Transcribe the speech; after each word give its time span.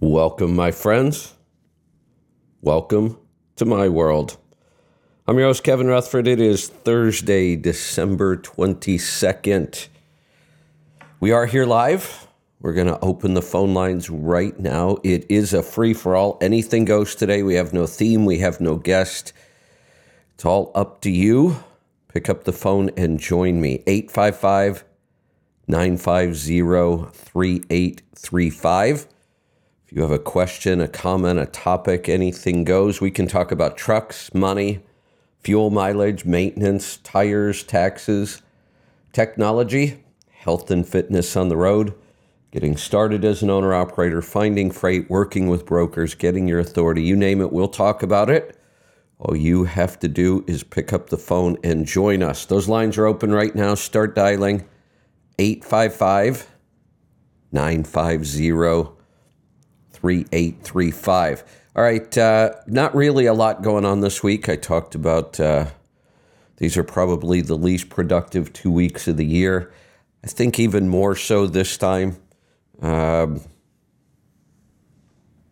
Welcome, 0.00 0.54
my 0.54 0.70
friends. 0.70 1.34
Welcome 2.60 3.18
to 3.56 3.64
my 3.64 3.88
world. 3.88 4.36
I'm 5.26 5.36
your 5.36 5.48
host, 5.48 5.64
Kevin 5.64 5.88
Rutherford. 5.88 6.28
It 6.28 6.40
is 6.40 6.68
Thursday, 6.68 7.56
December 7.56 8.36
22nd. 8.36 9.88
We 11.18 11.32
are 11.32 11.46
here 11.46 11.66
live. 11.66 12.28
We're 12.60 12.74
going 12.74 12.86
to 12.86 13.00
open 13.00 13.34
the 13.34 13.42
phone 13.42 13.74
lines 13.74 14.08
right 14.08 14.56
now. 14.60 14.98
It 15.02 15.28
is 15.28 15.52
a 15.52 15.64
free 15.64 15.94
for 15.94 16.14
all. 16.14 16.38
Anything 16.40 16.84
goes 16.84 17.16
today. 17.16 17.42
We 17.42 17.56
have 17.56 17.72
no 17.72 17.84
theme, 17.84 18.24
we 18.24 18.38
have 18.38 18.60
no 18.60 18.76
guest. 18.76 19.32
It's 20.36 20.44
all 20.44 20.70
up 20.76 21.00
to 21.00 21.10
you. 21.10 21.64
Pick 22.06 22.28
up 22.28 22.44
the 22.44 22.52
phone 22.52 22.90
and 22.96 23.18
join 23.18 23.60
me. 23.60 23.82
855 23.88 24.84
950 25.66 27.10
3835. 27.12 29.08
If 29.88 29.96
you 29.96 30.02
have 30.02 30.10
a 30.10 30.18
question, 30.18 30.82
a 30.82 30.86
comment, 30.86 31.38
a 31.38 31.46
topic, 31.46 32.10
anything 32.10 32.62
goes. 32.62 33.00
We 33.00 33.10
can 33.10 33.26
talk 33.26 33.50
about 33.50 33.78
trucks, 33.78 34.34
money, 34.34 34.80
fuel 35.40 35.70
mileage, 35.70 36.26
maintenance, 36.26 36.98
tires, 36.98 37.62
taxes, 37.62 38.42
technology, 39.14 40.04
health 40.28 40.70
and 40.70 40.86
fitness 40.86 41.34
on 41.38 41.48
the 41.48 41.56
road, 41.56 41.94
getting 42.50 42.76
started 42.76 43.24
as 43.24 43.42
an 43.42 43.48
owner 43.48 43.72
operator, 43.72 44.20
finding 44.20 44.70
freight, 44.70 45.08
working 45.08 45.48
with 45.48 45.64
brokers, 45.64 46.14
getting 46.14 46.46
your 46.46 46.58
authority. 46.58 47.02
You 47.02 47.16
name 47.16 47.40
it, 47.40 47.50
we'll 47.50 47.66
talk 47.66 48.02
about 48.02 48.28
it. 48.28 48.60
All 49.18 49.34
you 49.34 49.64
have 49.64 49.98
to 50.00 50.08
do 50.08 50.44
is 50.46 50.62
pick 50.64 50.92
up 50.92 51.08
the 51.08 51.16
phone 51.16 51.56
and 51.64 51.86
join 51.86 52.22
us. 52.22 52.44
Those 52.44 52.68
lines 52.68 52.98
are 52.98 53.06
open 53.06 53.32
right 53.32 53.54
now. 53.54 53.74
Start 53.74 54.14
dialing 54.14 54.68
855 55.38 56.46
950 57.52 58.97
3835. 60.00 61.44
All 61.76 61.82
right, 61.82 62.18
uh, 62.18 62.54
not 62.66 62.94
really 62.94 63.26
a 63.26 63.34
lot 63.34 63.62
going 63.62 63.84
on 63.84 64.00
this 64.00 64.22
week. 64.22 64.48
I 64.48 64.56
talked 64.56 64.94
about 64.94 65.38
uh, 65.38 65.66
these 66.56 66.76
are 66.76 66.84
probably 66.84 67.40
the 67.40 67.56
least 67.56 67.88
productive 67.88 68.52
two 68.52 68.70
weeks 68.70 69.06
of 69.06 69.16
the 69.16 69.24
year. 69.24 69.72
I 70.24 70.26
think 70.26 70.58
even 70.58 70.88
more 70.88 71.14
so 71.14 71.46
this 71.46 71.76
time. 71.76 72.16
Um, 72.82 73.40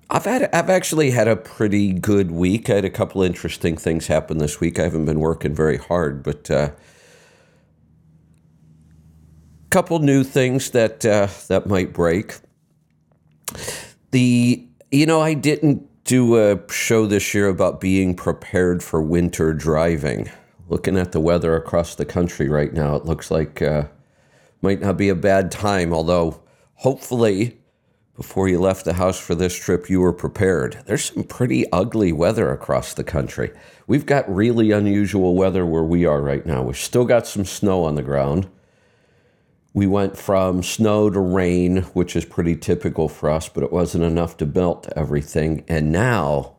I've 0.09 0.25
had 0.25 0.49
I've 0.53 0.71
actually 0.71 1.11
had 1.11 1.29
a 1.29 1.37
pretty 1.37 1.93
good 1.93 2.31
week. 2.31 2.71
I 2.71 2.77
had 2.77 2.85
a 2.85 2.91
couple 2.91 3.23
interesting 3.23 3.77
things 3.77 4.07
happen 4.07 4.39
this 4.39 4.61
week. 4.61 4.79
I 4.79 4.85
haven't 4.85 5.05
been 5.05 5.21
working 5.21 5.55
very 5.55 5.79
hard, 5.79 6.23
but 6.23 6.49
a 6.51 6.59
uh, 6.59 6.71
couple 9.71 9.99
new 9.99 10.23
things 10.23 10.71
that 10.71 11.05
uh, 11.05 11.29
that 11.49 11.67
might 11.67 11.93
break. 11.93 12.37
The 14.11 14.67
you 14.91 15.07
know, 15.07 15.21
I 15.21 15.35
didn't 15.35 16.05
do 16.05 16.37
a 16.37 16.61
show 16.73 17.07
this 17.07 17.35
year 17.35 17.49
about 17.49 17.81
being 17.81 18.15
prepared 18.15 18.83
for 18.83 19.03
winter 19.03 19.53
driving. 19.53 20.31
Looking 20.69 20.97
at 20.97 21.13
the 21.13 21.21
weather 21.21 21.57
across 21.57 21.95
the 21.95 22.05
country 22.05 22.49
right 22.49 22.73
now, 22.73 22.97
it 22.97 23.05
looks 23.05 23.31
like 23.31 23.61
uh, 23.63 23.85
might 24.63 24.81
not 24.81 24.97
be 24.97 25.09
a 25.09 25.15
bad 25.15 25.51
time. 25.51 25.93
Although, 25.93 26.41
hopefully, 26.75 27.59
before 28.17 28.49
you 28.49 28.59
left 28.59 28.85
the 28.85 28.95
house 28.95 29.19
for 29.19 29.35
this 29.35 29.55
trip, 29.55 29.91
you 29.91 30.01
were 30.01 30.13
prepared. 30.13 30.83
There's 30.87 31.05
some 31.05 31.25
pretty 31.25 31.71
ugly 31.73 32.13
weather 32.13 32.51
across 32.51 32.95
the 32.95 33.05
country. 33.05 33.51
We've 33.87 34.07
got 34.07 34.33
really 34.33 34.71
unusual 34.71 35.35
weather 35.35 35.67
where 35.67 35.85
we 35.85 36.07
are 36.07 36.23
right 36.23 36.47
now. 36.47 36.63
We've 36.63 36.77
still 36.77 37.05
got 37.05 37.27
some 37.27 37.45
snow 37.45 37.85
on 37.85 37.95
the 37.95 38.03
ground 38.03 38.49
we 39.77 39.87
went 39.87 40.17
from 40.17 40.63
snow 40.63 41.11
to 41.11 41.21
rain, 41.21 41.83
which 41.93 42.17
is 42.17 42.25
pretty 42.25 42.57
typical 42.57 43.11
for 43.11 43.29
us, 43.29 43.51
but 43.51 43.63
it 43.63 43.71
wasn't 43.71 44.03
enough 44.03 44.39
to 44.39 44.47
melt 44.47 44.91
everything. 44.97 45.63
And 45.69 45.93
now 45.93 46.55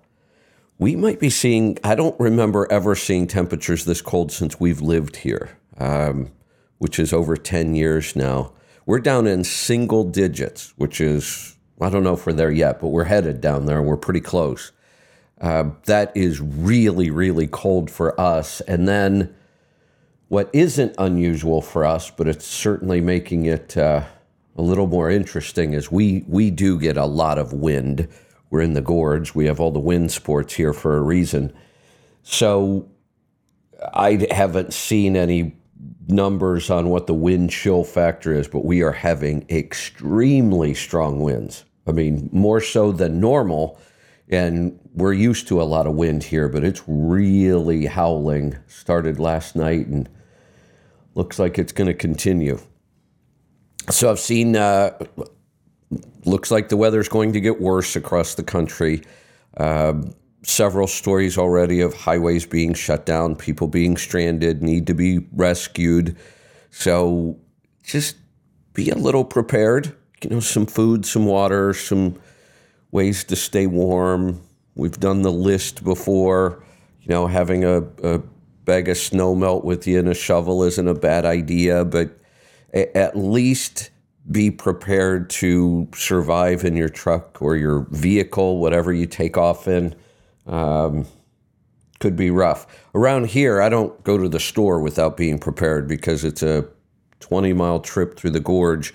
we 0.77 0.95
might 0.95 1.19
be 1.19 1.31
seeing, 1.31 1.79
I 1.83 1.95
don't 1.95 2.17
remember 2.19 2.71
ever 2.71 2.93
seeing 2.93 3.25
temperatures 3.25 3.85
this 3.85 4.03
cold 4.03 4.31
since 4.31 4.59
we've 4.59 4.81
lived 4.81 5.15
here, 5.15 5.57
um, 5.79 6.31
which 6.77 6.99
is 6.99 7.11
over 7.11 7.35
10 7.35 7.73
years 7.73 8.15
now. 8.15 8.53
We're 8.85 8.99
down 8.99 9.25
in 9.25 9.43
single 9.43 10.03
digits, 10.03 10.75
which 10.77 11.01
is, 11.01 11.57
I 11.81 11.89
don't 11.89 12.03
know 12.03 12.13
if 12.13 12.27
we're 12.27 12.33
there 12.33 12.51
yet, 12.51 12.79
but 12.79 12.89
we're 12.89 13.05
headed 13.05 13.41
down 13.41 13.65
there 13.65 13.79
and 13.79 13.87
we're 13.87 13.97
pretty 13.97 14.21
close. 14.21 14.73
Uh, 15.41 15.71
that 15.85 16.15
is 16.15 16.39
really, 16.39 17.09
really 17.09 17.47
cold 17.47 17.89
for 17.89 18.19
us. 18.21 18.61
And 18.61 18.87
then 18.87 19.35
what 20.29 20.49
isn't 20.53 20.93
unusual 20.97 21.61
for 21.61 21.85
us, 21.85 22.09
but 22.09 22.27
it's 22.27 22.45
certainly 22.45 23.01
making 23.01 23.45
it 23.45 23.77
uh, 23.77 24.03
a 24.57 24.61
little 24.61 24.87
more 24.87 25.09
interesting, 25.09 25.73
is 25.73 25.91
we 25.91 26.25
we 26.27 26.51
do 26.51 26.79
get 26.79 26.97
a 26.97 27.05
lot 27.05 27.37
of 27.37 27.53
wind. 27.53 28.07
We're 28.49 28.61
in 28.61 28.73
the 28.73 28.81
gorge. 28.81 29.35
We 29.35 29.45
have 29.45 29.59
all 29.59 29.71
the 29.71 29.79
wind 29.79 30.11
sports 30.11 30.53
here 30.53 30.73
for 30.73 30.97
a 30.97 31.01
reason. 31.01 31.53
So 32.23 32.89
I 33.93 34.27
haven't 34.31 34.73
seen 34.73 35.15
any 35.15 35.55
numbers 36.07 36.69
on 36.69 36.89
what 36.89 37.07
the 37.07 37.13
wind 37.13 37.51
chill 37.51 37.83
factor 37.83 38.33
is, 38.33 38.47
but 38.47 38.65
we 38.65 38.81
are 38.81 38.93
having 38.93 39.45
extremely 39.49 40.73
strong 40.73 41.19
winds. 41.19 41.65
I 41.85 41.91
mean, 41.91 42.29
more 42.31 42.61
so 42.61 42.91
than 42.91 43.19
normal. 43.19 43.79
And 44.29 44.79
we're 44.93 45.13
used 45.13 45.47
to 45.49 45.61
a 45.61 45.63
lot 45.63 45.87
of 45.87 45.93
wind 45.93 46.23
here, 46.23 46.49
but 46.49 46.63
it's 46.63 46.81
really 46.87 47.85
howling. 47.85 48.57
Started 48.67 49.19
last 49.19 49.55
night 49.55 49.87
and 49.87 50.09
looks 51.17 51.39
like 51.39 51.57
it's 51.57 51.71
going 51.73 51.87
to 51.87 51.95
continue. 51.95 52.59
So 53.89 54.11
I've 54.11 54.19
seen, 54.19 54.55
uh, 54.55 54.97
looks 56.25 56.51
like 56.51 56.69
the 56.69 56.77
weather's 56.77 57.09
going 57.09 57.33
to 57.33 57.41
get 57.41 57.59
worse 57.59 57.95
across 57.95 58.35
the 58.35 58.43
country. 58.43 59.01
Uh, 59.57 59.93
several 60.43 60.85
stories 60.85 61.37
already 61.37 61.81
of 61.81 61.95
highways 61.95 62.45
being 62.45 62.75
shut 62.75 63.07
down, 63.07 63.35
people 63.35 63.67
being 63.67 63.97
stranded, 63.97 64.61
need 64.61 64.85
to 64.87 64.93
be 64.93 65.25
rescued. 65.33 66.15
So 66.69 67.39
just 67.83 68.17
be 68.73 68.91
a 68.91 68.95
little 68.95 69.25
prepared. 69.25 69.95
You 70.21 70.29
know, 70.29 70.39
some 70.39 70.67
food, 70.67 71.03
some 71.05 71.25
water, 71.25 71.73
some 71.73 72.19
ways 72.91 73.23
to 73.25 73.35
stay 73.35 73.65
warm. 73.65 74.41
We've 74.75 74.99
done 74.99 75.23
the 75.23 75.31
list 75.31 75.83
before. 75.83 76.63
You 77.01 77.09
know, 77.09 77.25
having 77.25 77.63
a, 77.63 77.81
a 78.03 78.21
bag 78.67 78.89
of 78.89 78.97
snow 78.97 79.33
melt 79.33 79.63
with 79.63 79.87
you 79.87 79.97
and 79.97 80.09
a 80.09 80.13
shovel 80.13 80.61
isn't 80.61 80.87
a 80.87 80.93
bad 80.93 81.25
idea, 81.25 81.83
but 81.85 82.11
at 82.73 83.17
least 83.17 83.89
be 84.29 84.51
prepared 84.51 85.29
to 85.29 85.87
survive 85.95 86.65
in 86.65 86.75
your 86.75 86.89
truck 86.89 87.41
or 87.41 87.55
your 87.55 87.87
vehicle, 87.91 88.59
whatever 88.59 88.91
you 88.91 89.07
take 89.07 89.37
off 89.37 89.67
in. 89.67 89.95
Um, 90.45 91.07
could 91.99 92.15
be 92.15 92.29
rough. 92.29 92.67
Around 92.93 93.27
here, 93.27 93.61
I 93.61 93.69
don't 93.69 94.03
go 94.03 94.17
to 94.17 94.29
the 94.29 94.39
store 94.39 94.81
without 94.81 95.17
being 95.17 95.39
prepared 95.39 95.87
because 95.87 96.23
it's 96.23 96.43
a 96.43 96.67
20 97.21 97.53
mile 97.53 97.79
trip 97.79 98.17
through 98.17 98.31
the 98.31 98.39
gorge 98.39 98.93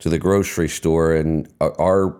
to 0.00 0.08
the 0.08 0.18
grocery 0.18 0.68
store, 0.68 1.14
and 1.14 1.48
our 1.60 2.16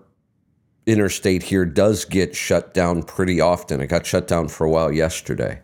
interstate 0.87 1.43
here 1.43 1.65
does 1.65 2.05
get 2.05 2.37
shut 2.37 2.73
down 2.73 3.03
pretty 3.03 3.41
often. 3.41 3.81
It 3.81 3.89
got 3.89 4.07
shut 4.07 4.29
down 4.29 4.49
for 4.49 4.65
a 4.65 4.71
while 4.71 4.93
yesterday. 4.93 5.61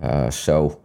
Uh, 0.00 0.30
so 0.30 0.80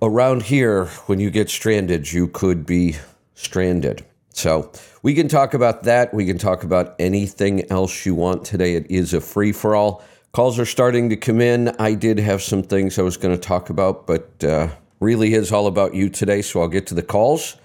around 0.00 0.44
here, 0.44 0.86
when 1.06 1.18
you 1.20 1.30
get 1.30 1.50
stranded, 1.50 2.12
you 2.12 2.28
could 2.28 2.64
be 2.64 2.96
stranded. 3.34 4.04
So 4.30 4.70
we 5.02 5.14
can 5.14 5.28
talk 5.28 5.54
about 5.54 5.82
that. 5.84 6.14
We 6.14 6.24
can 6.26 6.38
talk 6.38 6.62
about 6.62 6.94
anything 6.98 7.70
else 7.70 8.06
you 8.06 8.14
want 8.14 8.44
today. 8.44 8.74
It 8.74 8.90
is 8.90 9.12
a 9.12 9.20
free 9.20 9.52
for 9.52 9.74
all. 9.74 10.02
Calls 10.32 10.58
are 10.58 10.66
starting 10.66 11.08
to 11.08 11.16
come 11.16 11.40
in. 11.40 11.68
I 11.80 11.94
did 11.94 12.18
have 12.18 12.42
some 12.42 12.62
things 12.62 12.98
I 12.98 13.02
was 13.02 13.16
going 13.16 13.34
to 13.34 13.40
talk 13.40 13.70
about, 13.70 14.06
but 14.06 14.44
uh, 14.44 14.68
really 15.00 15.34
is 15.34 15.50
all 15.50 15.66
about 15.66 15.94
you 15.94 16.08
today. 16.08 16.42
So 16.42 16.60
I'll 16.60 16.68
get 16.68 16.86
to 16.88 16.94
the 16.94 17.02
calls. 17.02 17.56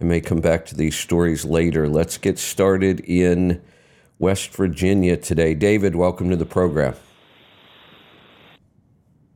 I 0.00 0.04
may 0.04 0.20
come 0.20 0.40
back 0.40 0.64
to 0.66 0.74
these 0.74 0.96
stories 0.96 1.44
later. 1.44 1.88
Let's 1.88 2.16
get 2.16 2.38
started 2.38 3.00
in 3.00 3.60
West 4.18 4.54
Virginia 4.54 5.16
today. 5.16 5.54
David, 5.54 5.96
welcome 5.96 6.30
to 6.30 6.36
the 6.36 6.46
program. 6.46 6.94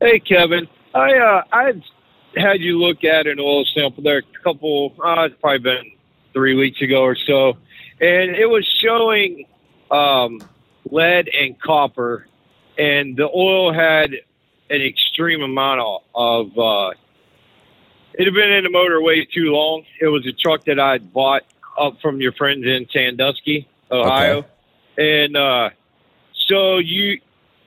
Hey, 0.01 0.19
Kevin. 0.19 0.69
I 0.93 1.13
uh, 1.17 1.43
I 1.51 1.73
had 2.37 2.61
you 2.61 2.79
look 2.79 3.03
at 3.03 3.27
an 3.27 3.37
oil 3.37 3.65
sample 3.65 4.01
there 4.01 4.19
a 4.19 4.43
couple, 4.43 4.95
uh, 5.03 5.23
it's 5.23 5.35
probably 5.41 5.59
been 5.59 5.91
three 6.31 6.55
weeks 6.55 6.81
ago 6.81 7.01
or 7.01 7.17
so, 7.17 7.57
and 7.99 8.31
it 8.31 8.49
was 8.49 8.65
showing 8.81 9.45
um, 9.91 10.39
lead 10.89 11.27
and 11.27 11.59
copper, 11.59 12.27
and 12.77 13.17
the 13.17 13.27
oil 13.27 13.73
had 13.73 14.13
an 14.69 14.81
extreme 14.81 15.41
amount 15.41 15.81
of. 15.81 16.01
of 16.15 16.57
uh, 16.57 16.91
it 18.13 18.25
had 18.25 18.33
been 18.33 18.51
in 18.51 18.63
the 18.63 18.69
motor 18.69 19.01
way 19.01 19.25
too 19.25 19.51
long. 19.51 19.83
It 19.99 20.07
was 20.07 20.25
a 20.25 20.31
truck 20.31 20.65
that 20.65 20.79
I 20.79 20.93
had 20.93 21.13
bought 21.13 21.43
up 21.77 22.01
from 22.01 22.21
your 22.21 22.31
friends 22.31 22.65
in 22.65 22.87
Sandusky, 22.89 23.67
Ohio, 23.91 24.39
okay. 24.97 25.25
and 25.25 25.35
uh, 25.35 25.69
so 26.47 26.77
you 26.77 27.19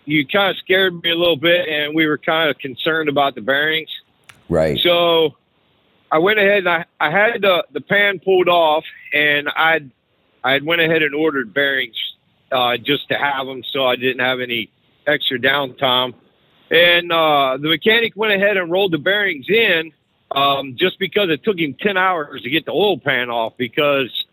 you 0.04 0.26
kind 0.26 0.50
of 0.50 0.56
scared 0.58 1.02
me 1.02 1.10
a 1.10 1.14
little 1.14 1.36
bit, 1.36 1.68
and 1.68 1.94
we 1.94 2.06
were 2.06 2.18
kind 2.18 2.50
of 2.50 2.58
concerned 2.58 3.08
about 3.08 3.34
the 3.34 3.40
bearings. 3.40 3.90
Right. 4.48 4.78
So 4.80 5.36
I 6.10 6.18
went 6.18 6.38
ahead 6.38 6.58
and 6.58 6.68
I, 6.68 6.84
I 7.00 7.10
had 7.10 7.42
the, 7.42 7.64
the 7.72 7.80
pan 7.80 8.18
pulled 8.18 8.48
off, 8.48 8.84
and 9.12 9.48
I 9.48 9.80
I 10.44 10.58
went 10.58 10.80
ahead 10.80 11.02
and 11.02 11.14
ordered 11.14 11.54
bearings 11.54 11.96
uh, 12.50 12.76
just 12.76 13.08
to 13.08 13.14
have 13.14 13.46
them, 13.46 13.62
so 13.62 13.86
I 13.86 13.96
didn't 13.96 14.20
have 14.20 14.40
any 14.40 14.70
extra 15.06 15.38
downtime. 15.38 16.14
And 16.70 17.12
uh, 17.12 17.58
the 17.60 17.68
mechanic 17.68 18.14
went 18.16 18.32
ahead 18.32 18.56
and 18.56 18.70
rolled 18.70 18.92
the 18.92 18.98
bearings 18.98 19.48
in 19.48 19.92
um, 20.30 20.76
just 20.76 20.98
because 20.98 21.28
it 21.28 21.44
took 21.44 21.58
him 21.58 21.74
10 21.74 21.96
hours 21.96 22.42
to 22.42 22.50
get 22.50 22.64
the 22.64 22.72
oil 22.72 22.98
pan 22.98 23.30
off 23.30 23.54
because 23.56 24.26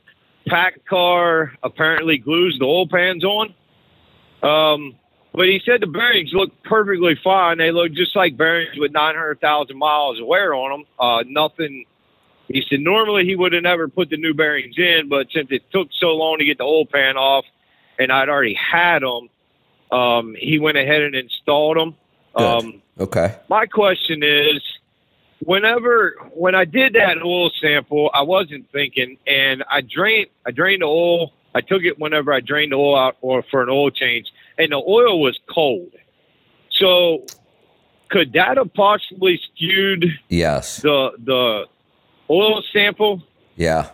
PACCAR 0.48 1.52
apparently 1.62 2.18
glues 2.18 2.58
the 2.60 2.66
oil 2.66 2.88
pans 2.88 3.24
on. 3.24 3.54
Um, 4.42 4.96
but 5.40 5.48
he 5.48 5.62
said 5.66 5.80
the 5.80 5.88
bearings 5.88 6.32
look 6.34 6.52
perfectly 6.64 7.16
fine. 7.24 7.60
They 7.60 7.72
look 7.72 7.94
just 7.94 8.14
like 8.14 8.36
bearings 8.36 8.78
with 8.78 8.92
900,000 8.92 9.78
miles 9.78 10.20
of 10.20 10.28
wear 10.28 10.54
on 10.54 10.70
them. 10.70 10.86
Uh, 11.00 11.24
nothing. 11.26 11.86
He 12.50 12.66
said 12.70 12.82
normally 12.82 13.24
he 13.24 13.38
would 13.38 13.54
have 13.54 13.64
never 13.64 13.88
put 13.88 14.10
the 14.10 14.18
new 14.18 14.34
bearings 14.34 14.78
in, 14.78 15.08
but 15.08 15.28
since 15.32 15.48
it 15.50 15.64
took 15.72 15.88
so 15.98 16.08
long 16.08 16.40
to 16.40 16.44
get 16.44 16.58
the 16.58 16.66
old 16.66 16.90
pan 16.90 17.16
off, 17.16 17.46
and 17.98 18.12
I'd 18.12 18.28
already 18.28 18.54
had 18.54 19.02
them, 19.02 19.30
um, 19.98 20.36
he 20.38 20.60
went 20.60 20.78
ahead 20.78 21.04
and 21.04 21.16
installed 21.16 21.78
them. 21.78 21.96
Um, 22.36 22.82
okay. 23.00 23.38
My 23.48 23.66
question 23.66 24.24
is, 24.24 24.62
whenever 25.46 26.18
when 26.34 26.54
I 26.54 26.66
did 26.66 26.96
that 26.96 27.18
oil 27.24 27.50
sample, 27.62 28.12
I 28.14 28.24
wasn't 28.24 28.70
thinking, 28.74 29.18
and 29.26 29.64
I 29.72 29.80
drained 29.80 30.28
I 30.46 30.52
drained 30.52 30.82
the 30.82 30.88
oil. 30.88 31.32
I 31.56 31.62
took 31.62 31.84
it 31.84 31.98
whenever 31.98 32.34
I 32.34 32.42
drained 32.42 32.74
the 32.74 32.76
oil 32.76 32.98
out 32.98 33.16
or 33.22 33.42
for 33.50 33.64
an 33.64 33.70
oil 33.70 33.90
change, 33.90 34.28
and 34.60 34.72
the 34.74 34.84
oil 34.88 35.20
was 35.22 35.40
cold. 35.50 35.92
So, 36.70 37.26
could 38.10 38.34
that 38.34 38.58
have 38.58 38.74
possibly 38.74 39.40
skewed? 39.44 40.06
Yes. 40.28 40.82
The 40.82 41.12
the 41.24 41.66
oil 42.30 42.62
sample. 42.72 43.24
Yeah. 43.56 43.90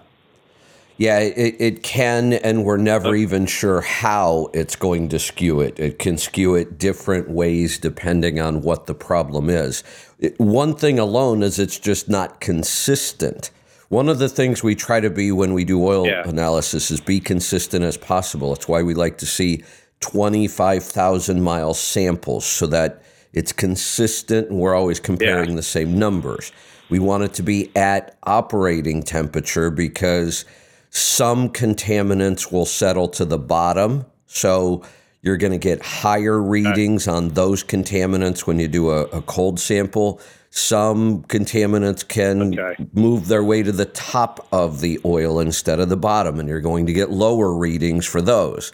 Yeah, 0.97 1.19
it, 1.19 1.56
it 1.59 1.83
can, 1.83 2.31
and 2.31 2.63
we're 2.63 2.77
never 2.77 3.15
even 3.15 3.47
sure 3.47 3.81
how 3.81 4.50
it's 4.53 4.77
going 4.77 5.09
to 5.09 5.19
skew 5.19 5.59
it. 5.59 5.77
It 5.77 6.00
can 6.00 6.17
skew 6.17 6.56
it 6.56 6.79
different 6.79 7.29
ways 7.29 7.77
depending 7.77 8.39
on 8.39 8.61
what 8.61 8.85
the 8.85 8.94
problem 8.94 9.50
is. 9.50 9.83
It, 10.19 10.39
one 10.39 10.73
thing 10.73 10.97
alone 10.97 11.44
is 11.44 11.59
it's 11.59 11.77
just 11.77 12.07
not 12.07 12.39
consistent. 12.39 13.51
One 13.89 14.07
of 14.07 14.19
the 14.19 14.29
things 14.29 14.63
we 14.63 14.73
try 14.73 15.01
to 15.01 15.09
be 15.09 15.33
when 15.33 15.53
we 15.53 15.65
do 15.65 15.85
oil 15.85 16.07
yeah. 16.07 16.23
analysis 16.25 16.89
is 16.89 17.01
be 17.01 17.19
consistent 17.19 17.83
as 17.83 17.97
possible. 17.97 18.53
It's 18.53 18.69
why 18.69 18.81
we 18.81 18.94
like 18.94 19.18
to 19.18 19.25
see 19.25 19.65
25,000 20.01 21.42
mile 21.42 21.74
samples 21.74 22.45
so 22.45 22.68
that 22.68 23.01
it's 23.33 23.51
consistent 23.51 24.50
and 24.50 24.59
we're 24.59 24.75
always 24.75 25.00
comparing 25.00 25.50
yeah. 25.50 25.56
the 25.56 25.63
same 25.63 26.00
numbers. 26.00 26.51
We 26.89 27.00
want 27.00 27.24
it 27.24 27.33
to 27.36 27.44
be 27.44 27.75
at 27.75 28.18
operating 28.24 29.03
temperature 29.03 29.71
because 29.71 30.45
some 30.89 31.50
contaminants 31.50 32.51
will 32.51 32.65
settle 32.65 33.09
to 33.09 33.25
the 33.25 33.38
bottom. 33.38 34.06
So 34.27 34.83
you're 35.21 35.38
going 35.38 35.51
to 35.51 35.57
get 35.57 35.81
higher 35.81 36.42
readings 36.42 37.07
on 37.07 37.30
those 37.30 37.63
contaminants 37.63 38.42
when 38.42 38.59
you 38.59 38.68
do 38.68 38.92
a, 38.92 39.01
a 39.06 39.21
cold 39.24 39.59
sample. 39.59 40.21
Some 40.51 41.24
contaminants 41.24 42.07
can 42.07 42.57
okay. 42.57 42.86
move 42.94 43.27
their 43.27 43.44
way 43.44 43.63
to 43.63 43.71
the 43.71 43.86
top 43.86 44.47
of 44.53 44.80
the 44.80 45.00
oil 45.03 45.39
instead 45.39 45.80
of 45.80 45.89
the 45.89 45.97
bottom, 45.97 46.39
and 46.39 46.47
you're 46.47 46.62
going 46.62 46.86
to 46.86 46.94
get 46.94 47.09
lower 47.09 47.53
readings 47.53 48.06
for 48.06 48.21
those. 48.21 48.71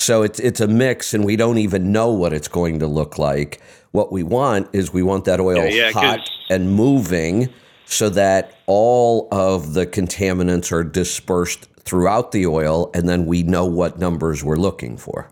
So 0.00 0.22
it's 0.22 0.40
it's 0.40 0.60
a 0.60 0.66
mix, 0.66 1.12
and 1.12 1.26
we 1.26 1.36
don't 1.36 1.58
even 1.58 1.92
know 1.92 2.10
what 2.10 2.32
it's 2.32 2.48
going 2.48 2.78
to 2.78 2.86
look 2.86 3.18
like. 3.18 3.60
What 3.90 4.10
we 4.10 4.22
want 4.22 4.68
is 4.72 4.94
we 4.94 5.02
want 5.02 5.26
that 5.26 5.40
oil 5.40 5.66
yeah, 5.66 5.88
yeah, 5.88 5.92
hot 5.92 6.30
and 6.48 6.72
moving, 6.72 7.50
so 7.84 8.08
that 8.08 8.54
all 8.66 9.28
of 9.30 9.74
the 9.74 9.86
contaminants 9.86 10.72
are 10.72 10.82
dispersed 10.82 11.68
throughout 11.80 12.32
the 12.32 12.46
oil, 12.46 12.90
and 12.94 13.10
then 13.10 13.26
we 13.26 13.42
know 13.42 13.66
what 13.66 13.98
numbers 13.98 14.42
we're 14.42 14.56
looking 14.56 14.96
for. 14.96 15.30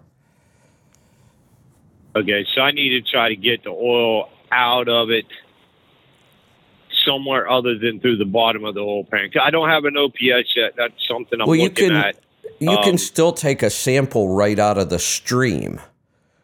Okay, 2.14 2.44
so 2.54 2.60
I 2.60 2.72
need 2.72 2.90
to 2.90 3.00
try 3.00 3.30
to 3.30 3.36
get 3.36 3.64
the 3.64 3.70
oil 3.70 4.28
out 4.52 4.90
of 4.90 5.08
it 5.08 5.24
somewhere 7.06 7.48
other 7.48 7.78
than 7.78 8.00
through 8.00 8.18
the 8.18 8.26
bottom 8.26 8.64
of 8.64 8.74
the 8.74 8.80
oil 8.80 9.04
pan. 9.04 9.30
I 9.40 9.50
don't 9.50 9.70
have 9.70 9.86
an 9.86 9.96
OPS 9.96 10.54
yet. 10.54 10.74
That's 10.76 11.08
something 11.08 11.40
I'm 11.40 11.48
well, 11.48 11.58
looking 11.58 11.88
can, 11.88 11.96
at. 11.96 12.16
You 12.58 12.70
um, 12.70 12.84
can 12.84 12.98
still 12.98 13.32
take 13.32 13.62
a 13.62 13.70
sample 13.70 14.34
right 14.34 14.58
out 14.58 14.78
of 14.78 14.90
the 14.90 14.98
stream. 14.98 15.80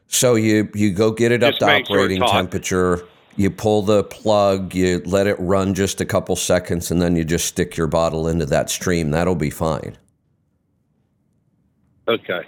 So 0.08 0.34
you 0.34 0.68
you 0.74 0.92
go 0.92 1.10
get 1.10 1.32
it 1.32 1.42
up 1.42 1.56
to 1.56 1.64
operating 1.64 2.20
sure 2.20 2.28
temperature. 2.28 3.08
You 3.36 3.50
pull 3.50 3.82
the 3.82 4.04
plug, 4.04 4.74
you 4.74 5.02
let 5.04 5.26
it 5.26 5.36
run 5.40 5.74
just 5.74 6.00
a 6.00 6.04
couple 6.04 6.36
seconds, 6.36 6.90
and 6.92 7.02
then 7.02 7.16
you 7.16 7.24
just 7.24 7.46
stick 7.46 7.76
your 7.76 7.88
bottle 7.88 8.28
into 8.28 8.46
that 8.46 8.70
stream. 8.70 9.10
That'll 9.10 9.34
be 9.34 9.50
fine. 9.50 9.98
Okay. 12.06 12.42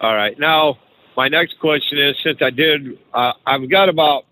All 0.00 0.14
right. 0.14 0.38
Now, 0.38 0.78
my 1.16 1.28
next 1.28 1.58
question 1.58 1.98
is 1.98 2.16
since 2.22 2.42
I 2.42 2.50
did, 2.50 2.98
uh, 3.14 3.32
I've 3.46 3.70
got 3.70 3.88
about 3.88 4.26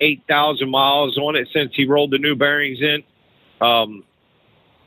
8,000 0.00 0.70
miles 0.70 1.18
on 1.18 1.36
it 1.36 1.48
since 1.52 1.74
he 1.74 1.84
rolled 1.84 2.10
the 2.10 2.18
new 2.18 2.34
bearings 2.34 2.80
in. 2.80 3.02
Um, 3.60 4.04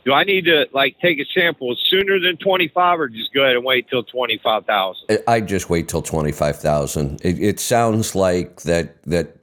do 0.07 0.13
I 0.13 0.23
need 0.23 0.45
to 0.45 0.69
like 0.71 0.97
take 1.01 1.19
a 1.19 1.25
sample 1.25 1.75
sooner 1.83 2.17
than 2.17 2.37
25 2.37 2.97
or 3.01 3.09
just 3.09 3.33
go 3.33 3.43
ahead 3.43 3.57
and 3.57 3.65
wait 3.65 3.89
till 3.89 4.03
25,000? 4.03 5.19
I 5.27 5.41
just 5.41 5.69
wait 5.69 5.89
till 5.89 6.01
25,000. 6.01 7.19
It, 7.25 7.43
it 7.43 7.59
sounds 7.59 8.15
like 8.15 8.61
that, 8.61 9.03
that 9.03 9.35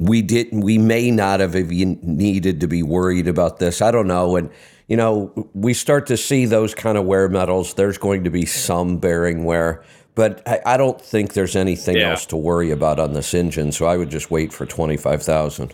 we 0.00 0.20
didn't, 0.20 0.62
we 0.62 0.78
may 0.78 1.12
not 1.12 1.38
have 1.38 1.54
even 1.54 2.00
needed 2.02 2.60
to 2.62 2.66
be 2.66 2.82
worried 2.82 3.28
about 3.28 3.60
this. 3.60 3.80
I 3.80 3.92
don't 3.92 4.08
know. 4.08 4.34
And, 4.34 4.50
you 4.88 4.96
know, 4.96 5.48
we 5.54 5.74
start 5.74 6.08
to 6.08 6.16
see 6.16 6.44
those 6.44 6.74
kind 6.74 6.98
of 6.98 7.04
wear 7.04 7.28
metals. 7.28 7.74
There's 7.74 7.98
going 7.98 8.24
to 8.24 8.30
be 8.30 8.44
some 8.44 8.98
bearing 8.98 9.44
wear, 9.44 9.84
but 10.16 10.42
I, 10.44 10.74
I 10.74 10.76
don't 10.76 11.00
think 11.00 11.34
there's 11.34 11.54
anything 11.54 11.98
yeah. 11.98 12.10
else 12.10 12.26
to 12.26 12.36
worry 12.36 12.72
about 12.72 12.98
on 12.98 13.12
this 13.12 13.32
engine. 13.32 13.70
So 13.70 13.86
I 13.86 13.96
would 13.96 14.10
just 14.10 14.32
wait 14.32 14.52
for 14.52 14.66
twenty 14.66 14.96
five 14.96 15.22
thousand. 15.22 15.72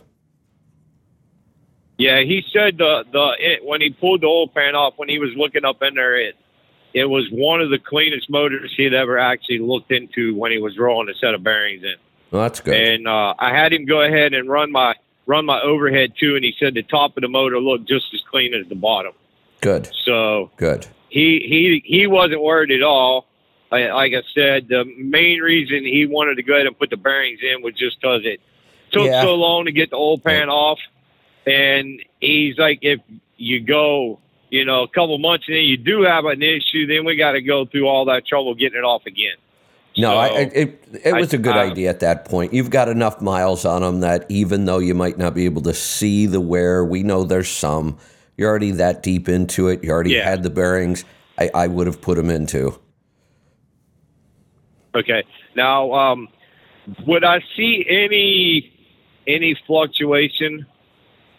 Yeah, 2.01 2.21
he 2.21 2.45
said 2.51 2.79
the 2.79 3.05
the 3.13 3.37
it, 3.39 3.65
when 3.65 3.83
he 3.83 3.91
pulled 3.91 4.23
the 4.23 4.27
oil 4.27 4.49
pan 4.49 4.75
off 4.75 4.95
when 4.97 5.11
he 5.11 5.19
was 5.19 5.31
looking 5.37 5.67
up 5.67 5.83
in 5.83 5.95
there, 5.95 6.17
it 6.17 6.35
it 6.95 7.05
was 7.05 7.29
one 7.31 7.61
of 7.61 7.69
the 7.69 7.79
cleanest 7.79 8.31
motors 8.31 8.73
he 8.75 8.85
had 8.85 8.95
ever 8.95 9.19
actually 9.19 9.59
looked 9.59 9.93
into 9.93 10.35
when 10.35 10.51
he 10.51 10.59
was 10.59 10.79
rolling 10.79 11.11
a 11.11 11.15
set 11.15 11.35
of 11.35 11.43
bearings 11.43 11.85
in. 11.85 11.97
Well, 12.31 12.43
that's 12.43 12.61
good. 12.61 12.75
And 12.75 13.07
uh, 13.07 13.35
I 13.39 13.55
had 13.55 13.75
him 13.75 13.85
go 13.85 14.01
ahead 14.01 14.33
and 14.33 14.49
run 14.49 14.73
my 14.73 14.95
run 15.27 15.45
my 15.45 15.61
overhead 15.61 16.15
too, 16.19 16.37
and 16.37 16.45
he 16.45 16.55
said 16.59 16.73
the 16.73 16.83
top 16.83 17.19
of 17.19 17.21
the 17.21 17.29
motor 17.29 17.61
looked 17.61 17.87
just 17.87 18.07
as 18.15 18.23
clean 18.23 18.55
as 18.55 18.67
the 18.69 18.75
bottom. 18.77 19.13
Good. 19.61 19.91
So 20.05 20.51
good. 20.57 20.87
He 21.11 21.41
he 21.41 21.83
he 21.85 22.07
wasn't 22.07 22.43
worried 22.43 22.71
at 22.71 22.83
all. 22.83 23.27
Like 23.71 24.15
I 24.15 24.23
said, 24.35 24.69
the 24.69 24.87
main 24.97 25.41
reason 25.41 25.85
he 25.85 26.07
wanted 26.07 26.37
to 26.37 26.43
go 26.43 26.55
ahead 26.55 26.67
and 26.67 26.77
put 26.77 26.89
the 26.89 26.97
bearings 26.97 27.41
in 27.43 27.63
was 27.63 27.75
just 27.75 28.01
because 28.01 28.23
it 28.25 28.41
took 28.91 29.07
yeah. 29.07 29.23
so 29.23 29.35
long 29.35 29.67
to 29.67 29.73
get 29.73 29.91
the 29.91 29.97
old 29.97 30.25
pan 30.25 30.49
off. 30.49 30.79
And 31.47 32.03
he's 32.21 32.59
like, 32.59 32.81
if 32.83 33.01
you 33.37 33.61
go, 33.61 34.21
you 34.51 34.65
know, 34.65 34.83
a 34.83 34.89
couple 34.89 35.17
months 35.19 35.47
and 35.49 35.57
then 35.57 35.65
you 35.65 35.77
do 35.77 36.03
have 36.03 36.25
an 36.25 36.43
issue, 36.43 36.87
then 36.87 37.05
we 37.05 37.17
got 37.17 37.33
to 37.33 37.43
go 37.43 37.67
through 37.67 37.87
all 37.87 38.05
that 38.07 38.27
trouble 38.27 38.55
getting 38.55 38.79
it 38.79 38.85
off 38.85 39.07
again. 39.07 39.37
No, 39.97 40.13
so, 40.13 40.17
I, 40.19 40.29
it 40.29 40.85
it 41.05 41.15
was 41.15 41.35
I, 41.35 41.37
a 41.37 41.41
good 41.41 41.57
I, 41.57 41.65
idea 41.65 41.91
at 41.91 42.01
that 42.01 42.25
point. 42.25 42.53
You've 42.53 42.71
got 42.71 42.89
enough 42.89 43.21
miles 43.21 43.65
on 43.65 43.83
them 43.83 44.01
that 44.01 44.25
even 44.29 44.65
though 44.65 44.79
you 44.79 44.95
might 44.95 45.19
not 45.19 45.35
be 45.35 45.47
able 45.47 45.63
to 45.63 45.75
see 45.75 46.27
the 46.27 46.41
wear, 46.41 46.85
we 46.85 47.03
know 47.03 47.25
there's 47.25 47.49
some. 47.49 47.99
You're 48.37 48.49
already 48.49 48.71
that 48.73 49.03
deep 49.03 49.29
into 49.29 49.69
it. 49.69 49.83
You 49.83 49.91
already 49.91 50.13
yeah. 50.13 50.25
had 50.25 50.43
the 50.43 50.51
bearings. 50.51 51.05
I, 51.39 51.51
I 51.55 51.67
would 51.67 51.87
have 51.87 52.01
put 52.01 52.17
them 52.17 52.31
into. 52.31 52.79
Okay. 54.95 55.25
Now, 55.57 55.93
um, 55.93 56.29
would 57.07 57.25
I 57.25 57.43
see 57.57 57.85
any 57.89 58.73
any 59.27 59.57
fluctuation 59.67 60.67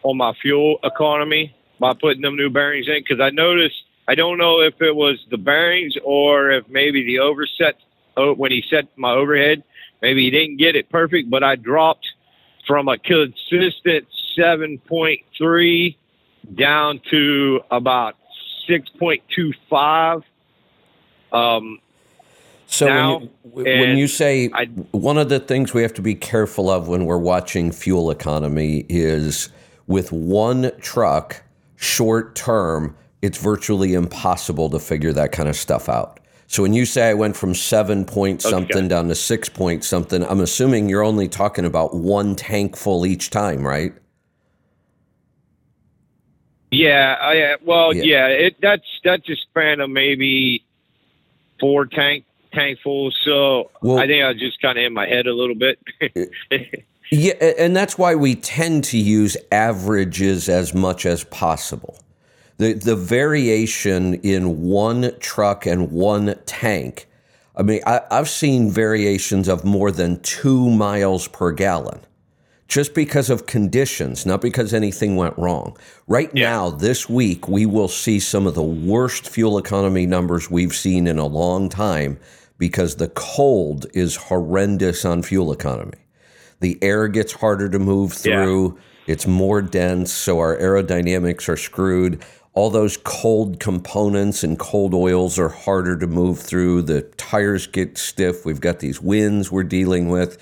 on 0.03 0.17
my 0.17 0.33
fuel 0.41 0.79
economy 0.83 1.55
by 1.79 1.93
putting 1.93 2.21
them 2.21 2.35
new 2.35 2.49
bearings 2.49 2.87
in? 2.87 2.99
Because 2.99 3.19
I 3.19 3.29
noticed. 3.29 3.83
I 4.07 4.15
don't 4.15 4.37
know 4.37 4.59
if 4.61 4.81
it 4.81 4.95
was 4.95 5.23
the 5.29 5.37
bearings 5.37 5.95
or 6.03 6.49
if 6.51 6.67
maybe 6.67 7.03
the 7.05 7.19
overset 7.19 7.77
oh, 8.17 8.33
when 8.33 8.51
he 8.51 8.63
set 8.69 8.87
my 8.97 9.11
overhead. 9.11 9.63
Maybe 10.01 10.23
he 10.23 10.31
didn't 10.31 10.57
get 10.57 10.75
it 10.75 10.89
perfect, 10.89 11.29
but 11.29 11.43
I 11.43 11.55
dropped 11.55 12.07
from 12.67 12.87
a 12.87 12.97
consistent 12.97 14.07
7.3 14.37 15.95
down 16.55 17.01
to 17.11 17.61
about 17.69 18.15
6.25. 18.67 20.23
Um, 21.31 21.79
so 22.65 22.87
now, 22.87 23.21
when, 23.43 23.65
you, 23.65 23.79
when 23.79 23.97
you 23.97 24.07
say 24.07 24.49
I, 24.53 24.65
one 24.91 25.17
of 25.17 25.29
the 25.29 25.39
things 25.39 25.73
we 25.73 25.81
have 25.81 25.93
to 25.95 26.01
be 26.01 26.15
careful 26.15 26.69
of 26.69 26.87
when 26.87 27.05
we're 27.05 27.17
watching 27.17 27.71
fuel 27.71 28.09
economy 28.11 28.85
is 28.87 29.49
with 29.87 30.11
one 30.11 30.71
truck, 30.79 31.43
short 31.75 32.35
term, 32.35 32.95
it's 33.21 33.37
virtually 33.37 33.93
impossible 33.93 34.69
to 34.69 34.79
figure 34.79 35.13
that 35.13 35.31
kind 35.31 35.47
of 35.49 35.55
stuff 35.55 35.89
out. 35.89 36.19
So 36.47 36.63
when 36.63 36.73
you 36.73 36.85
say 36.85 37.09
I 37.09 37.13
went 37.13 37.37
from 37.37 37.55
seven 37.55 38.03
point 38.03 38.41
something 38.41 38.77
okay. 38.77 38.87
down 38.89 39.07
to 39.07 39.15
six 39.15 39.47
point 39.47 39.85
something, 39.85 40.23
I'm 40.25 40.41
assuming 40.41 40.89
you're 40.89 41.03
only 41.03 41.29
talking 41.29 41.63
about 41.63 41.95
one 41.95 42.35
tank 42.35 42.75
full 42.75 43.05
each 43.05 43.29
time, 43.29 43.65
right? 43.65 43.93
Yeah, 46.71 47.17
I, 47.19 47.55
well, 47.63 47.93
Yeah. 47.93 48.03
yeah, 48.03 48.27
it 48.27 48.55
that's 48.61 48.85
that's 49.03 49.29
a 49.29 49.35
span 49.35 49.79
of 49.79 49.89
maybe 49.89 50.63
four 51.59 51.85
tank 51.85 52.25
tankfuls. 52.53 53.13
So 53.23 53.71
Well- 53.81 53.99
I 53.99 54.07
think 54.07 54.23
I 54.23 54.29
was 54.29 54.39
just 54.39 54.61
kind 54.61 54.77
of 54.77 54.83
in 54.83 54.93
my 54.93 55.07
head 55.07 55.27
a 55.27 55.33
little 55.33 55.55
bit. 55.55 55.79
Yeah, 57.13 57.33
and 57.33 57.75
that's 57.75 57.97
why 57.97 58.15
we 58.15 58.35
tend 58.35 58.85
to 58.85 58.97
use 58.97 59.35
averages 59.51 60.47
as 60.47 60.73
much 60.73 61.05
as 61.05 61.25
possible. 61.25 61.99
The 62.57 62.71
the 62.73 62.95
variation 62.95 64.13
in 64.15 64.61
one 64.61 65.13
truck 65.19 65.65
and 65.65 65.91
one 65.91 66.35
tank. 66.45 67.07
I 67.53 67.63
mean, 67.63 67.81
I, 67.85 68.01
I've 68.09 68.29
seen 68.29 68.71
variations 68.71 69.49
of 69.49 69.65
more 69.65 69.91
than 69.91 70.21
two 70.21 70.69
miles 70.69 71.27
per 71.27 71.51
gallon, 71.51 71.99
just 72.69 72.93
because 72.93 73.29
of 73.29 73.45
conditions, 73.45 74.25
not 74.25 74.39
because 74.39 74.73
anything 74.73 75.17
went 75.17 75.37
wrong. 75.37 75.77
Right 76.07 76.33
now, 76.33 76.69
this 76.69 77.09
week, 77.09 77.45
we 77.49 77.65
will 77.65 77.89
see 77.89 78.21
some 78.21 78.47
of 78.47 78.55
the 78.55 78.63
worst 78.63 79.27
fuel 79.27 79.57
economy 79.57 80.05
numbers 80.05 80.49
we've 80.49 80.73
seen 80.73 81.07
in 81.07 81.17
a 81.17 81.25
long 81.25 81.67
time 81.67 82.19
because 82.57 82.95
the 82.95 83.09
cold 83.09 83.85
is 83.93 84.15
horrendous 84.15 85.03
on 85.03 85.23
fuel 85.23 85.51
economy. 85.51 85.97
The 86.61 86.77
air 86.81 87.07
gets 87.07 87.33
harder 87.33 87.67
to 87.69 87.79
move 87.79 88.13
through. 88.13 88.77
It's 89.07 89.27
more 89.27 89.61
dense, 89.61 90.11
so 90.13 90.39
our 90.39 90.57
aerodynamics 90.57 91.49
are 91.49 91.57
screwed. 91.57 92.23
All 92.53 92.69
those 92.69 92.97
cold 92.97 93.59
components 93.59 94.43
and 94.43 94.57
cold 94.59 94.93
oils 94.93 95.39
are 95.39 95.49
harder 95.49 95.97
to 95.97 96.07
move 96.07 96.39
through. 96.39 96.83
The 96.83 97.01
tires 97.17 97.67
get 97.67 97.97
stiff. 97.97 98.45
We've 98.45 98.61
got 98.61 98.79
these 98.79 99.01
winds 99.01 99.51
we're 99.51 99.63
dealing 99.63 100.09
with. 100.09 100.37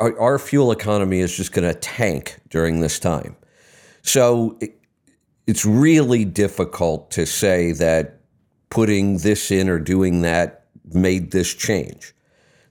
Our, 0.00 0.38
fuel 0.38 0.72
economy 0.72 1.20
is 1.20 1.36
just 1.36 1.52
going 1.52 1.68
to 1.68 1.78
tank 1.78 2.38
during 2.48 2.80
this 2.80 2.98
time. 2.98 3.36
So 4.02 4.56
it, 4.60 4.80
it's 5.46 5.66
really 5.66 6.24
difficult 6.24 7.10
to 7.12 7.26
say 7.26 7.72
that 7.72 8.20
putting 8.70 9.18
this 9.18 9.50
in 9.50 9.68
or 9.68 9.78
doing 9.78 10.22
that 10.22 10.66
made 10.92 11.30
this 11.32 11.52
change. 11.52 12.13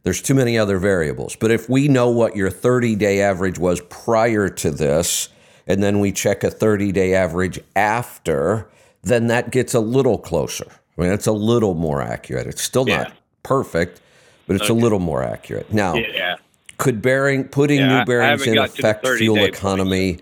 There's 0.03 0.21
too 0.21 0.35
many 0.35 0.57
other 0.57 0.77
variables. 0.77 1.35
But 1.35 1.51
if 1.51 1.69
we 1.69 1.87
know 1.87 2.09
what 2.09 2.35
your 2.35 2.49
30 2.49 2.95
day 2.95 3.21
average 3.21 3.57
was 3.57 3.81
prior 3.89 4.49
to 4.49 4.71
this, 4.71 5.29
and 5.65 5.81
then 5.81 5.99
we 5.99 6.11
check 6.11 6.43
a 6.43 6.51
30 6.51 6.91
day 6.91 7.15
average 7.15 7.59
after, 7.75 8.67
then 9.01 9.27
that 9.27 9.51
gets 9.51 9.73
a 9.73 9.79
little 9.79 10.17
closer. 10.17 10.67
I 10.97 11.01
mean, 11.01 11.11
it's 11.11 11.27
a 11.27 11.31
little 11.31 11.73
more 11.73 12.01
accurate. 12.01 12.47
It's 12.47 12.61
still 12.61 12.87
Yeah. 12.87 13.03
not 13.03 13.13
perfect, 13.43 14.01
but 14.45 14.55
it's 14.57 14.69
a 14.69 14.73
little 14.73 14.99
more 14.99 15.23
accurate. 15.23 15.71
Now, 15.73 15.95
yeah, 15.95 16.35
could 16.77 17.01
bearing 17.01 17.45
putting 17.45 17.79
Yeah, 17.79 17.99
new 17.99 18.05
bearings 18.05 18.45
in 18.45 18.55
got 18.55 18.75
to 18.75 18.81
the 18.81 18.87
affect 18.87 19.07
fuel 19.07 19.43
economy? 19.45 20.19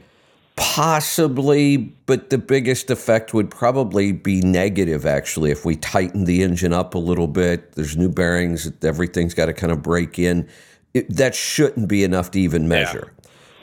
Possibly, 0.55 1.77
but 1.77 2.29
the 2.29 2.37
biggest 2.37 2.89
effect 2.91 3.33
would 3.33 3.49
probably 3.49 4.11
be 4.11 4.41
negative. 4.41 5.05
Actually, 5.05 5.51
if 5.51 5.65
we 5.65 5.75
tighten 5.75 6.25
the 6.25 6.43
engine 6.43 6.73
up 6.73 6.93
a 6.93 6.99
little 6.99 7.27
bit, 7.27 7.73
there's 7.73 7.97
new 7.97 8.09
bearings. 8.09 8.71
Everything's 8.83 9.33
got 9.33 9.47
to 9.47 9.53
kind 9.53 9.71
of 9.71 9.81
break 9.81 10.19
in. 10.19 10.47
It, 10.93 11.09
that 11.15 11.35
shouldn't 11.35 11.87
be 11.87 12.03
enough 12.03 12.31
to 12.31 12.39
even 12.39 12.67
measure. 12.67 13.13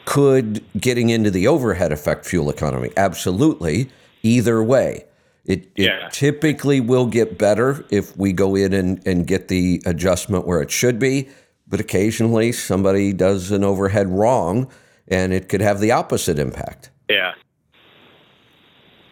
Could 0.07 0.65
getting 0.79 1.11
into 1.11 1.31
the 1.31 1.47
overhead 1.47 1.93
affect 1.93 2.25
fuel 2.25 2.49
economy? 2.51 2.91
Absolutely. 2.97 3.91
Either 4.23 4.63
way, 4.63 5.05
it, 5.45 5.71
it 5.77 5.85
Yeah. 5.85 6.09
typically 6.11 6.81
will 6.81 7.07
get 7.07 7.39
better 7.39 7.85
if 7.91 8.17
we 8.17 8.33
go 8.33 8.55
in 8.55 8.73
and, 8.73 9.07
and 9.07 9.27
get 9.27 9.49
the 9.49 9.83
adjustment 9.85 10.47
where 10.47 10.63
it 10.63 10.71
should 10.71 10.99
be. 10.99 11.29
But 11.69 11.81
occasionally 11.81 12.53
somebody 12.53 13.13
does 13.13 13.51
an 13.51 13.63
overhead 13.63 14.09
wrong 14.09 14.69
and 15.11 15.33
it 15.33 15.49
could 15.49 15.61
have 15.61 15.81
the 15.81 15.93
opposite 15.93 16.39
impact. 16.39 16.91
yeah, 17.09 17.33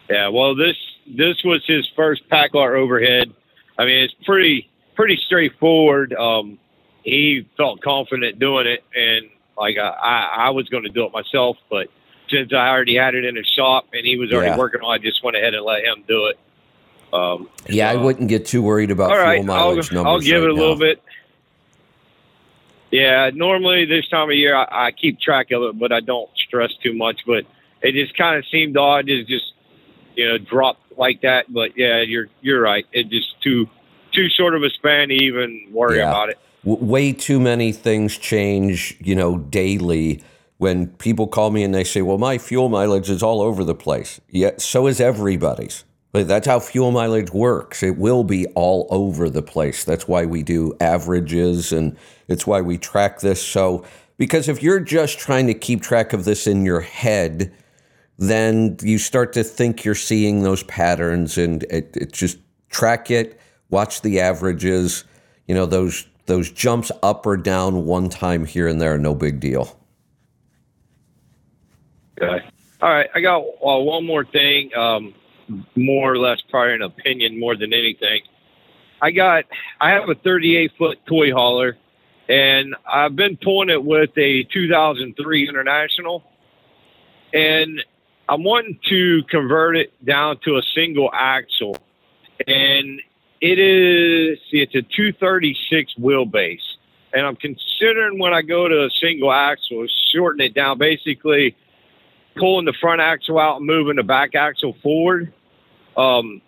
yeah. 0.08 0.28
Well, 0.28 0.54
this 0.54 0.76
this 1.06 1.42
was 1.44 1.64
his 1.66 1.86
first 1.96 2.28
PACCAR 2.28 2.76
overhead. 2.76 3.32
I 3.78 3.84
mean, 3.84 4.02
it's 4.04 4.14
pretty 4.24 4.68
pretty 4.94 5.16
straightforward. 5.16 6.12
Um, 6.14 6.58
he 7.02 7.48
felt 7.56 7.80
confident 7.82 8.38
doing 8.38 8.66
it, 8.66 8.82
and 8.94 9.26
like 9.56 9.76
I, 9.78 9.88
I, 9.88 10.20
I 10.46 10.50
was 10.50 10.68
going 10.68 10.82
to 10.84 10.88
do 10.88 11.04
it 11.04 11.12
myself, 11.12 11.56
but 11.70 11.88
since 12.28 12.52
I 12.52 12.68
already 12.68 12.96
had 12.96 13.14
it 13.14 13.24
in 13.24 13.36
his 13.36 13.46
shop 13.46 13.86
and 13.92 14.04
he 14.04 14.16
was 14.16 14.32
already 14.32 14.50
Yeah. 14.50 14.58
working 14.58 14.80
on, 14.82 14.90
it, 14.90 14.94
I 14.94 14.98
just 14.98 15.22
went 15.22 15.36
ahead 15.36 15.54
and 15.54 15.64
let 15.64 15.84
him 15.84 16.02
do 16.08 16.26
it. 16.26 16.38
Um, 17.12 17.48
Yeah, 17.68 17.88
I 17.90 17.94
uh, 17.94 18.02
wouldn't 18.02 18.28
get 18.28 18.46
too 18.46 18.62
worried 18.62 18.90
about 18.90 19.10
All 19.10 19.16
fuel 19.16 19.24
right, 19.26 19.38
I'll, 19.38 19.44
mileage 19.44 19.92
numbers. 19.92 20.10
I'll 20.10 20.20
give 20.20 20.42
right 20.42 20.50
it 20.50 20.50
a 20.50 20.54
little 20.54 20.76
bit. 20.76 21.00
Yeah, 22.90 23.30
normally 23.34 23.84
this 23.84 24.08
time 24.08 24.30
of 24.30 24.36
year 24.36 24.54
I, 24.54 24.86
I 24.88 24.90
keep 24.92 25.20
track 25.20 25.50
of 25.50 25.62
it, 25.62 25.78
but 25.78 25.92
I 25.92 26.00
don't 26.00 26.30
stress 26.36 26.72
too 26.82 26.94
much. 26.94 27.20
But 27.26 27.44
it 27.82 27.92
just 27.92 28.16
kind 28.16 28.36
of 28.38 28.44
seemed 28.46 28.76
odd 28.76 29.06
to 29.06 29.24
just 29.24 29.52
you 30.14 30.26
know 30.28 30.38
drop 30.38 30.78
like 30.96 31.22
that. 31.22 31.52
But 31.52 31.76
yeah, 31.76 32.00
you're 32.02 32.28
you're 32.42 32.60
right. 32.60 32.86
It 32.92 33.08
just 33.08 33.40
too 33.42 33.68
too 34.12 34.28
short 34.28 34.54
of 34.54 34.62
a 34.62 34.70
span 34.70 35.08
to 35.08 35.14
even 35.14 35.68
worry 35.72 35.98
Yeah. 35.98 36.10
about 36.10 36.28
it. 36.30 36.38
W- 36.64 36.84
way 36.84 37.12
too 37.12 37.38
many 37.40 37.72
things 37.72 38.16
change, 38.16 38.96
you 39.00 39.14
know, 39.14 39.36
daily. 39.38 40.22
When 40.58 40.86
people 40.86 41.26
call 41.26 41.50
me 41.50 41.62
and 41.64 41.74
they 41.74 41.84
say, 41.84 42.00
"Well, 42.00 42.16
my 42.16 42.38
fuel 42.38 42.70
mileage 42.70 43.10
is 43.10 43.22
all 43.22 43.42
over 43.42 43.62
the 43.62 43.74
place," 43.74 44.20
yeah, 44.30 44.52
so 44.56 44.86
is 44.86 45.02
everybody's. 45.02 45.84
Like, 46.12 46.26
that's 46.26 46.46
how 46.46 46.60
fuel 46.60 46.92
mileage 46.92 47.30
works. 47.30 47.82
It 47.82 47.98
will 47.98 48.24
be 48.24 48.46
all 48.48 48.86
over 48.90 49.28
the 49.28 49.42
place. 49.42 49.84
That's 49.84 50.08
why 50.08 50.24
we 50.24 50.42
do 50.42 50.74
averages, 50.80 51.72
and 51.72 51.96
it's 52.28 52.46
why 52.46 52.60
we 52.62 52.78
track 52.78 53.20
this. 53.20 53.42
So, 53.42 53.84
because 54.16 54.48
if 54.48 54.62
you're 54.62 54.80
just 54.80 55.18
trying 55.18 55.46
to 55.48 55.54
keep 55.54 55.82
track 55.82 56.12
of 56.12 56.24
this 56.24 56.46
in 56.46 56.64
your 56.64 56.80
head, 56.80 57.52
then 58.18 58.76
you 58.80 58.98
start 58.98 59.34
to 59.34 59.44
think 59.44 59.84
you're 59.84 59.94
seeing 59.94 60.42
those 60.42 60.62
patterns 60.62 61.36
and 61.36 61.64
it, 61.64 61.94
it 61.94 62.12
just 62.12 62.38
track 62.70 63.10
it 63.10 63.38
watch 63.68 64.00
the 64.00 64.18
averages 64.20 65.04
you 65.46 65.54
know 65.54 65.66
those 65.66 66.06
those 66.24 66.50
jumps 66.50 66.90
up 67.02 67.26
or 67.26 67.36
down 67.36 67.84
one 67.84 68.08
time 68.08 68.46
here 68.46 68.66
and 68.66 68.80
there 68.80 68.96
no 68.96 69.14
big 69.14 69.38
deal 69.38 69.78
Okay. 72.20 72.44
All 72.80 72.90
right, 72.90 73.08
I 73.14 73.20
got 73.20 73.40
uh, 73.40 73.78
one 73.78 74.04
more 74.04 74.24
thing. 74.24 74.74
Um, 74.74 75.14
more 75.74 76.12
or 76.12 76.18
less, 76.18 76.40
probably 76.50 76.74
an 76.74 76.82
opinion 76.82 77.38
more 77.38 77.56
than 77.56 77.72
anything. 77.72 78.22
I 79.00 79.10
got, 79.10 79.44
I 79.80 79.90
have 79.90 80.08
a 80.08 80.14
38 80.14 80.72
foot 80.78 80.98
toy 81.06 81.32
hauler, 81.32 81.76
and 82.28 82.74
I've 82.90 83.14
been 83.14 83.36
pulling 83.36 83.70
it 83.70 83.82
with 83.82 84.10
a 84.16 84.44
2003 84.44 85.48
International, 85.48 86.24
and 87.32 87.84
I'm 88.28 88.42
wanting 88.42 88.78
to 88.88 89.22
convert 89.24 89.76
it 89.76 90.04
down 90.04 90.38
to 90.44 90.56
a 90.56 90.62
single 90.74 91.10
axle, 91.12 91.76
and 92.46 93.00
it 93.40 93.58
is, 93.58 94.38
it's 94.50 94.74
a 94.74 94.82
236 94.82 95.94
wheelbase, 96.00 96.58
and 97.12 97.26
I'm 97.26 97.36
considering 97.36 98.18
when 98.18 98.32
I 98.32 98.42
go 98.42 98.66
to 98.66 98.84
a 98.86 98.90
single 98.90 99.30
axle, 99.30 99.86
shorten 100.10 100.40
it 100.40 100.54
down, 100.54 100.78
basically 100.78 101.54
pulling 102.36 102.64
the 102.64 102.74
front 102.80 103.00
axle 103.00 103.38
out 103.38 103.58
and 103.58 103.66
moving 103.66 103.96
the 103.96 104.02
back 104.02 104.34
axle 104.34 104.76
forward. 104.82 105.32
Um, 105.96 106.42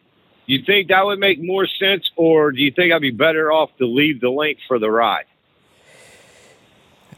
you 0.47 0.63
think 0.65 0.89
that 0.89 1.05
would 1.05 1.19
make 1.19 1.43
more 1.43 1.67
sense, 1.67 2.11
or 2.17 2.53
do 2.53 2.61
you 2.63 2.71
think 2.71 2.93
I'd 2.93 3.03
be 3.03 3.11
better 3.11 3.53
off 3.53 3.71
to 3.79 3.87
leave 3.87 4.21
the 4.21 4.31
length 4.31 4.63
for 4.67 4.79
the 4.79 4.91
ride? 4.91 5.27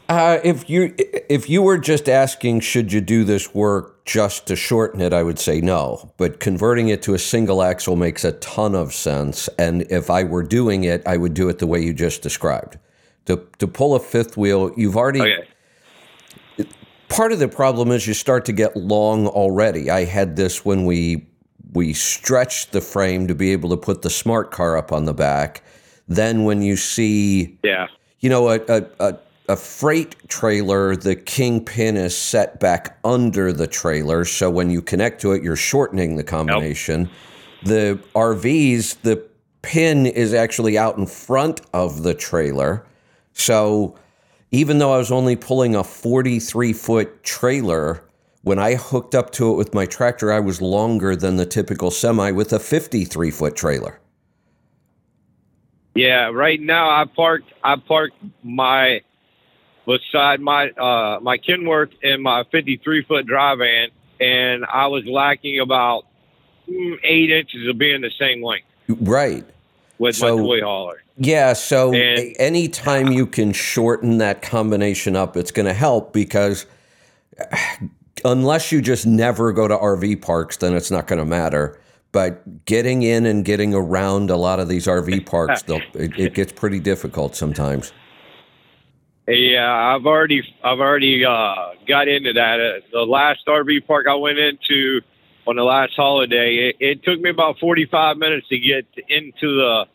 uh, 0.09 0.39
if 0.43 0.69
you 0.69 0.93
if 1.29 1.49
you 1.49 1.61
were 1.61 1.77
just 1.77 2.09
asking 2.09 2.59
should 2.59 2.91
you 2.91 2.99
do 2.99 3.23
this 3.23 3.53
work 3.55 4.03
just 4.05 4.45
to 4.47 4.55
shorten 4.55 4.99
it 4.99 5.13
i 5.13 5.23
would 5.23 5.39
say 5.39 5.61
no 5.61 6.11
but 6.17 6.39
converting 6.39 6.89
it 6.89 7.01
to 7.01 7.13
a 7.13 7.19
single 7.19 7.63
axle 7.63 7.95
makes 7.95 8.25
a 8.25 8.33
ton 8.33 8.75
of 8.75 8.93
sense 8.93 9.47
and 9.57 9.83
if 9.89 10.09
i 10.09 10.23
were 10.23 10.43
doing 10.43 10.83
it 10.83 11.01
i 11.07 11.15
would 11.15 11.33
do 11.33 11.47
it 11.47 11.59
the 11.59 11.67
way 11.67 11.79
you 11.81 11.93
just 11.93 12.21
described 12.21 12.77
to, 13.25 13.47
to 13.57 13.67
pull 13.67 13.95
a 13.95 13.99
fifth 13.99 14.35
wheel 14.35 14.71
you've 14.75 14.97
already 14.97 15.21
Okay. 15.21 15.47
part 17.07 17.31
of 17.31 17.39
the 17.39 17.47
problem 17.47 17.91
is 17.91 18.07
you 18.07 18.13
start 18.13 18.45
to 18.45 18.53
get 18.53 18.75
long 18.75 19.27
already. 19.27 19.89
I 19.89 20.05
had 20.05 20.35
this 20.35 20.63
when 20.65 20.85
we 20.85 21.27
we 21.73 21.93
stretched 21.93 22.71
the 22.71 22.81
frame 22.81 23.27
to 23.27 23.35
be 23.35 23.51
able 23.51 23.69
to 23.69 23.77
put 23.77 24.01
the 24.01 24.09
smart 24.09 24.51
car 24.51 24.77
up 24.77 24.91
on 24.91 25.05
the 25.05 25.13
back. 25.13 25.63
Then 26.07 26.43
when 26.43 26.61
you 26.61 26.75
see, 26.75 27.57
Yeah. 27.63 27.87
you 28.19 28.29
know, 28.29 28.49
a 28.49 28.59
a, 28.67 28.85
a, 28.99 29.17
a 29.49 29.55
freight 29.55 30.15
trailer, 30.27 30.95
the 30.95 31.15
kingpin 31.15 31.97
is 31.97 32.15
set 32.15 32.59
back 32.59 32.97
under 33.03 33.51
the 33.53 33.67
trailer, 33.67 34.25
so 34.25 34.49
when 34.49 34.69
you 34.69 34.81
connect 34.81 35.21
to 35.21 35.31
it, 35.31 35.43
you're 35.43 35.55
shortening 35.55 36.15
the 36.15 36.23
combination. 36.23 37.09
The 37.63 37.99
RVs, 38.15 39.01
the 39.03 39.23
pin 39.61 40.05
is 40.05 40.33
actually 40.33 40.77
out 40.77 40.97
in 40.97 41.05
front 41.05 41.61
of 41.73 42.03
the 42.03 42.13
trailer. 42.13 42.85
So 43.33 43.95
even 44.51 44.79
though 44.79 44.91
I 44.93 44.97
was 44.97 45.11
only 45.11 45.35
pulling 45.35 45.75
a 45.75 45.83
43 45.83 46.73
foot 46.73 47.23
trailer, 47.23 48.03
when 48.43 48.57
I 48.59 48.75
hooked 48.75 49.13
up 49.15 49.31
to 49.33 49.51
it 49.51 49.55
with 49.57 49.73
my 49.73 49.85
tractor, 49.85 50.31
I 50.31 50.39
was 50.39 50.61
longer 50.61 51.15
than 51.15 51.37
the 51.37 51.45
typical 51.45 51.91
semi 51.91 52.31
with 52.31 52.51
a 52.53 52.59
53 52.59 53.31
foot 53.31 53.55
trailer. 53.55 53.99
Yeah. 55.95 56.29
Right 56.29 56.59
now, 56.61 56.89
I 56.89 57.05
parked. 57.05 57.51
I 57.63 57.75
parked 57.75 58.15
my 58.43 59.01
beside 59.85 60.39
my 60.39 60.69
uh, 60.71 61.19
my 61.21 61.37
Kenworth 61.37 61.91
and 62.03 62.21
my 62.23 62.43
53 62.51 63.03
foot 63.03 63.25
dry 63.25 63.55
van, 63.55 63.89
and 64.19 64.65
I 64.65 64.87
was 64.87 65.05
lacking 65.05 65.59
about 65.59 66.05
mm, 66.69 66.97
eight 67.03 67.29
inches 67.29 67.67
of 67.67 67.77
being 67.77 68.01
the 68.01 68.11
same 68.17 68.43
length 68.43 68.67
Right. 68.87 69.43
with 69.99 70.15
So- 70.15 70.37
my 70.37 70.43
toy 70.43 70.61
hauler. 70.61 71.03
Yeah, 71.17 71.53
so 71.53 71.93
And- 71.93 72.35
anytime 72.39 73.11
you 73.11 73.27
can 73.27 73.51
shorten 73.51 74.17
that 74.19 74.41
combination 74.41 75.15
up, 75.15 75.35
it's 75.37 75.51
going 75.51 75.67
to 75.67 75.73
help 75.73 76.13
because 76.13 76.65
unless 78.25 78.71
you 78.71 78.81
just 78.81 79.05
never 79.05 79.51
go 79.51 79.67
to 79.67 79.77
RV 79.77 80.21
parks, 80.21 80.57
then 80.57 80.75
it's 80.75 80.91
not 80.91 81.07
going 81.07 81.19
to 81.19 81.25
matter. 81.25 81.79
But 82.11 82.65
getting 82.65 83.03
in 83.03 83.25
and 83.25 83.45
getting 83.45 83.73
around 83.73 84.29
a 84.29 84.35
lot 84.35 84.59
of 84.59 84.67
these 84.67 84.87
RV 84.87 85.25
parks, 85.29 85.63
it, 85.67 86.19
it 86.19 86.33
gets 86.33 86.51
pretty 86.51 86.79
difficult 86.79 87.35
sometimes. 87.35 87.93
Yeah, 89.27 89.71
I've 89.71 90.05
already 90.05 90.41
I've 90.63 90.79
already 90.79 91.23
uh, 91.23 91.73
got 91.87 92.07
into 92.07 92.33
that. 92.33 92.59
Uh, 92.59 92.79
the 92.91 93.05
last 93.05 93.45
RV 93.47 93.87
park 93.87 94.07
I 94.07 94.15
went 94.15 94.39
into 94.39 95.01
on 95.47 95.55
the 95.55 95.63
last 95.63 95.93
holiday, 95.95 96.69
it, 96.69 96.75
it 96.79 97.03
took 97.03 97.19
me 97.19 97.29
about 97.29 97.59
45 97.59 98.17
minutes 98.17 98.47
to 98.49 98.59
get 98.59 98.85
into 99.07 99.55
the 99.55 99.85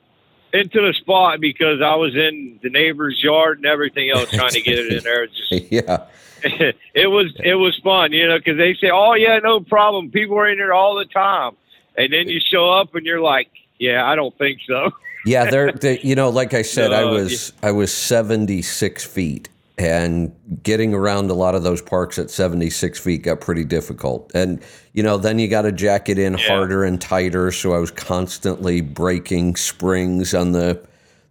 into 0.53 0.81
the 0.81 0.93
spot 0.95 1.41
because 1.41 1.81
I 1.81 1.95
was 1.95 2.15
in 2.15 2.59
the 2.63 2.71
neighbor's 2.71 3.23
yard 3.23 3.59
and 3.59 3.67
everything 3.67 4.11
else 4.11 4.31
trying 4.31 4.53
to 4.53 4.61
get 4.61 4.79
it 4.79 4.93
in 4.93 5.05
there. 5.05 5.27
Just 5.51 5.73
yeah, 5.73 6.07
it 6.95 7.11
was 7.11 7.35
it 7.43 7.55
was 7.55 7.77
fun, 7.79 8.13
you 8.13 8.29
know, 8.29 8.39
because 8.39 8.57
they 8.57 8.75
say, 8.75 8.91
"Oh 8.91 9.15
yeah, 9.15 9.39
no 9.39 9.61
problem. 9.61 10.11
People 10.11 10.39
are 10.39 10.49
in 10.49 10.59
there 10.59 10.73
all 10.73 10.97
the 10.97 11.05
time," 11.05 11.57
and 11.97 12.13
then 12.13 12.29
you 12.29 12.41
show 12.41 12.71
up 12.71 12.95
and 12.95 13.05
you're 13.07 13.21
like, 13.21 13.51
"Yeah, 13.79 14.07
I 14.07 14.15
don't 14.15 14.37
think 14.39 14.61
so." 14.67 14.91
yeah. 15.25 15.51
They're, 15.51 15.73
they 15.73 16.01
you 16.01 16.15
know, 16.15 16.31
like 16.31 16.55
I 16.55 16.63
said, 16.63 16.93
I 16.93 17.01
No, 17.05 17.13
was 17.13 17.53
I 17.63 17.73
was 17.73 17.93
seventy 17.93 18.63
six 18.63 19.05
feet, 19.05 19.49
and 19.79 20.35
getting 20.63 20.95
around 20.95 21.31
a 21.31 21.35
lot 21.35 21.55
of 21.55 21.63
those 21.63 21.83
parks 21.83 22.19
at 22.19 22.31
seventy 22.31 22.71
six 22.71 22.99
feet 22.99 23.23
got 23.23 23.41
pretty 23.41 23.65
difficult. 23.65 24.31
And 24.35 24.63
you 24.95 25.03
know, 25.03 25.19
then 25.19 25.39
you 25.39 25.49
got 25.49 25.63
to 25.63 25.73
jack 25.73 26.09
it 26.09 26.19
in 26.19 26.39
Yeah. 26.39 26.47
harder 26.49 26.85
and 26.85 27.01
tighter. 27.01 27.53
So 27.53 27.75
I 27.75 27.79
was 27.79 27.91
constantly 27.91 28.81
breaking 28.81 29.57
springs 29.57 30.33
on 30.35 30.53
the 30.53 30.81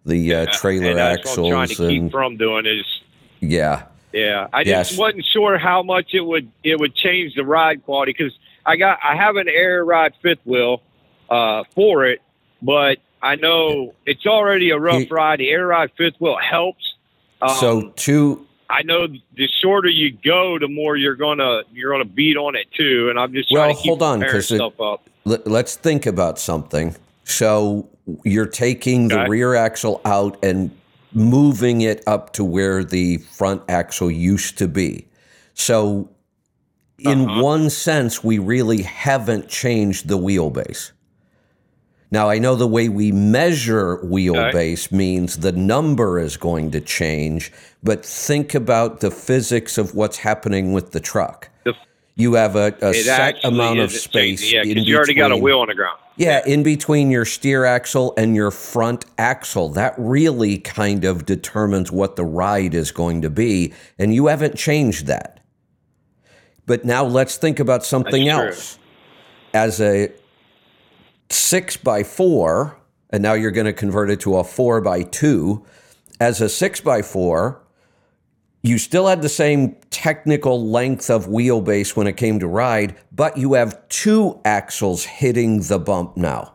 the 0.05 0.35
uh, 0.35 0.45
trailer 0.51 0.89
and 0.91 0.99
that's 0.99 1.35
what 1.35 1.45
I'm 1.45 1.49
trying 1.51 1.63
axles, 1.63 1.77
to 1.77 1.87
keep 1.93 2.01
and 2.03 2.11
from 2.11 2.37
doing 2.37 2.67
is 2.67 2.85
yeah, 3.39 3.83
Yeah, 4.13 4.47
I 4.53 4.61
Yes. 4.61 4.89
just 4.89 4.99
wasn't 4.99 5.25
sure 5.25 5.57
how 5.57 5.81
much 5.81 6.13
it 6.13 6.21
would 6.21 6.47
it 6.63 6.79
would 6.79 6.93
change 6.95 7.33
the 7.35 7.43
ride 7.43 7.83
quality 7.83 8.13
because 8.15 8.37
I 8.67 8.75
got 8.75 8.99
I 9.03 9.15
have 9.15 9.35
an 9.37 9.49
air 9.49 9.83
ride 9.83 10.13
fifth 10.21 10.45
wheel 10.45 10.81
uh, 11.31 11.63
for 11.73 12.05
it, 12.05 12.21
but 12.61 12.99
I 13.23 13.35
know 13.35 13.95
it's 14.05 14.27
already 14.27 14.69
a 14.69 14.77
rough 14.77 15.01
He- 15.01 15.07
ride. 15.09 15.39
The 15.39 15.49
air 15.49 15.65
ride 15.65 15.89
fifth 15.97 16.15
wheel 16.19 16.37
helps. 16.37 16.93
Um, 17.41 17.55
so 17.59 17.93
two. 17.95 18.45
I 18.69 18.81
know 18.81 19.07
the 19.07 19.47
shorter 19.61 19.89
you 19.89 20.11
go, 20.11 20.57
the 20.57 20.67
more 20.67 20.95
you're 20.97 21.15
gonna 21.15 21.61
you're 21.73 21.91
gonna 21.91 22.03
beat 22.05 22.37
on 22.37 22.55
it 22.55 22.67
too. 22.71 23.09
And 23.09 23.19
I'm 23.19 23.31
just 23.33 23.49
Well, 23.51 23.63
trying 23.63 23.75
to 23.75 23.81
keep 23.81 23.89
hold 23.89 24.01
on, 24.03 24.19
preparing 24.19 24.37
'cause 24.41 24.51
it- 24.51 24.55
stuff 24.55 24.79
up. 24.81 25.09
Let, 25.25 25.47
let's 25.47 25.75
think 25.75 26.05
about 26.05 26.37
something. 26.39 26.95
So 27.23 27.87
you're 28.23 28.45
taking 28.45 29.07
the 29.07 29.25
rear 29.27 29.55
axle 29.55 29.99
out 30.05 30.37
and 30.43 30.69
moving 31.13 31.81
it 31.81 32.03
up 32.05 32.33
to 32.33 32.43
where 32.43 32.83
the 32.83 33.17
front 33.17 33.61
axle 33.69 34.11
used 34.11 34.57
to 34.59 34.67
be. 34.67 35.07
So, 35.55 36.09
in 36.99 37.21
Uh-huh. 37.27 37.41
one 37.41 37.69
sense, 37.71 38.23
we 38.23 38.37
really 38.37 38.81
haven't 38.83 39.47
changed 39.47 40.07
the 40.07 40.17
wheelbase. 40.17 40.91
Now, 42.11 42.29
I 42.29 42.37
know 42.39 42.55
the 42.55 42.67
way 42.67 42.87
we 42.87 43.11
measure 43.11 43.97
wheelbase 43.97 44.91
means 44.91 45.37
the 45.39 45.51
number 45.51 46.19
is 46.19 46.37
going 46.37 46.71
to 46.71 46.79
change, 46.81 47.51
but 47.83 48.05
think 48.05 48.53
about 48.55 48.99
the 48.99 49.11
physics 49.11 49.77
of 49.77 49.95
what's 49.95 50.17
happening 50.17 50.71
with 50.71 50.91
the 50.91 50.99
truck. 50.99 51.49
The- 51.65 51.73
You 52.15 52.35
have 52.35 52.55
a, 52.55 52.73
a 52.81 52.93
set 52.93 53.43
amount 53.43 53.79
of 53.79 53.91
space. 53.91 54.39
changing, 54.41 54.55
Yeah, 54.55 54.63
because 54.73 54.87
you 54.87 54.95
already 54.95 55.13
got 55.15 55.31
a 55.31 55.37
wheel 55.37 55.59
on 55.59 55.67
the 55.67 55.73
ground. 55.75 55.97
yeah, 56.15 56.41
in 56.45 56.63
between 56.63 57.11
your 57.11 57.25
steer 57.25 57.65
axle 57.65 58.13
and 58.17 58.35
your 58.35 58.51
front 58.51 59.03
axle. 59.17 59.69
That 59.69 59.95
really 59.97 60.59
kind 60.59 61.03
of 61.03 61.25
determines 61.25 61.91
what 61.91 62.15
the 62.15 62.23
ride 62.23 62.73
is 62.73 62.91
going 62.91 63.21
to 63.23 63.29
be. 63.29 63.73
And 63.99 64.13
you 64.13 64.27
haven't 64.27 64.55
changed 64.55 65.07
that. 65.07 65.41
But 66.67 66.85
now 66.85 67.03
let's 67.03 67.35
think 67.35 67.59
about 67.59 67.83
something 67.83 68.27
else. 68.29 68.79
As 69.53 69.81
a 69.81 70.11
six 71.29 71.77
by 71.77 72.03
four, 72.03 72.77
and 73.09 73.21
now 73.23 73.33
you're 73.33 73.51
going 73.51 73.65
to 73.65 73.73
convert 73.73 74.09
it 74.09 74.19
to 74.21 74.37
a 74.37 74.43
four 74.43 74.81
by 74.81 75.03
two. 75.03 75.65
As 76.19 76.41
a 76.41 76.49
six 76.49 76.81
by 76.81 77.01
four, 77.01 77.61
you 78.63 78.77
still 78.77 79.07
had 79.07 79.21
the 79.21 79.29
same 79.29 79.75
technical 79.91 80.69
length 80.69 81.09
of 81.09 81.27
wheelbase 81.27 81.95
when 81.95 82.07
it 82.07 82.17
came 82.17 82.39
to 82.39 82.47
ride, 82.47 82.95
but 83.11 83.37
you 83.37 83.53
have 83.53 83.87
two 83.89 84.39
axles 84.43 85.03
hitting 85.03 85.61
the 85.61 85.77
bump 85.77 86.17
now. 86.17 86.53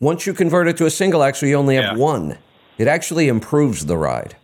Once 0.00 0.26
you 0.26 0.34
convert 0.34 0.68
it 0.68 0.76
to 0.76 0.84
a 0.84 0.90
single 0.90 1.22
axle, 1.22 1.48
you 1.48 1.54
only 1.56 1.76
have 1.76 1.96
Yeah. 1.96 2.02
one. 2.02 2.36
It 2.76 2.88
actually 2.88 3.28
improves 3.28 3.86
the 3.86 3.96
ride. 3.96 4.36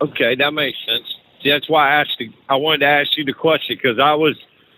Okay, 0.00 0.34
that 0.34 0.54
makes 0.54 0.78
sense. 0.86 1.16
See, 1.42 1.50
that's 1.50 1.68
why 1.68 1.90
I 1.90 2.00
asked. 2.00 2.16
The, 2.18 2.30
I 2.48 2.56
wanted 2.56 2.78
to 2.80 2.86
ask 2.86 3.16
you 3.16 3.24
the 3.24 3.32
question 3.34 3.76
because 3.76 3.98
I 3.98 4.14
was, 4.14 4.36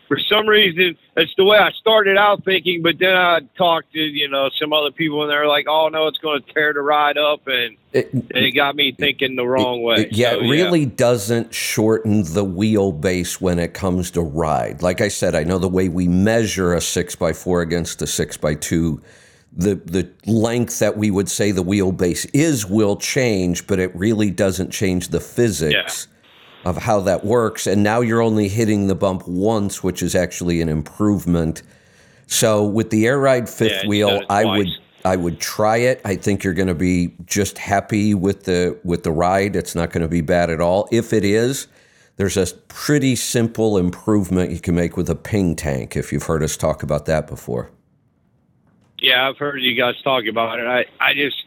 for 0.09 0.19
some 0.19 0.49
reason, 0.49 0.97
it's 1.17 1.35
the 1.37 1.45
way 1.45 1.59
I 1.59 1.71
started 1.73 2.17
out 2.17 2.43
thinking. 2.45 2.83
But 2.83 2.99
then 2.99 3.15
I 3.15 3.41
talked 3.57 3.93
to 3.93 4.01
you 4.01 4.29
know 4.29 4.49
some 4.59 4.73
other 4.73 4.91
people, 4.91 5.23
and 5.23 5.31
they're 5.31 5.47
like, 5.47 5.67
"Oh 5.69 5.89
no, 5.89 6.07
it's 6.09 6.19
going 6.19 6.43
to 6.43 6.53
tear 6.53 6.73
the 6.73 6.81
ride 6.81 7.19
up," 7.19 7.47
and, 7.47 7.77
It, 7.93 8.11
it 8.31 8.53
got 8.53 8.75
me 8.75 8.93
thinking 8.93 9.37
the 9.37 9.47
wrong 9.47 9.83
way. 9.83 10.03
it- 10.05 10.13
yeah, 10.13 10.33
So, 10.33 10.41
it 10.41 10.49
really 10.49 10.87
does't 10.87 11.55
shorten 11.55 12.23
the 12.23 12.45
wheelbase 12.45 13.41
when 13.41 13.59
it 13.59 13.75
comes 13.75 14.11
to 14.13 14.23
ride. 14.23 14.83
Like 14.83 15.01
I 15.01 15.09
said, 15.09 15.35
I 15.35 15.45
know 15.45 15.59
the 15.59 15.69
way 15.69 15.89
we 15.89 16.09
measure 16.09 16.75
a 16.75 16.81
six 16.81 17.15
by 17.15 17.33
four 17.33 17.61
against 17.61 18.01
a 18.03 18.07
six 18.07 18.37
by 18.37 18.55
two, 18.55 19.01
the 19.55 19.75
the 19.75 20.09
length 20.27 20.79
that 20.79 20.97
we 20.97 21.11
would 21.11 21.29
say 21.29 21.51
the 21.53 21.65
wheelbase 21.65 22.29
is 22.33 22.67
will 22.67 22.97
change, 22.97 23.67
but 23.67 23.79
it 23.79 23.95
really 23.95 24.31
doesn't 24.31 24.71
change 24.71 25.09
the 25.09 25.21
physics 25.21 26.09
of 26.65 26.77
how 26.77 27.01
that 27.01 27.25
works. 27.25 27.67
And 27.67 27.83
now 27.83 28.01
you're 28.01 28.23
only 28.23 28.49
hitting 28.49 28.87
the 28.87 28.95
bump 28.95 29.27
once, 29.27 29.83
which 29.83 30.03
is 30.03 30.15
actually 30.15 30.61
an 30.61 30.69
improvement. 30.69 31.63
So 32.27 32.65
with 32.65 32.91
the 32.91 33.07
air 33.07 33.19
ride 33.19 33.49
fifth 33.49 33.85
Yeah, 33.85 33.89
wheel, 33.89 34.23
I 34.29 34.45
would. 34.45 34.69
I 35.05 35.15
would 35.15 35.39
try 35.39 35.77
it. 35.77 36.01
I 36.05 36.17
think 36.17 36.43
you're 36.43 36.55
going 36.55 36.69
to 36.69 36.75
be 36.75 37.15
just 37.25 37.57
happy 37.57 38.15
with 38.15 38.45
the 38.45 38.79
with 38.83 39.05
the 39.05 39.13
ride. 39.13 39.55
It's 39.55 39.75
not 39.75 39.91
going 39.91 40.03
to 40.03 40.09
be 40.09 40.21
bad 40.21 40.51
at 40.51 40.61
all. 40.61 40.89
If 40.91 41.13
it 41.13 41.25
is, 41.25 41.69
there's 42.17 42.37
a 42.37 42.47
pretty 42.67 43.15
simple 43.15 43.79
improvement 43.79 44.51
you 44.51 44.59
can 44.59 44.75
make 44.75 44.97
with 44.97 45.09
a 45.09 45.15
ping 45.15 45.55
tank. 45.55 45.97
If 45.97 46.13
you've 46.13 46.25
heard 46.25 46.43
us 46.43 46.57
talk 46.57 46.83
about 46.83 47.07
that 47.07 47.29
before. 47.29 47.71
Yeah, 48.99 49.29
I've 49.29 49.39
heard 49.39 49.63
you 49.63 49.75
guys 49.75 49.95
talk 50.03 50.25
about 50.27 50.59
it. 50.59 50.67
I, 50.67 50.85
I 51.01 51.15
just 51.15 51.45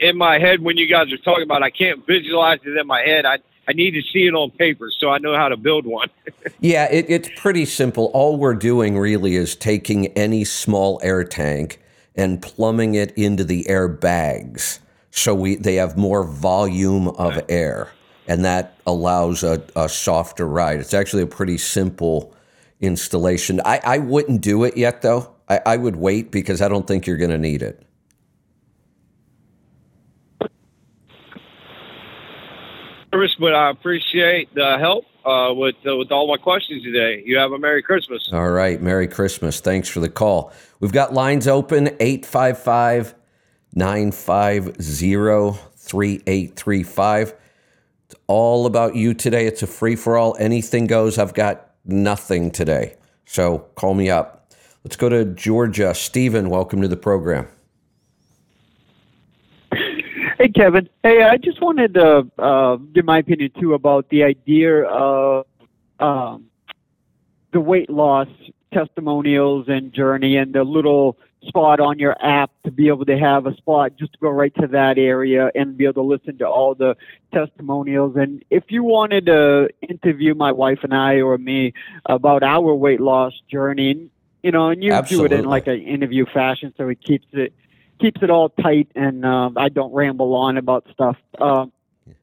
in 0.00 0.18
my 0.18 0.38
head 0.38 0.60
when 0.60 0.76
you 0.76 0.86
guys 0.86 1.10
are 1.12 1.18
talking 1.18 1.44
about, 1.44 1.62
it, 1.62 1.64
I 1.64 1.70
can't 1.70 2.06
visualize 2.06 2.58
it 2.64 2.76
in 2.76 2.86
my 2.86 3.00
head. 3.00 3.24
I 3.24 3.38
I 3.70 3.72
need 3.72 3.92
to 3.92 4.02
see 4.02 4.26
it 4.26 4.34
on 4.34 4.50
paper 4.50 4.90
so 4.90 5.10
I 5.10 5.18
know 5.18 5.36
how 5.36 5.48
to 5.48 5.56
build 5.56 5.86
one. 5.86 6.10
Yeah, 6.62 6.88
it, 6.90 7.06
it's 7.08 7.30
pretty 7.36 7.64
simple. 7.64 8.10
All 8.12 8.36
we're 8.36 8.54
doing 8.54 8.98
really 8.98 9.34
is 9.34 9.54
taking 9.56 10.08
any 10.08 10.44
small 10.44 11.00
air 11.02 11.24
tank 11.24 11.80
and 12.14 12.42
plumbing 12.42 12.94
it 12.94 13.16
into 13.16 13.44
the 13.44 13.66
air 13.68 13.88
bags, 13.88 14.80
so 15.10 15.34
we 15.34 15.54
they 15.54 15.76
have 15.76 15.96
more 15.96 16.22
volume 16.22 17.08
of 17.08 17.42
air, 17.48 17.90
and 18.28 18.44
that 18.44 18.76
allows 18.86 19.42
a, 19.42 19.62
a 19.74 19.88
softer 19.88 20.46
ride. 20.46 20.80
It's 20.80 20.92
actually 20.92 21.22
a 21.22 21.26
pretty 21.26 21.56
simple 21.56 22.34
installation. 22.80 23.60
I, 23.64 23.80
I 23.82 23.98
wouldn't 23.98 24.42
do 24.42 24.64
it 24.64 24.76
yet, 24.76 25.00
though. 25.00 25.30
I, 25.48 25.60
I 25.64 25.76
would 25.78 25.96
wait 25.96 26.30
because 26.30 26.60
I 26.60 26.68
don't 26.68 26.86
think 26.86 27.06
you're 27.06 27.16
going 27.16 27.30
to 27.30 27.38
need 27.38 27.62
it. 27.62 27.82
Service, 33.12 33.34
but 33.40 33.54
I 33.54 33.70
appreciate 33.70 34.54
the 34.54 34.78
help 34.78 35.04
uh, 35.24 35.52
with 35.52 35.74
uh, 35.84 35.96
with 35.96 36.12
all 36.12 36.28
my 36.28 36.36
questions 36.36 36.84
today. 36.84 37.22
You 37.26 37.38
have 37.38 37.50
a 37.50 37.58
Merry 37.58 37.82
Christmas. 37.82 38.28
All 38.32 38.50
right. 38.50 38.80
Merry 38.80 39.08
Christmas. 39.08 39.58
Thanks 39.58 39.88
for 39.88 39.98
the 39.98 40.08
call. 40.08 40.52
We've 40.78 40.92
got 40.92 41.12
lines 41.12 41.48
open 41.48 41.88
855 41.98 43.16
950 43.74 45.60
3835. 45.76 47.34
It's 48.06 48.14
all 48.28 48.66
about 48.66 48.94
you 48.94 49.12
today. 49.14 49.46
It's 49.46 49.64
a 49.64 49.66
free 49.66 49.96
for 49.96 50.16
all. 50.16 50.36
Anything 50.38 50.86
goes. 50.86 51.18
I've 51.18 51.34
got 51.34 51.70
nothing 51.84 52.52
today. 52.52 52.96
So 53.24 53.58
call 53.74 53.94
me 53.94 54.08
up. 54.08 54.52
Let's 54.84 54.94
go 54.96 55.08
to 55.08 55.24
Georgia. 55.24 55.94
Stephen, 55.94 56.48
welcome 56.48 56.80
to 56.80 56.88
the 56.88 56.96
program. 56.96 57.48
Hey, 60.40 60.48
Kevin. 60.48 60.88
Hey, 61.02 61.22
I 61.22 61.36
just 61.36 61.60
wanted 61.60 61.92
to 61.92 62.26
uh, 62.38 62.76
give 62.76 63.04
my 63.04 63.18
opinion 63.18 63.50
too 63.60 63.74
about 63.74 64.08
the 64.08 64.24
idea 64.24 64.84
of 64.84 65.44
um, 65.98 66.46
the 67.52 67.60
weight 67.60 67.90
loss 67.90 68.26
testimonials 68.72 69.66
and 69.68 69.92
journey 69.92 70.38
and 70.38 70.54
the 70.54 70.64
little 70.64 71.18
spot 71.42 71.78
on 71.78 71.98
your 71.98 72.16
app 72.24 72.50
to 72.64 72.70
be 72.70 72.88
able 72.88 73.04
to 73.04 73.18
have 73.18 73.44
a 73.44 73.54
spot 73.58 73.98
just 73.98 74.14
to 74.14 74.18
go 74.18 74.30
right 74.30 74.54
to 74.54 74.66
that 74.68 74.96
area 74.96 75.50
and 75.54 75.76
be 75.76 75.84
able 75.84 75.92
to 75.92 76.02
listen 76.02 76.38
to 76.38 76.48
all 76.48 76.74
the 76.74 76.96
testimonials. 77.34 78.16
And 78.16 78.42
if 78.48 78.64
you 78.70 78.82
wanted 78.82 79.26
to 79.26 79.68
interview 79.86 80.34
my 80.34 80.52
wife 80.52 80.78
and 80.82 80.94
I 80.94 81.20
or 81.20 81.36
me 81.36 81.74
about 82.06 82.42
our 82.42 82.74
weight 82.74 83.00
loss 83.02 83.34
journey, 83.50 84.08
you 84.42 84.52
know, 84.52 84.70
and 84.70 84.82
you 84.82 84.94
Absolutely. 84.94 85.28
do 85.28 85.34
it 85.34 85.38
in 85.40 85.44
like 85.44 85.66
an 85.66 85.82
interview 85.82 86.24
fashion, 86.32 86.72
so 86.78 86.88
it 86.88 87.02
keeps 87.02 87.26
it 87.32 87.52
keeps 88.00 88.22
it 88.22 88.30
all 88.30 88.48
tight, 88.48 88.88
and 88.94 89.24
um, 89.24 89.56
I 89.58 89.68
don't 89.68 89.92
ramble 89.92 90.34
on 90.34 90.56
about 90.56 90.86
stuff. 90.92 91.16
Um, 91.40 91.72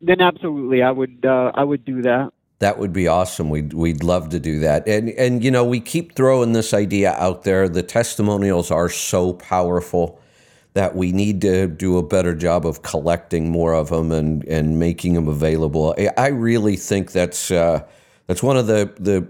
then 0.01 0.21
absolutely, 0.21 0.81
I 0.81 0.91
would 0.91 1.25
uh, 1.25 1.51
I 1.55 1.63
would 1.63 1.85
do 1.85 2.01
that. 2.03 2.31
That 2.59 2.79
would 2.79 2.91
be 2.91 3.07
awesome. 3.07 3.49
We'd 3.49 3.73
we'd 3.73 4.03
love 4.03 4.29
to 4.29 4.39
do 4.39 4.59
that. 4.59 4.87
And 4.87 5.09
and 5.11 5.43
you 5.43 5.51
know, 5.51 5.63
we 5.63 5.79
keep 5.79 6.15
throwing 6.15 6.53
this 6.53 6.73
idea 6.73 7.13
out 7.13 7.43
there. 7.43 7.69
The 7.69 7.83
testimonials 7.83 8.71
are 8.71 8.89
so 8.89 9.33
powerful 9.33 10.19
that 10.73 10.95
we 10.95 11.11
need 11.11 11.41
to 11.41 11.67
do 11.67 11.97
a 11.97 12.03
better 12.03 12.35
job 12.35 12.65
of 12.65 12.81
collecting 12.83 13.49
more 13.49 13.73
of 13.73 13.89
them 13.89 14.11
and 14.11 14.43
and 14.45 14.79
making 14.79 15.13
them 15.13 15.27
available. 15.27 15.95
I- 15.97 16.11
I 16.17 16.27
really 16.29 16.75
think 16.75 17.11
that's 17.11 17.51
uh, 17.51 17.83
that's 18.25 18.41
one 18.43 18.57
of 18.57 18.67
the 18.67 18.91
the 18.99 19.27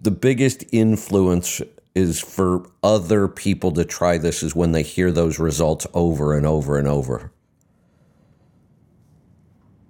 the 0.00 0.10
biggest 0.10 0.64
influence 0.72 1.62
is 1.94 2.20
for 2.20 2.70
other 2.82 3.28
people 3.28 3.72
to 3.72 3.84
try 3.84 4.18
this 4.18 4.42
is 4.42 4.54
when 4.54 4.72
they 4.72 4.82
hear 4.82 5.12
those 5.12 5.38
results 5.38 5.86
over 5.94 6.36
and 6.36 6.46
over 6.46 6.78
and 6.78 6.88
over. 6.88 7.32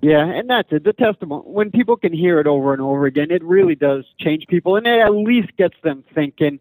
Yeah, 0.02 0.24
and 0.24 0.50
that's 0.50 0.72
it. 0.72 0.82
The 0.82 0.92
testimony, 0.92 1.44
when 1.46 1.70
people 1.70 1.96
can 1.96 2.12
hear 2.12 2.40
it 2.40 2.48
over 2.48 2.72
and 2.72 2.82
over 2.82 3.06
again, 3.06 3.30
it 3.30 3.42
really 3.44 3.76
does 3.76 4.04
change 4.18 4.48
people, 4.48 4.74
and 4.74 4.84
it 4.84 4.98
at 4.98 5.14
least 5.14 5.56
gets 5.56 5.76
them 5.84 6.02
thinking. 6.12 6.58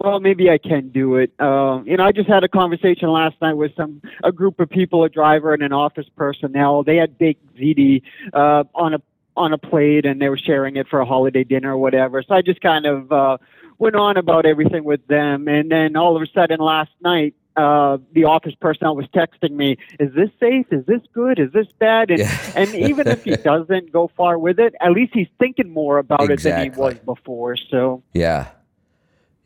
Well, 0.00 0.20
maybe 0.20 0.50
I 0.50 0.58
can 0.58 0.90
do 0.90 1.16
it. 1.16 1.32
Um, 1.40 1.86
you 1.86 1.96
know, 1.96 2.04
I 2.04 2.12
just 2.12 2.28
had 2.28 2.44
a 2.44 2.48
conversation 2.48 3.08
last 3.08 3.36
night 3.40 3.54
with 3.54 3.74
some 3.74 4.02
a 4.22 4.30
group 4.30 4.60
of 4.60 4.68
people, 4.68 5.02
a 5.02 5.08
driver 5.08 5.54
and 5.54 5.62
an 5.62 5.72
office 5.72 6.06
personnel. 6.14 6.82
They 6.82 6.96
had 6.96 7.16
baked 7.16 7.56
ziti 7.56 8.02
uh, 8.34 8.64
on 8.74 8.92
a 8.92 9.00
on 9.36 9.52
a 9.52 9.58
plate, 9.58 10.06
and 10.06 10.20
they 10.20 10.28
were 10.28 10.38
sharing 10.38 10.76
it 10.76 10.88
for 10.88 11.00
a 11.00 11.04
holiday 11.04 11.44
dinner 11.44 11.72
or 11.74 11.78
whatever. 11.78 12.22
So 12.22 12.34
I 12.34 12.42
just 12.42 12.60
kind 12.60 12.86
of 12.86 13.10
uh, 13.12 13.38
went 13.78 13.96
on 13.96 14.16
about 14.16 14.46
everything 14.46 14.84
with 14.84 15.06
them, 15.06 15.48
and 15.48 15.70
then 15.70 15.96
all 15.96 16.16
of 16.16 16.22
a 16.22 16.26
sudden 16.32 16.60
last 16.60 16.90
night, 17.02 17.34
uh, 17.56 17.98
the 18.12 18.24
office 18.24 18.54
personnel 18.60 18.96
was 18.96 19.06
texting 19.06 19.52
me, 19.52 19.76
"Is 20.00 20.12
this 20.14 20.30
safe? 20.40 20.66
Is 20.72 20.84
this 20.86 21.00
good? 21.12 21.38
Is 21.38 21.52
this 21.52 21.66
bad?" 21.78 22.10
And, 22.10 22.20
Yeah. 22.20 22.52
and 22.56 22.74
even 22.74 23.06
if 23.08 23.22
he 23.22 23.36
doesn't 23.44 23.92
go 23.92 24.10
far 24.16 24.38
with 24.38 24.58
it, 24.58 24.74
at 24.80 24.92
least 24.92 25.12
he's 25.14 25.28
thinking 25.38 25.70
more 25.70 25.98
about 25.98 26.22
it 26.30 26.40
than 26.42 26.62
he 26.64 26.70
was 26.70 26.94
before. 27.04 27.56
So, 27.56 28.02
Yeah. 28.12 28.48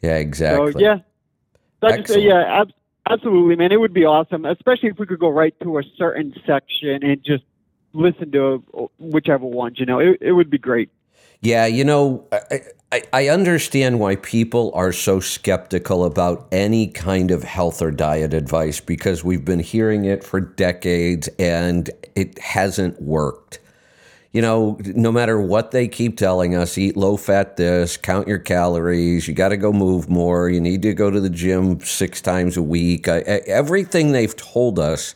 Yeah, 0.00 0.16
exactly. 0.16 0.72
so 0.72 0.78
yeah, 0.78 0.98
so 1.80 1.88
just 1.88 1.98
Excellent. 2.00 2.22
yeah, 2.22 2.60
ab- 2.60 2.72
absolutely, 3.10 3.56
man. 3.56 3.72
It 3.72 3.80
would 3.80 3.92
be 3.92 4.04
awesome, 4.04 4.44
especially 4.44 4.90
if 4.90 4.98
we 4.98 5.06
could 5.06 5.18
go 5.18 5.28
right 5.28 5.54
to 5.60 5.78
a 5.78 5.82
certain 5.96 6.34
section 6.46 7.02
and 7.02 7.22
just 7.22 7.42
listen 7.92 8.30
to 8.32 8.62
uh, 8.76 8.86
whichever 8.98 9.46
ones. 9.46 9.78
You 9.78 9.86
know, 9.86 9.98
it, 9.98 10.18
it 10.20 10.32
would 10.32 10.50
be 10.50 10.58
great. 10.58 10.90
Yeah, 11.40 11.66
you 11.66 11.84
know, 11.84 12.26
I, 12.32 12.60
I, 12.90 13.02
I 13.12 13.28
understand 13.28 14.00
why 14.00 14.16
people 14.16 14.72
are 14.74 14.92
so 14.92 15.20
skeptical 15.20 16.04
about 16.04 16.48
any 16.50 16.88
kind 16.88 17.30
of 17.30 17.44
health 17.44 17.82
or 17.82 17.90
diet 17.90 18.34
advice 18.34 18.80
because 18.80 19.22
we've 19.22 19.44
been 19.44 19.60
hearing 19.60 20.04
it 20.04 20.24
for 20.24 20.40
decades 20.40 21.28
and 21.38 21.90
it 22.16 22.38
hasn't 22.38 23.00
worked. 23.00 23.60
You 24.32 24.42
know, 24.42 24.78
no 24.84 25.10
matter 25.10 25.40
what 25.40 25.70
they 25.70 25.88
keep 25.88 26.16
telling 26.16 26.54
us, 26.54 26.76
eat 26.76 26.96
low 26.96 27.16
fat 27.16 27.56
this, 27.56 27.96
count 27.96 28.28
your 28.28 28.38
calories, 28.38 29.26
you 29.26 29.34
got 29.34 29.48
to 29.50 29.56
go 29.56 29.72
move 29.72 30.08
more, 30.08 30.48
you 30.50 30.60
need 30.60 30.82
to 30.82 30.92
go 30.92 31.10
to 31.10 31.20
the 31.20 31.30
gym 31.30 31.80
six 31.80 32.20
times 32.20 32.56
a 32.56 32.62
week. 32.62 33.08
Everything 33.08 34.12
they've 34.12 34.36
told 34.36 34.78
us 34.78 35.14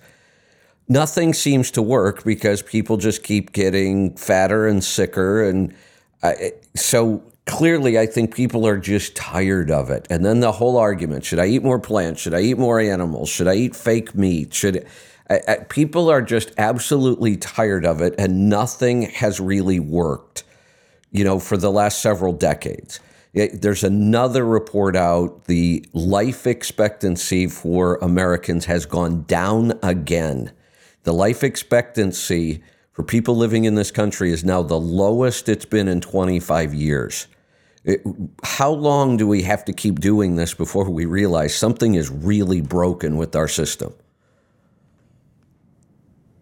nothing 0.93 1.33
seems 1.33 1.71
to 1.73 1.83
work 1.83 2.23
because 2.23 2.63
people 2.63 2.97
just 2.97 3.23
keep 3.23 3.53
getting 3.53 4.15
fatter 4.17 4.67
and 4.69 4.85
sicker 4.85 5.43
and 5.49 5.75
I, 6.23 6.53
so 6.77 7.23
clearly 7.47 7.99
i 7.99 8.07
think 8.07 8.35
people 8.35 8.67
are 8.67 8.79
just 8.79 9.17
tired 9.17 9.71
of 9.71 9.91
it. 9.91 10.07
And 10.11 10.25
then 10.25 10.41
the 10.41 10.53
whole 10.53 10.77
argument 10.77 11.25
should 11.25 11.39
i 11.39 11.47
eat 11.47 11.63
more 11.63 11.79
plants? 11.81 12.21
Should 12.21 12.35
i 12.35 12.41
eat 12.41 12.59
more 12.59 12.79
animals? 12.79 13.29
Should 13.29 13.49
i 13.49 13.55
eat 13.55 13.75
fake 13.75 14.15
meat? 14.15 14.55
Should 14.55 14.87
I, 15.31 15.41
I, 15.49 15.57
people 15.57 16.11
are 16.11 16.23
just 16.23 16.53
absolutely 16.59 17.37
tired 17.37 17.87
of 17.87 18.01
it 18.03 18.15
and 18.19 18.49
nothing 18.49 19.03
has 19.03 19.41
really 19.41 19.81
worked 19.81 20.45
you 21.11 21.25
know 21.25 21.39
for 21.39 21.57
the 21.57 21.71
last 21.71 22.01
several 22.01 22.33
decades. 22.33 23.01
There's 23.35 23.83
another 23.83 24.45
report 24.45 24.95
out 24.95 25.45
the 25.45 25.87
life 25.95 26.47
expectancy 26.47 27.47
for 27.47 27.97
americans 27.97 28.67
has 28.67 28.85
gone 28.85 29.23
down 29.23 29.73
again 29.83 30.53
the 31.05 31.13
life 31.13 31.43
expectancy 31.43 32.63
for 32.93 33.03
people 33.03 33.37
living 33.37 33.65
in 33.65 33.75
this 33.75 33.91
country 33.91 34.33
is 34.33 34.45
now 34.45 34.63
the 34.63 34.79
lowest 34.79 35.49
it's 35.49 35.65
been 35.65 35.89
in 35.89 36.01
25 36.01 36.75
years. 36.75 37.27
It- 37.85 38.03
how 38.45 38.71
long 38.71 39.17
do 39.17 39.27
we 39.27 39.43
have 39.43 39.65
to 39.65 39.73
keep 39.73 39.99
doing 40.01 40.37
this 40.37 40.55
before 40.55 40.89
we 40.89 41.07
realize 41.07 41.55
something 41.55 41.95
is 41.95 42.11
really 42.11 42.61
broken 42.61 43.17
with 43.17 43.35
our 43.35 43.49
system? 43.49 43.93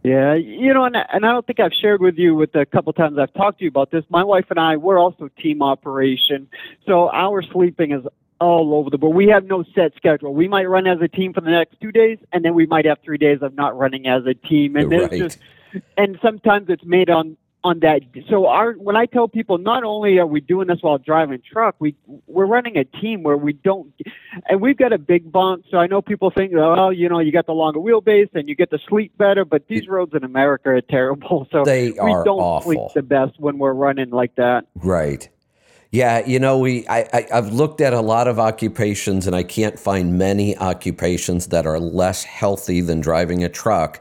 Yeah, 0.02 0.34
you 0.34 0.72
know, 0.72 0.84
and, 0.84 0.96
and 0.96 1.26
I 1.26 1.32
don't 1.32 1.46
think 1.46 1.60
I've 1.60 1.74
shared 1.74 2.00
with 2.00 2.16
you 2.16 2.34
with 2.34 2.52
the 2.52 2.64
couple 2.64 2.92
times 2.94 3.18
I've 3.18 3.34
talked 3.34 3.58
to 3.58 3.64
you 3.64 3.68
about 3.68 3.90
this. 3.90 4.02
My 4.08 4.24
wife 4.24 4.46
and 4.48 4.58
I, 4.58 4.78
we're 4.78 4.98
also 4.98 5.28
team 5.28 5.62
operation, 5.62 6.48
so 6.86 7.10
our 7.10 7.42
sleeping 7.42 7.92
is 7.92 8.02
all 8.40 8.74
over 8.74 8.90
the 8.90 8.98
board. 8.98 9.14
We 9.14 9.28
have 9.28 9.44
no 9.44 9.64
set 9.74 9.94
schedule. 9.96 10.34
We 10.34 10.48
might 10.48 10.68
run 10.68 10.86
as 10.86 11.00
a 11.00 11.08
team 11.08 11.32
for 11.32 11.42
the 11.42 11.50
next 11.50 11.78
two 11.80 11.92
days, 11.92 12.18
and 12.32 12.44
then 12.44 12.54
we 12.54 12.66
might 12.66 12.86
have 12.86 12.98
three 13.04 13.18
days 13.18 13.38
of 13.42 13.54
not 13.54 13.76
running 13.78 14.06
as 14.06 14.24
a 14.26 14.34
team. 14.34 14.76
And 14.76 14.90
Right. 14.90 15.10
just, 15.10 15.38
and 15.96 16.18
sometimes 16.22 16.68
it's 16.68 16.84
made 16.84 17.10
on 17.10 17.36
on 17.62 17.78
that. 17.80 18.00
So 18.30 18.46
our 18.46 18.72
when 18.72 18.96
I 18.96 19.04
tell 19.04 19.28
people, 19.28 19.58
not 19.58 19.84
only 19.84 20.18
are 20.18 20.26
we 20.26 20.40
doing 20.40 20.66
this 20.68 20.78
while 20.80 20.96
driving 20.96 21.42
truck, 21.42 21.76
we 21.78 21.94
we're 22.26 22.46
running 22.46 22.78
a 22.78 22.84
team 22.84 23.22
where 23.22 23.36
we 23.36 23.52
don't, 23.52 23.92
and 24.48 24.62
we've 24.62 24.78
got 24.78 24.94
a 24.94 24.98
big 24.98 25.30
bump. 25.30 25.66
So 25.70 25.76
I 25.76 25.86
know 25.86 26.00
people 26.00 26.30
think, 26.30 26.54
oh, 26.56 26.88
you 26.88 27.10
know, 27.10 27.18
you 27.18 27.32
got 27.32 27.44
the 27.44 27.52
longer 27.52 27.78
wheelbase 27.78 28.30
and 28.32 28.48
you 28.48 28.54
get 28.54 28.70
to 28.70 28.78
sleep 28.88 29.12
better, 29.18 29.44
but 29.44 29.68
these 29.68 29.86
roads 29.88 30.14
in 30.14 30.24
America 30.24 30.70
are 30.70 30.80
terrible. 30.80 31.46
So 31.52 31.64
They 31.64 31.90
we 31.90 31.96
don't 31.96 32.26
awful. 32.40 32.72
sleep 32.72 32.80
the 32.94 33.02
best 33.02 33.38
when 33.38 33.58
we're 33.58 33.74
running 33.74 34.08
like 34.08 34.36
that. 34.36 34.64
Right. 34.76 35.28
Yeah, 35.92 36.24
you 36.24 36.38
know, 36.38 36.58
we 36.58 36.86
I, 36.86 37.00
I 37.12 37.26
I've 37.34 37.52
looked 37.52 37.80
at 37.80 37.92
a 37.92 38.00
lot 38.00 38.28
of 38.28 38.38
occupations 38.38 39.26
and 39.26 39.34
I 39.34 39.42
can't 39.42 39.78
find 39.78 40.16
many 40.16 40.56
occupations 40.56 41.48
that 41.48 41.66
are 41.66 41.80
less 41.80 42.22
healthy 42.22 42.80
than 42.80 43.00
driving 43.00 43.42
a 43.42 43.48
truck. 43.48 44.00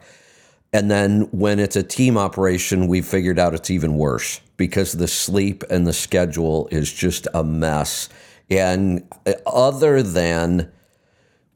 And 0.72 0.92
then 0.92 1.22
when 1.32 1.58
it's 1.58 1.76
a 1.76 1.82
team 1.82 2.16
operation, 2.16 2.88
we 2.88 3.02
figured 3.02 3.40
out 3.40 3.56
it's 3.56 3.72
even 3.72 3.96
worse 3.96 4.40
because 4.56 4.94
the 4.94 5.08
sleep 5.08 5.64
and 5.72 5.88
the 5.88 5.94
schedule 5.94 6.68
is 6.72 6.94
just 6.94 7.28
a 7.34 7.44
mess. 7.44 8.08
And 8.52 9.08
uh, 9.26 9.34
other 9.48 10.04
than 10.04 10.72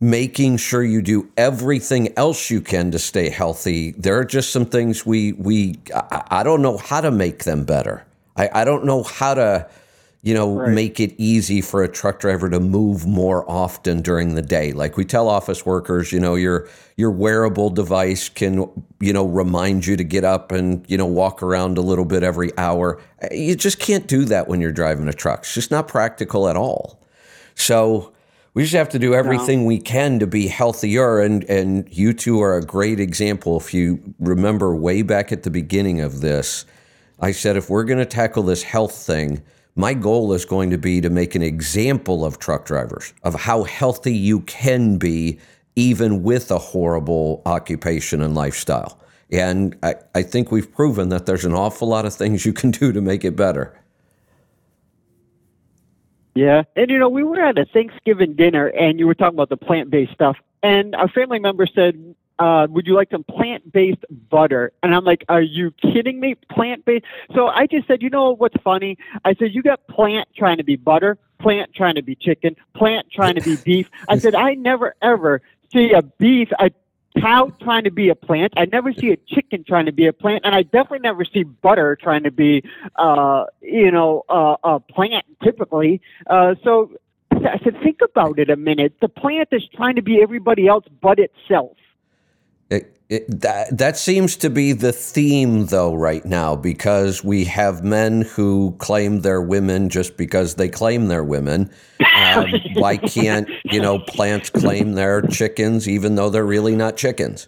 making 0.01 0.57
sure 0.57 0.83
you 0.83 1.03
do 1.03 1.29
everything 1.37 2.11
else 2.17 2.49
you 2.49 2.59
can 2.59 2.89
to 2.89 2.97
stay 2.97 3.29
healthy, 3.29 3.91
there 3.91 4.17
are 4.17 4.25
just 4.25 4.49
some 4.49 4.65
things 4.65 5.05
we 5.05 5.33
we 5.33 5.75
I, 5.93 6.23
I 6.39 6.43
don't 6.43 6.63
know 6.63 6.77
how 6.77 7.01
to 7.01 7.11
make 7.11 7.43
them 7.43 7.65
better. 7.65 8.03
I, 8.35 8.49
I 8.51 8.65
don't 8.65 8.83
know 8.83 9.03
how 9.03 9.35
to 9.35 9.69
you 10.23 10.33
know, 10.33 10.55
Right. 10.55 10.69
make 10.73 10.99
it 11.01 11.13
easy 11.17 11.59
for 11.61 11.83
a 11.83 11.87
truck 11.89 12.19
driver 12.19 12.49
to 12.49 12.59
move 12.59 13.05
more 13.05 13.43
often 13.49 14.01
during 14.01 14.35
the 14.35 14.41
day. 14.41 14.71
Like 14.71 14.95
we 14.95 15.03
tell 15.03 15.27
office 15.27 15.65
workers, 15.65 16.11
you 16.13 16.19
know, 16.19 16.35
your 16.35 16.67
your 16.95 17.11
wearable 17.11 17.69
device 17.69 18.29
can, 18.29 18.65
you 19.01 19.11
know, 19.11 19.25
remind 19.27 19.85
you 19.85 19.97
to 19.97 20.03
get 20.03 20.23
up 20.23 20.51
and, 20.53 20.85
you 20.87 20.97
know, 20.97 21.05
walk 21.05 21.43
around 21.43 21.77
a 21.77 21.81
little 21.81 22.05
bit 22.05 22.23
every 22.23 22.57
hour. 22.57 23.01
You 23.31 23.55
just 23.55 23.79
can't 23.79 24.07
do 24.07 24.23
that 24.25 24.47
when 24.47 24.61
you're 24.61 24.71
driving 24.71 25.07
a 25.09 25.13
truck. 25.13 25.39
It's 25.39 25.53
just 25.53 25.71
not 25.71 25.87
practical 25.89 26.47
at 26.47 26.55
all. 26.55 27.01
So 27.55 28.13
we 28.53 28.63
just 28.63 28.75
have 28.75 28.89
to 28.89 28.99
do 28.99 29.13
everything 29.13 29.65
we 29.65 29.79
can 29.79 30.19
to 30.19 30.27
be 30.27 30.47
healthier. 30.47 31.19
And 31.19 31.43
and 31.49 31.85
you 31.91 32.13
two 32.13 32.41
are 32.41 32.55
a 32.55 32.63
great 32.63 32.99
example. 33.01 33.57
If 33.59 33.73
you 33.73 34.13
remember 34.19 34.73
way 34.73 35.01
back 35.01 35.33
at 35.33 35.43
the 35.43 35.49
beginning 35.51 35.99
of 35.99 36.21
this, 36.21 36.65
I 37.19 37.31
said 37.33 37.57
if 37.57 37.69
we're 37.69 37.83
going 37.83 37.99
to 37.99 38.05
tackle 38.05 38.43
this 38.43 38.63
health 38.63 38.95
thing, 38.95 39.41
my 39.75 39.93
goal 39.93 40.33
is 40.33 40.45
going 40.45 40.69
to 40.69 40.77
be 40.77 41.01
to 41.01 41.09
make 41.09 41.35
an 41.35 41.41
example 41.41 42.23
of 42.23 42.39
truck 42.39 42.65
drivers 42.65 43.13
of 43.23 43.33
how 43.33 43.63
healthy 43.63 44.13
you 44.13 44.41
can 44.41 44.97
be 44.97 45.39
even 45.75 46.21
with 46.21 46.51
a 46.51 46.59
horrible 46.59 47.41
occupation 47.45 48.21
and 48.21 48.35
lifestyle. 48.35 48.99
And 49.31 49.75
I, 49.81 49.95
I 50.13 50.21
think 50.21 50.51
we've 50.51 50.71
proven 50.71 51.09
that 51.09 51.25
there's 51.25 51.45
an 51.45 51.53
awful 51.53 51.87
lot 51.87 52.05
of 52.05 52.13
things 52.13 52.45
you 52.45 52.53
can 52.53 52.69
do 52.69 52.91
to 52.91 53.01
make 53.01 53.25
it 53.25 53.35
better. 53.35 53.73
Yeah. 56.35 56.63
And 56.75 56.89
you 56.89 56.99
know, 56.99 57.09
we 57.09 57.23
were 57.23 57.39
at 57.39 57.57
a 57.57 57.65
Thanksgiving 57.65 58.33
dinner 58.35 58.67
and 58.67 58.99
you 58.99 59.07
were 59.07 59.15
talking 59.15 59.35
about 59.35 59.49
the 59.49 59.57
plant 59.57 59.89
based 59.89 60.13
stuff. 60.13 60.37
And 60.61 60.95
a 60.95 61.07
family 61.07 61.39
member 61.39 61.67
said, 61.67 62.15
uh, 62.39 62.67
would 62.69 62.87
you 62.87 62.95
like 62.95 63.09
some 63.11 63.23
plant 63.23 63.71
based 63.71 64.03
butter? 64.29 64.71
And 64.81 64.93
I'm 64.95 65.05
like, 65.05 65.25
are 65.29 65.41
you 65.41 65.71
kidding 65.81 66.19
me? 66.19 66.35
Plant 66.51 66.85
based? 66.85 67.05
So 67.33 67.47
I 67.47 67.67
just 67.67 67.87
said, 67.87 68.01
you 68.01 68.09
know 68.09 68.35
what's 68.35 68.55
funny? 68.63 68.97
I 69.25 69.33
said, 69.35 69.53
you 69.53 69.61
got 69.61 69.85
plant 69.87 70.27
trying 70.35 70.57
to 70.57 70.63
be 70.63 70.75
butter. 70.75 71.17
plant 71.39 71.73
trying 71.75 71.95
to 71.95 72.01
be 72.01 72.15
chicken, 72.15 72.55
plant 72.75 73.07
trying 73.11 73.35
to 73.35 73.41
be 73.41 73.55
beef. 73.65 73.89
I 74.07 74.17
said, 74.17 74.35
I 74.35 74.55
never 74.55 74.95
ever 75.01 75.41
see 75.71 75.91
a 75.91 76.01
beef, 76.01 76.49
a 76.59 76.71
cow 77.19 77.51
trying 77.61 77.83
to 77.83 77.91
be 77.91 78.09
a 78.09 78.15
plant. 78.15 78.53
I 78.57 78.65
never 78.65 78.91
see 78.93 79.11
a 79.11 79.17
chicken 79.17 79.63
trying 79.63 79.85
to 79.85 79.91
be 79.91 80.07
a 80.07 80.13
plant, 80.13 80.45
and 80.45 80.55
I 80.55 80.63
definitely 80.63 80.99
never 80.99 81.25
see 81.25 81.43
butter 81.43 81.95
trying 81.95 82.23
to 82.23 82.31
be, 82.31 82.63
uh, 82.95 83.45
you 83.61 83.91
know, 83.91 84.23
uh, 84.29 84.55
a 84.63 84.79
plant 84.79 85.25
typically. 85.43 86.01
Uh, 86.27 86.55
so 86.63 86.91
I 87.31 87.59
said, 87.63 87.79
think 87.83 87.99
about 88.01 88.39
it 88.39 88.49
a 88.49 88.55
minute. 88.55 88.95
The 89.01 89.09
plant 89.09 89.49
is 89.51 89.63
trying 89.75 89.95
to 89.95 90.01
be 90.01 90.21
everybody 90.21 90.67
else 90.67 90.85
but 91.01 91.19
itself. 91.19 91.77
It, 93.09 93.41
that, 93.41 93.77
that 93.77 93.97
seems 93.97 94.35
to 94.37 94.49
be 94.49 94.71
the 94.71 94.91
theme, 94.91 95.67
though, 95.67 95.93
right 95.93 96.25
now, 96.25 96.55
because 96.55 97.23
we 97.23 97.43
have 97.43 97.83
men 97.83 98.21
who 98.21 98.75
claim 98.79 99.21
they're 99.21 99.41
women 99.41 99.89
just 99.89 100.17
because 100.17 100.55
they 100.55 100.67
claim 100.67 101.09
they're 101.09 101.23
women. 101.23 101.69
Um, 102.15 102.47
why 102.73 102.97
can't, 102.97 103.47
you 103.65 103.79
know, 103.79 103.99
plants 103.99 104.49
claim 104.49 104.93
they're 104.93 105.21
chickens 105.21 105.87
even 105.87 106.15
though 106.15 106.29
they're 106.29 106.45
really 106.45 106.75
not 106.75 106.97
chickens? 106.97 107.47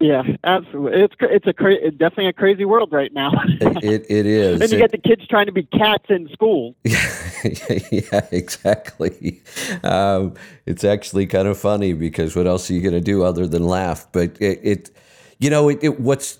Yeah, 0.00 0.22
absolutely. 0.44 1.00
It's 1.00 1.14
it's 1.20 1.46
a 1.46 1.52
cra- 1.52 1.74
it's 1.74 1.96
definitely 1.96 2.28
a 2.28 2.32
crazy 2.32 2.64
world 2.64 2.92
right 2.92 3.12
now. 3.12 3.32
it, 3.60 4.06
it, 4.08 4.26
is. 4.26 4.60
and 4.60 4.70
you 4.70 4.78
get 4.78 4.92
the 4.92 4.98
kids 4.98 5.26
trying 5.26 5.46
to 5.46 5.52
be 5.52 5.64
cats 5.64 6.04
in 6.08 6.28
school. 6.28 6.76
yeah, 6.84 8.26
exactly. 8.30 9.42
Um, 9.82 10.34
it's 10.66 10.84
actually 10.84 11.26
kind 11.26 11.48
of 11.48 11.58
funny 11.58 11.94
because 11.94 12.36
what 12.36 12.46
else 12.46 12.70
are 12.70 12.74
you 12.74 12.80
going 12.80 12.94
to 12.94 13.00
do 13.00 13.24
other 13.24 13.46
than 13.48 13.64
laugh? 13.64 14.06
But 14.12 14.40
it, 14.40 14.60
it 14.62 14.90
you 15.38 15.50
know, 15.50 15.68
it, 15.68 15.82
it 15.82 16.00
what's 16.00 16.38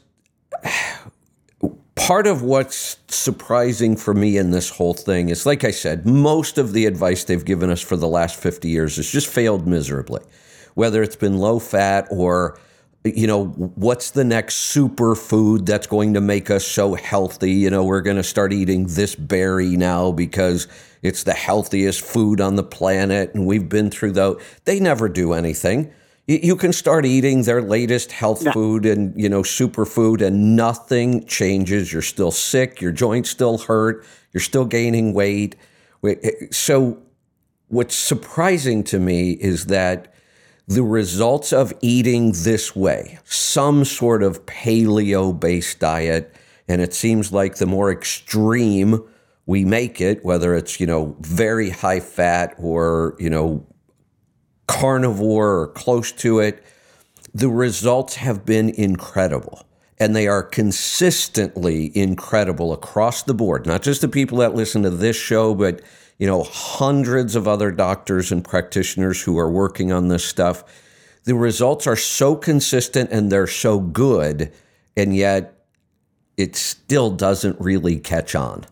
part 1.97 2.29
of 2.29 2.43
what's 2.43 2.97
surprising 3.09 3.97
for 3.97 4.15
me 4.15 4.37
in 4.37 4.53
this 4.53 4.71
whole 4.71 4.95
thing 4.95 5.31
is, 5.31 5.47
like 5.47 5.65
I 5.65 5.73
said, 5.73 6.07
most 6.07 6.59
of 6.59 6.73
the 6.73 6.87
advice 6.87 7.25
they've 7.25 7.45
given 7.45 7.71
us 7.71 7.81
for 7.81 7.97
the 7.97 8.09
last 8.09 8.39
fifty 8.39 8.69
years 8.69 8.97
has 8.97 9.11
just 9.11 9.27
failed 9.27 9.67
miserably. 9.67 10.23
Whether 10.75 11.03
it's 11.03 11.17
been 11.17 11.39
low 11.39 11.59
fat 11.59 12.07
or 12.09 12.61
you 13.05 13.27
know, 13.27 13.47
what's 13.47 14.11
the 14.11 14.25
next 14.25 14.75
superfood 14.75 15.67
that's 15.67 15.87
going 15.87 16.15
to 16.15 16.21
make 16.21 16.51
us 16.51 16.67
so 16.67 16.95
healthy? 16.95 17.53
You 17.53 17.71
know, 17.71 17.85
we're 17.85 18.01
going 18.01 18.17
to 18.17 18.25
start 18.25 18.53
eating 18.53 18.87
this 18.87 19.15
berry 19.15 19.77
now 19.77 20.13
because 20.13 20.67
it's 21.03 21.23
the 21.23 21.33
healthiest 21.33 22.01
food 22.01 22.41
on 22.41 22.57
the 22.57 22.65
planet. 22.65 23.35
And 23.35 23.47
we've 23.47 23.69
been 23.69 23.91
through 23.91 24.13
those. 24.13 24.43
They 24.65 24.81
never 24.81 25.09
do 25.09 25.33
anything. 25.33 25.93
You, 26.27 26.57
can 26.57 26.75
start 26.75 27.07
eating 27.07 27.45
their 27.45 27.63
latest 27.63 28.13
health 28.13 28.53
food 28.53 28.85
and, 28.85 29.19
you 29.19 29.31
know, 29.31 29.41
superfood 29.41 30.21
and 30.21 30.57
nothing 30.57 31.25
changes. 31.25 31.91
You're 31.91 32.03
still 32.03 32.31
sick. 32.31 32.83
Your 32.83 32.93
joints 32.93 33.31
still 33.31 33.57
hurt. 33.57 34.05
You're 34.35 34.43
still 34.43 34.67
gaining 34.67 35.15
weight. 35.15 35.57
Eh, 36.05 36.17
So, 36.51 36.99
what's 37.69 37.95
surprising 37.95 38.85
to 38.85 38.99
me 38.99 39.33
is 39.33 39.67
that 39.67 40.13
the 40.69 40.83
results 40.83 41.51
of 41.51 41.73
eating 41.81 42.33
this 42.33 42.77
way, 42.77 43.19
some 43.25 43.87
sort 43.87 44.23
of 44.23 44.45
paleo 44.45 45.39
based 45.39 45.81
diet, 45.81 46.35
and 46.69 46.83
it 46.83 46.93
seems 46.93 47.33
like 47.33 47.57
the 47.57 47.67
more 47.67 47.91
extreme 47.91 49.03
we 49.47 49.65
make 49.65 49.99
it, 49.99 50.23
whether 50.23 50.55
it's, 50.55 50.79
you 50.79 50.87
know, 50.87 51.17
very 51.21 51.71
high 51.71 52.01
fat 52.01 52.55
or, 52.59 53.17
you 53.19 53.31
know, 53.31 53.67
carnivore 54.67 55.59
or 55.59 55.69
close 55.69 56.13
to 56.13 56.39
it, 56.41 56.63
the 57.33 57.49
results 57.49 58.17
have 58.17 58.45
been 58.45 58.69
incredible. 58.69 59.65
And 59.99 60.15
they 60.15 60.29
are 60.29 60.43
consistently 60.43 61.91
incredible 61.97 62.75
across 62.75 63.23
the 63.23 63.33
board, 63.33 63.67
not 63.67 63.83
just 63.83 64.03
the 64.03 64.09
people 64.09 64.39
that 64.39 64.55
listen 64.55 64.83
to 64.83 64.91
this 64.91 65.17
show, 65.17 65.55
but 65.55 65.81
you 66.19 66.27
know, 66.27 66.43
hundreds 66.43 67.37
of 67.37 67.47
other 67.47 67.71
doctors 67.71 68.33
and 68.33 68.45
practitioners 68.45 69.23
who 69.23 69.39
are 69.39 69.51
working 69.51 69.93
on 69.93 70.09
this 70.09 70.25
stuff. 70.25 70.65
The 71.25 71.35
results 71.35 71.87
are 71.87 71.97
so 71.97 72.35
consistent 72.35 73.11
and 73.13 73.31
they're 73.31 73.47
so 73.47 73.79
good, 73.79 74.53
and 74.97 75.15
yet 75.15 75.65
it 76.37 76.57
still 76.57 77.11
doesn't 77.11 77.61
really 77.61 77.99
catch 77.99 78.35
on. 78.35 78.65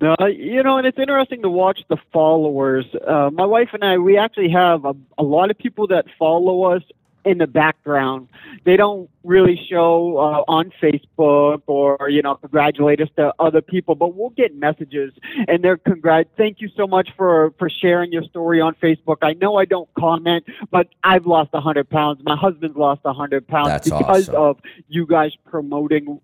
No, 0.00 0.14
you 0.26 0.62
know, 0.62 0.76
and 0.76 0.86
it's 0.86 0.98
interesting 0.98 1.40
to 1.42 1.48
watch 1.48 1.80
the 1.88 1.96
followers. 2.12 2.84
Uh, 3.06 3.30
my 3.32 3.46
wife 3.46 3.70
and 3.72 3.82
I, 3.82 3.96
we 3.96 4.18
actually 4.18 4.50
have 4.50 4.84
a, 4.84 4.94
a 5.16 5.22
lot 5.22 5.50
of 5.50 5.56
people 5.56 5.86
that 5.86 6.04
follow 6.18 6.64
us 6.64 6.82
in 7.24 7.38
the 7.38 7.46
background. 7.46 8.28
They 8.64 8.76
don't 8.76 9.08
really 9.22 9.60
show 9.68 10.18
uh, 10.18 10.52
on 10.52 10.72
Facebook 10.82 11.62
or 11.66 12.08
you 12.08 12.22
know 12.22 12.36
congratulate 12.36 13.00
us 13.00 13.08
to 13.16 13.34
other 13.38 13.60
people, 13.60 13.94
but 13.94 14.14
we'll 14.14 14.30
get 14.30 14.54
messages 14.54 15.12
and 15.48 15.62
they're 15.62 15.76
congrat. 15.76 16.28
Thank 16.36 16.60
you 16.60 16.68
so 16.76 16.86
much 16.86 17.10
for 17.16 17.52
for 17.58 17.68
sharing 17.68 18.12
your 18.12 18.24
story 18.24 18.60
on 18.60 18.74
Facebook. 18.74 19.18
I 19.22 19.34
know 19.34 19.56
I 19.56 19.64
don't 19.64 19.88
comment, 19.94 20.44
but 20.70 20.88
I've 21.02 21.26
lost 21.26 21.50
a 21.52 21.60
hundred 21.60 21.88
pounds. 21.88 22.22
My 22.24 22.36
husband's 22.36 22.76
lost 22.76 23.00
a 23.04 23.12
hundred 23.12 23.46
pounds 23.46 23.68
That's 23.68 23.90
because 23.90 24.28
awesome. 24.28 24.34
of 24.34 24.60
you 24.88 25.06
guys 25.06 25.32
promoting. 25.44 26.20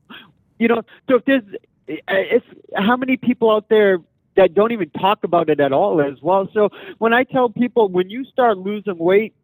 You 0.59 0.69
know, 0.69 0.83
so 1.09 1.17
if 1.17 1.25
there's 1.25 1.43
it's 1.89 2.47
how 2.77 2.97
many 2.97 3.17
people 3.17 3.51
out 3.51 3.69
there 3.69 3.99
that 4.37 4.55
don't 4.55 4.73
even 4.73 4.91
talk 4.91 5.25
about 5.25 5.51
it 5.51 5.61
at 5.61 5.73
all 5.73 6.01
as 6.01 6.23
well. 6.23 6.49
So 6.55 6.71
when 6.99 7.13
I 7.13 7.25
tell 7.25 7.49
people 7.49 7.89
when 7.89 8.11
you 8.11 8.25
start 8.25 8.59
losing 8.59 8.99
weight, 8.99 9.35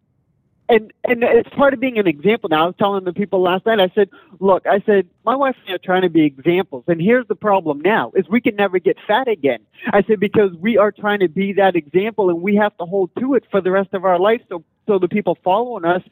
and 0.68 0.92
and 1.05 1.22
it's 1.22 1.48
part 1.50 1.74
of 1.74 1.81
being 1.81 1.98
an 1.98 2.07
example. 2.07 2.48
Now 2.48 2.64
I 2.64 2.66
was 2.66 2.74
telling 2.79 3.05
the 3.05 3.12
people 3.12 3.42
last 3.42 3.66
night. 3.66 3.81
I 3.81 3.90
said, 3.94 4.11
look, 4.40 4.66
I 4.66 4.81
said 4.87 5.09
my 5.24 5.37
wife 5.37 5.57
and 5.62 5.72
I 5.72 5.74
are 5.74 5.79
trying 5.79 6.02
to 6.02 6.11
be 6.11 6.24
examples, 6.24 6.85
and 6.88 7.00
here's 7.00 7.26
the 7.29 7.35
problem 7.35 7.81
now: 7.81 8.12
is 8.14 8.29
we 8.29 8.40
can 8.40 8.57
never 8.57 8.79
get 8.79 8.96
fat 9.07 9.29
again. 9.29 9.61
I 9.92 10.02
said 10.02 10.20
because 10.20 10.52
we 10.55 10.79
are 10.79 10.92
trying 10.92 11.20
to 11.20 11.29
be 11.29 11.52
that 11.55 11.76
example, 11.76 12.31
and 12.31 12.42
we 12.42 12.57
have 12.57 12.76
to 12.79 12.85
hold 12.85 13.11
to 13.18 13.35
it 13.35 13.44
for 13.50 13.61
the 13.61 13.70
rest 13.70 13.94
of 13.94 14.05
our 14.05 14.18
life. 14.18 14.40
So 14.48 14.64
so 14.87 14.98
the 14.98 15.09
people 15.09 15.38
following 15.42 15.85
us 15.85 16.02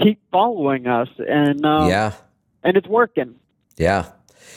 keep 0.00 0.20
following 0.30 0.86
us, 0.86 1.08
and 1.18 1.64
uh, 1.64 1.86
yeah. 1.88 2.12
and 2.62 2.76
it's 2.76 2.88
working. 2.88 3.36
Yeah. 3.76 4.10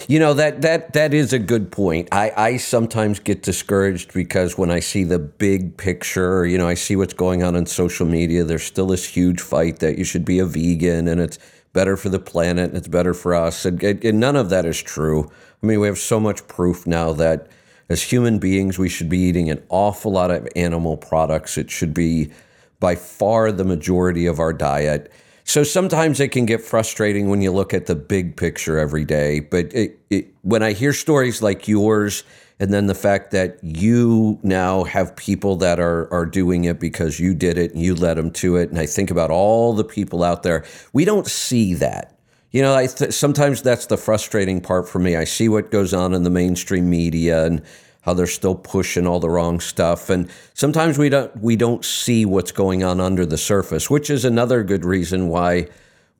You 0.07 0.19
know 0.19 0.33
that 0.33 0.61
that 0.61 0.93
that 0.93 1.13
is 1.13 1.33
a 1.33 1.39
good 1.39 1.71
point. 1.71 2.09
I 2.11 2.31
I 2.35 2.57
sometimes 2.57 3.19
get 3.19 3.43
discouraged 3.43 4.13
because 4.13 4.57
when 4.57 4.71
I 4.71 4.79
see 4.79 5.03
the 5.03 5.19
big 5.19 5.77
picture, 5.77 6.45
you 6.45 6.57
know, 6.57 6.67
I 6.67 6.73
see 6.73 6.95
what's 6.95 7.13
going 7.13 7.43
on 7.43 7.55
on 7.55 7.65
social 7.65 8.05
media, 8.05 8.43
there's 8.43 8.63
still 8.63 8.87
this 8.87 9.05
huge 9.05 9.41
fight 9.41 9.79
that 9.79 9.97
you 9.97 10.03
should 10.03 10.25
be 10.25 10.39
a 10.39 10.45
vegan 10.45 11.07
and 11.07 11.19
it's 11.21 11.37
better 11.73 11.95
for 11.95 12.09
the 12.09 12.19
planet 12.19 12.69
and 12.69 12.77
it's 12.77 12.87
better 12.87 13.13
for 13.13 13.35
us 13.35 13.63
and, 13.65 13.81
and, 13.83 14.19
none 14.19 14.35
of 14.35 14.49
that 14.49 14.65
is 14.65 14.81
true. 14.81 15.29
I 15.61 15.65
mean, 15.67 15.79
we 15.79 15.87
have 15.87 15.99
so 15.99 16.19
much 16.19 16.47
proof 16.47 16.87
now 16.87 17.13
that 17.13 17.47
as 17.89 18.03
human 18.03 18.39
beings 18.39 18.79
we 18.79 18.87
should 18.87 19.09
be 19.09 19.17
eating 19.17 19.49
an 19.49 19.63
awful 19.69 20.11
lot 20.11 20.31
of 20.31 20.47
animal 20.55 20.95
products. 20.95 21.57
It 21.57 21.69
should 21.69 21.93
be 21.93 22.31
by 22.79 22.95
far 22.95 23.51
the 23.51 23.65
majority 23.65 24.25
of 24.25 24.39
our 24.39 24.53
diet. 24.53 25.11
So 25.49 25.63
sometimes 25.63 26.19
it 26.19 26.27
can 26.27 26.45
get 26.45 26.61
frustrating 26.61 27.27
when 27.27 27.41
you 27.41 27.51
look 27.51 27.73
at 27.73 27.87
the 27.87 27.95
big 27.95 28.37
picture 28.37 28.77
every 28.77 29.03
day. 29.03 29.39
But 29.39 29.73
it, 29.73 29.97
it, 30.11 30.27
when 30.43 30.61
I 30.61 30.73
hear 30.73 30.93
stories 30.93 31.41
like 31.41 31.67
yours, 31.67 32.23
and 32.59 32.71
then 32.71 32.85
the 32.85 32.93
fact 32.93 33.31
that 33.31 33.57
you 33.63 34.37
now 34.43 34.83
have 34.83 35.15
people 35.15 35.55
that 35.55 35.79
are 35.79 36.07
are 36.13 36.27
doing 36.27 36.65
it 36.65 36.79
because 36.79 37.19
you 37.19 37.33
did 37.33 37.57
it 37.57 37.73
and 37.73 37.81
you 37.81 37.95
led 37.95 38.17
them 38.17 38.29
to 38.33 38.57
it, 38.57 38.69
and 38.69 38.77
I 38.77 38.85
think 38.85 39.09
about 39.09 39.31
all 39.31 39.73
the 39.73 39.83
people 39.83 40.23
out 40.23 40.43
there, 40.43 40.65
we 40.93 41.03
don't 41.03 41.25
see 41.25 41.73
that. 41.73 42.15
You 42.51 42.61
know, 42.61 42.75
I 42.75 42.85
th- 42.85 43.13
sometimes 43.13 43.63
that's 43.63 43.87
the 43.87 43.97
frustrating 43.97 44.61
part 44.61 44.87
for 44.87 44.99
me. 44.99 45.15
I 45.15 45.23
see 45.23 45.49
what 45.49 45.71
goes 45.71 45.95
on 45.95 46.13
in 46.13 46.21
the 46.21 46.29
mainstream 46.29 46.91
media 46.91 47.47
and 47.47 47.63
how 48.09 48.15
they're 48.15 48.25
still 48.25 48.55
pushing 48.55 49.05
all 49.05 49.19
the 49.19 49.29
wrong 49.29 49.59
stuff. 49.59 50.09
And 50.09 50.31
sometimes 50.55 50.97
we 50.97 51.09
don't 51.09 51.35
we 51.39 51.55
don't 51.55 51.85
see 51.85 52.25
what's 52.25 52.51
going 52.51 52.83
on 52.83 52.99
under 52.99 53.23
the 53.25 53.37
surface 53.37 53.89
which 53.89 54.09
is 54.09 54.25
another 54.25 54.63
good 54.63 54.83
reason 54.83 55.27
why 55.27 55.67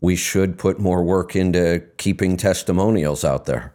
we 0.02 0.16
should 0.16 0.58
put 0.58 0.80
more 0.80 1.04
work 1.04 1.36
into 1.36 1.84
keeping 1.98 2.38
testimonials 2.38 3.24
out 3.24 3.46
there 3.46 3.74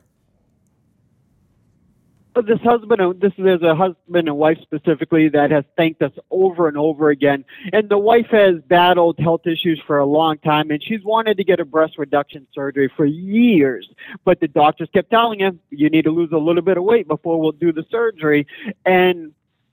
this 2.42 2.60
husband, 2.60 3.00
and 3.00 3.20
this 3.20 3.32
there's 3.38 3.62
a 3.62 3.74
husband 3.74 4.28
and 4.28 4.36
wife 4.36 4.58
specifically 4.62 5.28
that 5.28 5.50
has 5.50 5.64
thanked 5.76 6.02
us 6.02 6.12
over 6.30 6.68
and 6.68 6.76
over 6.76 7.10
again. 7.10 7.44
And 7.72 7.88
the 7.88 7.98
wife 7.98 8.26
has 8.30 8.56
battled 8.66 9.18
health 9.18 9.46
issues 9.46 9.80
for 9.86 9.98
a 9.98 10.06
long 10.06 10.38
time, 10.38 10.70
and 10.70 10.82
she's 10.82 11.04
wanted 11.04 11.36
to 11.36 11.44
get 11.44 11.60
a 11.60 11.64
breast 11.64 11.98
reduction 11.98 12.46
surgery 12.54 12.90
for 12.96 13.04
years. 13.04 13.88
But 14.24 14.40
the 14.40 14.48
doctors 14.48 14.88
kept 14.92 15.10
telling 15.10 15.40
him, 15.40 15.60
"You 15.70 15.90
need 15.90 16.02
to 16.02 16.10
lose 16.10 16.30
a 16.32 16.38
little 16.38 16.62
bit 16.62 16.76
of 16.76 16.84
weight 16.84 17.08
before 17.08 17.40
we'll 17.40 17.52
do 17.52 17.72
the 17.72 17.84
surgery." 17.90 18.46
And 18.84 19.32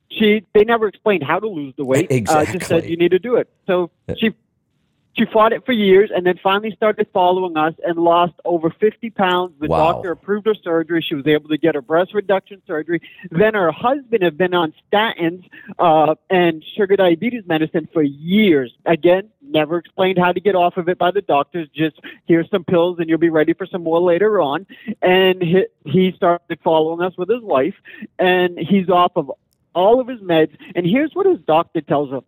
she, 0.09 0.45
they 0.53 0.63
never 0.63 0.87
explained 0.87 1.23
how 1.23 1.39
to 1.39 1.47
lose 1.47 1.73
the 1.77 1.85
weight. 1.85 2.11
Uh, 2.29 2.45
just 2.45 2.67
said 2.67 2.89
you 2.89 2.97
need 2.97 3.11
to 3.11 3.19
do 3.19 3.35
it. 3.35 3.49
So 3.65 3.91
she 4.17 4.31
she 5.13 5.25
fought 5.25 5.51
it 5.51 5.65
for 5.65 5.73
years 5.73 6.09
and 6.15 6.25
then 6.25 6.39
finally 6.41 6.71
started 6.71 7.07
following 7.13 7.57
us 7.57 7.73
and 7.85 7.97
lost 7.97 8.33
over 8.45 8.69
50 8.69 9.09
pounds. 9.09 9.53
The 9.59 9.67
Wow. 9.67 9.93
doctor 9.93 10.11
approved 10.11 10.47
her 10.47 10.55
surgery. 10.55 11.01
She 11.01 11.15
was 11.15 11.27
able 11.27 11.49
to 11.49 11.57
get 11.57 11.75
her 11.75 11.81
breast 11.81 12.13
reduction 12.13 12.61
surgery. 12.65 13.01
Then 13.29 13.53
her 13.53 13.71
husband 13.71 14.23
had 14.23 14.37
been 14.37 14.53
on 14.53 14.73
statins 14.91 15.43
uh, 15.77 16.15
and 16.29 16.63
sugar 16.63 16.95
diabetes 16.95 17.43
medicine 17.45 17.89
for 17.91 18.01
years. 18.01 18.73
Again, 18.85 19.29
never 19.41 19.77
explained 19.77 20.17
how 20.17 20.31
to 20.31 20.39
get 20.39 20.55
off 20.55 20.77
of 20.77 20.87
it 20.87 20.97
by 20.97 21.11
the 21.11 21.21
doctors. 21.21 21.67
Just 21.75 21.99
here's 22.25 22.49
some 22.49 22.63
pills 22.63 22.99
and 22.99 23.09
you'll 23.09 23.17
be 23.17 23.29
ready 23.29 23.53
for 23.53 23.65
some 23.65 23.83
more 23.83 23.99
later 23.99 24.39
on. 24.39 24.65
And 25.01 25.41
he, 25.41 25.65
he 25.85 26.13
started 26.13 26.59
following 26.63 27.05
us 27.05 27.17
with 27.17 27.29
his 27.29 27.41
wife, 27.41 27.75
and 28.17 28.57
he's 28.57 28.89
off 28.89 29.11
of 29.15 29.31
all 29.73 29.99
of 29.99 30.07
his 30.07 30.19
meds. 30.21 30.55
And 30.75 30.85
here's 30.85 31.13
what 31.13 31.25
his 31.25 31.39
doctor 31.39 31.81
tells 31.81 32.11
him. 32.11 32.21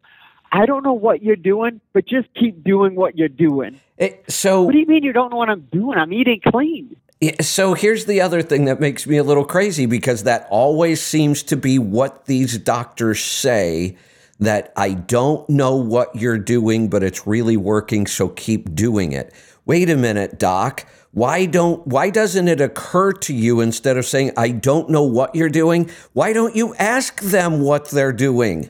I 0.53 0.67
don't 0.67 0.83
know 0.83 0.93
what 0.93 1.23
you're 1.23 1.35
doing, 1.35 1.81
but 1.93 2.05
just 2.05 2.27
keep 2.35 2.63
doing 2.63 2.93
what 2.93 3.17
you're 3.17 3.27
doing. 3.27 3.79
It, 3.97 4.23
so, 4.31 4.61
What 4.61 4.73
do 4.73 4.77
you 4.77 4.85
mean 4.85 5.03
you 5.03 5.11
don't 5.11 5.31
know 5.31 5.37
what 5.37 5.49
I'm 5.49 5.67
doing? 5.71 5.97
I'm 5.97 6.13
eating 6.13 6.41
clean. 6.45 6.95
Yeah, 7.19 7.41
So 7.41 7.73
here's 7.73 8.05
the 8.05 8.21
other 8.21 8.43
thing 8.43 8.65
that 8.65 8.79
makes 8.79 9.07
me 9.07 9.17
a 9.17 9.23
little 9.23 9.45
crazy 9.45 9.87
because 9.87 10.23
that 10.23 10.45
always 10.51 11.01
seems 11.01 11.41
to 11.43 11.57
be 11.57 11.79
what 11.79 12.27
these 12.27 12.59
doctors 12.59 13.19
say 13.19 13.97
that 14.39 14.71
I 14.77 14.93
don't 14.93 15.49
know 15.49 15.75
what 15.75 16.15
you're 16.15 16.37
doing, 16.37 16.87
but 16.87 17.01
it's 17.01 17.25
really 17.25 17.57
working, 17.57 18.05
so 18.05 18.29
keep 18.29 18.75
doing 18.75 19.11
it. 19.11 19.33
Wait 19.65 19.89
a 19.89 19.97
minute, 19.97 20.37
doc. 20.37 20.85
Why 21.11 21.45
don't 21.45 21.85
why 21.87 22.09
doesn't 22.09 22.47
it 22.47 22.59
occur 22.59 23.11
to 23.13 23.33
you 23.33 23.61
instead 23.61 23.97
of 23.97 24.05
saying 24.05 24.31
I 24.35 24.49
don't 24.49 24.89
know 24.89 25.03
what 25.03 25.35
you're 25.35 25.49
doing? 25.49 25.89
Why 26.13 26.33
don't 26.33 26.55
you 26.55 26.75
ask 26.75 27.21
them 27.21 27.61
what 27.61 27.89
they're 27.89 28.11
doing? 28.11 28.69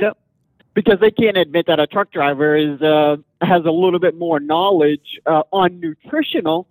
Yep. 0.00 0.18
Because 0.76 1.00
they 1.00 1.10
can't 1.10 1.38
admit 1.38 1.66
that 1.66 1.80
a 1.80 1.86
truck 1.86 2.12
driver 2.12 2.54
is 2.54 2.80
uh, 2.82 3.16
has 3.40 3.64
a 3.64 3.70
little 3.70 3.98
bit 3.98 4.14
more 4.14 4.38
knowledge 4.38 5.18
uh, 5.26 5.42
on 5.50 5.80
nutritional 5.80 6.68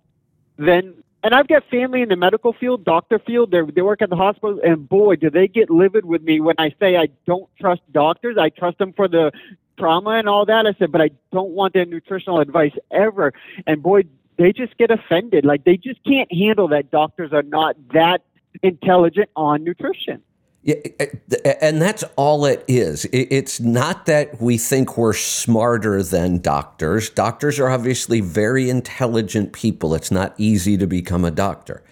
than. 0.56 0.94
And 1.24 1.34
I've 1.34 1.48
got 1.48 1.64
family 1.68 2.02
in 2.02 2.08
the 2.08 2.14
medical 2.14 2.52
field, 2.52 2.84
doctor 2.84 3.18
field. 3.18 3.50
They 3.50 3.60
they 3.74 3.82
work 3.82 4.00
at 4.00 4.10
the 4.10 4.16
hospital, 4.16 4.60
and 4.62 4.88
boy, 4.88 5.16
do 5.16 5.28
they 5.28 5.48
get 5.48 5.70
livid 5.70 6.04
with 6.04 6.22
me 6.22 6.40
when 6.40 6.54
I 6.56 6.72
say 6.78 6.96
I 6.96 7.08
don't 7.26 7.48
trust 7.60 7.82
doctors. 7.90 8.38
I 8.38 8.48
trust 8.48 8.78
them 8.78 8.92
for 8.92 9.08
the 9.08 9.32
trauma 9.76 10.10
and 10.10 10.28
all 10.28 10.46
that. 10.46 10.66
I 10.66 10.74
said, 10.78 10.92
but 10.92 11.00
I 11.00 11.10
don't 11.32 11.50
want 11.50 11.74
their 11.74 11.84
nutritional 11.84 12.40
advice 12.40 12.74
ever. 12.90 13.32
And 13.66 13.82
boy, 13.82 14.04
they 14.36 14.52
just 14.52 14.76
get 14.78 14.90
offended. 14.90 15.44
Like 15.44 15.64
they 15.64 15.76
just 15.76 16.02
can't 16.04 16.32
handle 16.32 16.68
that 16.68 16.90
doctors 16.90 17.32
are 17.32 17.42
not 17.42 17.76
that 17.92 18.22
intelligent 18.62 19.30
on 19.36 19.64
nutrition. 19.64 20.22
Yeah, 20.66 20.74
eh, 20.84 20.90
eh, 20.98 21.36
eh, 21.44 21.54
and 21.60 21.80
that's 21.80 22.02
all 22.16 22.44
it 22.44 22.64
is. 22.66 23.06
It's 23.12 23.60
not 23.60 24.06
that 24.06 24.42
we 24.42 24.58
think 24.58 24.98
we're 24.98 25.12
smarter 25.12 26.02
than 26.02 26.40
doctors. 26.40 27.08
Doctors 27.08 27.60
are 27.60 27.70
obviously 27.70 28.20
very 28.20 28.68
intelligent 28.68 29.52
people. 29.52 29.94
It's 29.94 30.10
not 30.10 30.34
easy 30.38 30.76
to 30.76 30.86
become 30.88 31.24
a 31.24 31.30
doctor. 31.30 31.84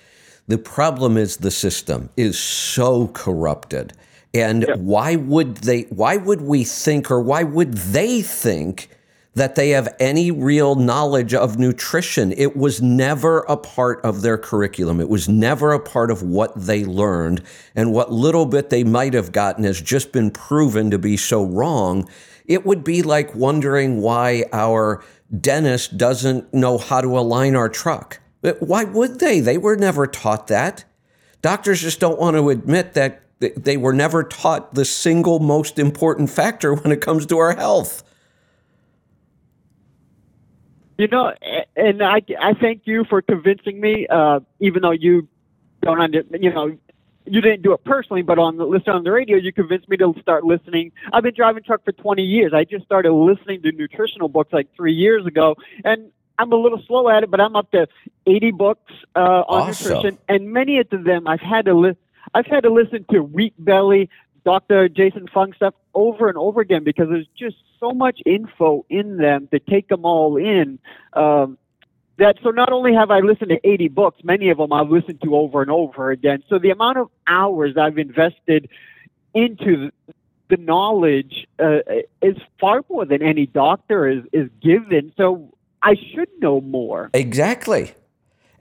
The 0.48 0.58
problem 0.58 1.16
is 1.16 1.37
the 1.37 1.52
system 1.52 2.10
is 2.16 2.37
so 2.37 3.06
corrupted. 3.08 3.92
And 4.34 4.66
why 4.76 5.14
would 5.14 5.58
they 5.58 5.82
why 5.82 6.16
would 6.16 6.40
we 6.40 6.64
think 6.64 7.12
or 7.12 7.20
why 7.20 7.44
would 7.44 7.74
they 7.74 8.22
think 8.22 8.88
that 9.35 9.57
they 9.57 9.70
have 9.70 9.94
any 9.99 10.31
real 10.31 10.77
knowledge 10.77 11.35
of 11.35 11.59
nutrition. 11.59 12.33
It 12.33 12.57
was 12.57 12.81
never 12.81 13.40
a 13.40 13.57
part 13.57 14.01
of 14.05 14.23
their 14.23 14.38
curriculum. 14.38 15.01
It 15.01 15.09
was 15.09 15.29
never 15.29 15.73
a 15.73 15.81
part 15.81 16.11
of 16.11 16.23
what 16.23 16.53
they 16.55 16.85
learned. 16.85 17.42
And 17.75 17.92
what 17.92 18.12
little 18.12 18.47
bit 18.47 18.70
they 18.70 18.85
might 18.85 19.12
have 19.14 19.33
gotten 19.33 19.64
has 19.64 19.81
just 19.81 20.12
been 20.12 20.31
proven 20.31 20.90
to 20.90 20.99
be 20.99 21.16
so 21.16 21.44
wrong. 21.44 22.09
It 22.47 22.64
would 22.64 22.85
be 22.85 23.03
like 23.03 23.35
wondering 23.35 24.01
why 24.01 24.44
our 24.53 25.03
dentist 25.40 25.99
doesn't 25.99 26.55
know 26.55 26.79
how 26.79 27.01
to 27.01 27.18
align 27.18 27.57
our 27.57 27.68
truck. 27.68 28.20
Why 28.61 28.85
would 28.85 29.18
they? 29.18 29.40
They 29.40 29.59
were 29.59 29.77
never 29.77 30.07
taught 30.07 30.47
that. 30.49 30.85
Doctors 31.42 31.81
just 31.81 31.99
don't 31.99 32.20
want 32.20 32.37
to 32.37 32.51
admit 32.51 32.94
that 32.94 33.23
they 33.40 33.77
were 33.77 33.92
never 33.92 34.23
taught 34.23 34.75
the 34.75 34.85
single 34.85 35.40
most 35.40 35.79
important 35.79 36.31
factor 36.31 36.75
when 36.75 36.92
it 36.92 37.01
comes 37.01 37.27
to 37.27 37.38
our 37.38 37.57
health. 37.57 38.05
You 40.96 41.09
know, 41.09 41.33
and 41.74 42.02
I, 42.02 42.22
I 42.40 42.54
thank 42.54 42.83
you 42.85 43.04
for 43.04 43.20
convincing 43.20 43.80
me, 43.80 44.07
uh, 44.07 44.40
even 44.61 44.83
though 44.83 44.92
you 44.92 45.26
don't 45.83 46.00
under, 46.00 46.22
you 46.40 46.52
know, 46.52 46.76
you 47.26 47.40
didn't 47.40 47.62
do 47.62 47.72
it 47.72 47.83
personally, 47.85 48.22
but 48.22 48.38
on 48.38 48.59
the 48.59 48.64
listen 48.64 48.90
on 48.90 49.02
the 49.02 49.11
radio, 49.11 49.37
you 49.37 49.52
convinced 49.52 49.88
me 49.88 49.96
to 49.96 50.14
start 50.20 50.44
listening. 50.44 50.92
I've 51.12 51.22
been 51.22 51.35
driving 51.35 51.62
truck 51.64 51.85
for 51.85 51.92
20 51.92 52.22
years. 52.22 52.52
I 52.54 52.64
just 52.64 52.85
started 52.85 53.12
listening 53.12 53.62
to 53.62 53.72
nutritional 53.72 54.28
books 54.28 54.52
like 54.52 54.68
three 54.76 54.92
years 54.92 55.26
ago, 55.26 55.57
and 55.85 56.11
I'm 56.38 56.52
a 56.52 56.57
little 56.57 56.83
slow 56.87 57.09
at 57.09 57.22
it, 57.22 57.30
but 57.30 57.40
I'm 57.40 57.57
up 57.57 57.70
to 57.72 57.88
80 58.26 58.50
books 58.52 58.92
uh, 59.16 59.18
on 59.18 59.70
Awesome. 59.70 59.94
nutrition, 59.94 60.18
and 60.28 60.52
many 60.52 60.78
of 60.78 60.88
them 60.90 61.26
I've 61.26 61.40
had 61.40 61.64
to 61.64 61.74
li- 61.74 61.96
I've 62.35 62.46
had 62.46 62.64
to 62.64 62.70
listen 62.70 63.04
to 63.11 63.20
Wheat 63.20 63.54
Belly, 63.59 64.11
Dr. 64.44 64.88
Jason 64.88 65.26
Fung 65.33 65.52
stuff 65.54 65.74
over 65.94 66.28
and 66.28 66.37
over 66.37 66.61
again 66.61 66.85
because 66.85 67.09
there's 67.09 67.28
just 67.37 67.57
so 67.80 67.92
much 67.92 68.20
info 68.26 68.85
in 68.88 69.16
them 69.16 69.48
to 69.52 69.59
take 69.59 69.88
them 69.88 70.04
all 70.04 70.37
in. 70.37 70.78
Um, 71.14 71.59
that 72.16 72.37
so 72.42 72.50
not 72.50 72.72
only 72.72 72.94
have 72.94 73.11
I 73.11 73.20
listened 73.20 73.50
to 73.50 73.61
80 73.68 73.88
books, 73.88 74.20
many 74.22 74.50
of 74.50 74.59
them 74.59 74.72
I've 74.72 74.90
listened 74.90 75.20
to 75.22 75.35
over 75.35 75.62
and 75.62 75.70
over 75.70 76.11
again. 76.11 76.44
So 76.48 76.59
the 76.59 76.70
amount 76.70 76.98
of 76.98 77.11
hours 77.26 77.76
I've 77.76 77.98
invested 77.98 78.68
into 79.33 79.90
the 80.48 80.57
knowledge 80.59 81.46
uh, 81.59 81.78
is 82.22 82.37
far 82.61 82.83
more 82.88 83.04
than 83.04 83.22
any 83.22 83.46
doctor 83.46 84.07
is 84.07 84.22
is 84.33 84.48
given. 84.62 85.12
So 85.16 85.54
I 85.83 85.96
should 85.96 86.28
know 86.38 86.61
more. 86.61 87.11
Exactly. 87.14 87.92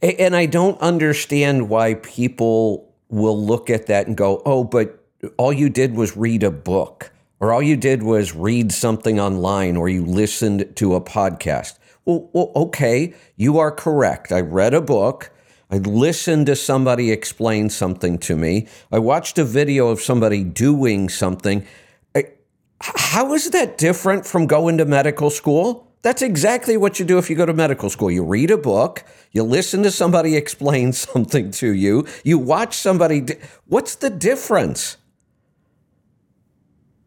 And 0.02 0.36
I 0.36 0.48
don't 0.48 0.80
understand 0.82 1.70
why 1.70 1.94
people 1.96 2.94
will 3.10 3.42
look 3.42 3.70
at 3.70 3.86
that 3.88 4.08
and 4.08 4.18
go, 4.18 4.42
oh, 4.46 4.64
but 4.64 5.03
all 5.38 5.54
you 5.54 5.70
did 5.70 5.96
was 5.96 6.18
read 6.18 6.44
a 6.44 6.52
book, 6.52 7.12
or 7.40 7.54
all 7.54 7.62
you 7.62 7.76
did 7.76 8.04
was 8.04 8.36
read 8.36 8.72
something 8.72 9.20
online, 9.20 9.78
or 9.78 9.90
you 9.90 10.06
listened 10.06 10.76
to 10.76 10.96
a 10.96 11.02
podcast. 11.02 11.78
Well, 12.06 12.30
well 12.34 12.52
okay, 12.56 13.14
you 13.36 13.60
are 13.60 13.72
correct. 13.72 14.32
I 14.32 14.42
read 14.42 14.74
a 14.74 14.82
book. 14.82 15.32
I 15.72 15.78
listened 15.78 16.46
to 16.48 16.56
somebody 16.56 17.12
explain 17.12 17.70
something 17.70 18.20
to 18.20 18.36
me. 18.36 18.68
I 18.92 19.00
watched 19.00 19.40
a 19.40 19.44
video 19.44 19.88
of 19.88 20.02
somebody 20.02 20.44
doing 20.44 21.10
something. 21.10 21.66
I- 22.14 22.28
how 22.82 23.34
is 23.34 23.50
that 23.52 23.78
different 23.78 24.26
from 24.26 24.46
going 24.46 24.78
to 24.78 24.86
medical 24.86 25.30
school? 25.30 25.88
That's 26.04 26.22
exactly 26.22 26.76
what 26.76 27.00
you 27.00 27.06
do 27.06 27.18
if 27.18 27.30
you 27.30 27.36
go 27.36 27.46
to 27.46 27.54
medical 27.54 27.90
school. 27.90 28.12
You 28.12 28.24
read 28.24 28.52
a 28.52 28.58
book, 28.58 29.06
you 29.32 29.42
listen 29.44 29.84
to 29.84 29.92
somebody 29.92 30.36
explain 30.44 30.92
something 30.92 31.50
to 31.52 31.74
you, 31.74 32.06
you 32.24 32.38
watch 32.38 32.76
somebody. 32.76 33.26
What's 33.66 33.96
the 33.96 34.10
difference? 34.10 34.98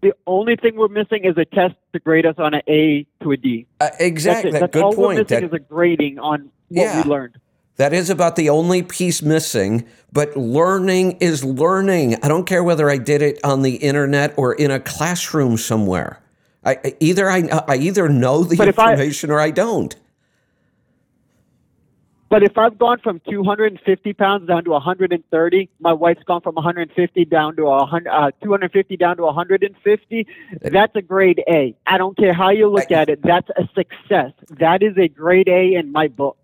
The 0.06 0.14
only 0.28 0.54
thing 0.54 0.76
we're 0.76 0.86
missing 0.86 1.24
is 1.24 1.36
a 1.36 1.44
test 1.44 1.74
to 1.92 1.98
grade 1.98 2.26
us 2.26 2.36
on 2.38 2.54
an 2.54 2.62
A 2.68 3.04
to 3.24 3.32
a 3.32 3.36
D. 3.36 3.66
Uh, 3.80 3.86
That's 3.86 4.00
exactly. 4.00 4.50
it. 4.50 4.60
That's 4.60 4.72
Good 4.72 4.84
all 4.84 4.94
we're 4.94 5.08
missing 5.14 5.26
That- 5.26 5.42
is 5.42 5.52
a 5.52 5.58
grading 5.58 6.20
on 6.20 6.42
what 6.42 6.50
Yeah. 6.68 7.02
we 7.02 7.10
learned. 7.10 7.38
that 7.76 7.92
is 7.92 8.08
about 8.08 8.36
the 8.36 8.48
only 8.48 8.82
piece 8.84 9.20
missing, 9.20 9.84
but 10.12 10.36
learning 10.36 11.16
is 11.18 11.44
learning. 11.44 12.14
I 12.22 12.28
don't 12.28 12.46
care 12.46 12.62
whether 12.62 12.88
I 12.88 12.98
did 12.98 13.20
it 13.20 13.40
on 13.42 13.62
the 13.62 13.74
internet 13.74 14.32
or 14.36 14.54
in 14.54 14.70
a 14.70 14.78
classroom 14.78 15.56
somewhere. 15.56 16.20
I, 16.64 16.94
either 17.00 17.28
I, 17.28 17.48
I 17.66 17.76
either 17.76 18.08
know 18.08 18.44
the 18.44 18.54
But 18.56 18.68
if 18.68 18.78
I- 18.78 18.92
information 18.92 19.32
or 19.32 19.40
I 19.40 19.50
don't. 19.50 19.94
But 22.28 22.42
if 22.42 22.58
I've 22.58 22.76
gone 22.76 22.98
from 22.98 23.20
250 23.28 24.12
pounds 24.14 24.48
down 24.48 24.64
to 24.64 24.70
130, 24.70 25.68
my 25.78 25.92
wife's 25.92 26.24
gone 26.24 26.40
from 26.40 26.56
150 26.56 27.24
down 27.26 27.54
to 27.56 27.64
100, 27.64 28.10
uh, 28.10 28.30
250 28.42 28.96
down 28.96 29.16
to 29.18 29.22
150. 29.22 30.26
That's 30.62 30.96
a 30.96 31.02
grade 31.02 31.42
A. 31.48 31.76
I 31.86 31.98
don't 31.98 32.16
care 32.16 32.32
how 32.32 32.50
you 32.50 32.68
look 32.68 32.90
at 32.90 33.08
it. 33.08 33.22
That's 33.22 33.48
a 33.50 33.68
success. 33.74 34.32
That 34.58 34.82
is 34.82 34.96
a 34.98 35.08
grade 35.08 35.48
A 35.48 35.74
in 35.74 35.92
my 35.92 36.08
book. 36.08 36.36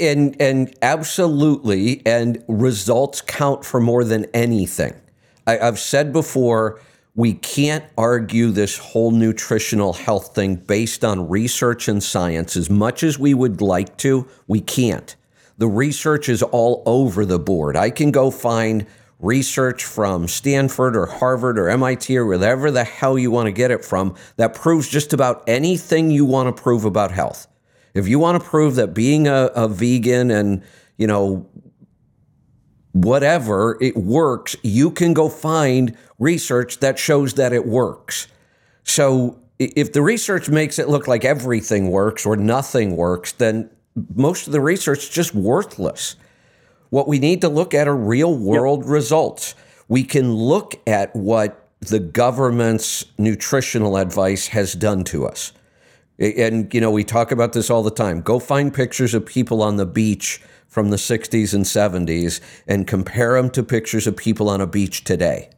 and 0.00 0.36
and 0.40 0.74
absolutely 0.82 2.02
and 2.04 2.42
results 2.48 3.20
count 3.20 3.64
for 3.64 3.80
more 3.80 4.02
than 4.02 4.26
anything 4.34 4.92
I, 5.46 5.60
i've 5.60 5.78
said 5.78 6.12
before 6.12 6.80
we 7.16 7.32
can't 7.32 7.84
argue 7.96 8.50
this 8.50 8.76
whole 8.76 9.10
nutritional 9.10 9.94
health 9.94 10.34
thing 10.34 10.54
based 10.54 11.02
on 11.02 11.28
research 11.28 11.88
and 11.88 12.02
science. 12.02 12.56
As 12.56 12.68
much 12.68 13.02
as 13.02 13.18
we 13.18 13.32
would 13.32 13.60
like 13.62 13.96
to 13.98 14.28
we 14.46 14.60
can't. 14.60 15.16
The 15.58 15.66
research 15.66 16.28
is 16.28 16.42
all 16.42 16.82
over 16.84 17.24
the 17.24 17.38
board. 17.38 17.74
I 17.74 17.88
can 17.88 18.10
go 18.10 18.30
find 18.30 18.86
research 19.18 19.82
from 19.82 20.28
stanford 20.28 20.94
or 20.94 21.06
harvard 21.06 21.58
or 21.58 21.74
mit 21.78 22.10
or 22.10 22.26
wherever 22.26 22.70
the 22.70 22.84
hell 22.84 23.18
you 23.18 23.30
want 23.30 23.46
to 23.46 23.52
get 23.52 23.70
it 23.70 23.82
from 23.82 24.14
that 24.36 24.52
proves 24.52 24.86
just 24.86 25.14
about 25.14 25.42
anything 25.46 26.10
you 26.10 26.26
want 26.26 26.54
to 26.54 26.62
prove 26.62 26.84
about 26.84 27.10
health. 27.10 27.46
If 27.94 28.06
you 28.06 28.18
want 28.18 28.42
to 28.42 28.46
prove 28.46 28.74
that 28.74 28.92
being 28.92 29.26
a, 29.26 29.50
a 29.54 29.68
vegan 29.68 30.30
and, 30.30 30.62
you 30.98 31.06
know, 31.06 31.48
whatever, 33.04 33.76
it 33.80 33.96
works, 33.96 34.56
you 34.62 34.90
can 34.90 35.12
go 35.12 35.28
find 35.28 35.96
research 36.18 36.78
that 36.78 36.98
shows 36.98 37.34
that 37.34 37.52
it 37.52 37.66
works. 37.66 38.26
So 38.84 39.38
if 39.58 39.92
the 39.92 40.02
research 40.02 40.48
makes 40.48 40.78
it 40.78 40.88
look 40.88 41.06
like 41.06 41.24
everything 41.24 41.90
works 41.90 42.24
or 42.24 42.36
nothing 42.36 42.96
works, 42.96 43.32
then 43.32 43.70
most 44.14 44.46
of 44.46 44.52
the 44.52 44.60
research 44.60 45.04
is 45.04 45.08
just 45.08 45.34
worthless. 45.34 46.16
What 46.90 47.08
we 47.08 47.18
need 47.18 47.40
to 47.40 47.48
look 47.48 47.74
at 47.74 47.88
are 47.88 47.96
real 47.96 48.36
world 48.36 48.86
results. 48.88 49.54
We 49.88 50.04
can 50.04 50.32
look 50.34 50.80
at 50.86 51.14
what 51.14 51.68
the 51.80 51.98
government's 51.98 53.04
nutritional 53.18 53.96
advice 53.96 54.48
has 54.48 54.72
done 54.72 55.04
to 55.04 55.26
us. 55.26 55.52
And, 56.18 56.72
you 56.72 56.80
know, 56.80 56.90
we 56.90 57.04
talk 57.04 57.30
about 57.30 57.52
this 57.52 57.68
all 57.68 57.82
the 57.82 57.90
time. 57.90 58.22
Go 58.22 58.38
find 58.38 58.72
pictures 58.72 59.12
of 59.12 59.26
people 59.26 59.62
on 59.62 59.76
the 59.76 59.84
beach 59.84 60.40
from 60.76 60.90
the 60.90 60.96
60s 60.96 61.54
and 61.54 61.64
70s 61.64 62.38
and 62.68 62.86
compare 62.86 63.40
them 63.40 63.48
to 63.48 63.62
pictures 63.62 64.06
of 64.06 64.14
people 64.14 64.50
on 64.50 64.60
a 64.60 64.66
beach 64.66 65.04
today. 65.04 65.48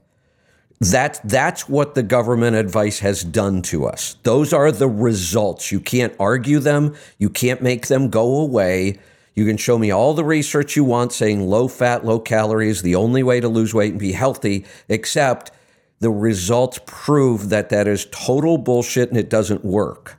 That, 0.78 1.18
that's 1.24 1.68
what 1.68 1.96
the 1.96 2.04
government 2.04 2.54
advice 2.54 3.00
has 3.00 3.24
done 3.24 3.62
to 3.62 3.84
us. 3.84 4.14
Those 4.22 4.52
are 4.52 4.70
the 4.70 4.86
results. 4.86 5.72
You 5.72 5.80
can't 5.80 6.14
argue 6.20 6.60
them, 6.60 6.94
you 7.18 7.30
can't 7.30 7.60
make 7.60 7.88
them 7.88 8.10
go 8.10 8.36
away. 8.38 9.00
You 9.34 9.44
can 9.44 9.56
show 9.56 9.76
me 9.76 9.90
all 9.90 10.14
the 10.14 10.22
research 10.22 10.76
you 10.76 10.84
want 10.84 11.12
saying 11.12 11.48
low 11.48 11.66
fat, 11.66 12.04
low 12.04 12.20
calories, 12.20 12.82
the 12.82 12.94
only 12.94 13.24
way 13.24 13.40
to 13.40 13.48
lose 13.48 13.74
weight 13.74 13.90
and 13.90 13.98
be 13.98 14.12
healthy, 14.12 14.66
except 14.88 15.50
the 15.98 16.10
results 16.10 16.78
prove 16.86 17.48
that 17.48 17.70
that 17.70 17.88
is 17.88 18.06
total 18.12 18.56
bullshit 18.56 19.08
and 19.08 19.18
it 19.18 19.28
doesn't 19.28 19.64
work. 19.64 20.16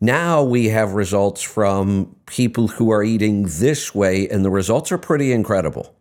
Now 0.00 0.44
we 0.44 0.68
have 0.68 0.92
results 0.92 1.42
from 1.42 2.14
people 2.26 2.68
who 2.68 2.90
are 2.90 3.02
eating 3.02 3.44
this 3.48 3.94
way, 3.94 4.28
and 4.28 4.44
the 4.44 4.50
results 4.50 4.92
are 4.92 4.98
pretty 4.98 5.32
incredible. 5.32 5.94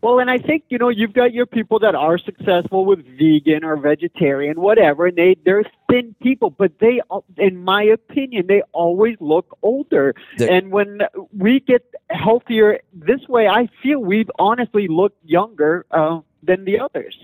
Well, 0.00 0.20
and 0.20 0.30
I 0.30 0.38
think 0.38 0.64
you 0.68 0.78
know 0.78 0.90
you've 0.90 1.12
got 1.12 1.32
your 1.32 1.46
people 1.46 1.80
that 1.80 1.94
are 1.94 2.18
successful 2.18 2.84
with 2.84 3.04
vegan 3.18 3.64
or 3.64 3.76
vegetarian, 3.76 4.60
whatever, 4.60 5.06
and 5.06 5.16
they 5.16 5.36
they're 5.44 5.64
thin 5.90 6.14
people, 6.22 6.50
but 6.50 6.78
they, 6.78 7.00
in 7.36 7.64
my 7.64 7.82
opinion, 7.82 8.46
they 8.46 8.62
always 8.72 9.16
look 9.20 9.58
older. 9.62 10.14
The, 10.36 10.50
and 10.50 10.70
when 10.70 11.00
we 11.36 11.60
get 11.60 11.82
healthier 12.10 12.80
this 12.92 13.26
way, 13.28 13.48
I 13.48 13.68
feel 13.82 14.00
we've 14.00 14.30
honestly 14.38 14.86
looked 14.86 15.18
younger 15.24 15.84
uh, 15.90 16.20
than 16.42 16.64
the 16.64 16.78
others. 16.78 17.16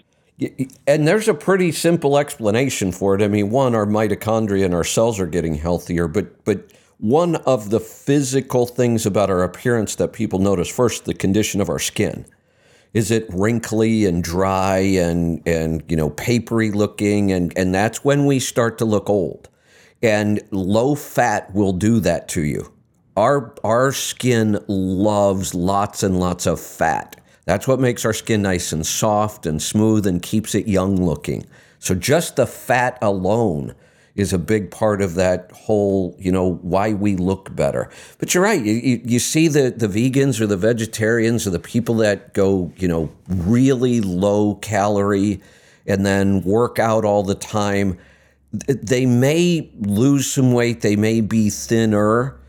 And 0.87 1.07
there's 1.07 1.29
a 1.29 1.35
pretty 1.35 1.71
simple 1.71 2.19
explanation 2.19 2.91
for 2.91 3.15
it. 3.15 3.23
I 3.23 3.29
mean, 3.29 3.51
one, 3.51 3.75
our 3.75 3.87
mitochondria 3.87 4.65
and 4.65 4.75
our 4.75 4.85
cells 4.85 5.21
are 5.21 5.27
getting 5.27 5.55
healthier, 5.55 6.09
but 6.09 6.45
but 6.45 6.73
one 6.99 7.37
of 7.37 7.71
the 7.71 7.81
physical 7.81 8.67
things 8.67 9.07
about 9.07 9.31
our 9.31 9.43
appearance 9.43 9.95
that 9.97 10.13
people 10.13 10.39
notice 10.41 10.69
first, 10.69 11.05
the 11.05 11.15
condition 11.15 11.61
of 11.61 11.69
our 11.69 11.79
skin. 11.79 12.27
Is 12.95 13.11
it 13.11 13.27
wrinkly 13.33 14.07
and 14.07 14.25
dry 14.25 14.79
and 14.79 15.41
and 15.47 15.85
you 15.89 15.97
know 15.97 16.11
papery 16.11 16.73
looking? 16.73 17.31
And 17.31 17.57
and 17.57 17.75
that's 17.75 18.05
when 18.05 18.27
we 18.27 18.41
start 18.41 18.79
to 18.79 18.85
look 18.85 19.09
old. 19.09 19.49
And 20.03 20.41
low 20.51 20.95
fat 20.97 21.55
will 21.55 21.73
do 21.73 22.01
that 22.01 22.29
to 22.31 22.43
you. 22.43 22.73
Our 23.17 23.55
our 23.63 23.93
skin 23.93 24.59
loves 24.67 25.55
lots 25.55 26.03
and 26.03 26.19
lots 26.19 26.47
of 26.47 26.59
fat 26.59 27.21
that's 27.45 27.69
what 27.69 27.81
makes 27.81 28.05
our 28.05 28.13
skin 28.13 28.43
nice 28.43 28.73
and 28.73 28.87
soft 28.87 29.47
and 29.47 29.63
smooth 29.63 30.07
and 30.07 30.23
keeps 30.23 30.55
it 30.55 30.67
young 30.67 30.97
looking 30.97 31.47
so 31.79 31.95
just 31.95 32.37
the 32.37 32.47
fat 32.47 32.99
alone 33.03 33.75
is 34.15 34.33
a 34.33 34.39
big 34.39 34.71
part 34.71 35.03
of 35.03 35.17
that 35.17 35.51
whole, 35.53 36.17
you 36.19 36.31
know, 36.31 36.55
why 36.63 36.93
we 36.93 37.17
look 37.17 37.55
better. 37.55 37.91
But 38.19 38.33
you're 38.33 38.43
right. 38.43 38.65
You, 38.65 39.01
you 39.05 39.19
see 39.19 39.49
the, 39.49 39.71
the 39.71 39.89
vegans 39.89 40.41
or 40.41 40.47
the 40.47 40.57
vegetarians 40.57 41.47
or 41.47 41.51
the 41.51 41.59
people 41.59 41.97
that 41.97 42.33
go, 42.33 42.73
you 42.77 42.87
know, 42.87 43.11
really 43.29 44.01
low 44.01 44.55
calorie 44.57 45.43
and 45.87 46.07
then 46.07 46.43
work 46.43 46.79
out 46.79 47.05
all 47.05 47.23
the 47.25 47.35
time. 47.35 47.99
They 48.53 49.05
may 49.05 49.71
lose 49.81 50.33
some 50.33 50.53
weight, 50.53 50.81
they 50.81 50.97
may 50.97 51.21
be 51.21 51.51
thinner, 51.51 52.41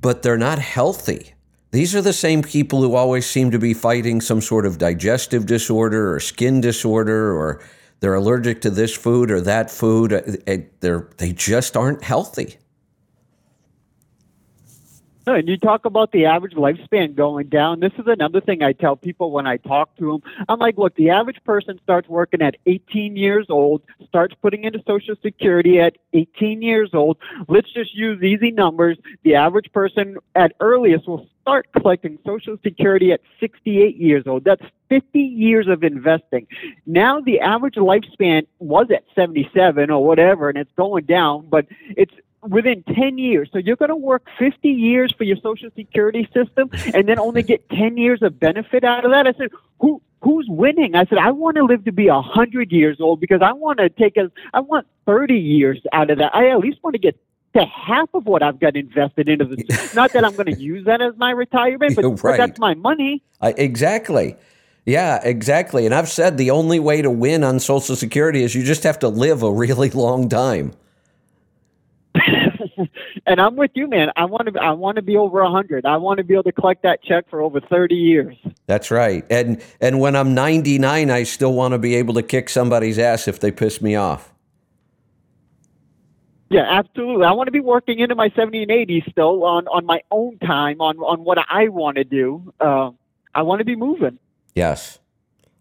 but 0.00 0.22
they're 0.22 0.36
not 0.36 0.58
healthy. 0.58 1.34
These 1.72 1.94
are 1.94 2.02
the 2.02 2.12
same 2.12 2.42
people 2.42 2.82
who 2.82 2.96
always 2.96 3.26
seem 3.26 3.52
to 3.52 3.58
be 3.58 3.74
fighting 3.74 4.20
some 4.20 4.40
sort 4.40 4.66
of 4.66 4.78
digestive 4.78 5.46
disorder 5.46 6.12
or 6.12 6.18
skin 6.18 6.60
disorder 6.60 7.32
or 7.32 7.62
they're 8.00 8.14
allergic 8.14 8.60
to 8.62 8.70
this 8.70 8.96
food 8.96 9.30
or 9.30 9.40
that 9.42 9.70
food. 9.70 10.12
Uh, 10.12 10.56
they're, 10.80 11.08
they 11.18 11.32
just 11.32 11.76
aren't 11.76 12.02
healthy. 12.02 12.56
And 15.34 15.48
you 15.48 15.56
talk 15.56 15.84
about 15.84 16.12
the 16.12 16.26
average 16.26 16.54
lifespan 16.54 17.14
going 17.14 17.48
down. 17.48 17.80
This 17.80 17.92
is 17.98 18.06
another 18.06 18.40
thing 18.40 18.62
I 18.62 18.72
tell 18.72 18.96
people 18.96 19.30
when 19.30 19.46
I 19.46 19.56
talk 19.58 19.96
to 19.96 20.12
them. 20.12 20.32
I'm 20.48 20.58
like, 20.58 20.78
look, 20.78 20.94
the 20.96 21.10
average 21.10 21.42
person 21.44 21.78
starts 21.82 22.08
working 22.08 22.42
at 22.42 22.56
18 22.66 23.16
years 23.16 23.46
old, 23.48 23.82
starts 24.06 24.34
putting 24.40 24.64
into 24.64 24.82
Social 24.86 25.14
Security 25.22 25.80
at 25.80 25.96
18 26.12 26.62
years 26.62 26.90
old. 26.92 27.18
Let's 27.48 27.72
just 27.72 27.94
use 27.94 28.22
easy 28.22 28.50
numbers. 28.50 28.98
The 29.22 29.34
average 29.34 29.72
person 29.72 30.16
at 30.34 30.52
earliest 30.60 31.06
will 31.08 31.28
start 31.42 31.66
collecting 31.72 32.18
Social 32.24 32.56
Security 32.62 33.12
at 33.12 33.20
68 33.40 33.96
years 33.96 34.24
old. 34.26 34.44
That's 34.44 34.62
50 34.88 35.18
years 35.20 35.68
of 35.68 35.82
investing. 35.82 36.46
Now 36.86 37.20
the 37.20 37.40
average 37.40 37.76
lifespan 37.76 38.46
was 38.58 38.88
at 38.90 39.04
77 39.14 39.90
or 39.90 40.04
whatever, 40.04 40.48
and 40.48 40.58
it's 40.58 40.72
going 40.76 41.04
down, 41.04 41.46
but 41.48 41.66
it's 41.96 42.14
within 42.42 42.82
10 42.94 43.18
years. 43.18 43.48
So 43.52 43.58
you're 43.58 43.76
going 43.76 43.90
to 43.90 43.96
work 43.96 44.26
50 44.38 44.68
years 44.68 45.12
for 45.16 45.24
your 45.24 45.36
Social 45.36 45.70
Security 45.76 46.28
system 46.34 46.70
and 46.94 47.08
then 47.08 47.18
only 47.18 47.42
get 47.42 47.68
10 47.70 47.96
years 47.96 48.22
of 48.22 48.38
benefit 48.38 48.84
out 48.84 49.04
of 49.04 49.10
that. 49.10 49.26
I 49.26 49.32
said, 49.32 49.50
who 49.80 50.02
who's 50.22 50.46
winning? 50.48 50.94
I 50.94 51.06
said, 51.06 51.18
I 51.18 51.30
want 51.30 51.56
to 51.56 51.64
live 51.64 51.84
to 51.84 51.92
be 51.92 52.08
100 52.08 52.72
years 52.72 53.00
old 53.00 53.20
because 53.20 53.40
I 53.42 53.52
want 53.52 53.78
to 53.78 53.88
take 53.88 54.16
a, 54.16 54.30
I 54.52 54.60
want 54.60 54.86
30 55.06 55.38
years 55.38 55.80
out 55.92 56.10
of 56.10 56.18
that. 56.18 56.34
I 56.34 56.50
at 56.50 56.58
least 56.58 56.78
want 56.82 56.94
to 56.94 56.98
get 56.98 57.18
to 57.54 57.64
half 57.64 58.08
of 58.14 58.26
what 58.26 58.42
I've 58.42 58.60
got 58.60 58.76
invested 58.76 59.28
into 59.28 59.44
this. 59.44 59.94
Not 59.94 60.12
that 60.12 60.24
I'm 60.24 60.34
going 60.34 60.54
to 60.54 60.60
use 60.60 60.84
that 60.84 61.00
as 61.00 61.16
my 61.16 61.30
retirement, 61.30 61.96
but, 61.96 62.04
right. 62.04 62.22
but 62.22 62.36
that's 62.36 62.58
my 62.58 62.74
money. 62.74 63.22
I, 63.40 63.50
exactly. 63.52 64.36
Yeah, 64.84 65.20
exactly. 65.22 65.86
And 65.86 65.94
I've 65.94 66.08
said 66.08 66.36
the 66.36 66.50
only 66.50 66.78
way 66.78 67.02
to 67.02 67.10
win 67.10 67.42
on 67.44 67.58
Social 67.58 67.96
Security 67.96 68.42
is 68.42 68.54
you 68.54 68.62
just 68.62 68.82
have 68.84 68.98
to 69.00 69.08
live 69.08 69.42
a 69.42 69.50
really 69.50 69.90
long 69.90 70.28
time. 70.28 70.72
And 73.26 73.40
I'm 73.40 73.56
with 73.56 73.70
you, 73.74 73.88
man. 73.88 74.10
I 74.16 74.24
want 74.24 74.52
to. 74.52 74.60
I 74.60 74.72
want 74.72 74.96
to 74.96 75.02
be 75.02 75.16
over 75.16 75.44
hundred. 75.44 75.86
I 75.86 75.96
want 75.96 76.18
to 76.18 76.24
be 76.24 76.34
able 76.34 76.44
to 76.44 76.52
collect 76.52 76.82
that 76.82 77.02
check 77.02 77.28
for 77.28 77.40
over 77.40 77.60
thirty 77.60 77.94
years. 77.94 78.36
That's 78.66 78.90
right. 78.90 79.24
And 79.30 79.62
and 79.80 80.00
when 80.00 80.16
I'm 80.16 80.34
99, 80.34 81.10
I 81.10 81.22
still 81.24 81.52
want 81.52 81.72
to 81.72 81.78
be 81.78 81.96
able 81.96 82.14
to 82.14 82.22
kick 82.22 82.48
somebody's 82.48 82.98
ass 82.98 83.28
if 83.28 83.40
they 83.40 83.50
piss 83.50 83.80
me 83.82 83.96
off. 83.96 84.32
Yeah, 86.50 86.66
absolutely. 86.68 87.24
I 87.26 87.32
want 87.32 87.46
to 87.46 87.52
be 87.52 87.60
working 87.60 88.00
into 88.00 88.16
my 88.16 88.28
70 88.34 88.62
and 88.62 88.70
80 88.72 89.04
still 89.10 89.44
on 89.44 89.68
on 89.68 89.86
my 89.86 90.02
own 90.10 90.38
time 90.38 90.80
on 90.80 90.98
on 90.98 91.24
what 91.24 91.38
I 91.48 91.68
want 91.68 91.96
to 91.96 92.04
do. 92.04 92.52
Uh, 92.60 92.90
I 93.34 93.42
want 93.42 93.60
to 93.60 93.64
be 93.64 93.76
moving. 93.76 94.18
Yes, 94.54 94.98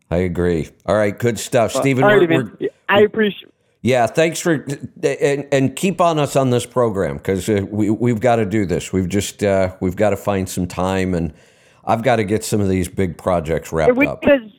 I 0.10 0.18
agree. 0.18 0.70
All 0.86 0.96
right, 0.96 1.18
good 1.18 1.40
stuff, 1.40 1.74
Stephen. 1.74 2.04
All 2.04 2.10
right, 2.18 2.28
we're, 2.28 2.56
we're, 2.60 2.70
I 2.88 3.02
appreciate. 3.02 3.49
Yeah, 3.82 4.08
thanks 4.08 4.42
for 4.42 4.66
and, 5.04 5.48
and 5.52 5.76
keep 5.76 6.02
on 6.02 6.20
us 6.20 6.36
on 6.36 6.50
this 6.50 6.66
program 6.66 7.18
because 7.18 7.48
uh, 7.48 7.66
we 7.70 7.90
we've 7.90 8.20
got 8.20 8.36
to 8.36 8.46
do 8.46 8.66
this. 8.66 8.92
We've 8.92 9.08
just 9.08 9.42
uh, 9.44 9.76
we've 9.80 9.96
got 9.96 10.10
to 10.10 10.18
find 10.18 10.50
some 10.50 10.68
time, 10.68 11.14
and 11.14 11.34
I've 11.86 12.04
got 12.04 12.18
to 12.18 12.26
get 12.26 12.44
some 12.44 12.60
of 12.60 12.68
these 12.68 12.90
big 12.90 13.18
projects 13.18 13.72
wrapped 13.72 13.96
we, 13.96 14.06
up. 14.06 14.20
Because 14.20 14.59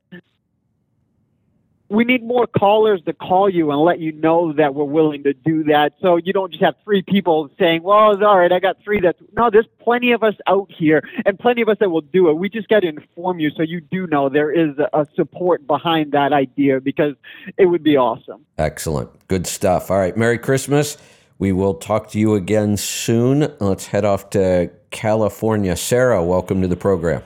we 1.90 2.04
need 2.04 2.22
more 2.22 2.46
callers 2.46 3.02
to 3.04 3.12
call 3.12 3.50
you 3.50 3.72
and 3.72 3.80
let 3.80 3.98
you 3.98 4.12
know 4.12 4.52
that 4.52 4.74
we're 4.74 4.84
willing 4.84 5.24
to 5.24 5.34
do 5.34 5.64
that. 5.64 5.94
So 6.00 6.16
you 6.16 6.32
don't 6.32 6.52
just 6.52 6.62
have 6.62 6.76
three 6.84 7.02
people 7.02 7.50
saying, 7.58 7.82
"Well, 7.82 8.12
it's 8.12 8.22
all 8.22 8.38
right, 8.38 8.52
I 8.52 8.60
got 8.60 8.80
three 8.82 9.00
that." 9.00 9.16
No, 9.36 9.50
there's 9.50 9.66
plenty 9.80 10.12
of 10.12 10.22
us 10.22 10.36
out 10.46 10.70
here 10.70 11.02
and 11.26 11.38
plenty 11.38 11.62
of 11.62 11.68
us 11.68 11.78
that 11.80 11.90
will 11.90 12.00
do 12.00 12.30
it. 12.30 12.34
We 12.34 12.48
just 12.48 12.68
got 12.68 12.80
to 12.80 12.88
inform 12.88 13.40
you 13.40 13.50
so 13.50 13.62
you 13.62 13.80
do 13.80 14.06
know 14.06 14.28
there 14.28 14.52
is 14.52 14.78
a 14.78 15.06
support 15.16 15.66
behind 15.66 16.12
that 16.12 16.32
idea 16.32 16.80
because 16.80 17.14
it 17.58 17.66
would 17.66 17.82
be 17.82 17.96
awesome. 17.96 18.46
Excellent, 18.56 19.10
good 19.26 19.46
stuff. 19.46 19.90
All 19.90 19.98
right, 19.98 20.16
Merry 20.16 20.38
Christmas. 20.38 20.96
We 21.38 21.52
will 21.52 21.74
talk 21.74 22.10
to 22.10 22.18
you 22.18 22.34
again 22.34 22.76
soon. 22.76 23.52
Let's 23.60 23.86
head 23.86 24.04
off 24.04 24.30
to 24.30 24.70
California. 24.90 25.74
Sarah, 25.74 26.22
welcome 26.22 26.60
to 26.60 26.68
the 26.68 26.76
program. 26.76 27.22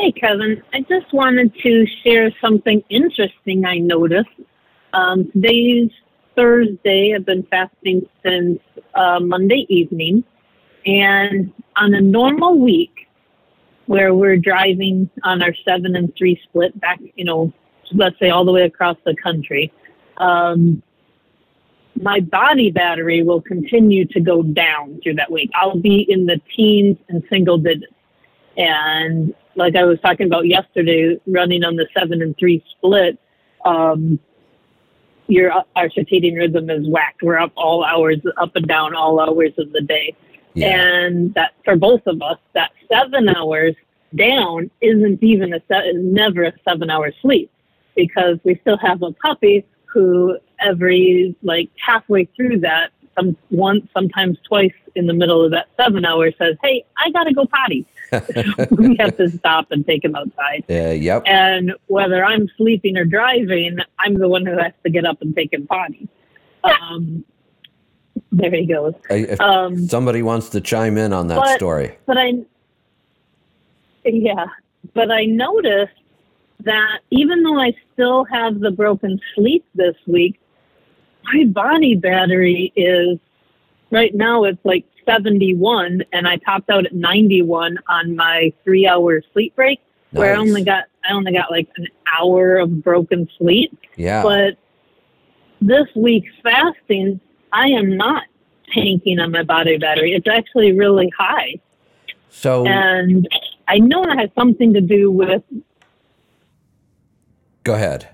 Hey, 0.00 0.12
Kevin. 0.12 0.62
I 0.72 0.80
just 0.80 1.12
wanted 1.12 1.54
to 1.62 1.86
share 2.02 2.30
something 2.40 2.82
interesting 2.88 3.66
I 3.66 3.76
noticed. 3.76 4.30
Um, 4.94 5.30
today's 5.30 5.90
Thursday. 6.34 7.12
I've 7.14 7.26
been 7.26 7.42
fasting 7.50 8.08
since 8.24 8.60
uh, 8.94 9.20
Monday 9.20 9.66
evening. 9.68 10.24
And 10.86 11.52
on 11.76 11.92
a 11.92 12.00
normal 12.00 12.58
week, 12.58 13.08
where 13.88 14.14
we're 14.14 14.38
driving 14.38 15.10
on 15.22 15.42
our 15.42 15.54
seven 15.66 15.94
and 15.94 16.10
three 16.16 16.40
split 16.44 16.80
back, 16.80 16.98
you 17.16 17.26
know, 17.26 17.52
let's 17.92 18.18
say 18.18 18.30
all 18.30 18.46
the 18.46 18.52
way 18.52 18.62
across 18.62 18.96
the 19.04 19.14
country, 19.22 19.70
um, 20.16 20.82
my 22.00 22.20
body 22.20 22.70
battery 22.70 23.22
will 23.22 23.42
continue 23.42 24.06
to 24.06 24.20
go 24.20 24.42
down 24.42 24.98
through 25.02 25.16
that 25.16 25.30
week. 25.30 25.50
I'll 25.54 25.78
be 25.78 26.06
in 26.08 26.24
the 26.24 26.40
teens 26.56 26.96
and 27.10 27.22
single 27.28 27.58
digits. 27.58 27.92
And 28.56 29.34
like 29.56 29.76
I 29.76 29.84
was 29.84 29.98
talking 30.00 30.26
about 30.26 30.46
yesterday, 30.46 31.20
running 31.26 31.64
on 31.64 31.76
the 31.76 31.86
seven 31.96 32.22
and 32.22 32.36
three 32.38 32.64
split, 32.70 33.18
um, 33.64 34.18
your 35.26 35.52
our 35.52 35.88
circadian 35.88 36.36
rhythm 36.36 36.70
is 36.70 36.88
whacked. 36.88 37.22
We're 37.22 37.38
up 37.38 37.52
all 37.56 37.84
hours, 37.84 38.18
up 38.36 38.56
and 38.56 38.66
down 38.66 38.94
all 38.94 39.20
hours 39.20 39.52
of 39.58 39.72
the 39.72 39.80
day, 39.80 40.14
yeah. 40.54 40.68
and 40.68 41.34
that 41.34 41.52
for 41.64 41.76
both 41.76 42.06
of 42.06 42.20
us, 42.22 42.38
that 42.54 42.72
seven 42.92 43.28
hours 43.28 43.74
down 44.16 44.70
isn't 44.80 45.22
even 45.22 45.54
a 45.54 45.60
se- 45.68 45.92
never 45.94 46.44
a 46.44 46.52
seven 46.68 46.90
hour 46.90 47.12
sleep 47.22 47.50
because 47.94 48.38
we 48.44 48.56
still 48.62 48.78
have 48.78 49.02
a 49.02 49.12
puppy 49.12 49.64
who 49.84 50.36
every 50.60 51.34
like 51.42 51.70
halfway 51.84 52.24
through 52.36 52.58
that 52.58 52.90
some 53.16 53.36
once 53.50 53.86
sometimes 53.94 54.38
twice 54.46 54.72
in 54.94 55.06
the 55.06 55.14
middle 55.14 55.44
of 55.44 55.50
that 55.50 55.68
seven 55.76 56.04
hours 56.04 56.34
says 56.38 56.56
hey 56.62 56.84
i 56.98 57.10
gotta 57.10 57.32
go 57.32 57.44
potty 57.46 57.86
we 58.70 58.96
have 58.98 59.16
to 59.16 59.28
stop 59.30 59.70
and 59.70 59.86
take 59.86 60.04
him 60.04 60.14
outside 60.14 60.64
Uh, 60.70 60.90
yep. 60.90 61.22
and 61.26 61.72
whether 61.86 62.24
i'm 62.24 62.48
sleeping 62.56 62.96
or 62.96 63.04
driving 63.04 63.78
i'm 63.98 64.14
the 64.14 64.28
one 64.28 64.44
who 64.46 64.56
has 64.58 64.72
to 64.84 64.90
get 64.90 65.04
up 65.04 65.20
and 65.22 65.34
take 65.34 65.52
him 65.52 65.66
potty 65.66 66.08
um, 66.64 67.24
there 68.32 68.50
he 68.50 68.66
goes 68.66 68.94
um, 69.40 69.86
somebody 69.88 70.22
wants 70.22 70.48
to 70.50 70.60
chime 70.60 70.96
in 70.98 71.12
on 71.12 71.28
that 71.28 71.36
but- 71.36 71.56
story. 71.56 71.96
but 72.06 72.16
I, 72.18 72.32
yeah, 74.04 74.46
but 74.94 75.10
I 75.10 75.24
noticed 75.26 75.92
that 76.60 77.00
even 77.10 77.42
though 77.42 77.60
I 77.60 77.74
still 77.92 78.24
have 78.24 78.60
the 78.60 78.70
broken 78.70 79.20
sleep 79.34 79.64
this 79.74 79.94
week, 80.06 80.40
my 81.24 81.44
body 81.44 81.96
battery 81.96 82.72
is 82.76 83.18
right 83.90 84.14
now 84.14 84.44
it's 84.44 84.62
like 84.64 84.84
71 85.10 86.02
and 86.12 86.28
I 86.28 86.36
topped 86.36 86.70
out 86.70 86.86
at 86.86 86.94
91 86.94 87.78
on 87.88 88.14
my 88.14 88.52
3 88.64 88.86
hour 88.86 89.22
sleep 89.32 89.54
break 89.56 89.80
where 90.12 90.34
I 90.34 90.38
only 90.38 90.62
got 90.64 90.84
I 91.08 91.12
only 91.12 91.32
got 91.32 91.50
like 91.50 91.68
an 91.76 91.86
hour 92.18 92.56
of 92.58 92.82
broken 92.84 93.28
sleep 93.36 93.76
Yeah. 93.96 94.22
but 94.22 94.56
this 95.60 95.86
week's 95.94 96.32
fasting, 96.42 97.20
I 97.52 97.66
am 97.68 97.96
not 97.96 98.22
tanking 98.72 99.18
on 99.18 99.30
my 99.32 99.42
body 99.42 99.76
battery. 99.76 100.14
It's 100.14 100.28
actually 100.28 100.72
really 100.72 101.10
high. 101.18 101.56
so 102.30 102.66
And 102.66 103.28
I 103.68 103.78
know 103.78 104.02
it 104.04 104.16
has 104.18 104.30
something 104.34 104.72
to 104.74 104.80
do 104.80 105.10
with, 105.10 105.42
go 107.64 107.74
ahead. 107.74 108.08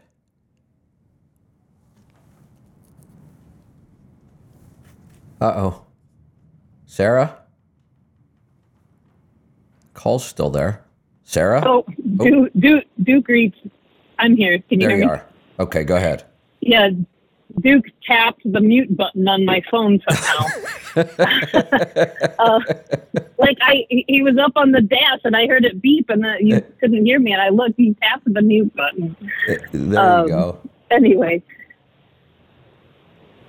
Uh 5.40 5.53
oh. 5.57 5.86
Sarah? 7.01 7.36
Call's 9.92 10.24
still 10.24 10.49
there. 10.49 10.82
Sarah? 11.24 11.62
oh, 11.66 11.84
Duke, 12.16 12.51
Duke, 12.59 12.84
Duke 13.03 13.28
reached, 13.28 13.66
I'm 14.18 14.34
here. 14.34 14.59
Can 14.61 14.80
you 14.80 14.88
there 14.88 14.97
hear 14.97 15.05
you 15.05 15.11
me? 15.12 15.18
are. 15.18 15.26
Okay, 15.61 15.84
go 15.84 15.97
ahead. 15.97 16.24
Yeah, 16.62 16.88
Duke 17.61 17.84
tapped 18.07 18.40
the 18.51 18.62
mute 18.62 18.97
button 18.97 19.28
on 19.28 19.44
my 19.44 19.62
phone 19.70 20.01
somehow. 20.09 20.47
uh, 22.38 22.61
like 23.36 23.59
I, 23.61 23.84
he 23.90 24.22
was 24.22 24.38
up 24.38 24.53
on 24.57 24.72
the 24.72 24.80
dash 24.80 25.20
and 25.24 25.36
I 25.36 25.47
heard 25.49 25.66
it 25.66 25.82
beep 25.82 26.09
and 26.09 26.24
uh, 26.24 26.36
you 26.40 26.62
couldn't 26.80 27.05
hear 27.05 27.20
me 27.20 27.32
and 27.34 27.42
I 27.42 27.51
looked, 27.51 27.74
he 27.76 27.92
tapped 28.01 28.32
the 28.32 28.40
mute 28.40 28.74
button. 28.74 29.14
There 29.72 30.01
Um, 30.01 30.22
you 30.22 30.28
go. 30.32 30.59
anyway, 30.90 31.42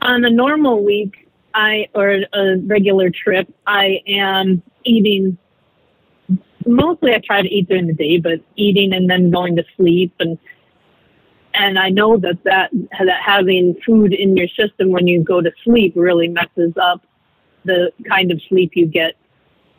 on 0.02 0.26
a 0.26 0.30
normal 0.30 0.84
week, 0.84 1.27
I 1.58 1.90
or 1.96 2.20
a 2.34 2.58
regular 2.68 3.10
trip, 3.10 3.52
I 3.66 4.02
am 4.08 4.62
eating. 4.84 5.38
Mostly, 6.68 7.16
I 7.16 7.20
try 7.20 7.42
to 7.42 7.50
eat 7.50 7.68
during 7.68 7.88
the 7.88 7.94
day, 7.94 8.20
but 8.20 8.42
eating 8.56 8.94
and 8.94 9.10
then 9.10 9.32
going 9.32 9.56
to 9.56 9.64
sleep, 9.76 10.14
and 10.20 10.38
and 11.56 11.80
I 11.80 11.90
know 11.90 12.16
that 12.18 12.44
that 12.44 12.70
that 12.72 13.22
having 13.26 13.76
food 13.84 14.14
in 14.14 14.38
your 14.38 14.48
system 14.50 14.92
when 14.92 15.08
you 15.08 15.24
go 15.24 15.42
to 15.42 15.52
sleep 15.64 15.94
really 15.96 16.28
messes 16.28 16.74
up 16.80 17.02
the 17.66 17.92
kind 18.08 18.32
of 18.32 18.40
sleep 18.48 18.72
you 18.76 18.86
get. 18.86 19.16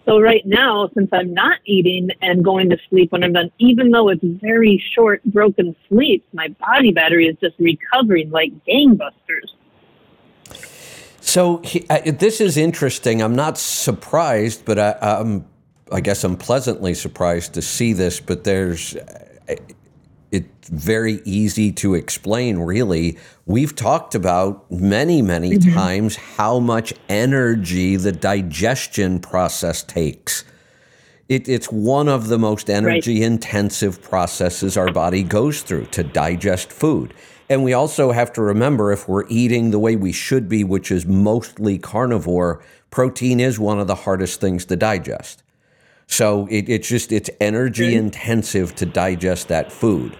So 0.05 0.21
right 0.21 0.45
now, 0.45 0.91
since 0.95 1.11
I'm 1.13 1.33
not 1.33 1.59
eating 1.65 2.11
and 2.23 2.43
going 2.43 2.71
to 2.71 2.79
sleep 2.89 3.13
when 3.13 3.23
I'm 3.23 3.35
done, 3.35 3.53
even 3.59 3.91
though 3.91 4.09
it's 4.09 4.25
very 4.25 4.83
short, 4.95 5.23
broken 5.27 5.77
sleep, 5.89 6.27
my 6.33 6.49
body 6.49 6.91
battery 6.91 7.29
is 7.29 7.37
just 7.41 7.55
recovering 7.61 8.31
like 8.31 8.53
gangbusters. 8.67 9.53
So 11.29 11.59
he, 11.59 11.85
I, 11.91 12.01
this 12.01 12.41
is 12.41 12.57
interesting. 12.57 13.21
I'm 13.21 13.37
not 13.37 13.59
surprised, 13.59 14.65
but 14.65 14.79
I, 14.79 14.97
I'm, 15.03 15.45
I 15.93 16.01
guess 16.01 16.25
I'm 16.25 16.39
pleasantly 16.39 16.95
surprised 16.95 17.53
to 17.53 17.61
see 17.61 17.93
this. 17.93 18.19
But 18.19 18.45
there's, 18.45 18.97
it's 20.33 20.69
very 20.71 21.21
easy 21.27 21.71
to 21.73 21.93
explain. 21.93 22.61
Really, 22.61 23.19
we've 23.45 23.77
talked 23.77 24.15
about 24.15 24.71
many, 24.73 25.21
many 25.21 25.59
mm-hmm. 25.59 25.75
times 25.75 26.17
how 26.17 26.61
much 26.61 26.95
energy 27.11 27.97
the 27.97 28.13
digestion 28.13 29.21
process 29.21 29.83
takes. 29.83 30.45
It, 31.29 31.47
it's 31.47 31.67
one 31.67 32.09
of 32.09 32.29
the 32.29 32.39
most 32.39 32.71
energy 32.71 33.23
intensive 33.23 34.01
processes 34.01 34.79
our 34.79 34.91
body 34.91 35.25
goes 35.25 35.61
through 35.61 35.89
to 35.89 36.03
digest 36.03 36.73
food. 36.73 37.13
And 37.51 37.65
we 37.65 37.73
also 37.73 38.13
have 38.13 38.33
to 38.35 38.43
remember 38.43 38.93
if 38.93 39.09
we're 39.09 39.27
eating 39.29 39.71
the 39.71 39.79
way 39.79 39.97
we 39.97 40.13
should 40.13 40.49
be, 40.49 40.65
which 40.65 40.91
is 40.91 41.07
mostly 41.07 41.79
carnivore, 41.79 42.63
protein 42.91 43.41
is 43.41 43.59
one 43.59 43.81
of 43.81 43.87
the 43.87 43.95
hardest 43.95 44.41
things 44.41 44.65
to 44.67 44.77
digest. 44.77 45.43
So 46.07 46.47
it, 46.51 46.69
it's 46.69 46.89
just, 46.89 47.13
it's 47.13 47.31
energy 47.41 47.95
intensive 47.95 48.75
to 48.77 48.87
digest 48.87 49.49
that 49.49 49.73
food. 49.73 50.17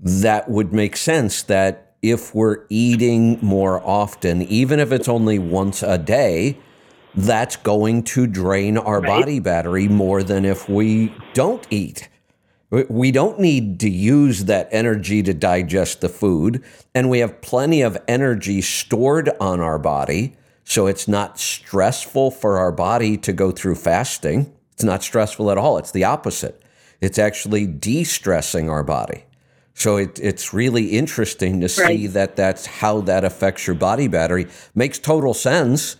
That 0.00 0.48
would 0.48 0.72
make 0.72 0.96
sense 0.96 1.42
that 1.44 1.94
if 2.02 2.34
we're 2.34 2.64
eating 2.68 3.38
more 3.40 3.80
often, 3.86 4.42
even 4.42 4.80
if 4.80 4.90
it's 4.90 5.08
only 5.08 5.38
once 5.38 5.82
a 5.82 5.98
day, 5.98 6.58
that's 7.14 7.56
going 7.56 8.02
to 8.02 8.26
drain 8.26 8.78
our 8.78 9.00
Right. 9.00 9.20
body 9.20 9.38
battery 9.38 9.86
more 9.86 10.22
than 10.22 10.44
if 10.44 10.68
we 10.68 11.12
don't 11.34 11.64
eat. 11.70 12.08
We- 12.72 13.12
don't 13.12 13.38
need 13.38 13.78
to 13.80 13.90
use 13.90 14.46
that 14.46 14.68
energy 14.72 15.22
to 15.24 15.34
digest 15.34 16.00
the 16.00 16.08
food, 16.08 16.62
and 16.94 17.10
we 17.10 17.18
have 17.18 17.42
plenty 17.42 17.82
of 17.82 17.98
energy 18.08 18.62
stored 18.62 19.30
on 19.38 19.60
our 19.60 19.78
body, 19.78 20.36
so 20.64 20.86
it's 20.86 21.06
not 21.06 21.38
stressful 21.38 22.30
for 22.30 22.58
our 22.58 22.72
body 22.72 23.18
to 23.18 23.32
go 23.34 23.50
through 23.50 23.74
fasting. 23.74 24.50
It's 24.72 24.84
not 24.84 25.02
stressful 25.02 25.50
at 25.50 25.58
all. 25.58 25.76
It's 25.76 25.90
the 25.90 26.04
opposite. 26.04 26.62
It's 27.02 27.18
actually 27.18 27.66
de 27.66 28.04
stressing 28.04 28.70
our 28.70 28.82
body. 28.82 29.24
So 29.74 29.96
it, 29.98 30.18
it's 30.22 30.54
really 30.54 30.86
interesting 30.92 31.60
to 31.60 31.68
see 31.68 31.82
Right. 31.82 32.12
that 32.14 32.36
that's 32.36 32.64
how 32.66 33.00
that 33.02 33.22
affects 33.24 33.66
your 33.66 33.76
body 33.76 34.06
battery. 34.08 34.46
Makes 34.74 34.98
total 34.98 35.34
sense, 35.34 35.96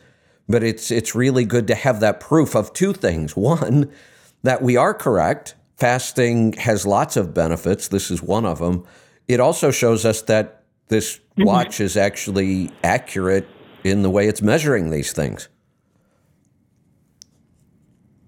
but 0.48 0.62
it's 0.62 0.90
it's 0.90 1.14
really 1.14 1.44
good 1.44 1.66
to 1.68 1.74
have 1.74 2.00
that 2.00 2.18
proof 2.20 2.54
of 2.54 2.72
two 2.72 2.92
things. 2.94 3.36
One, 3.36 3.90
that 4.42 4.62
we 4.62 4.76
are 4.76 4.94
correct. 4.94 5.54
Fasting 5.82 6.52
has 6.52 6.86
lots 6.86 7.16
of 7.16 7.34
benefits. 7.34 7.88
This 7.88 8.08
is 8.12 8.22
one 8.22 8.46
of 8.46 8.60
them. 8.60 8.86
It 9.26 9.40
also 9.40 9.72
shows 9.72 10.04
us 10.04 10.22
that 10.22 10.62
this 10.86 11.18
watch 11.38 11.80
is 11.80 11.96
actually 11.96 12.70
accurate 12.84 13.48
in 13.82 14.02
the 14.02 14.08
way 14.10 14.28
it's 14.28 14.40
measuring 14.40 14.90
these 14.90 15.12
things. 15.12 15.48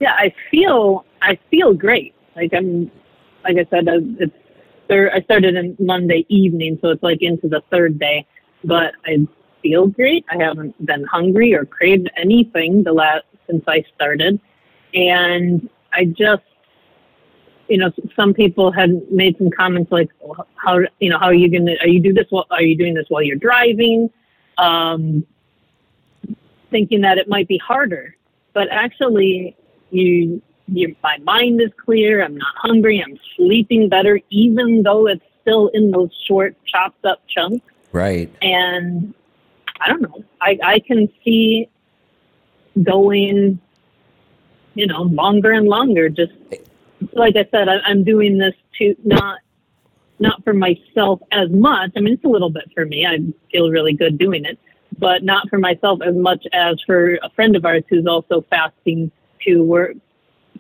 Yeah, 0.00 0.14
I 0.14 0.34
feel 0.50 1.04
I 1.22 1.38
feel 1.48 1.74
great. 1.74 2.12
Like 2.34 2.52
I'm, 2.52 2.90
like 3.44 3.56
I 3.56 3.66
said, 3.70 3.86
uh, 3.86 4.00
it's 4.18 4.34
thir- 4.88 5.12
I 5.14 5.22
started 5.22 5.54
in 5.54 5.76
Monday 5.78 6.26
evening, 6.28 6.76
so 6.82 6.88
it's 6.88 7.04
like 7.04 7.18
into 7.22 7.46
the 7.46 7.62
third 7.70 8.00
day. 8.00 8.26
But 8.64 8.94
I 9.06 9.28
feel 9.62 9.86
great. 9.86 10.24
I 10.28 10.42
haven't 10.42 10.74
been 10.84 11.04
hungry 11.04 11.54
or 11.54 11.64
craved 11.64 12.10
anything 12.16 12.82
the 12.82 12.92
last 12.92 13.26
since 13.46 13.62
I 13.68 13.84
started, 13.94 14.40
and 14.92 15.70
I 15.92 16.06
just, 16.06 16.42
you 17.68 17.78
know, 17.78 17.90
some 18.14 18.34
people 18.34 18.70
had 18.70 18.90
made 19.10 19.36
some 19.38 19.50
comments 19.50 19.90
like, 19.90 20.10
well, 20.20 20.46
"How 20.56 20.80
you 21.00 21.10
know 21.10 21.18
how 21.18 21.26
are 21.26 21.34
you 21.34 21.48
gonna 21.50 21.76
are 21.80 21.88
you 21.88 22.00
do 22.00 22.12
this? 22.12 22.26
While, 22.30 22.46
are 22.50 22.62
you 22.62 22.76
doing 22.76 22.94
this 22.94 23.06
while 23.08 23.22
you're 23.22 23.36
driving?" 23.36 24.10
Um, 24.58 25.26
thinking 26.70 27.00
that 27.02 27.18
it 27.18 27.28
might 27.28 27.48
be 27.48 27.58
harder, 27.58 28.16
but 28.52 28.68
actually 28.70 29.56
you, 29.90 30.42
you 30.68 30.96
my 31.02 31.18
mind 31.18 31.60
is 31.60 31.70
clear 31.76 32.24
i'm 32.24 32.36
not 32.36 32.54
hungry 32.56 33.02
i'm 33.04 33.18
sleeping 33.36 33.88
better 33.88 34.18
even 34.30 34.82
though 34.82 35.06
it's 35.06 35.24
still 35.42 35.68
in 35.68 35.90
those 35.90 36.10
short 36.26 36.56
chopped 36.64 37.04
up 37.04 37.20
chunks 37.28 37.64
Right. 37.92 38.34
and 38.42 39.14
i 39.80 39.88
don't 39.88 40.00
know 40.02 40.24
i 40.40 40.58
i 40.64 40.78
can 40.80 41.08
see 41.22 41.68
going 42.82 43.60
you 44.74 44.86
know 44.86 45.02
longer 45.02 45.52
and 45.52 45.68
longer 45.68 46.08
just 46.08 46.32
like 47.12 47.36
i 47.36 47.46
said 47.50 47.68
I, 47.68 47.78
i'm 47.86 48.04
doing 48.04 48.38
this 48.38 48.54
to 48.78 48.94
not 49.04 49.38
not 50.18 50.42
for 50.44 50.54
myself 50.54 51.20
as 51.32 51.50
much 51.50 51.90
i 51.96 52.00
mean 52.00 52.14
it's 52.14 52.24
a 52.24 52.28
little 52.28 52.50
bit 52.50 52.70
for 52.74 52.84
me 52.86 53.06
i 53.06 53.18
feel 53.50 53.70
really 53.70 53.94
good 53.94 54.18
doing 54.18 54.44
it 54.44 54.58
but 54.98 55.24
not 55.24 55.48
for 55.48 55.58
myself 55.58 56.00
as 56.02 56.14
much 56.14 56.46
as 56.52 56.80
for 56.86 57.16
a 57.16 57.30
friend 57.34 57.56
of 57.56 57.64
ours 57.64 57.82
who's 57.88 58.06
also 58.06 58.44
fasting 58.48 59.10
to 59.40 59.62
work 59.62 59.94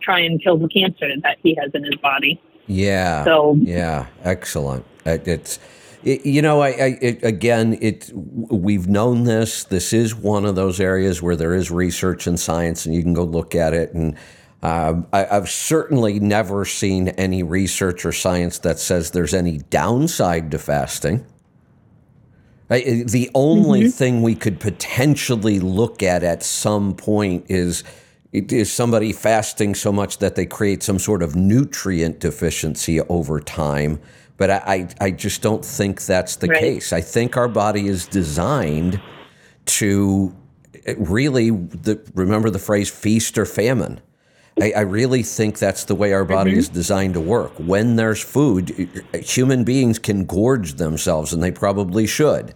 try 0.00 0.18
and 0.20 0.42
kill 0.42 0.58
the 0.58 0.68
cancer 0.68 1.08
that 1.22 1.38
he 1.42 1.54
has 1.54 1.70
in 1.74 1.84
his 1.84 1.94
body 1.96 2.40
Yeah. 2.66 3.24
so 3.24 3.56
Yeah, 3.60 4.06
excellent. 4.24 4.84
Uh, 5.06 5.18
It's, 5.24 5.58
it, 6.02 6.26
you 6.26 6.42
know, 6.42 6.60
I, 6.60 6.68
I 6.68 6.98
it, 7.00 7.22
again, 7.22 7.78
it 7.80 8.10
we've 8.14 8.88
known 8.88 9.24
this. 9.24 9.64
This 9.64 9.92
is 9.92 10.14
one 10.14 10.44
of 10.44 10.54
those 10.54 10.80
areas 10.80 11.22
where 11.22 11.36
there 11.36 11.54
is 11.54 11.70
research 11.70 12.26
and 12.26 12.38
science, 12.38 12.84
and 12.84 12.94
you 12.94 13.02
can 13.02 13.14
go 13.14 13.24
look 13.24 13.54
at 13.54 13.72
it. 13.72 13.94
And 13.94 14.16
Um, 14.64 15.06
I, 15.12 15.26
I've 15.26 15.50
certainly 15.50 16.18
never 16.20 16.64
seen 16.64 17.08
any 17.08 17.42
research 17.42 18.06
or 18.06 18.12
science 18.12 18.58
that 18.60 18.78
says 18.78 19.10
there's 19.10 19.34
any 19.34 19.58
downside 19.58 20.50
to 20.52 20.58
fasting. 20.58 21.24
I- 22.70 23.04
The 23.06 23.30
only 23.34 23.88
thing 23.90 24.22
we 24.22 24.34
could 24.34 24.58
potentially 24.60 25.60
look 25.60 26.02
at 26.02 26.24
at 26.24 26.42
some 26.42 26.94
point 26.94 27.44
is 27.48 27.84
is 28.32 28.72
somebody 28.72 29.12
fasting 29.12 29.76
so 29.76 29.92
much 29.92 30.18
that 30.18 30.34
they 30.34 30.44
create 30.44 30.82
some 30.82 30.98
sort 30.98 31.22
of 31.22 31.36
nutrient 31.36 32.18
deficiency 32.18 33.00
over 33.02 33.38
time. 33.38 34.00
But 34.38 34.50
I, 34.50 34.56
I, 34.66 34.88
I 35.06 35.10
just 35.12 35.40
don't 35.40 35.64
think 35.64 36.02
that's 36.04 36.34
the 36.34 36.48
Right. 36.48 36.58
case. 36.58 36.92
I 36.92 37.00
think 37.00 37.36
our 37.36 37.46
body 37.46 37.86
is 37.86 38.06
designed 38.08 39.00
to 39.66 40.34
eh, 40.84 40.94
really 40.98 41.50
the, 41.50 42.00
remember 42.16 42.50
the 42.50 42.58
phrase 42.58 42.90
feast 42.90 43.38
or 43.38 43.46
famine. 43.46 44.00
I, 44.60 44.72
I 44.72 44.80
really 44.80 45.22
think 45.22 45.58
that's 45.58 45.84
the 45.84 45.94
way 45.94 46.12
our 46.12 46.24
body 46.24 46.52
mm-hmm. 46.52 46.60
is 46.60 46.68
designed 46.68 47.14
to 47.14 47.20
work. 47.20 47.52
When 47.58 47.96
there's 47.96 48.22
food, 48.22 49.04
human 49.14 49.64
beings 49.64 49.98
can 49.98 50.26
gorge 50.26 50.74
themselves, 50.74 51.32
and 51.32 51.42
they 51.42 51.50
probably 51.50 52.06
should. 52.06 52.54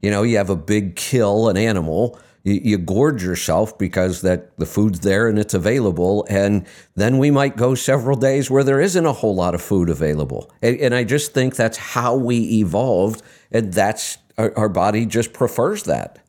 You 0.00 0.10
know, 0.10 0.22
you 0.22 0.36
have 0.36 0.50
a 0.50 0.56
big 0.56 0.96
kill, 0.96 1.48
an 1.48 1.56
animal, 1.56 2.18
you, 2.44 2.60
you 2.62 2.78
gorge 2.78 3.22
yourself 3.22 3.76
because 3.78 4.22
that 4.22 4.56
the 4.58 4.66
food's 4.66 5.00
there 5.00 5.28
and 5.28 5.38
it's 5.38 5.54
available, 5.54 6.26
and 6.28 6.66
then 6.94 7.18
we 7.18 7.30
might 7.30 7.56
go 7.56 7.74
several 7.74 8.16
days 8.16 8.50
where 8.50 8.64
there 8.64 8.80
isn't 8.80 9.06
a 9.06 9.12
whole 9.12 9.34
lot 9.34 9.54
of 9.54 9.62
food 9.62 9.90
available. 9.90 10.50
And, 10.60 10.78
and 10.78 10.94
I 10.94 11.04
just 11.04 11.34
think 11.34 11.56
that's 11.56 11.76
how 11.76 12.14
we 12.14 12.38
evolved, 12.60 13.22
and 13.50 13.72
that's 13.72 14.18
our, 14.38 14.56
our 14.56 14.68
body 14.68 15.06
just 15.06 15.32
prefers 15.32 15.84
that. 15.84 16.21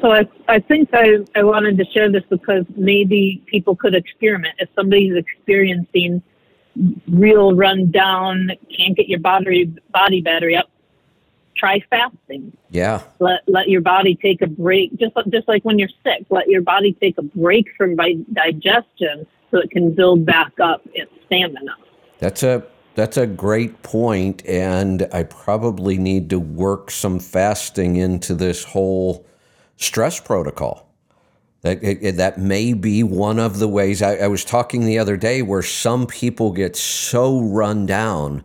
So 0.00 0.12
I, 0.12 0.28
I 0.48 0.58
think 0.58 0.90
I, 0.92 1.18
I 1.34 1.42
wanted 1.42 1.78
to 1.78 1.84
share 1.86 2.10
this 2.10 2.24
because 2.28 2.64
maybe 2.76 3.42
people 3.46 3.76
could 3.76 3.94
experiment. 3.94 4.54
If 4.58 4.68
somebody's 4.74 5.14
experiencing 5.14 6.22
real 7.08 7.54
run 7.54 7.90
down, 7.90 8.50
can't 8.76 8.96
get 8.96 9.08
your 9.08 9.20
body 9.20 9.66
body 9.90 10.20
battery 10.20 10.56
up, 10.56 10.70
try 11.56 11.80
fasting. 11.90 12.56
Yeah, 12.70 13.02
Let 13.18 13.40
let 13.46 13.68
your 13.68 13.80
body 13.80 14.14
take 14.14 14.42
a 14.42 14.46
break, 14.46 14.96
just 14.98 15.14
just 15.28 15.48
like 15.48 15.64
when 15.64 15.78
you're 15.78 15.88
sick. 16.04 16.24
Let 16.30 16.48
your 16.48 16.62
body 16.62 16.92
take 16.94 17.18
a 17.18 17.22
break 17.22 17.66
from 17.76 17.96
di- 17.96 18.24
digestion 18.32 19.26
so 19.50 19.58
it 19.58 19.70
can 19.70 19.94
build 19.94 20.24
back 20.24 20.52
up 20.60 20.82
its 20.94 21.10
stamina. 21.26 21.74
That's 22.18 22.42
a 22.42 22.64
that's 22.94 23.16
a 23.16 23.26
great 23.26 23.82
point, 23.82 24.44
and 24.46 25.08
I 25.12 25.22
probably 25.22 25.98
need 25.98 26.30
to 26.30 26.38
work 26.38 26.90
some 26.90 27.20
fasting 27.20 27.96
into 27.96 28.34
this 28.34 28.64
whole 28.64 29.24
stress 29.78 30.20
protocol. 30.20 30.84
That 31.62 31.82
it, 31.82 32.16
that 32.18 32.38
may 32.38 32.72
be 32.72 33.02
one 33.02 33.40
of 33.40 33.58
the 33.58 33.66
ways. 33.66 34.00
I, 34.00 34.16
I 34.16 34.28
was 34.28 34.44
talking 34.44 34.84
the 34.84 34.98
other 34.98 35.16
day 35.16 35.42
where 35.42 35.62
some 35.62 36.06
people 36.06 36.52
get 36.52 36.76
so 36.76 37.40
run 37.40 37.84
down 37.84 38.44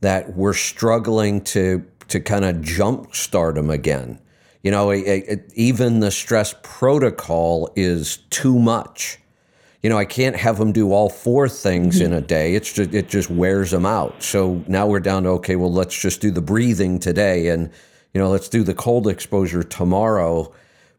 that 0.00 0.36
we're 0.36 0.54
struggling 0.54 1.40
to 1.44 1.84
to 2.08 2.20
kind 2.20 2.44
of 2.44 2.56
jumpstart 2.56 3.54
them 3.54 3.70
again. 3.70 4.20
You 4.62 4.70
know, 4.70 4.90
it- 4.90 5.06
it- 5.06 5.52
even 5.54 6.00
the 6.00 6.10
stress 6.12 6.54
protocol 6.62 7.72
is 7.74 8.18
too 8.30 8.58
much 8.60 9.18
you 9.82 9.90
know, 9.90 9.98
I 9.98 10.04
can't 10.04 10.36
have 10.36 10.58
them 10.58 10.70
do 10.70 10.92
all 10.92 11.08
four 11.08 11.48
things 11.48 12.00
in 12.00 12.12
a 12.12 12.18
mm-hmm. 12.18 12.26
day. 12.26 12.54
It's 12.54 12.72
just 12.72 12.94
it 12.94 13.08
just 13.08 13.28
wears 13.28 13.72
them 13.72 13.84
out. 13.84 14.22
So 14.22 14.62
now 14.68 14.86
we're 14.86 15.00
down 15.00 15.24
to 15.24 15.30
okay, 15.30 15.56
well, 15.56 15.72
let's 15.72 16.00
just 16.00 16.20
do 16.20 16.30
the 16.30 16.40
breathing 16.40 17.00
today, 17.00 17.48
and 17.48 17.68
you 18.14 18.20
know, 18.20 18.30
let's 18.30 18.48
do 18.48 18.62
the 18.62 18.74
cold 18.74 19.08
exposure 19.08 19.64
tomorrow, 19.64 20.52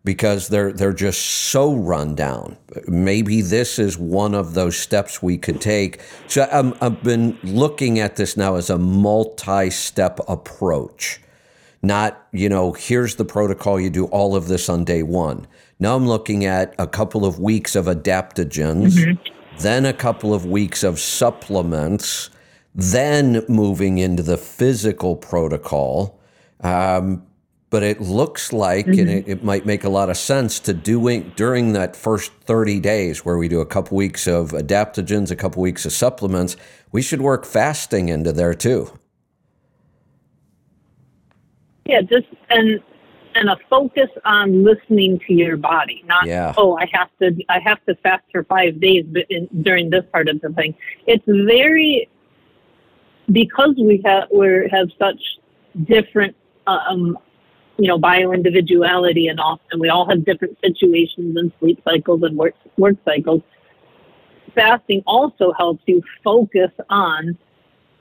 because 0.04 0.50
they're 0.50 0.72
they're 0.72 0.94
just 0.94 1.22
so 1.22 1.74
run 1.74 2.16
down. 2.16 2.58
Maybe 2.88 3.42
this 3.42 3.80
is 3.80 3.98
one 3.98 4.36
of 4.36 4.54
those 4.54 4.78
steps 4.78 5.22
we 5.22 5.38
could 5.38 5.62
take. 5.62 6.02
So 6.28 6.48
I'm, 6.52 6.74
I've 6.82 7.04
been 7.04 7.38
looking 7.44 8.00
at 8.00 8.16
this 8.16 8.36
now 8.36 8.56
as 8.56 8.70
a 8.70 8.78
multi-step 8.78 10.20
approach 10.28 11.20
not 11.84 12.26
you 12.32 12.48
know 12.50 12.72
here's 12.72 13.16
the 13.16 13.26
protocol 13.26 13.80
you 13.80 13.90
do 13.90 14.06
all 14.06 14.36
of 14.36 14.48
this 14.48 14.70
on 14.70 14.86
day 14.86 15.04
one 15.04 15.46
now 15.80 15.96
i'm 15.96 16.08
looking 16.08 16.46
at 16.46 16.74
a 16.80 16.88
couple 16.88 17.26
of 17.26 17.40
weeks 17.40 17.76
of 17.76 17.86
adaptogens 17.86 19.20
then 19.60 19.86
a 19.86 19.94
couple 19.94 20.34
of 20.34 20.46
weeks 20.46 20.82
of 20.82 20.98
supplements 20.98 22.30
then 22.74 23.44
moving 23.50 23.98
into 23.98 24.24
the 24.24 24.38
physical 24.38 25.16
protocol 25.16 26.20
um, 26.62 27.22
but 27.74 27.82
it 27.82 28.00
looks 28.00 28.54
like 28.54 28.86
and 28.86 29.10
it, 29.10 29.28
it 29.28 29.44
might 29.44 29.66
make 29.66 29.84
a 29.84 29.90
lot 29.90 30.08
of 30.08 30.16
sense 30.16 30.60
to 30.60 30.76
doing 30.76 31.34
during 31.36 31.74
that 31.74 31.96
first 31.96 32.32
30 32.42 32.80
days 32.80 33.26
where 33.26 33.36
we 33.36 33.48
do 33.48 33.62
a 33.62 33.66
couple 33.66 33.98
weeks 33.98 34.28
of 34.28 34.52
adaptogens 34.52 35.32
a 35.32 35.36
couple 35.36 35.60
weeks 35.60 35.84
of 35.84 35.92
supplements 35.92 36.56
we 36.92 37.02
should 37.02 37.20
work 37.20 37.46
fasting 37.46 38.10
into 38.10 38.32
there 38.32 38.54
too 38.54 38.92
Yeah, 41.86 42.02
just 42.02 42.28
and 42.52 42.80
and 43.36 43.50
a 43.50 43.58
focus 43.68 44.12
on 44.24 44.64
listening 44.64 45.20
to 45.28 45.34
your 45.34 45.58
body, 45.58 46.04
not 46.06 46.28
Yeah. 46.28 46.54
oh 46.56 46.78
I 46.78 46.86
have 46.94 47.10
to 47.22 47.36
I 47.50 47.60
have 47.60 47.84
to 47.88 47.96
fast 48.04 48.24
for 48.32 48.44
five 48.44 48.80
days 48.80 49.04
but 49.08 49.26
in, 49.32 49.50
during 49.64 49.90
this 49.90 50.06
part 50.14 50.30
of 50.30 50.40
the 50.42 50.50
thing. 50.50 50.76
It's 51.08 51.26
very 51.26 52.08
because 53.32 53.74
we 53.90 54.00
have 54.06 54.28
we 54.32 54.70
have 54.72 54.90
such 55.00 55.22
different 55.86 56.36
um, 56.68 57.18
you 57.78 57.88
know 57.88 57.98
bio 57.98 58.32
individuality 58.32 59.28
and 59.28 59.40
all, 59.40 59.60
and 59.72 59.82
we 59.82 59.90
all 59.90 60.08
have 60.08 60.26
different 60.26 60.58
situations 60.64 61.36
and 61.38 61.52
sleep 61.60 61.82
cycles 61.84 62.24
and 62.24 62.38
work 62.38 62.56
work 62.78 62.96
cycles. 63.06 63.42
Fasting 64.56 65.04
also 65.08 65.52
helps 65.54 65.82
you 65.88 66.02
focus 66.24 66.72
on 66.90 67.38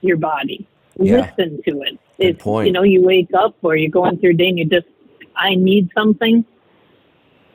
your 0.02 0.16
body. 0.16 0.66
Yeah. 0.98 1.32
Listen 1.36 1.62
to 1.66 1.82
it. 1.82 1.98
Good 2.18 2.36
if 2.36 2.38
point. 2.38 2.66
you 2.66 2.72
know 2.72 2.82
you 2.82 3.02
wake 3.02 3.30
up 3.34 3.56
or 3.62 3.76
you're 3.76 3.90
going 3.90 4.18
through 4.18 4.30
your 4.30 4.32
day 4.34 4.48
and 4.48 4.58
you 4.58 4.64
just 4.66 4.86
I 5.36 5.54
need 5.54 5.90
something. 5.94 6.44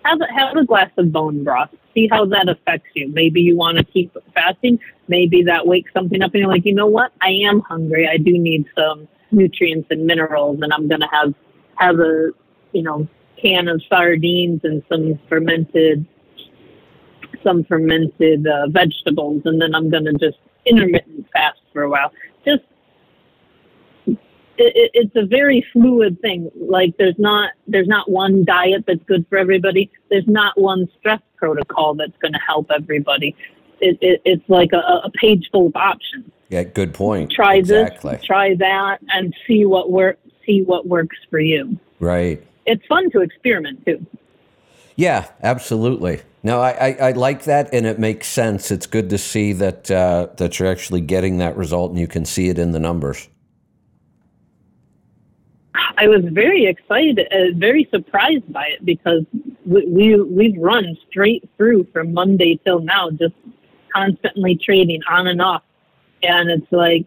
Have 0.04 0.22
a, 0.22 0.34
have 0.34 0.56
a 0.56 0.66
glass 0.66 0.90
of 0.98 1.12
bone 1.12 1.44
broth. 1.44 1.70
See 1.94 2.08
how 2.10 2.26
that 2.28 2.48
affects 2.48 2.90
you. 2.96 3.10
Maybe 3.10 3.42
you 3.42 3.58
want 3.58 3.78
to 3.78 3.84
keep 3.84 4.16
fasting. 4.34 4.80
Maybe 5.10 5.44
that 5.44 5.68
wakes 5.68 5.92
something 5.94 6.22
up 6.22 6.32
and 6.34 6.42
you're 6.42 6.50
like, 6.50 6.66
you 6.66 6.74
know 6.74 6.88
what? 6.88 7.12
I 7.22 7.30
am 7.30 7.60
hungry. 7.62 8.08
I 8.08 8.18
do 8.18 8.38
need 8.38 8.66
some 8.76 9.08
nutrients 9.32 9.88
and 9.92 10.06
minerals, 10.06 10.60
and 10.62 10.74
I'm 10.74 10.88
gonna 10.88 11.10
have 11.12 11.34
have 11.78 12.00
a 12.00 12.32
you 12.72 12.84
know 12.84 13.08
can 13.42 13.68
of 13.68 13.82
sardines 13.90 14.62
and 14.64 14.84
some 14.90 15.20
fermented 15.30 16.06
some 17.44 17.64
fermented 17.64 18.46
uh, 18.48 18.68
vegetables, 18.70 19.42
and 19.46 19.62
then 19.62 19.74
I'm 19.76 19.90
gonna 19.90 20.14
just 20.14 20.38
intermittent 20.66 21.28
fast 21.32 21.60
for 21.74 21.84
a 21.84 21.90
while. 21.90 22.12
Just 22.46 22.64
it, 24.08 24.18
it, 24.58 24.92
it's 24.94 25.16
a 25.16 25.26
very 25.26 25.66
fluid 25.72 26.20
thing. 26.22 26.50
Like 26.56 26.96
there's 26.98 27.18
not 27.18 27.52
there's 27.68 27.88
not 27.88 28.10
one 28.10 28.44
diet 28.46 28.86
that's 28.88 29.04
good 29.08 29.26
for 29.30 29.38
everybody. 29.38 29.92
There's 30.10 30.28
not 30.28 30.60
one 30.60 30.88
stress 31.00 31.22
protocol 31.36 31.96
that's 31.96 32.18
going 32.20 32.34
to 32.34 32.40
help 32.40 32.72
everybody. 32.72 33.36
It, 33.80 33.98
it, 34.02 34.22
it's 34.26 34.50
like 34.50 34.72
a, 34.74 34.78
a 34.78 35.12
page 35.12 35.50
full 35.52 35.68
of 35.68 35.76
options. 35.76 36.26
yeah 36.50 36.64
good 36.64 36.96
point 36.96 37.32
Try 37.32 37.58
exactly 37.58 38.14
this, 38.14 38.26
try 38.26 38.56
that, 38.56 39.00
and 39.10 39.36
see 39.46 39.66
what 39.66 39.92
work 39.92 40.18
see 40.48 40.64
what 40.64 40.88
works 40.88 41.18
for 41.30 41.40
you. 41.40 41.78
right 42.00 42.42
It's 42.66 42.86
fun 42.88 43.12
to 43.12 43.22
experiment 43.22 43.86
too. 43.86 44.04
Yeah, 44.98 45.30
absolutely. 45.44 46.22
No, 46.42 46.60
I, 46.60 46.72
I, 46.72 46.98
I 47.10 47.12
like 47.12 47.44
that, 47.44 47.72
and 47.72 47.86
it 47.86 48.00
makes 48.00 48.28
sense. 48.28 48.72
It's 48.72 48.88
good 48.88 49.12
to 49.12 49.18
see 49.20 49.54
that 49.54 49.92
uh, 49.92 50.30
that 50.38 50.58
you're 50.58 50.68
actually 50.68 51.02
getting 51.02 51.38
that 51.38 51.56
result, 51.56 51.92
and 51.92 52.00
you 52.00 52.08
can 52.08 52.26
see 52.26 52.50
it 52.50 52.58
in 52.58 52.72
the 52.72 52.80
numbers. 52.80 53.30
I 55.98 56.08
was 56.08 56.24
very 56.26 56.66
excited, 56.66 57.20
uh, 57.20 57.56
very 57.56 57.88
surprised 57.92 58.52
by 58.52 58.68
it 58.68 58.86
because 58.86 59.24
we, 59.66 59.86
we 59.88 60.22
we've 60.22 60.58
run 60.58 60.98
straight 61.10 61.48
through 61.58 61.88
from 61.94 62.14
Monday 62.14 62.60
till 62.66 62.80
now, 62.80 63.12
just 63.12 63.36
constantly 63.94 64.56
trading 64.56 65.02
on 65.10 65.28
and 65.28 65.42
off, 65.42 65.64
and 66.24 66.50
it's 66.50 66.72
like 66.72 67.06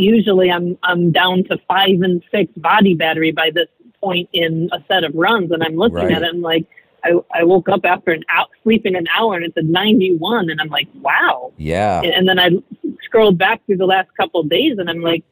usually 0.00 0.50
I'm 0.50 0.78
I'm 0.82 1.12
down 1.12 1.44
to 1.44 1.58
five 1.68 2.00
and 2.02 2.22
six 2.30 2.52
body 2.56 2.94
battery 2.94 3.32
by 3.32 3.50
this 3.52 3.68
point 4.02 4.28
in 4.32 4.68
a 4.72 4.82
set 4.88 5.04
of 5.04 5.12
runs, 5.14 5.50
and 5.52 5.62
I'm 5.62 5.76
looking 5.76 5.96
Right. 5.98 6.12
at 6.12 6.22
it 6.22 6.28
and 6.30 6.42
like 6.42 6.64
I, 7.02 7.12
I 7.34 7.44
woke 7.44 7.68
up 7.70 7.80
after 7.84 8.10
an 8.12 8.24
out 8.28 8.48
sleeping 8.62 8.94
an 8.94 9.06
hour 9.16 9.34
and 9.34 9.44
it's 9.44 9.56
a 9.56 9.62
91, 9.62 10.50
and 10.50 10.60
I'm 10.60 10.68
like 10.68 10.88
wow, 11.00 11.52
Yeah, 11.56 12.02
and, 12.02 12.12
and 12.12 12.28
then 12.28 12.38
I 12.38 12.50
scrolled 13.04 13.38
back 13.38 13.64
through 13.66 13.78
the 13.78 13.86
last 13.86 14.08
couple 14.16 14.40
of 14.40 14.48
days, 14.50 14.76
and 14.78 14.90
I'm 14.90 15.00
like, 15.00 15.24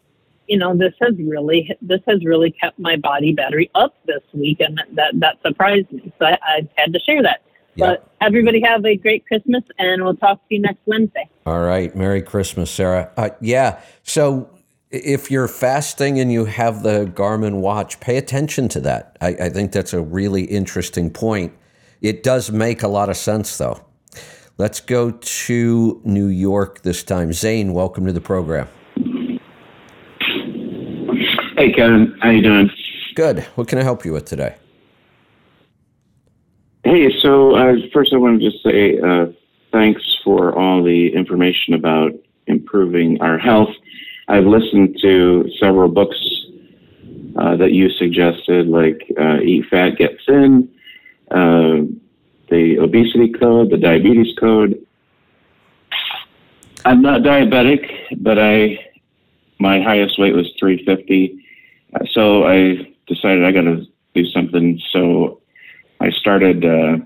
you 0.46 0.56
know, 0.56 0.74
this 0.76 0.94
has 1.02 1.14
really 1.18 1.70
this 1.82 2.00
has 2.08 2.24
really 2.24 2.50
kept 2.52 2.78
my 2.78 2.96
body 2.96 3.32
battery 3.34 3.70
up 3.74 3.94
this 4.06 4.22
week, 4.32 4.60
and 4.60 4.78
that 4.78 4.86
that, 4.94 5.20
that 5.20 5.36
surprised 5.46 5.90
me. 5.92 6.10
So 6.18 6.24
I, 6.26 6.38
I 6.42 6.68
had 6.76 6.92
to 6.94 7.00
share 7.00 7.22
that. 7.22 7.42
But 7.76 8.10
everybody 8.20 8.60
have 8.62 8.84
a 8.84 8.96
great 8.96 9.24
Christmas, 9.26 9.62
and 9.78 10.02
we'll 10.02 10.16
talk 10.16 10.38
to 10.48 10.54
you 10.56 10.60
next 10.60 10.80
Wednesday. 10.86 11.28
All 11.46 11.60
right. 11.60 11.94
Merry 11.94 12.22
Christmas, 12.22 12.72
Sarah. 12.72 13.12
Uh, 13.16 13.28
yeah. 13.40 13.80
So 14.02 14.50
if 14.90 15.30
you're 15.30 15.48
fasting 15.48 16.18
and 16.18 16.32
you 16.32 16.46
have 16.46 16.82
the 16.82 17.06
Garmin 17.14 17.60
watch, 17.60 18.00
pay 18.00 18.16
attention 18.16 18.68
to 18.70 18.80
that. 18.80 19.16
I, 19.20 19.28
I 19.28 19.48
think 19.50 19.72
that's 19.72 19.92
a 19.92 20.00
really 20.00 20.44
interesting 20.44 21.10
point. 21.10 21.52
It 22.00 22.22
does 22.22 22.50
make 22.50 22.82
a 22.82 22.88
lot 22.88 23.08
of 23.08 23.16
sense, 23.16 23.58
though. 23.58 23.84
Let's 24.56 24.80
go 24.80 25.10
to 25.10 26.00
New 26.04 26.26
York 26.26 26.82
this 26.82 27.02
time. 27.04 27.32
Zane, 27.32 27.72
welcome 27.74 28.06
to 28.06 28.12
the 28.12 28.20
program. 28.20 28.68
Hey, 31.56 31.72
Kevin. 31.72 32.16
How 32.22 32.30
you 32.30 32.42
doing? 32.42 32.70
Good. 33.14 33.40
What 33.56 33.68
can 33.68 33.78
I 33.78 33.82
help 33.82 34.04
you 34.04 34.12
with 34.12 34.24
today? 34.24 34.56
Hey, 36.84 37.12
so 37.20 37.56
uh, 37.56 37.74
first 37.92 38.12
I 38.12 38.16
want 38.16 38.40
to 38.40 38.50
just 38.50 38.62
say 38.64 38.98
uh, 39.00 39.26
thanks 39.70 40.02
for 40.24 40.56
all 40.56 40.82
the 40.82 41.12
information 41.14 41.74
about 41.74 42.12
improving 42.46 43.20
our 43.20 43.38
health. 43.38 43.74
I've 44.28 44.44
listened 44.44 44.98
to 45.02 45.50
several 45.58 45.88
books 45.88 46.18
uh, 47.36 47.56
that 47.56 47.72
you 47.72 47.88
suggested, 47.90 48.68
like 48.68 49.02
uh, 49.18 49.40
Eat 49.40 49.66
Fat, 49.70 49.96
Get 49.96 50.18
Thin, 50.26 50.68
uh, 51.30 51.86
the 52.50 52.78
Obesity 52.78 53.32
Code, 53.32 53.70
the 53.70 53.78
Diabetes 53.78 54.34
Code. 54.38 54.84
I'm 56.84 57.02
not 57.02 57.22
diabetic, 57.22 57.90
but 58.18 58.38
I 58.38 58.84
my 59.58 59.80
highest 59.80 60.18
weight 60.18 60.34
was 60.34 60.52
350. 60.58 61.44
Uh, 61.94 62.04
so 62.12 62.46
I 62.46 62.94
decided 63.06 63.44
I 63.44 63.52
got 63.52 63.62
to 63.62 63.84
do 64.14 64.24
something. 64.26 64.80
So 64.92 65.40
I 66.00 66.10
started 66.10 66.64
uh, 66.64 66.98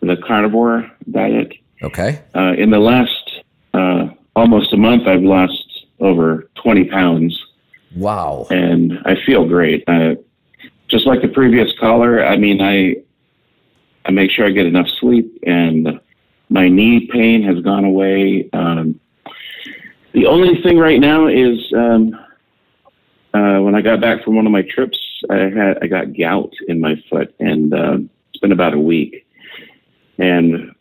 the 0.00 0.16
carnivore 0.26 0.90
diet. 1.10 1.52
Okay. 1.82 2.22
Uh, 2.34 2.54
in 2.56 2.70
the 2.70 2.78
last 2.78 3.42
uh, 3.74 4.08
almost 4.34 4.72
a 4.72 4.76
month, 4.76 5.06
I've 5.06 5.22
lost 5.22 5.67
over 6.00 6.48
20 6.56 6.84
pounds. 6.84 7.44
Wow. 7.96 8.46
And 8.50 8.98
I 9.04 9.16
feel 9.24 9.46
great. 9.46 9.84
Uh, 9.86 10.16
just 10.88 11.06
like 11.06 11.22
the 11.22 11.28
previous 11.28 11.72
caller, 11.78 12.24
I 12.24 12.36
mean, 12.36 12.60
I 12.60 12.96
I 14.04 14.10
make 14.10 14.30
sure 14.30 14.46
I 14.46 14.50
get 14.50 14.66
enough 14.66 14.88
sleep, 14.88 15.38
and 15.46 16.00
my 16.48 16.68
knee 16.68 17.06
pain 17.12 17.42
has 17.42 17.60
gone 17.60 17.84
away. 17.84 18.48
Um, 18.54 18.98
the 20.12 20.26
only 20.26 20.62
thing 20.62 20.78
right 20.78 20.98
now 20.98 21.26
is 21.26 21.72
um, 21.74 22.14
uh, 23.34 23.58
when 23.60 23.74
I 23.74 23.82
got 23.82 24.00
back 24.00 24.24
from 24.24 24.36
one 24.36 24.46
of 24.46 24.52
my 24.52 24.62
trips, 24.62 24.98
I 25.28 25.36
had 25.36 25.78
I 25.82 25.86
got 25.86 26.16
gout 26.16 26.52
in 26.68 26.80
my 26.80 26.96
foot, 27.10 27.34
and 27.38 27.74
uh, 27.74 27.98
it's 28.30 28.40
been 28.40 28.52
about 28.52 28.72
a 28.72 28.80
week. 28.80 29.26
And 30.16 30.74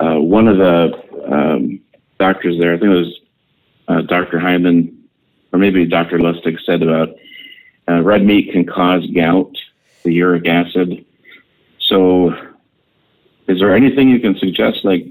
uh, 0.00 0.16
one 0.16 0.48
of 0.48 0.58
the 0.58 1.32
um, 1.32 1.80
doctors 2.18 2.58
there, 2.58 2.74
I 2.74 2.78
think 2.78 2.90
it 2.90 2.96
was 2.96 3.20
uh, 3.88 4.02
Dr. 4.02 4.38
Hyman, 4.38 5.08
or 5.52 5.58
maybe 5.58 5.84
Dr. 5.86 6.18
Lustig, 6.18 6.58
said 6.64 6.82
about 6.82 7.16
uh, 7.88 8.02
red 8.02 8.24
meat 8.24 8.52
can 8.52 8.66
cause 8.66 9.06
gout, 9.06 9.56
the 10.04 10.12
uric 10.12 10.46
acid. 10.46 11.04
So, 11.80 12.34
is 13.46 13.58
there 13.58 13.74
anything 13.74 14.10
you 14.10 14.20
can 14.20 14.36
suggest, 14.38 14.84
like 14.84 15.06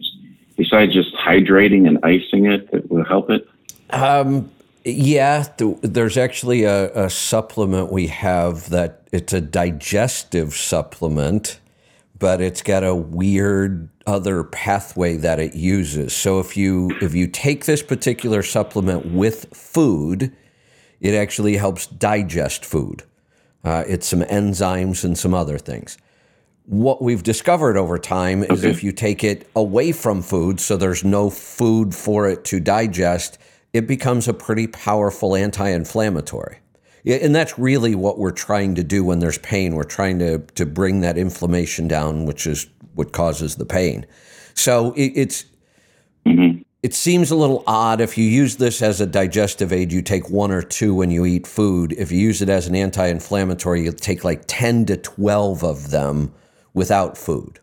besides 0.56 0.94
just 0.94 1.14
hydrating 1.16 1.88
and 1.88 2.00
icing 2.04 2.46
it, 2.46 2.72
that 2.72 2.90
will 2.92 3.04
help 3.04 3.30
it? 3.30 3.48
Um, 3.90 4.52
yeah, 4.84 5.44
th- 5.58 5.78
there's 5.82 6.18
actually 6.18 6.64
a, 6.64 6.92
a, 6.94 7.10
supplement 7.10 7.92
we 7.92 8.08
have 8.08 8.70
that 8.70 9.08
it's 9.12 9.34
a 9.34 9.42
digestive 9.42 10.54
supplement, 10.54 11.60
but 12.18 12.42
it's 12.42 12.62
got 12.62 12.84
a 12.84 12.94
weird 12.94 13.90
other 14.08 14.44
pathway 14.44 15.18
that 15.18 15.40
it 15.40 15.54
uses. 15.54 16.14
So 16.16 16.40
if 16.40 16.58
you 16.58 16.92
if 17.02 17.14
you 17.14 17.28
take 17.28 17.66
this 17.66 17.84
particular 17.84 18.42
supplement 18.42 19.06
with 19.06 19.56
food, 19.56 20.36
it 21.00 21.14
actually 21.14 21.58
helps 21.58 21.86
digest 21.86 22.66
food. 22.66 23.04
Uh, 23.64 23.84
it's 23.88 24.08
some 24.08 24.22
enzymes 24.22 25.04
and 25.04 25.18
some 25.18 25.34
other 25.34 25.60
things. 25.60 25.98
What 26.66 27.02
we've 27.02 27.24
discovered 27.24 27.78
over 27.78 28.00
time 28.00 28.44
is 28.44 28.66
okay. 28.66 28.70
if 28.70 28.84
you 28.84 28.92
take 28.92 29.24
it 29.24 29.50
away 29.56 29.92
from 29.92 30.22
food, 30.22 30.60
so 30.60 30.76
there's 30.76 31.04
no 31.04 31.30
food 31.30 31.94
for 31.94 32.28
it 32.28 32.44
to 32.46 32.60
digest 32.60 33.38
it 33.74 33.88
becomes 33.88 34.28
a 34.28 34.34
pretty 34.34 34.68
powerful 34.68 35.36
anti 35.36 35.70
inflammatory. 35.70 36.58
And 37.06 37.34
that's 37.34 37.58
really 37.58 37.96
what 37.96 38.18
we're 38.18 38.32
trying 38.32 38.76
to 38.76 38.84
do 38.84 39.04
when 39.04 39.20
there's 39.20 39.38
pain. 39.38 39.76
We're 39.76 39.84
trying 39.84 40.20
to, 40.20 40.40
to 40.40 40.66
bring 40.66 41.02
that 41.02 41.18
inflammation 41.18 41.88
down, 41.88 42.26
which 42.26 42.46
is 42.46 42.68
what 42.98 43.12
causes 43.12 43.56
the 43.56 43.66
pain. 43.66 44.06
So 44.54 44.94
it, 44.94 45.14
it's. 45.16 45.46
Mm-hmm. 46.26 46.62
It 46.84 46.94
seems 46.94 47.32
a 47.32 47.36
little 47.36 47.64
odd 47.66 48.02
if 48.02 48.18
you 48.18 48.24
use 48.24 48.58
this 48.58 48.82
as 48.82 49.02
a 49.02 49.08
digestive 49.08 49.74
aid, 49.74 49.92
you 49.92 50.02
take 50.02 50.30
one 50.30 50.52
or 50.52 50.62
two 50.62 50.94
when 50.94 51.10
you 51.10 51.26
eat 51.26 51.48
food. 51.48 51.94
If 51.98 52.12
you 52.12 52.20
use 52.20 52.42
it 52.42 52.50
as 52.50 52.68
an 52.68 52.76
anti 52.76 53.08
inflammatory, 53.08 53.84
you 53.84 53.92
take 53.92 54.24
like 54.24 54.44
10 54.48 54.86
to 54.86 54.98
12 54.98 55.64
of 55.64 55.90
them 55.90 56.34
without 56.74 57.18
food 57.18 57.60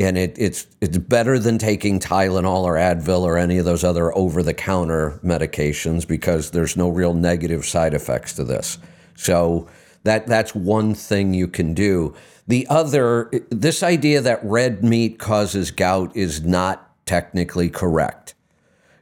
and 0.00 0.16
it, 0.16 0.34
it's 0.38 0.66
it's 0.80 0.96
better 0.96 1.38
than 1.38 1.58
taking 1.58 2.00
Tylenol 2.00 2.62
or 2.62 2.74
Advil 2.74 3.22
or 3.22 3.36
any 3.36 3.58
of 3.58 3.66
those 3.66 3.84
other 3.84 4.16
over 4.16 4.42
the 4.42 4.54
counter 4.54 5.20
medications 5.22 6.08
because 6.08 6.50
there's 6.50 6.76
no 6.76 6.88
real 6.88 7.12
negative 7.12 7.66
side 7.66 7.92
effects 7.92 8.32
to 8.34 8.44
this. 8.44 8.78
So 9.14 9.68
that 10.04 10.26
that's 10.26 10.54
one 10.54 10.94
thing 10.94 11.34
you 11.34 11.46
can 11.46 11.74
do. 11.74 12.14
The 12.50 12.66
other, 12.68 13.30
this 13.48 13.80
idea 13.84 14.20
that 14.22 14.40
red 14.42 14.82
meat 14.82 15.20
causes 15.20 15.70
gout 15.70 16.16
is 16.16 16.42
not 16.42 16.90
technically 17.06 17.68
correct. 17.70 18.34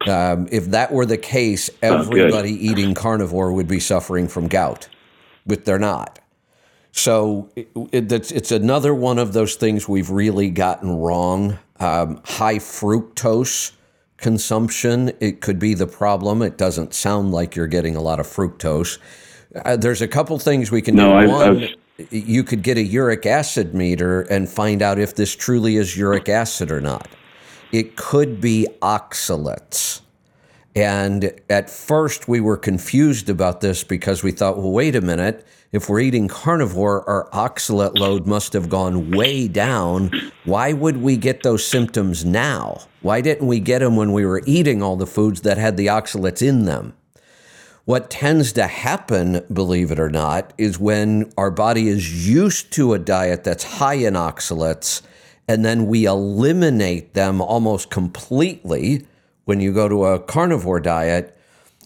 Um, 0.06 0.48
if 0.50 0.66
that 0.66 0.92
were 0.92 1.06
the 1.06 1.16
case, 1.16 1.70
everybody 1.80 2.52
eating 2.52 2.92
carnivore 2.92 3.50
would 3.54 3.66
be 3.66 3.80
suffering 3.80 4.28
from 4.28 4.48
gout, 4.48 4.88
but 5.46 5.64
they're 5.64 5.78
not. 5.78 6.18
So 6.92 7.50
it, 7.56 7.70
it's, 7.90 8.30
it's 8.32 8.52
another 8.52 8.94
one 8.94 9.18
of 9.18 9.32
those 9.32 9.54
things 9.54 9.88
we've 9.88 10.10
really 10.10 10.50
gotten 10.50 10.98
wrong. 10.98 11.58
Um, 11.80 12.20
high 12.26 12.58
fructose 12.58 13.72
consumption, 14.18 15.12
it 15.20 15.40
could 15.40 15.58
be 15.58 15.72
the 15.72 15.86
problem. 15.86 16.42
It 16.42 16.58
doesn't 16.58 16.92
sound 16.92 17.32
like 17.32 17.56
you're 17.56 17.66
getting 17.66 17.96
a 17.96 18.02
lot 18.02 18.20
of 18.20 18.26
fructose. 18.26 18.98
Uh, 19.64 19.76
there's 19.76 20.02
a 20.02 20.08
couple 20.08 20.38
things 20.38 20.70
we 20.70 20.82
can 20.82 20.96
no, 20.96 21.12
do. 21.12 21.16
I, 21.16 21.26
One, 21.26 21.62
I've... 21.62 21.74
you 22.10 22.44
could 22.44 22.62
get 22.62 22.76
a 22.76 22.82
uric 22.82 23.26
acid 23.26 23.74
meter 23.74 24.22
and 24.22 24.48
find 24.48 24.82
out 24.82 24.98
if 24.98 25.14
this 25.14 25.34
truly 25.34 25.76
is 25.76 25.96
uric 25.96 26.28
acid 26.28 26.70
or 26.70 26.80
not. 26.80 27.08
It 27.72 27.96
could 27.96 28.40
be 28.40 28.66
oxalates. 28.80 30.00
And 30.74 31.32
at 31.50 31.68
first, 31.68 32.28
we 32.28 32.40
were 32.40 32.56
confused 32.56 33.28
about 33.28 33.60
this 33.60 33.82
because 33.82 34.22
we 34.22 34.30
thought, 34.30 34.58
well, 34.58 34.70
wait 34.70 34.94
a 34.94 35.00
minute 35.00 35.46
if 35.70 35.88
we're 35.88 36.00
eating 36.00 36.28
carnivore, 36.28 37.06
our 37.08 37.28
oxalate 37.30 37.98
load 37.98 38.26
must 38.26 38.54
have 38.54 38.70
gone 38.70 39.10
way 39.10 39.48
down. 39.48 40.10
Why 40.44 40.72
would 40.72 41.02
we 41.02 41.18
get 41.18 41.42
those 41.42 41.66
symptoms 41.66 42.24
now? 42.24 42.80
Why 43.02 43.20
didn't 43.20 43.46
we 43.46 43.60
get 43.60 43.80
them 43.80 43.94
when 43.94 44.12
we 44.12 44.24
were 44.24 44.42
eating 44.46 44.82
all 44.82 44.96
the 44.96 45.06
foods 45.06 45.42
that 45.42 45.58
had 45.58 45.76
the 45.76 45.86
oxalates 45.86 46.40
in 46.40 46.64
them? 46.64 46.94
What 47.88 48.10
tends 48.10 48.52
to 48.52 48.66
happen, 48.66 49.46
believe 49.50 49.90
it 49.90 49.98
or 49.98 50.10
not, 50.10 50.52
is 50.58 50.78
when 50.78 51.32
our 51.38 51.50
body 51.50 51.88
is 51.88 52.28
used 52.28 52.70
to 52.72 52.92
a 52.92 52.98
diet 52.98 53.44
that's 53.44 53.64
high 53.64 53.94
in 53.94 54.12
oxalates, 54.12 55.00
and 55.48 55.64
then 55.64 55.86
we 55.86 56.04
eliminate 56.04 57.14
them 57.14 57.40
almost 57.40 57.88
completely 57.88 59.06
when 59.46 59.60
you 59.60 59.72
go 59.72 59.88
to 59.88 60.04
a 60.04 60.20
carnivore 60.20 60.80
diet 60.80 61.34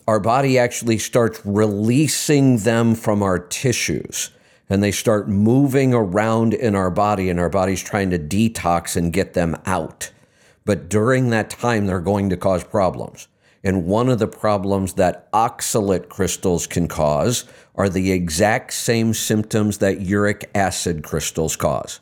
our 0.09 0.19
body 0.19 0.59
actually 0.59 0.99
starts 0.99 1.41
releasing 1.45 2.57
them 2.57 2.97
from 2.97 3.23
our 3.23 3.39
tissues 3.39 4.31
and 4.69 4.83
they 4.83 4.91
start 4.91 5.29
moving 5.29 5.95
around 5.95 6.53
in 6.53 6.75
our 6.75 6.91
body, 6.91 7.31
and 7.31 7.39
our 7.39 7.49
body's 7.49 7.81
trying 7.81 8.11
to 8.11 8.19
detox 8.19 8.97
and 8.97 9.13
get 9.13 9.35
them 9.35 9.57
out. 9.67 10.11
But 10.65 10.89
during 10.89 11.31
that 11.31 11.49
time, 11.49 11.87
they're 11.87 12.01
going 12.01 12.29
to 12.31 12.37
cause 12.37 12.65
problems. 12.65 13.29
And 13.65 13.87
one 13.87 14.09
of 14.09 14.19
the 14.19 14.27
problems 14.27 14.95
that 14.95 15.31
oxalate 15.33 16.09
crystals 16.09 16.67
can 16.67 16.89
cause 16.89 17.45
are 17.75 17.89
the 17.89 18.11
exact 18.11 18.73
same 18.73 19.15
symptoms 19.15 19.79
that 19.79 20.01
uric 20.01 20.51
acid 20.55 21.05
crystals 21.05 21.57
cause. 21.57 22.01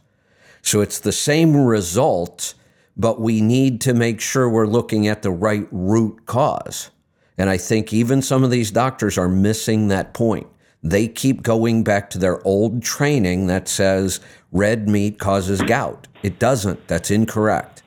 So 0.63 0.81
it's 0.81 0.99
the 0.99 1.13
same 1.13 1.57
result, 1.57 2.55
but 2.97 3.21
we 3.21 3.41
need 3.41 3.81
to 3.83 3.95
make 3.95 4.21
sure 4.21 4.49
we're 4.49 4.67
looking 4.67 5.07
at 5.07 5.23
the 5.23 5.31
right 5.31 5.67
root 5.71 6.27
cause. 6.27 6.91
And 7.37 7.49
I 7.49 7.57
think 7.57 7.93
even 7.93 8.21
some 8.23 8.45
of 8.45 8.51
these 8.51 8.71
doctors 8.71 9.17
are 9.17 9.29
missing 9.29 9.89
that 9.89 10.13
point. 10.13 10.47
They 10.83 11.09
keep 11.09 11.43
going 11.43 11.85
back 11.85 12.09
to 12.11 12.19
their 12.19 12.47
old 12.47 12.83
training 12.83 13.47
that 13.49 13.69
says 13.69 14.21
red 14.51 14.89
meat 14.89 15.19
causes 15.19 15.61
gout. 15.63 16.09
It 16.23 16.39
doesn't. 16.39 16.87
That's 16.89 17.11
incorrect. 17.11 17.80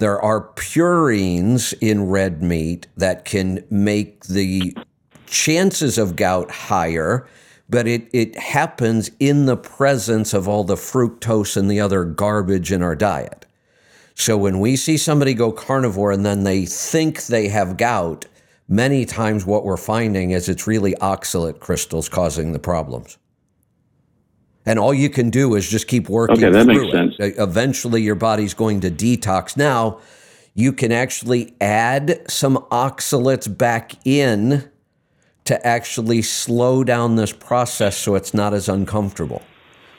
There 0.00 0.18
are 0.18 0.48
purines 0.54 1.74
in 1.78 2.08
red 2.08 2.42
meat 2.42 2.86
that 2.96 3.26
can 3.26 3.62
make 3.68 4.24
the 4.24 4.74
chances 5.26 5.98
of 5.98 6.16
gout 6.16 6.50
higher, 6.50 7.28
but 7.68 7.86
it, 7.86 8.08
it 8.14 8.34
happens 8.38 9.10
in 9.20 9.44
the 9.44 9.58
presence 9.58 10.32
of 10.32 10.48
all 10.48 10.64
the 10.64 10.76
fructose 10.76 11.54
and 11.54 11.70
the 11.70 11.80
other 11.80 12.06
garbage 12.06 12.72
in 12.72 12.82
our 12.82 12.96
diet. 12.96 13.44
So 14.14 14.38
when 14.38 14.58
we 14.58 14.74
see 14.74 14.96
somebody 14.96 15.34
go 15.34 15.52
carnivore 15.52 16.12
and 16.12 16.24
then 16.24 16.44
they 16.44 16.64
think 16.64 17.26
they 17.26 17.48
have 17.48 17.76
gout, 17.76 18.24
many 18.68 19.04
times 19.04 19.44
what 19.44 19.66
we're 19.66 19.76
finding 19.76 20.30
is 20.30 20.48
it's 20.48 20.66
really 20.66 20.94
oxalate 20.94 21.60
crystals 21.60 22.08
causing 22.08 22.52
the 22.52 22.58
problems. 22.58 23.18
And 24.66 24.78
all 24.78 24.92
you 24.92 25.08
can 25.08 25.30
do 25.30 25.54
is 25.54 25.68
just 25.68 25.88
keep 25.88 26.08
working 26.08 26.36
Okay, 26.44 26.50
that 26.50 26.66
makes 26.66 26.92
sense. 26.92 27.16
it. 27.18 27.34
E- 27.38 27.42
Eventually, 27.42 28.02
your 28.02 28.14
body's 28.14 28.52
going 28.54 28.80
to 28.80 28.90
detox. 28.90 29.56
Now, 29.56 30.00
you 30.54 30.72
can 30.72 30.92
actually 30.92 31.54
add 31.60 32.20
some 32.30 32.56
oxalates 32.70 33.56
back 33.56 33.92
in 34.06 34.68
to 35.44 35.66
actually 35.66 36.20
slow 36.22 36.84
down 36.84 37.16
this 37.16 37.32
process 37.32 37.96
so 37.96 38.14
it's 38.14 38.34
not 38.34 38.52
as 38.52 38.68
uncomfortable. 38.68 39.42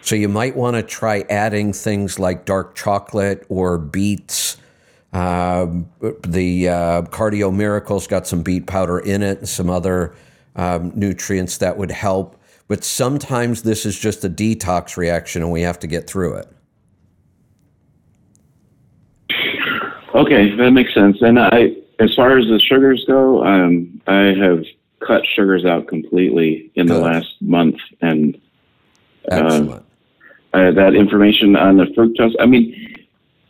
So 0.02 0.16
you 0.16 0.30
might 0.30 0.56
want 0.56 0.76
to 0.76 0.84
try 0.84 1.26
adding 1.30 1.74
things 1.74 2.20
like 2.20 2.46
dark 2.46 2.76
chocolate 2.76 3.46
or 3.50 3.78
beets. 3.78 4.58
Um, 5.14 5.90
the 6.24 6.70
uh, 6.70 7.02
Cardio 7.04 7.54
Miracle's 7.54 8.08
got 8.08 8.28
some 8.28 8.44
beet 8.44 8.66
powder 8.68 9.00
in 9.00 9.22
it 9.24 9.40
and 9.40 9.50
some 9.50 9.70
other 9.70 10.16
um, 10.56 10.92
nutrients 10.96 11.58
that 11.58 11.78
would 11.78 11.92
help. 11.92 12.41
But 12.72 12.86
sometimes 12.86 13.64
this 13.64 13.86
is 13.86 14.00
just 14.00 14.24
a 14.24 14.30
detox 14.30 14.96
reaction 14.96 15.42
and 15.42 15.52
we 15.52 15.60
have 15.64 15.78
to 15.80 15.88
get 15.88 16.10
through 16.10 16.36
it. 16.36 16.48
Okay, 20.16 20.56
that 20.56 20.72
makes 20.72 20.94
sense. 20.94 21.18
And 21.20 21.38
I, 21.38 21.76
as 22.00 22.16
far 22.16 22.38
as 22.38 22.46
the 22.48 22.62
sugars 22.62 23.04
go, 23.06 23.44
um, 23.44 24.02
I 24.08 24.34
have 24.40 24.64
cut 25.06 25.24
sugars 25.36 25.66
out 25.66 25.88
completely 25.88 26.72
in 26.76 26.88
the 26.88 26.98
last 26.98 27.36
month, 27.42 27.76
and 28.00 28.40
Excellent. 29.30 29.86
uh, 30.54 30.72
that 30.72 30.96
information 30.96 31.58
on 31.58 31.76
the 31.76 31.88
fructose. 31.88 32.36
I 32.40 32.46
mean, 32.46 32.96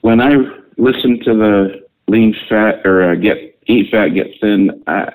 when 0.02 0.20
I 0.20 0.34
listen 0.78 1.20
to 1.26 1.36
the 1.36 1.88
lean 2.08 2.36
fat 2.50 2.84
or 2.88 3.12
uh, 3.12 3.14
get 3.14 3.60
eat 3.68 3.92
fat, 3.92 4.16
get 4.16 4.32
thin, 4.42 4.82
I, 4.88 5.14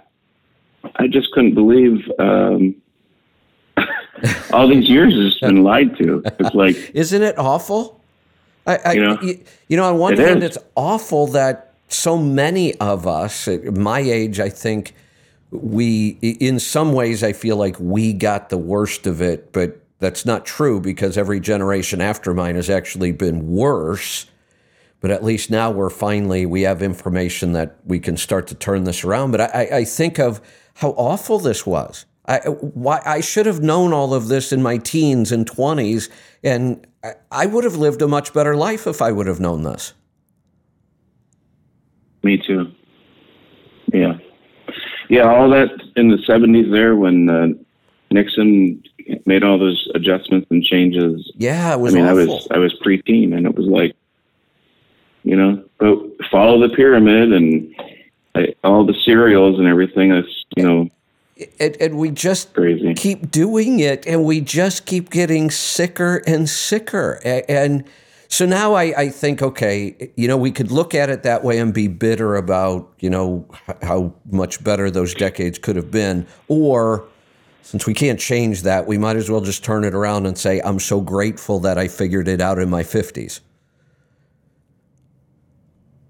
I 0.95 1.09
just 1.09 1.33
couldn't 1.33 1.55
believe 1.55 2.09
um, 2.21 2.77
all 4.53 4.69
these 4.69 4.89
years 4.89 5.15
it's 5.17 5.41
been 5.41 5.63
lied 5.63 5.97
to. 5.99 6.23
It's 6.39 6.55
like 6.63 6.77
Isn't 6.95 7.23
it 7.23 7.39
awful? 7.39 8.01
I, 8.67 8.77
I 8.85 8.93
You 8.93 9.01
you, 9.03 9.07
know? 9.09 9.15
know, 9.15 9.33
you, 9.69 9.77
know, 9.77 9.85
on 9.85 9.99
one 9.99 10.13
It 10.15 10.19
hand, 10.21 10.43
is. 10.43 10.57
it's 10.57 10.65
awful 10.75 11.27
that 11.29 11.75
so 11.89 12.17
many 12.19 12.75
of 12.77 13.07
us, 13.07 13.47
at 13.47 13.65
my 13.77 14.01
age, 14.01 14.41
I 14.41 14.49
think 14.49 14.95
we, 15.51 16.19
in 16.21 16.59
some 16.59 16.93
ways, 16.93 17.23
I 17.23 17.33
feel 17.33 17.57
like 17.57 17.77
we 17.79 18.13
got 18.13 18.49
the 18.49 18.59
worst 18.59 19.07
of 19.07 19.23
it, 19.23 19.53
but 19.53 19.81
that's 20.01 20.27
not 20.27 20.45
true 20.45 20.81
because 20.81 21.17
every 21.17 21.39
generation 21.41 22.01
after 22.01 22.35
mine 22.35 22.57
has 22.57 22.69
actually 22.69 23.13
been 23.13 23.47
worse. 23.49 24.27
But 25.01 25.11
at 25.13 25.23
least 25.23 25.51
now 25.51 25.71
we're 25.71 25.91
finally, 25.91 26.45
we 26.47 26.63
have 26.63 26.83
information 26.83 27.53
that 27.53 27.77
we 27.85 28.01
can 28.01 28.17
start 28.17 28.49
to 28.49 28.55
turn 28.57 28.85
this 28.85 29.05
around. 29.05 29.31
But 29.31 29.43
I- 29.55 29.69
I 29.73 29.85
think 29.85 30.19
of 30.19 30.41
how 30.75 30.91
awful 30.91 31.39
this 31.39 31.65
was. 31.65 32.05
I, 32.29 32.39
why, 32.39 33.01
I 33.07 33.21
should 33.21 33.47
have 33.47 33.61
known 33.61 33.93
all 33.93 34.13
of 34.13 34.29
this 34.29 34.53
in 34.53 34.63
my 34.63 34.79
teens 34.79 35.31
and 35.31 35.49
20s, 35.49 36.11
and 36.43 36.85
I, 37.05 37.13
I 37.31 37.47
would 37.47 37.65
have 37.65 37.77
lived 37.77 38.03
a 38.03 38.09
much 38.09 38.33
better 38.33 38.57
life 38.57 38.87
if 38.87 39.01
I 39.01 39.13
would 39.13 39.27
have 39.27 39.41
known 39.41 39.63
this. 39.63 39.95
Me 42.23 42.37
too. 42.37 42.73
Yeah, 43.93 44.19
yeah. 45.09 45.23
All 45.23 45.49
that 45.51 45.69
in 45.95 46.09
the 46.09 46.19
seventies 46.27 46.73
there 46.73 46.97
when 46.97 47.31
uh, 47.31 47.49
Nixon 48.11 48.83
made 49.27 49.45
all 49.45 49.59
those 49.59 49.89
adjustments 49.95 50.49
and 50.51 50.65
changes. 50.65 51.33
Yeah, 51.37 51.73
it 51.75 51.79
was 51.79 51.95
I 51.95 51.99
mean, 51.99 52.07
I 52.07 52.13
was 52.13 52.49
I 52.51 52.59
was 52.59 52.75
preteen, 52.85 53.33
and 53.33 53.47
it 53.47 53.55
was 53.55 53.67
like, 53.67 53.95
you 55.23 55.37
know, 55.37 55.65
but 55.79 55.99
follow 56.29 56.67
the 56.67 56.75
pyramid 56.75 57.33
and 57.33 57.73
I, 58.35 58.55
all 58.65 58.85
the 58.85 58.95
cereals 59.05 59.61
and 59.61 59.69
everything. 59.69 60.11
That's 60.11 60.45
you 60.57 60.65
know 60.65 60.89
and, 61.61 61.77
and 61.81 61.99
we 61.99 62.11
just 62.11 62.55
crazy. 62.55 62.95
keep 62.95 63.31
doing 63.31 63.81
it 63.81 64.07
and 64.07 64.25
we 64.25 64.41
just 64.41 64.87
keep 64.87 65.11
getting 65.11 65.51
sicker 65.51 66.23
and 66.27 66.49
sicker 66.49 67.21
A- 67.25 67.49
and 67.51 67.85
so 68.29 68.47
now 68.47 68.75
I, 68.75 68.83
I 68.97 69.09
think 69.11 69.43
okay 69.43 70.11
you 70.17 70.27
know 70.29 70.37
we 70.37 70.51
could 70.51 70.71
look 70.71 70.95
at 70.95 71.11
it 71.11 71.23
that 71.25 71.45
way 71.45 71.59
and 71.59 71.75
be 71.75 71.89
bitter 71.89 72.37
about 72.37 72.91
you 73.01 73.11
know 73.11 73.47
how 73.83 74.15
much 74.31 74.63
better 74.65 74.91
those 74.91 75.15
decades 75.15 75.59
could 75.59 75.77
have 75.77 75.91
been 75.91 76.27
or 76.49 77.05
since 77.63 77.87
we 77.87 77.95
can't 77.95 78.19
change 78.21 78.63
that 78.63 78.87
we 78.87 78.97
might 78.97 79.17
as 79.17 79.31
well 79.31 79.41
just 79.41 79.63
turn 79.65 79.85
it 79.85 79.95
around 79.95 80.27
and 80.27 80.39
say 80.39 80.61
i'm 80.65 80.79
so 80.79 81.01
grateful 81.01 81.59
that 81.61 81.77
i 81.77 81.87
figured 81.87 82.29
it 82.29 82.41
out 82.41 82.59
in 82.59 82.71
my 82.71 82.83
50s 82.83 83.41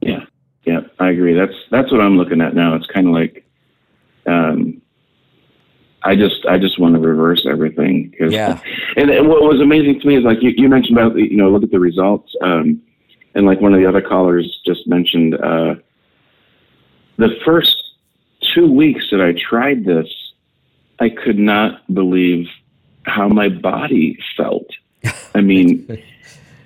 Yeah, 0.02 0.24
yeah, 0.64 0.80
I 1.00 1.10
agree. 1.10 1.34
That's 1.34 1.54
that's 1.70 1.90
what 1.90 2.00
I'm 2.00 2.16
looking 2.16 2.40
at 2.40 2.54
now. 2.54 2.74
It's 2.74 2.86
kind 2.86 3.08
of 3.08 3.12
like, 3.12 3.44
um, 4.26 4.80
I 6.06 6.14
just 6.14 6.46
I 6.46 6.56
just 6.56 6.78
want 6.78 6.94
to 6.94 7.00
reverse 7.00 7.46
everything. 7.50 8.14
Yeah. 8.18 8.60
And, 8.96 9.10
and 9.10 9.28
what 9.28 9.42
was 9.42 9.60
amazing 9.60 10.00
to 10.00 10.06
me 10.06 10.16
is 10.16 10.24
like 10.24 10.40
you, 10.40 10.52
you 10.56 10.68
mentioned 10.70 10.96
about 10.96 11.16
you 11.16 11.36
know 11.36 11.50
look 11.50 11.62
at 11.62 11.70
the 11.70 11.78
results, 11.80 12.34
um, 12.40 12.80
and 13.34 13.44
like 13.44 13.60
one 13.60 13.74
of 13.74 13.80
the 13.80 13.86
other 13.86 14.00
callers 14.00 14.58
just 14.64 14.86
mentioned, 14.86 15.34
uh, 15.34 15.74
the 17.18 17.36
first 17.44 17.76
two 18.54 18.70
weeks 18.72 19.04
that 19.10 19.20
I 19.20 19.32
tried 19.32 19.84
this, 19.84 20.08
I 20.98 21.10
could 21.10 21.38
not 21.38 21.82
believe 21.92 22.48
how 23.04 23.28
my 23.28 23.48
body 23.50 24.18
felt. 24.36 24.68
I 25.34 25.40
mean. 25.40 26.02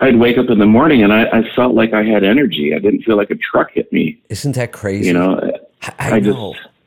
I'd 0.02 0.16
wake 0.16 0.38
up 0.38 0.48
in 0.48 0.58
the 0.58 0.64
morning 0.64 1.02
and 1.02 1.12
I, 1.12 1.24
I 1.26 1.42
felt 1.54 1.74
like 1.74 1.92
I 1.92 2.02
had 2.02 2.24
energy. 2.24 2.74
I 2.74 2.78
didn't 2.78 3.02
feel 3.02 3.18
like 3.18 3.30
a 3.30 3.34
truck 3.34 3.72
hit 3.72 3.92
me. 3.92 4.18
isn't 4.30 4.54
that 4.54 4.72
crazy 4.72 5.08
You 5.08 5.12
know, 5.12 5.38
i, 5.82 5.92
I 5.98 6.16
I 6.16 6.20
just- 6.20 6.38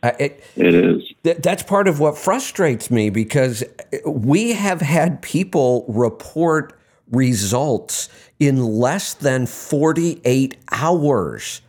I, 0.03 0.09
it, 0.19 0.43
it 0.57 0.75
is. 0.75 1.13
Th- 1.23 1.37
that's 1.37 1.63
part 1.63 1.87
of 1.87 1.99
what 1.99 2.17
frustrates 2.17 2.91
me 2.91 3.09
because 3.09 3.63
eh, 3.91 3.99
we 4.05 4.51
have 4.51 4.81
had 4.81 5.21
people 5.21 5.85
report 5.87 6.77
results 7.09 8.09
in 8.39 8.63
less 8.63 9.13
than 9.13 9.45
48 9.45 10.57
hours. 10.71 11.61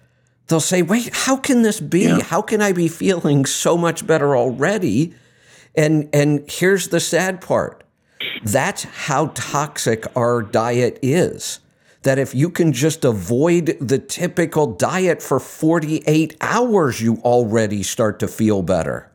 They'll 0.49 0.61
say, 0.61 0.83
wait, 0.83 1.11
how 1.15 1.37
can 1.37 1.63
this 1.63 1.81
be? 1.81 2.01
Yeah. 2.01 2.23
How 2.23 2.43
can 2.43 2.61
I 2.61 2.73
be 2.73 2.89
feeling 2.89 3.47
so 3.47 3.77
much 3.77 4.07
better 4.07 4.37
already? 4.37 5.15
And, 5.75 6.09
and 6.13 6.45
here's 6.51 6.89
the 6.89 7.01
sad 7.01 7.41
part 7.41 7.83
that's 8.43 8.85
how 8.85 9.33
toxic 9.35 10.05
our 10.17 10.43
diet 10.43 10.99
is. 11.03 11.61
That 12.05 12.19
if 12.19 12.35
you 12.35 12.51
can 12.51 12.73
just 12.73 13.05
avoid 13.05 13.77
the 13.81 13.99
typical 13.99 14.67
diet 14.67 15.23
for 15.23 15.41
48 15.41 16.37
hours, 16.41 17.01
you 17.01 17.17
already 17.25 17.83
start 17.83 18.19
to 18.21 18.29
feel 18.29 18.63
better. 18.63 19.11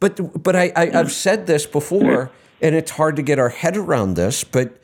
But 0.00 0.42
but 0.42 0.56
I, 0.56 0.72
I 0.74 0.90
I've 0.98 1.12
said 1.12 1.46
this 1.46 1.66
before, 1.66 2.30
and 2.62 2.74
it's 2.74 2.92
hard 2.92 3.16
to 3.16 3.22
get 3.22 3.38
our 3.38 3.50
head 3.50 3.76
around 3.76 4.14
this. 4.14 4.44
But 4.44 4.82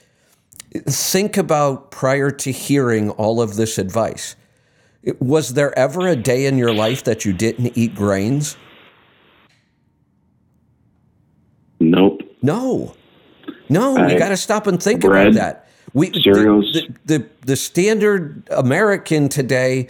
think 0.87 1.37
about 1.37 1.91
prior 1.91 2.31
to 2.31 2.53
hearing 2.53 3.11
all 3.11 3.41
of 3.41 3.57
this 3.57 3.79
advice. 3.79 4.37
Was 5.21 5.55
there 5.55 5.79
ever 5.79 6.09
a 6.09 6.17
day 6.17 6.47
in 6.47 6.59
your 6.59 6.75
life 6.75 7.05
that 7.05 7.25
you 7.25 7.33
didn't 7.33 7.77
eat 7.79 7.95
grains? 7.95 8.57
Nope. 11.81 12.23
No, 12.43 12.95
no. 13.69 13.97
you 13.97 14.17
I- 14.17 14.19
got 14.19 14.31
to 14.31 14.37
stop 14.37 14.67
and 14.67 14.83
think 14.83 15.01
bread, 15.03 15.29
about 15.29 15.35
that. 15.39 15.69
We 15.95 16.11
the- 16.11 16.21
cereals. 16.21 16.73
The, 16.73 16.95
the 17.07 17.27
the 17.47 17.57
standard 17.57 18.47
American 18.51 19.29
today, 19.29 19.89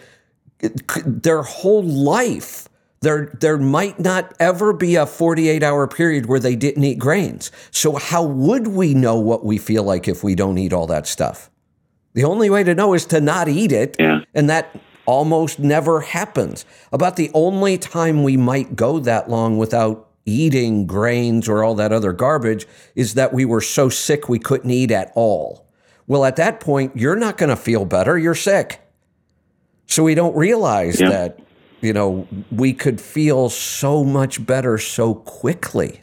their 1.05 1.43
whole 1.43 1.83
life, 1.83 2.69
there 3.01 3.37
there 3.41 3.59
might 3.59 3.99
not 3.99 4.33
ever 4.39 4.73
be 4.73 4.97
a 4.97 5.07
forty 5.07 5.49
eight 5.49 5.63
hour 5.63 5.89
period 5.89 6.27
where 6.27 6.41
they 6.41 6.57
didn't 6.57 6.85
eat 6.85 6.99
grains. 6.99 7.51
So 7.71 7.97
how 7.97 8.23
would 8.23 8.69
we 8.69 8.95
know 8.95 9.19
what 9.19 9.45
we 9.45 9.59
feel 9.59 9.83
like 9.83 10.07
if 10.07 10.23
we 10.23 10.35
don't 10.35 10.59
eat 10.59 10.73
all 10.73 10.87
that 10.87 11.07
stuff? 11.07 11.51
The 12.13 12.25
only 12.25 12.49
way 12.49 12.63
to 12.63 12.75
know 12.75 12.95
is 12.95 13.07
to 13.07 13.21
not 13.21 13.49
eat 13.49 13.73
it. 13.73 13.97
Yeah. 13.99 14.21
And 14.35 14.49
that 14.49 14.77
almost 15.07 15.59
never 15.59 16.01
happens. 16.01 16.65
About 16.93 17.17
the 17.17 17.31
only 17.35 17.77
time 17.77 18.23
we 18.23 18.37
might 18.37 18.77
go 18.77 18.99
that 19.01 19.29
long 19.29 19.59
without 19.59 20.09
eating 20.25 20.87
grains 20.87 21.49
or 21.49 21.63
all 21.63 21.75
that 21.75 21.93
other 21.93 22.13
garbage 22.13 22.67
is 22.95 23.15
that 23.15 23.35
we 23.35 23.45
were 23.45 23.61
so 23.61 23.89
sick 23.89 24.29
we 24.29 24.39
couldn't 24.39 24.71
eat 24.71 24.91
at 24.91 25.13
all. 25.15 25.64
Well, 26.07 26.25
at 26.25 26.37
that 26.37 26.61
point, 26.61 26.97
you're 26.97 27.17
not 27.17 27.39
going 27.39 27.51
to 27.51 27.57
feel 27.57 27.85
better. 27.85 28.19
You're 28.19 28.35
sick. 28.35 28.81
So 29.87 30.03
we 30.03 30.15
don't 30.15 30.37
realize 30.37 31.01
Yeah. 31.01 31.09
that, 31.11 31.41
you 31.81 31.93
know, 31.93 32.27
we 32.51 32.73
could 32.73 33.01
feel 33.01 33.49
so 33.49 34.05
much 34.05 34.45
better 34.45 34.77
so 34.79 35.15
quickly. 35.15 36.03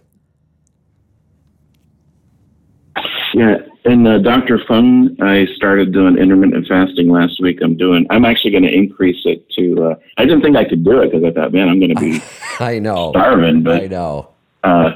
Yeah. 3.33 3.57
And 3.85 4.07
uh, 4.07 4.19
Dr. 4.19 4.59
Fung, 4.67 5.15
I 5.21 5.47
started 5.55 5.91
doing 5.91 6.17
intermittent 6.17 6.67
fasting 6.67 7.09
last 7.09 7.41
week. 7.41 7.59
I'm 7.63 7.75
doing. 7.77 8.05
I'm 8.11 8.25
actually 8.25 8.51
going 8.51 8.63
to 8.63 8.71
increase 8.71 9.21
it 9.25 9.49
to. 9.51 9.83
Uh, 9.91 9.95
I 10.17 10.25
didn't 10.25 10.41
think 10.43 10.55
I 10.55 10.65
could 10.65 10.83
do 10.83 10.99
it 11.01 11.11
because 11.11 11.23
I 11.23 11.31
thought, 11.31 11.51
man, 11.51 11.67
I'm 11.67 11.79
going 11.79 11.95
to 11.95 11.99
be 11.99 12.21
I 12.59 12.77
know. 12.77 13.09
starving. 13.11 13.63
But 13.63 13.83
I 13.83 13.87
know. 13.87 14.29
uh, 14.63 14.91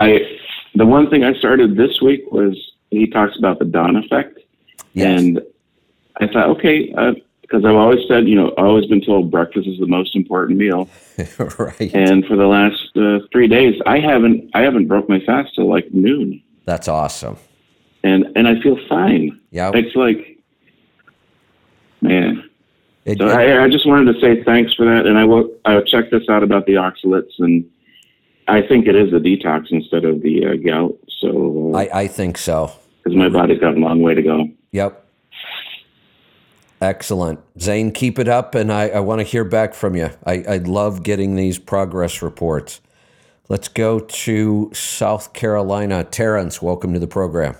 I 0.00 0.20
the 0.74 0.86
one 0.86 1.08
thing 1.10 1.22
I 1.22 1.34
started 1.34 1.76
this 1.76 2.00
week 2.02 2.22
was 2.32 2.56
he 2.90 3.06
talks 3.06 3.36
about 3.38 3.58
the 3.58 3.64
dawn 3.64 3.96
effect, 3.96 4.38
Yes. 4.94 5.20
and 5.20 5.40
I 6.20 6.26
thought, 6.26 6.48
okay, 6.50 6.88
because 7.42 7.64
I've 7.64 7.76
always 7.76 8.00
said, 8.08 8.26
you 8.28 8.34
know, 8.34 8.52
I've 8.58 8.64
always 8.64 8.86
been 8.86 9.00
told 9.00 9.30
breakfast 9.30 9.68
is 9.68 9.78
the 9.78 9.86
most 9.86 10.16
important 10.16 10.58
meal, 10.58 10.88
right. 11.58 11.90
and 11.94 12.24
for 12.26 12.36
the 12.36 12.46
last 12.46 12.90
uh, 12.96 13.20
three 13.32 13.48
days, 13.48 13.80
I 13.86 13.98
haven't 13.98 14.50
I 14.54 14.62
haven't 14.62 14.86
broke 14.88 15.08
my 15.08 15.20
fast 15.20 15.54
till 15.54 15.68
like 15.68 15.92
noon. 15.92 16.42
That's 16.64 16.88
awesome. 16.88 17.36
and 18.04 18.26
and 18.36 18.46
I 18.48 18.60
feel 18.60 18.78
fine. 18.88 19.40
Yeah. 19.50 19.70
It's 19.74 19.94
like, 19.96 20.38
man. 22.00 22.44
It- 23.04 23.18
So 23.18 23.26
it- 23.28 23.32
I, 23.34 23.64
I 23.64 23.68
just 23.68 23.86
wanted 23.86 24.12
to 24.14 24.20
say 24.20 24.42
thanks 24.44 24.74
for 24.74 24.84
that, 24.86 25.06
and 25.06 25.18
I 25.18 25.24
will 25.24 25.50
I'll 25.64 25.82
check 25.82 26.10
this 26.10 26.28
out 26.28 26.42
about 26.42 26.66
the 26.66 26.74
oxalates, 26.74 27.32
and 27.38 27.64
I 28.48 28.62
think 28.62 28.86
it 28.86 28.96
is 28.96 29.12
a 29.12 29.20
detox 29.20 29.70
instead 29.70 30.04
of 30.04 30.22
the 30.22 30.46
uh, 30.46 30.54
gout. 30.56 30.98
So 31.20 31.74
I, 31.74 32.02
I 32.02 32.08
think 32.08 32.38
so. 32.38 32.72
because 33.02 33.16
my 33.16 33.28
body's 33.28 33.58
got 33.58 33.76
a 33.76 33.78
long 33.78 34.00
way 34.02 34.14
to 34.14 34.22
go. 34.22 34.48
Yep. 34.72 35.04
Excellent. 36.80 37.40
Zane, 37.60 37.90
keep 37.90 38.18
it 38.18 38.28
up, 38.28 38.54
and 38.54 38.72
I, 38.72 38.88
I 38.88 39.00
want 39.00 39.18
to 39.18 39.24
hear 39.24 39.44
back 39.44 39.74
from 39.74 39.96
you. 39.96 40.10
I, 40.24 40.44
I 40.48 40.56
love 40.58 41.02
getting 41.02 41.34
these 41.34 41.58
progress 41.58 42.22
reports. 42.22 42.80
Let's 43.48 43.68
go 43.68 43.98
to 43.98 44.70
South 44.72 45.32
Carolina. 45.32 46.04
Terrence, 46.04 46.62
welcome 46.62 46.92
to 46.92 47.00
the 47.00 47.08
program. 47.08 47.56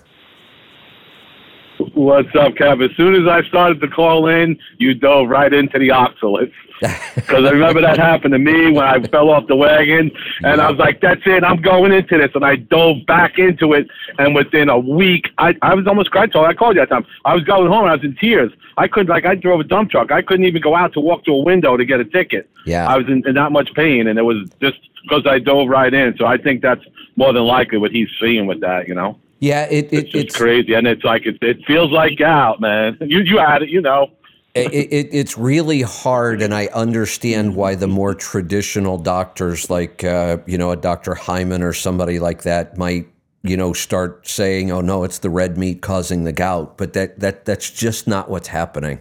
What's 1.79 2.35
up, 2.35 2.55
Kev? 2.55 2.85
As 2.85 2.97
soon 2.97 3.15
as 3.15 3.29
I 3.29 3.47
started 3.49 3.81
to 3.81 3.89
call 3.89 4.27
in, 4.27 4.59
you 4.79 4.95
dove 4.95 5.29
right 5.29 5.53
into 5.53 5.79
the 5.79 5.89
oxalates. 5.89 6.53
Because 7.15 7.45
I 7.45 7.51
remember 7.51 7.81
that 7.81 7.99
happened 7.99 8.33
to 8.33 8.39
me 8.39 8.71
when 8.71 8.85
I 8.85 9.03
fell 9.09 9.31
off 9.31 9.49
the 9.49 9.57
wagon, 9.57 10.13
and 10.45 10.61
I 10.61 10.71
was 10.71 10.79
like, 10.79 11.01
"That's 11.01 11.21
it, 11.27 11.43
I'm 11.43 11.61
going 11.61 11.91
into 11.91 12.17
this." 12.17 12.31
And 12.37 12.45
I 12.45 12.55
dove 12.55 13.05
back 13.05 13.37
into 13.37 13.73
it, 13.73 13.89
and 14.19 14.33
within 14.33 14.69
a 14.69 14.79
week, 14.79 15.27
I 15.39 15.57
I 15.61 15.75
was 15.75 15.89
almost. 15.89 16.11
So 16.33 16.45
I 16.45 16.55
called 16.55 16.77
you 16.77 16.83
that 16.83 16.89
time. 16.89 17.05
I 17.25 17.35
was 17.35 17.43
going 17.43 17.67
home, 17.67 17.87
I 17.87 17.97
was 17.97 18.05
in 18.05 18.15
tears. 18.15 18.53
I 18.77 18.87
couldn't 18.87 19.09
like 19.09 19.27
I 19.27 19.35
drove 19.35 19.59
a 19.59 19.65
dump 19.65 19.91
truck. 19.91 20.13
I 20.13 20.23
couldn't 20.23 20.47
even 20.47 20.63
go 20.63 20.77
out 20.77 20.93
to 20.93 21.01
walk 21.01 21.25
to 21.25 21.33
a 21.33 21.43
window 21.43 21.77
to 21.77 21.85
get 21.85 21.99
a 21.99 22.05
ticket. 22.05 22.49
Yeah. 22.65 22.89
I 22.89 22.97
was 22.97 23.09
in, 23.09 23.27
in 23.27 23.35
that 23.35 23.51
much 23.51 23.75
pain, 23.75 24.07
and 24.07 24.17
it 24.17 24.23
was 24.23 24.49
just 24.61 24.79
because 25.03 25.27
I 25.27 25.41
dove 25.41 25.69
right 25.69 25.93
in. 25.93 26.17
So 26.17 26.27
I 26.27 26.39
think 26.39 26.63
that's 26.63 26.85
more 27.17 27.33
than 27.33 27.43
likely 27.43 27.79
what 27.79 27.91
he's 27.91 28.09
seeing 28.21 28.47
with 28.47 28.61
that. 28.61 28.87
You 28.87 28.95
know. 28.95 29.19
Yeah, 29.41 29.67
it, 29.71 29.87
it, 29.93 29.93
It's 29.93 30.11
it's 30.15 30.37
crazy, 30.37 30.75
and 30.75 30.87
it's 30.87 31.05
like 31.05 31.25
it, 31.27 31.39
it 31.43 31.65
feels 31.65 31.93
like 31.93 32.19
gout, 32.19 32.61
man. 32.61 32.97
You 33.01 33.21
you 33.21 33.39
had 33.39 33.63
it, 33.63 33.69
you 33.69 33.81
know. 33.81 34.11
it, 34.55 34.73
it, 34.73 35.09
it's 35.13 35.39
really 35.39 35.83
hard, 35.83 36.43
and 36.43 36.53
I 36.53 36.67
understand 36.75 37.55
why 37.55 37.77
the 37.77 37.87
more 37.87 38.15
traditional 38.15 38.99
doctors, 38.99 39.71
like 39.71 40.03
uh, 40.03 40.39
you 40.47 40.59
know 40.59 40.73
a 40.73 40.77
Dr. 40.77 41.15
Hyman 41.15 41.63
or 41.63 41.73
somebody 41.73 42.19
like 42.19 42.43
that, 42.43 42.77
might 42.77 43.07
you 43.45 43.57
know 43.57 43.73
start 43.73 44.27
saying, 44.27 44.73
"Oh 44.73 44.81
no, 44.81 45.05
it's 45.05 45.19
the 45.19 45.31
red 45.31 45.57
meat 45.57 45.83
causing 45.83 46.25
the 46.25 46.33
gout," 46.33 46.77
but 46.77 46.95
that 46.95 47.21
that 47.21 47.45
that's 47.45 47.71
just 47.71 48.09
not 48.09 48.29
what's 48.29 48.49
happening. 48.49 48.99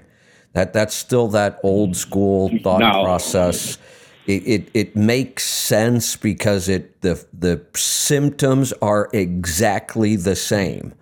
That 0.53 0.73
that's 0.73 0.93
still 0.93 1.27
that 1.29 1.59
old 1.63 1.95
school 1.95 2.51
thought 2.63 2.79
No. 2.79 3.03
process. 3.03 3.79
It, 4.27 4.45
it 4.45 4.69
it 4.73 4.95
makes 4.95 5.45
sense 5.45 6.15
because 6.15 6.67
it 6.69 7.01
the 7.01 7.25
the 7.33 7.65
symptoms 7.75 8.73
are 8.81 9.09
exactly 9.13 10.15
the 10.17 10.35
same. 10.35 10.93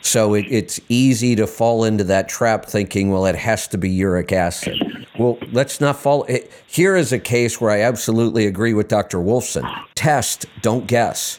So 0.00 0.34
it, 0.34 0.46
it's 0.48 0.80
easy 0.88 1.36
to 1.36 1.46
fall 1.46 1.84
into 1.84 2.04
that 2.04 2.28
trap 2.28 2.66
thinking, 2.66 3.10
well, 3.10 3.26
it 3.26 3.36
has 3.36 3.68
to 3.68 3.78
be 3.78 3.88
uric 3.90 4.32
acid. 4.32 4.76
Well, 5.18 5.38
let's 5.52 5.80
not 5.80 5.96
fall. 5.96 6.24
It, 6.24 6.50
here 6.66 6.96
is 6.96 7.12
a 7.12 7.18
case 7.18 7.60
where 7.60 7.70
I 7.70 7.82
absolutely 7.82 8.46
agree 8.46 8.74
with 8.74 8.88
Dr. 8.88 9.18
Wolfson. 9.18 9.68
Test, 9.94 10.46
don't 10.60 10.86
guess. 10.86 11.38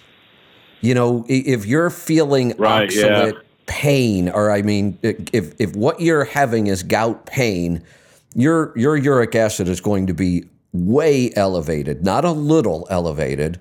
You 0.80 0.94
know, 0.94 1.26
if 1.28 1.66
you're 1.66 1.90
feeling 1.90 2.54
Right, 2.58 2.94
yeah. 2.94 3.32
pain, 3.66 4.30
or 4.30 4.52
I 4.52 4.62
mean, 4.62 4.98
if, 5.02 5.54
if 5.60 5.76
what 5.76 6.00
you're 6.00 6.26
having 6.26 6.68
is 6.68 6.84
gout 6.84 7.26
pain, 7.26 7.84
your, 8.36 8.78
your 8.78 8.96
uric 8.96 9.36
acid 9.36 9.68
is 9.68 9.82
going 9.82 10.08
to 10.08 10.14
be 10.14 10.46
way 10.74 11.32
elevated, 11.36 12.04
not 12.04 12.26
a 12.26 12.32
little 12.32 12.88
elevated 12.90 13.60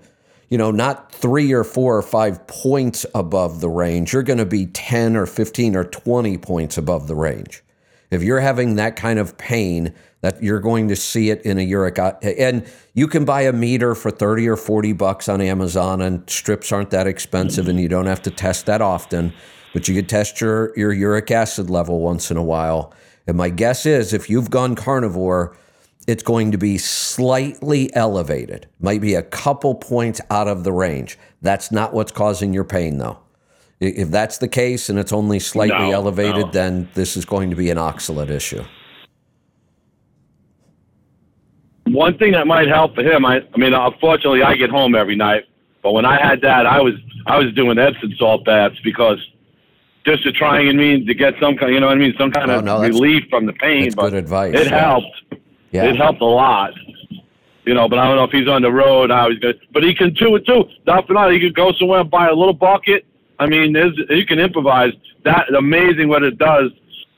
you 0.53 0.59
know, 0.59 0.71
not 0.71 1.11
three 1.11 1.51
or 1.55 1.65
four 1.65 1.97
or 1.97 2.03
five 2.03 2.47
points 2.47 3.07
above 3.15 3.63
the 3.63 3.71
range. 3.71 4.13
You're 4.13 4.23
going 4.23 4.39
to 4.39 4.45
be 4.45 4.67
10 4.67 5.17
or 5.17 5.25
15 5.25 5.75
or 5.75 5.85
20 5.85 6.37
points 6.37 6.77
above 6.77 7.09
the 7.09 7.15
range. 7.15 7.63
If 8.11 8.23
you're 8.23 8.41
having 8.41 8.75
that 8.75 8.95
kind 8.95 9.19
of 9.19 9.39
pain, 9.39 9.95
that 10.21 10.43
you're 10.43 10.61
going 10.61 10.89
to 10.89 10.95
see 10.95 11.31
it 11.31 11.41
in 11.41 11.59
a 11.59 11.63
uric 11.63 11.99
uh, 11.99 12.13
and 12.23 12.71
you 12.93 13.09
can 13.09 13.25
buy 13.25 13.41
a 13.43 13.53
meter 13.55 13.95
for 13.95 14.11
30 14.11 14.47
or 14.47 14.59
40 14.59 14.93
bucks 14.93 15.27
on 15.27 15.41
Amazon 15.41 16.03
and 16.03 16.29
strips 16.29 16.71
aren't 16.71 16.91
that 16.91 17.07
expensive 17.07 17.67
and 17.67 17.81
you 17.81 17.89
don't 17.89 18.05
have 18.05 18.21
to 18.21 18.31
test 18.31 18.67
that 18.67 18.83
often, 18.83 19.33
but 19.73 19.89
you 19.89 19.95
could 19.95 20.09
test 20.11 20.39
your 20.39 20.77
your 20.79 20.93
uric 20.93 21.31
acid 21.31 21.71
level 21.71 22.01
once 22.01 22.31
in 22.31 22.37
a 22.37 22.43
while. 22.43 22.93
And 23.27 23.39
my 23.39 23.49
guess 23.49 23.87
is 23.87 24.13
if 24.13 24.29
you've 24.29 24.51
gone 24.51 24.75
carnivore, 24.75 25.57
it's 26.07 26.23
going 26.23 26.51
to 26.53 26.59
be 26.59 26.79
slightly 26.79 27.95
elevated, 27.95 28.67
might 28.81 29.01
be 29.01 29.15
a 29.15 29.23
couple 29.23 29.75
points 29.75 30.21
out 30.31 30.49
of 30.49 30.65
the 30.65 30.73
range. 30.73 31.19
That's 31.43 31.71
not 31.71 31.93
what's 31.95 32.13
causing 32.13 32.53
your 32.53 32.65
pain, 32.65 32.99
though. 32.99 33.19
If 33.81 34.11
that's 34.11 34.39
the 34.39 34.49
case 34.49 34.89
and 34.89 34.99
it's 34.99 35.13
only 35.13 35.39
slightly 35.41 35.91
No, 35.91 35.93
elevated, 35.93 36.47
no. 36.47 36.51
then 36.53 36.89
this 36.95 37.17
is 37.17 37.25
going 37.25 37.51
to 37.51 37.57
be 37.57 37.71
an 37.71 37.79
oxalate 37.79 38.31
issue. 38.31 38.63
One 41.87 42.17
thing 42.17 42.33
that 42.33 42.47
might 42.47 42.69
help 42.69 42.95
for 42.95 43.03
him, 43.03 43.25
I, 43.27 43.41
I 43.55 43.57
mean, 43.59 43.75
unfortunately, 43.75 44.43
I 44.43 44.55
get 44.55 44.71
home 44.71 44.95
every 44.95 45.17
night, 45.17 45.45
but 45.83 45.93
when 45.93 46.05
I 46.05 46.21
had 46.21 46.41
that, 46.43 46.65
I 46.65 46.81
was 46.81 46.95
I 47.27 47.39
was 47.39 47.53
doing 47.55 47.77
Epsom 47.79 48.13
salt 48.17 48.45
baths 48.45 48.79
because 48.85 49.19
just 50.07 50.23
to 50.25 50.33
try 50.33 50.61
and 50.61 50.79
mean 50.79 51.07
to 51.07 51.15
get 51.15 51.35
some 51.41 51.57
kind, 51.57 51.73
you 51.75 51.81
know 51.81 51.87
what 51.89 51.97
I 51.97 52.01
mean, 52.01 52.15
some 52.17 52.31
kind 52.31 52.51
Oh, 52.51 52.59
of 52.59 52.65
no, 52.65 52.81
relief 52.81 53.25
from 53.31 53.47
the 53.47 53.53
pain. 53.53 53.83
that's 53.85 53.95
but 53.97 54.11
good 54.11 54.15
advice, 54.15 54.55
It 54.55 54.67
yeah. 54.69 54.79
helped. 54.79 55.23
Yeah. 55.73 55.85
It 55.87 55.97
helped 55.97 56.21
a 56.21 56.25
lot. 56.27 56.73
You 57.65 57.75
know, 57.75 57.89
but 57.89 57.99
I 57.99 58.07
don't 58.09 58.17
know 58.17 58.25
if 58.25 58.31
he's 58.33 58.49
on 58.49 58.63
the 58.63 58.73
road, 58.73 59.11
how 59.11 59.31
he's 59.31 59.39
going. 59.39 59.55
But 59.73 59.85
he 59.85 59.95
can 59.95 60.13
do 60.15 60.35
it 60.37 60.45
too. 60.47 60.65
Not 60.87 61.07
for 61.07 61.13
nothing, 61.15 61.35
he 61.35 61.41
could 61.41 61.55
go 61.55 61.73
somewhere 61.73 62.01
and 62.01 62.11
buy 62.11 62.29
a 62.29 62.35
little 62.35 62.53
bucket. 62.55 63.05
I 63.39 63.47
mean, 63.47 63.73
there's, 63.73 63.97
you 64.11 64.27
can 64.27 64.39
improvise. 64.39 64.93
That 65.25 65.53
amazing 65.55 66.09
what 66.09 66.25
it 66.25 66.39
does. 66.39 66.73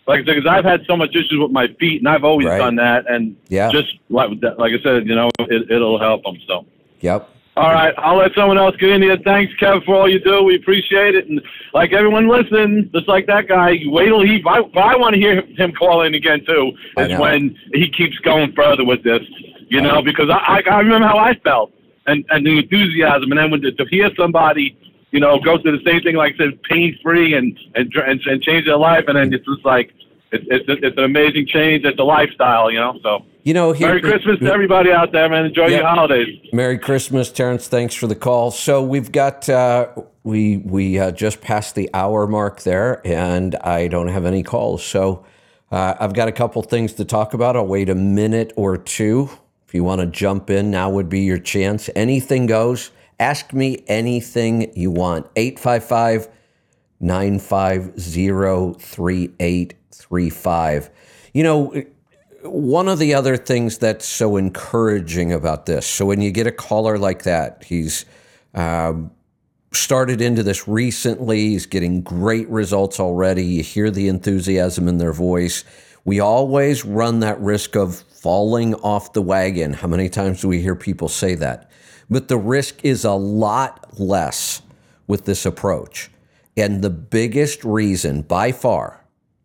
Like 0.07 0.21
I 0.21 0.25
said, 0.27 0.35
because 0.37 0.47
I've 0.47 0.65
had 0.67 0.83
so 0.87 0.95
much 0.99 1.11
issues 1.17 1.39
with 1.41 1.51
my 1.51 1.69
feet, 1.81 2.03
and 2.03 2.09
I've 2.09 2.25
always 2.25 2.47
Right. 2.47 2.59
done 2.59 2.77
that. 2.77 3.07
And 3.09 3.37
Yeah. 3.49 3.71
just 3.71 3.97
like 4.11 4.29
like 4.59 4.73
I 4.75 4.83
said, 4.83 5.07
you 5.09 5.15
know, 5.15 5.31
it, 5.39 5.71
it'll 5.71 5.99
help 5.99 6.23
them. 6.25 6.37
So. 6.47 6.67
Yep. 7.01 7.27
All 7.57 7.73
right, 7.73 7.95
I'll 7.99 8.17
let 8.17 8.35
someone 8.35 8.59
else 8.59 8.75
get 8.77 8.91
in 8.91 9.01
here. 9.01 9.17
Thanks, 9.25 9.53
Kev, 9.61 9.85
for 9.85 9.95
all 9.95 10.09
you 10.09 10.19
do. 10.19 10.43
We 10.43 10.57
appreciate 10.57 11.15
it. 11.15 11.29
And 11.29 11.41
like 11.73 11.93
everyone 11.93 12.27
listening, 12.27 12.91
just 12.93 13.07
like 13.07 13.27
that 13.29 13.47
guy, 13.47 13.79
wait 13.85 14.07
till 14.07 14.23
he. 14.23 14.43
I, 14.45 14.59
I 14.75 14.97
want 14.97 15.15
to 15.15 15.21
hear 15.21 15.41
him 15.43 15.73
call 15.73 16.03
in 16.03 16.15
again 16.15 16.45
too. 16.45 16.73
Is 16.99 17.17
when 17.21 17.57
he 17.73 17.89
keeps 17.89 18.19
going 18.19 18.53
further 18.55 18.85
with 18.85 19.05
this, 19.05 19.23
you 19.69 19.81
know, 19.81 20.03
because 20.03 20.31
I, 20.31 20.63
I 20.67 20.69
I 20.69 20.81
remember 20.81 21.07
how 21.07 21.19
I 21.19 21.35
felt 21.45 21.73
and 22.09 22.25
and 22.31 22.45
the 22.45 22.59
enthusiasm, 22.59 23.31
and 23.31 23.39
then 23.39 23.53
when 23.53 23.61
to, 23.63 23.71
to 23.71 23.85
hear 23.87 24.11
somebody, 24.17 24.77
you 25.13 25.21
know, 25.21 25.39
go 25.39 25.57
through 25.57 25.79
the 25.79 25.85
same 25.89 26.03
thing, 26.03 26.17
like 26.17 26.35
I 26.35 26.39
said, 26.39 26.63
pain 26.65 26.99
free 27.05 27.35
and 27.35 27.57
and 27.77 27.95
and, 27.95 28.21
and 28.27 28.43
change 28.43 28.67
their 28.67 28.79
life, 28.79 29.05
and 29.07 29.17
then 29.17 29.33
it's 29.33 29.47
just 29.47 29.65
like. 29.65 29.93
It's, 30.35 30.45
it's, 30.69 30.81
it's 30.83 30.99
an 30.99 31.05
amazing 31.05 31.47
change. 31.47 31.85
It's 31.85 31.99
a 31.99 32.03
lifestyle, 32.05 32.71
you 32.71 32.79
know. 32.79 32.99
So, 33.03 33.25
You 33.45 33.55
know, 33.55 33.73
here, 33.73 33.89
Merry 33.89 34.01
Christmas 34.01 34.39
to 34.41 34.53
everybody 34.53 34.91
out 34.91 35.13
there, 35.13 35.29
man. 35.29 35.47
Enjoy 35.47 35.67
Yeah. 35.69 35.79
your 35.79 35.87
holidays. 35.87 36.39
Merry 36.53 36.79
Christmas, 36.79 37.31
Terrence. 37.31 37.69
Thanks 37.69 37.95
for 37.95 38.07
the 38.07 38.17
call. 38.17 38.51
So 38.51 38.83
we've 38.83 39.13
got 39.13 39.49
uh, 39.49 39.89
we 40.25 40.59
we 40.59 40.99
uh, 40.99 41.11
just 41.13 41.41
passed 41.41 41.75
the 41.75 41.89
hour 41.95 42.27
mark 42.27 42.63
there, 42.63 43.01
and 43.07 43.55
I 43.57 43.89
don't 43.89 44.09
have 44.09 44.25
any 44.25 44.43
calls. 44.43 44.85
So 44.85 45.25
uh, 45.71 45.95
I've 46.01 46.15
got 46.15 46.29
a 46.29 46.33
couple 46.33 46.63
things 46.63 46.95
to 46.95 47.05
talk 47.05 47.35
about. 47.35 47.57
I'll 47.57 47.67
wait 47.67 47.89
a 47.89 47.95
minute 47.95 48.53
or 48.57 48.77
two. 48.77 49.31
If 49.67 49.75
you 49.75 49.85
want 49.85 50.01
to 50.01 50.07
jump 50.07 50.51
in, 50.51 50.71
now 50.71 50.91
would 50.91 51.09
be 51.09 51.21
your 51.21 51.39
chance. 51.39 51.89
Anything 51.97 52.47
goes. 52.47 52.91
Ask 53.21 53.53
me 53.53 53.85
anything 53.87 54.73
you 54.75 54.91
want. 54.91 55.27
855 55.37 56.29
950 57.01 59.69
3835. 60.09 60.91
You 61.33 61.43
know, 61.43 61.85
one 62.43 62.89
of 62.89 62.99
the 62.99 63.15
other 63.15 63.37
things 63.37 63.79
that's 63.79 64.07
so 64.07 64.37
encouraging 64.37 65.33
about 65.33 65.65
this 65.65 65.87
so 65.87 66.05
when 66.05 66.21
you 66.21 66.31
get 66.31 66.47
a 66.47 66.53
caller 66.53 66.99
like 66.99 67.23
that 67.23 67.65
he's 67.65 68.05
um, 68.53 69.11
started 69.73 70.21
into 70.21 70.43
this 70.43 70.69
recently 70.69 71.49
he's 71.49 71.65
getting 71.65 72.03
great 72.03 72.47
results 72.51 73.01
already 73.01 73.43
you 73.43 73.63
hear 73.63 73.91
the 73.91 74.09
enthusiasm 74.09 74.89
in 74.89 74.99
their 74.99 75.13
voice. 75.13 75.65
We 76.05 76.21
always 76.21 76.85
run 76.85 77.21
that 77.21 77.41
risk 77.41 77.77
of 77.77 77.97
falling 77.97 78.75
off 78.77 79.15
the 79.15 79.23
wagon. 79.23 79.73
How 79.73 79.89
many 79.89 80.09
times 80.09 80.43
do 80.43 80.49
we 80.49 80.61
hear 80.61 80.75
people 80.75 81.09
say 81.09 81.35
that? 81.37 81.71
But 82.11 82.29
the 82.29 82.37
risk 82.37 82.85
is 82.85 83.05
a 83.05 83.13
lot 83.13 83.99
less 83.99 84.61
with 85.07 85.25
this 85.25 85.47
approach. 85.47 86.11
And 86.57 86.83
the 86.83 86.91
biggest 86.91 87.65
reason 87.65 88.23
by 88.23 88.53
far 88.53 89.04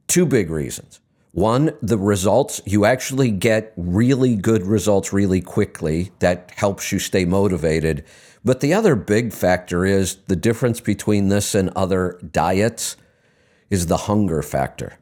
two 0.10 0.26
big 0.26 0.49
reasons. 0.49 0.99
One, 1.32 1.72
the 1.82 1.97
results, 1.97 2.60
you 2.66 2.86
actually 2.86 3.30
get 3.30 3.72
really 3.78 4.36
good 4.36 4.66
results 4.66 5.14
really 5.14 5.41
quickly. 5.41 6.12
That 6.20 6.51
helps 6.55 6.91
you 6.91 6.99
stay 6.99 7.24
motivated. 7.24 8.03
But 8.43 8.62
the 8.62 8.74
other 8.74 8.95
big 8.95 9.32
factor 9.32 9.86
is 9.86 10.16
the 10.28 10.36
difference 10.36 10.82
between 10.82 11.30
this 11.30 11.53
and 11.53 11.70
other 11.76 12.20
diets 12.32 12.97
is 13.70 13.86
the 13.86 13.97
hunger 13.97 14.41
factor. 14.41 14.97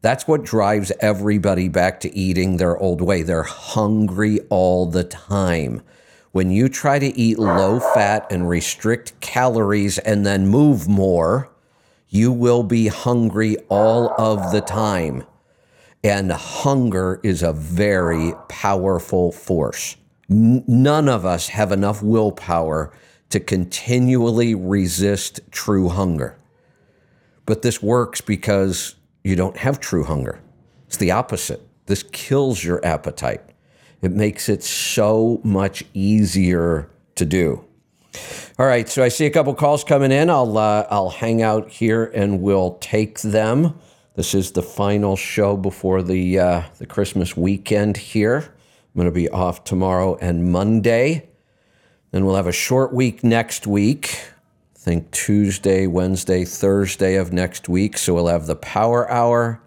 That's 0.00 0.28
what 0.28 0.44
drives 0.44 0.92
everybody 1.00 1.68
back 1.68 1.98
to 2.00 2.14
eating 2.16 2.58
their 2.58 2.76
old 2.76 3.00
way. 3.00 3.22
They're 3.22 3.42
hungry 3.42 4.40
all 4.50 4.86
the 4.86 5.04
time. 5.04 5.82
When 6.30 6.50
you 6.50 6.68
try 6.68 6.98
to 6.98 7.18
eat 7.18 7.38
low 7.38 7.80
fat 7.80 8.26
and 8.30 8.48
restrict 8.48 9.18
calories 9.20 9.98
and 9.98 10.26
then 10.26 10.46
move 10.46 10.86
more, 10.86 11.50
You 12.14 12.30
will 12.30 12.62
be 12.62 12.86
hungry 12.86 13.56
all 13.68 14.14
of 14.16 14.52
the 14.52 14.60
time. 14.60 15.24
And 16.04 16.30
hunger 16.30 17.18
is 17.24 17.42
a 17.42 17.52
very 17.52 18.34
powerful 18.48 19.32
force. 19.32 19.96
None 20.28 21.08
of 21.08 21.26
us 21.26 21.48
have 21.48 21.72
enough 21.72 22.04
willpower 22.04 22.92
to 23.30 23.40
continually 23.40 24.54
resist 24.54 25.40
true 25.50 25.88
hunger. 25.88 26.38
But 27.46 27.62
this 27.62 27.82
works 27.82 28.20
because 28.20 28.94
you 29.24 29.34
don't 29.34 29.56
have 29.56 29.80
true 29.80 30.04
hunger. 30.04 30.38
It's 30.86 30.98
the 30.98 31.10
opposite. 31.10 31.62
This 31.86 32.04
kills 32.04 32.62
your 32.62 32.84
appetite. 32.86 33.42
It 34.02 34.12
makes 34.12 34.48
it 34.48 34.62
so 34.62 35.40
much 35.42 35.82
easier 35.94 36.88
to 37.16 37.24
do. 37.24 37.64
All 38.58 38.66
right, 38.66 38.88
so 38.88 39.02
I 39.02 39.08
see 39.08 39.26
a 39.26 39.30
couple 39.30 39.52
calls 39.54 39.82
coming 39.82 40.12
in. 40.12 40.30
I'll 40.30 40.56
uh, 40.56 40.86
I'll 40.88 41.10
hang 41.10 41.42
out 41.42 41.70
here 41.70 42.04
and 42.14 42.40
we'll 42.40 42.78
take 42.80 43.20
them. 43.20 43.78
This 44.14 44.32
is 44.32 44.52
the 44.52 44.62
final 44.62 45.16
show 45.16 45.56
before 45.56 46.02
the 46.02 46.38
uh, 46.38 46.62
the 46.78 46.86
Christmas 46.86 47.36
weekend 47.36 47.96
here. 47.96 48.36
I'm 48.36 48.94
going 48.94 49.06
to 49.06 49.12
be 49.12 49.28
off 49.28 49.64
tomorrow 49.64 50.16
and 50.20 50.52
Monday. 50.52 51.28
Then 52.12 52.24
we'll 52.24 52.36
have 52.36 52.46
a 52.46 52.52
short 52.52 52.92
week 52.92 53.24
next 53.24 53.66
week. 53.66 54.20
I 54.76 54.78
think 54.78 55.10
Tuesday, 55.10 55.88
Wednesday, 55.88 56.44
Thursday 56.44 57.16
of 57.16 57.32
next 57.32 57.68
week. 57.68 57.98
So 57.98 58.14
we'll 58.14 58.28
have 58.28 58.46
the 58.46 58.54
Power 58.54 59.10
Hour, 59.10 59.60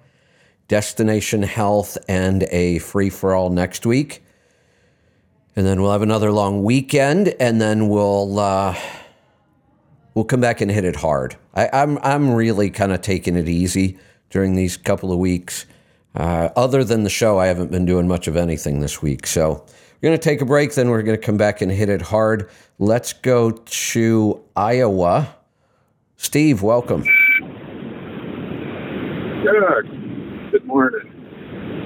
Destination 0.69 1.43
Health, 1.43 1.97
and 2.07 2.43
a 2.51 2.79
free 2.79 3.09
for 3.09 3.35
all 3.35 3.49
next 3.49 3.85
week 3.85 4.23
and 5.57 5.65
then 5.65 5.81
we'll 5.81 5.91
have 5.91 6.03
another 6.03 6.31
long 6.31 6.63
weekend, 6.63 7.29
and 7.39 7.59
then 7.59 7.89
we'll 7.89 8.37
uh, 8.39 8.77
we'll 10.13 10.23
come 10.23 10.39
back 10.39 10.61
and 10.61 10.69
hit 10.69 10.85
it 10.85 10.95
hard. 10.95 11.35
I, 11.55 11.67
I'm 11.73 11.97
I'm 12.03 12.31
really 12.33 12.69
kind 12.69 12.91
of 12.91 13.01
taking 13.01 13.35
it 13.35 13.49
easy 13.49 13.97
during 14.29 14.53
these 14.55 14.77
couple 14.77 15.11
of 15.11 15.17
weeks. 15.17 15.65
Uh, 16.13 16.49
other 16.55 16.83
than 16.83 17.03
the 17.03 17.09
show, 17.09 17.39
I 17.39 17.47
haven't 17.47 17.71
been 17.71 17.85
doing 17.85 18.07
much 18.07 18.27
of 18.27 18.37
anything 18.37 18.81
this 18.81 19.01
week. 19.01 19.25
So 19.25 19.65
we're 20.01 20.09
going 20.09 20.17
to 20.17 20.23
take 20.23 20.41
a 20.41 20.45
break, 20.45 20.75
then 20.75 20.89
we're 20.89 21.01
going 21.01 21.19
to 21.19 21.25
come 21.25 21.37
back 21.37 21.61
and 21.61 21.71
hit 21.71 21.89
it 21.89 22.03
hard. 22.03 22.49
Let's 22.77 23.13
go 23.13 23.51
to 23.51 24.43
Iowa. 24.55 25.35
Steve, 26.17 26.61
welcome. 26.61 27.01
Good. 27.01 27.11
Good 30.51 30.65
morning. 30.65 31.01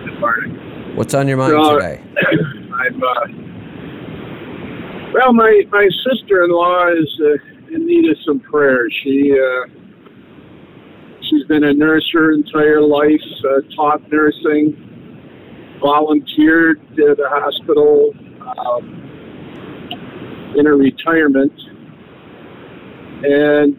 Good 0.06 0.20
morning. 0.20 0.96
What's 0.96 1.14
on 1.14 1.28
your 1.30 1.38
mind 1.38 1.52
So, 1.52 1.76
today? 1.80 2.02
I'm 2.74 3.04
uh, 3.04 3.51
well. 5.14 5.34
My 5.34 5.64
my 5.72 5.88
sister-in-law 6.10 6.88
is 6.90 7.22
uh, 7.22 7.74
in 7.74 7.86
need 7.86 8.10
of 8.10 8.18
some 8.26 8.40
prayers. 8.40 8.94
She 9.04 9.32
uh, 9.32 9.68
she's 11.30 11.46
been 11.48 11.64
a 11.64 11.74
nurse 11.74 12.10
her 12.14 12.32
entire 12.34 12.82
life, 12.82 13.22
uh, 13.46 13.62
taught 13.76 14.12
nursing, 14.12 14.76
volunteered 15.82 16.80
at 16.94 17.20
a 17.20 17.30
hospital 17.30 18.14
um, 18.58 20.54
in 20.58 20.66
her 20.66 20.76
retirement, 20.76 21.54
and 23.24 23.78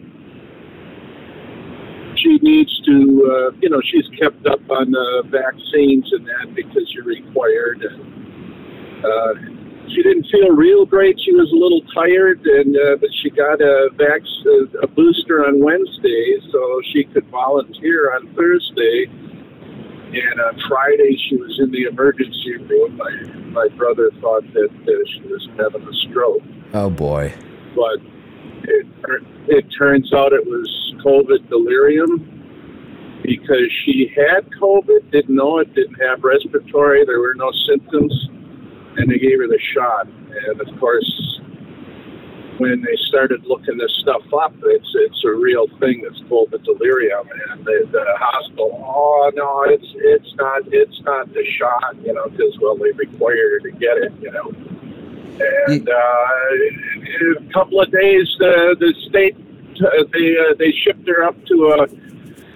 she 2.23 2.37
needs 2.41 2.81
to, 2.85 3.51
uh, 3.53 3.57
you 3.61 3.69
know, 3.69 3.81
she's 3.83 4.07
kept 4.19 4.45
up 4.47 4.59
on 4.69 4.95
uh, 4.95 5.23
vaccines 5.23 6.09
and 6.13 6.25
that 6.25 6.55
because 6.55 6.89
you're 6.93 7.03
required. 7.03 7.83
And 7.83 9.05
uh, 9.05 9.62
she 9.89 10.01
didn't 10.03 10.27
feel 10.31 10.49
real 10.49 10.85
great. 10.85 11.19
She 11.19 11.33
was 11.33 11.51
a 11.51 11.55
little 11.55 11.81
tired, 11.93 12.41
and 12.45 12.75
uh, 12.75 12.95
but 12.99 13.09
she 13.21 13.29
got 13.29 13.61
a 13.61 13.89
vax 13.95 14.21
a 14.81 14.87
booster 14.87 15.45
on 15.45 15.59
Wednesday, 15.59 16.37
so 16.51 16.81
she 16.91 17.03
could 17.05 17.27
volunteer 17.29 18.13
on 18.15 18.33
Thursday. 18.35 19.07
And 20.13 20.39
on 20.41 20.61
Friday, 20.69 21.17
she 21.27 21.37
was 21.37 21.59
in 21.59 21.71
the 21.71 21.83
emergency 21.85 22.57
room. 22.69 22.97
My 22.97 23.11
my 23.49 23.67
brother 23.75 24.11
thought 24.21 24.43
that 24.53 24.69
uh, 24.69 24.91
she 25.13 25.21
was 25.27 25.47
having 25.57 25.87
a 25.87 25.93
stroke 26.09 26.43
Oh 26.73 26.89
boy. 26.89 27.33
but 27.75 27.99
it, 28.63 28.87
it 29.47 29.65
turns 29.77 30.11
out 30.11 30.33
it 30.33 30.45
was 30.45 30.67
COVID 31.05 31.47
delirium 31.49 33.21
because 33.21 33.71
she 33.85 34.11
had 34.15 34.49
COVID, 34.59 35.11
didn't 35.11 35.35
know 35.35 35.59
it, 35.59 35.73
didn't 35.75 36.01
have 36.01 36.23
respiratory, 36.23 37.05
there 37.05 37.19
were 37.19 37.35
no 37.35 37.51
symptoms, 37.67 38.11
and 38.97 39.09
they 39.09 39.19
gave 39.19 39.39
her 39.39 39.47
the 39.47 39.59
shot. 39.59 40.07
And 40.07 40.61
of 40.61 40.79
course, 40.79 41.39
when 42.57 42.81
they 42.81 42.95
started 43.07 43.45
looking 43.45 43.77
this 43.77 43.93
stuff 43.99 44.23
up, 44.33 44.53
it's 44.63 44.91
it's 44.95 45.23
a 45.25 45.31
real 45.31 45.67
thing. 45.79 46.03
It's 46.05 46.19
the 46.51 46.57
delirium, 46.59 47.29
and 47.49 47.65
the, 47.65 47.87
the 47.91 48.05
hospital, 48.17 48.83
oh 48.85 49.31
no, 49.35 49.63
it's 49.63 49.87
it's 49.95 50.33
not 50.35 50.61
it's 50.67 51.01
not 51.01 51.31
the 51.33 51.45
shot, 51.57 51.95
you 52.03 52.13
know, 52.13 52.27
because 52.29 52.57
well 52.59 52.75
they 52.75 52.91
require 52.91 53.51
her 53.51 53.59
to 53.59 53.71
get 53.71 53.97
it, 53.97 54.13
you 54.21 54.31
know. 54.31 54.51
And 55.69 55.89
uh, 55.89 56.47
in 57.19 57.49
a 57.49 57.53
couple 57.53 57.81
of 57.81 57.91
days, 57.91 58.27
the 58.39 58.75
the 58.79 58.93
state 59.09 59.35
uh, 59.81 60.03
they 60.11 60.37
uh, 60.37 60.53
they 60.57 60.71
shipped 60.71 61.07
her 61.07 61.23
up 61.23 61.35
to 61.45 61.55
a 61.69 61.87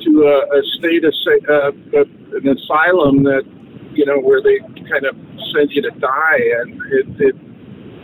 to 0.03 0.23
a, 0.23 0.59
a 0.59 0.63
state 0.77 1.03
of 1.03 1.13
uh, 1.49 1.71
an 2.37 2.47
asylum 2.47 3.23
that 3.23 3.45
you 3.97 4.05
know 4.05 4.19
where 4.19 4.41
they 4.41 4.59
kind 4.85 5.05
of 5.05 5.17
send 5.51 5.71
you 5.71 5.81
to 5.81 5.91
die, 5.99 6.43
and 6.61 6.79
it 6.93 7.07
it, 7.19 7.35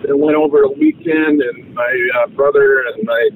it 0.10 0.18
went 0.18 0.36
over 0.36 0.64
a 0.64 0.72
weekend, 0.72 1.42
and 1.42 1.74
my 1.74 2.10
uh, 2.18 2.28
brother 2.34 2.84
and 2.90 3.04
my 3.06 3.30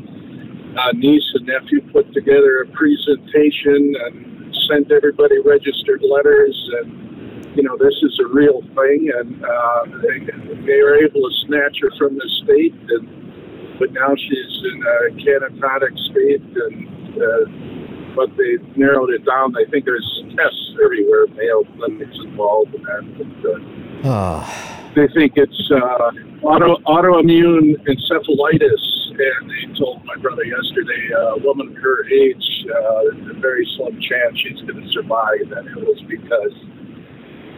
uh, 0.82 0.91
niece 0.93 1.30
and 1.36 1.45
nephew 1.45 1.82
put 1.93 2.12
together 2.14 2.66
a 2.66 2.68
presentation 2.74 3.93
and 4.05 4.55
sent 4.68 4.91
everybody 4.91 5.39
registered 5.39 6.01
letters. 6.01 6.58
And 6.82 7.55
you 7.55 7.64
know, 7.64 7.78
this 7.78 7.93
is 8.01 8.20
a 8.26 8.28
real 8.34 8.62
thing, 8.74 9.10
and 9.16 9.45
uh, 9.45 9.84
they, 10.01 10.18
they 10.66 10.82
were 10.82 10.97
able 10.97 11.30
to 11.30 11.34
snatch 11.45 11.78
her 11.82 11.91
from 11.97 12.16
the 12.18 12.30
state, 12.43 12.76
and 12.89 13.78
but 13.80 13.93
now 13.93 14.16
she's 14.18 14.53
in 14.66 14.82
a 14.82 14.97
catatonic 15.22 15.93
state, 16.10 16.41
and 16.41 16.89
uh, 17.22 17.76
but 18.18 18.36
they 18.36 18.57
narrowed 18.76 19.11
it 19.11 19.24
down. 19.24 19.55
I 19.55 19.70
think 19.70 19.86
there's 19.86 20.24
tests 20.36 20.74
everywhere, 20.84 21.28
Mayo 21.38 21.63
Clinic's 21.78 22.18
involved 22.26 22.74
in 22.74 22.82
that. 22.82 23.03
But, 23.18 23.49
uh, 23.49 23.78
Oh, 24.03 24.91
they 24.95 25.07
think 25.13 25.34
it's 25.36 25.72
uh, 25.72 26.11
auto, 26.41 26.78
autoimmune 26.86 27.78
encephalitis, 27.86 28.84
and 29.09 29.49
they 29.49 29.80
told 29.80 30.03
my 30.05 30.15
brother 30.22 30.43
yesterday 30.43 31.09
a 31.15 31.38
woman 31.38 31.76
her 31.76 32.05
age, 32.09 32.65
uh, 32.70 33.32
a 33.32 33.39
very 33.39 33.68
slim 33.76 33.99
chance 34.01 34.38
she's 34.39 34.61
going 34.61 34.82
to 34.82 34.89
survive, 34.91 35.51
and 35.55 35.68
it 35.68 35.78
was 35.78 36.01
because 36.07 36.53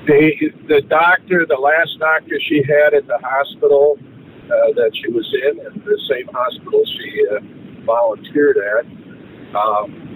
they, 0.08 0.40
the 0.68 0.82
doctor, 0.88 1.46
the 1.48 1.60
last 1.60 2.00
doctor 2.00 2.40
she 2.48 2.64
had 2.64 2.94
at 2.94 3.06
the 3.08 3.20
hospital 3.22 3.98
uh, 4.46 4.74
that 4.76 4.92
she 4.94 5.12
was 5.12 5.28
in, 5.44 5.60
and 5.66 5.84
the 5.84 6.00
same 6.10 6.28
hospital 6.34 6.84
she 6.86 7.26
uh, 7.32 7.40
volunteered 7.86 8.58
at, 8.58 8.86
um, 9.56 10.09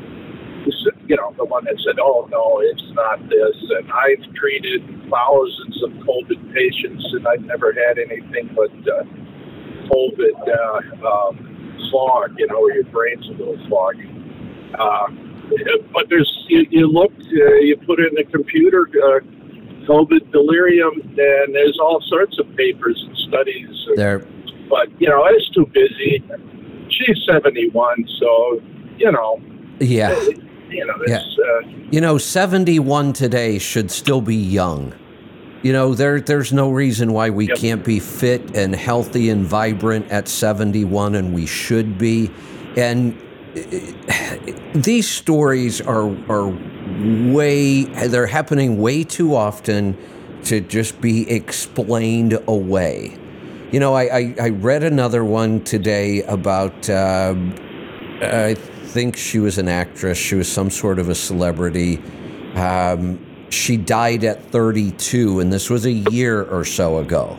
you 1.08 1.16
know, 1.18 1.34
the 1.38 1.46
one 1.46 1.66
that 1.66 1.76
said, 1.86 2.00
"Oh 2.00 2.28
no, 2.32 2.60
it's 2.62 2.84
not 2.94 3.20
this." 3.30 3.56
And 3.78 3.92
I've 3.92 4.34
treated 4.34 4.82
thousands 5.10 5.84
of 5.84 5.92
COVID 6.06 6.54
patients, 6.54 7.06
and 7.14 7.28
I've 7.28 7.42
never 7.42 7.74
had 7.74 8.00
anything 8.00 8.50
but 8.56 8.72
uh, 8.88 9.04
COVID 9.90 10.38
uh, 10.48 11.08
um, 11.08 11.90
fog. 11.92 12.36
You 12.38 12.48
know, 12.48 12.62
where 12.62 12.76
your 12.76 12.86
brain's 12.86 13.28
a 13.28 13.32
little 13.32 13.60
foggy. 13.70 14.10
Uh, 14.78 15.08
but 15.94 16.10
there's 16.10 16.46
you, 16.48 16.66
you 16.70 16.88
look, 16.88 17.12
uh, 17.14 17.54
you 17.56 17.78
put 17.86 18.00
in 18.00 18.16
the 18.16 18.24
computer. 18.24 18.88
Uh, 19.04 19.20
COVID 19.84 20.32
delirium, 20.32 20.94
and 21.02 21.54
there's 21.54 21.78
all 21.78 22.02
sorts 22.08 22.40
of 22.40 22.56
papers 22.56 23.04
and 23.06 23.18
studies. 23.18 23.86
there. 23.98 24.26
But 24.70 24.90
you 25.00 25.10
know, 25.10 25.26
it's 25.26 25.50
too 25.50 25.66
busy. 25.74 26.24
She's 26.90 27.26
71, 27.26 28.08
so 28.20 28.62
you 28.98 29.12
know, 29.12 29.42
Yeah. 29.80 30.18
You 30.74 30.86
know, 30.86 30.94
it's 31.06 31.38
uh, 31.40 31.70
You 31.92 32.02
know, 32.02 32.18
71 32.18 33.14
today 33.14 33.60
should 33.60 33.92
still 33.92 34.22
be 34.22 34.36
young. 34.36 34.94
You 35.62 35.72
know, 35.72 35.94
there 35.94 36.20
there's 36.20 36.52
no 36.52 36.72
reason 36.72 37.14
why 37.14 37.30
we 37.30 37.48
Yep. 37.48 37.58
can't 37.58 37.86
be 37.86 38.00
fit 38.00 38.42
and 38.56 38.76
healthy 38.76 39.30
and 39.30 39.46
vibrant 39.46 40.12
at 40.12 40.28
71 40.28 41.16
and 41.16 41.34
we 41.34 41.46
should 41.46 41.98
be. 41.98 42.30
And 42.76 43.16
uh, 43.56 44.36
these 44.74 45.08
stories 45.10 45.80
are 45.82 46.10
are 46.30 46.50
way 47.32 47.84
they're 47.84 48.28
happening 48.28 48.82
way 48.82 49.04
too 49.04 49.36
often 49.36 49.98
to 50.46 50.60
just 50.60 51.00
be 51.00 51.30
explained 51.30 52.38
away. 52.48 53.18
You 53.72 53.80
know, 53.80 53.94
I, 53.94 54.04
I, 54.04 54.36
I 54.42 54.50
read 54.50 54.84
another 54.84 55.24
one 55.24 55.64
today 55.64 56.22
about 56.24 56.90
uh, 56.90 57.34
I 58.22 58.56
think 58.94 59.18
she 59.18 59.40
was 59.40 59.58
an 59.58 59.68
actress. 59.68 60.20
She 60.20 60.36
was 60.36 60.48
some 60.48 60.70
sort 60.70 61.00
of 61.00 61.10
a 61.10 61.16
celebrity. 61.16 62.00
Um, 62.54 63.20
she 63.50 63.76
died 63.76 64.24
at 64.24 64.44
32, 64.52 65.40
and 65.40 65.52
this 65.52 65.70
was 65.70 65.86
a 65.86 65.92
year 65.92 66.44
or 66.44 66.64
so 66.64 67.00
ago. 67.00 67.38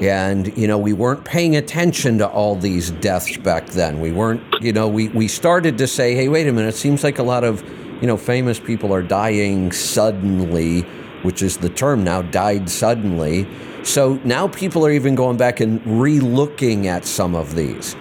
And, 0.00 0.56
you 0.56 0.68
know, 0.68 0.78
we 0.78 0.92
weren't 0.92 1.24
paying 1.24 1.56
attention 1.56 2.18
to 2.18 2.28
all 2.28 2.54
these 2.54 2.90
deaths 2.90 3.36
back 3.36 3.66
then. 3.66 4.00
We 4.00 4.12
weren't, 4.12 4.42
you 4.60 4.72
know, 4.72 4.88
we, 4.88 5.08
we 5.08 5.26
started 5.26 5.76
to 5.78 5.86
say, 5.86 6.14
hey, 6.14 6.28
wait 6.28 6.46
a 6.46 6.52
minute, 6.52 6.68
it 6.68 6.78
seems 6.78 7.02
like 7.04 7.18
a 7.18 7.22
lot 7.22 7.42
of, 7.44 7.62
you 8.00 8.06
know, 8.06 8.16
famous 8.16 8.60
people 8.60 8.92
are 8.94 9.02
dying 9.02 9.72
suddenly, 9.72 10.82
which 11.22 11.42
is 11.42 11.56
the 11.56 11.68
term 11.68 12.04
now, 12.04 12.22
died 12.22 12.70
suddenly. 12.70 13.46
So 13.82 14.20
now 14.24 14.46
people 14.48 14.86
are 14.86 14.92
even 14.92 15.16
going 15.16 15.36
back 15.36 15.60
and 15.60 15.84
re 15.84 16.20
looking 16.20 16.86
at 16.86 17.04
some 17.04 17.34
of 17.34 17.54
these. 17.56 17.96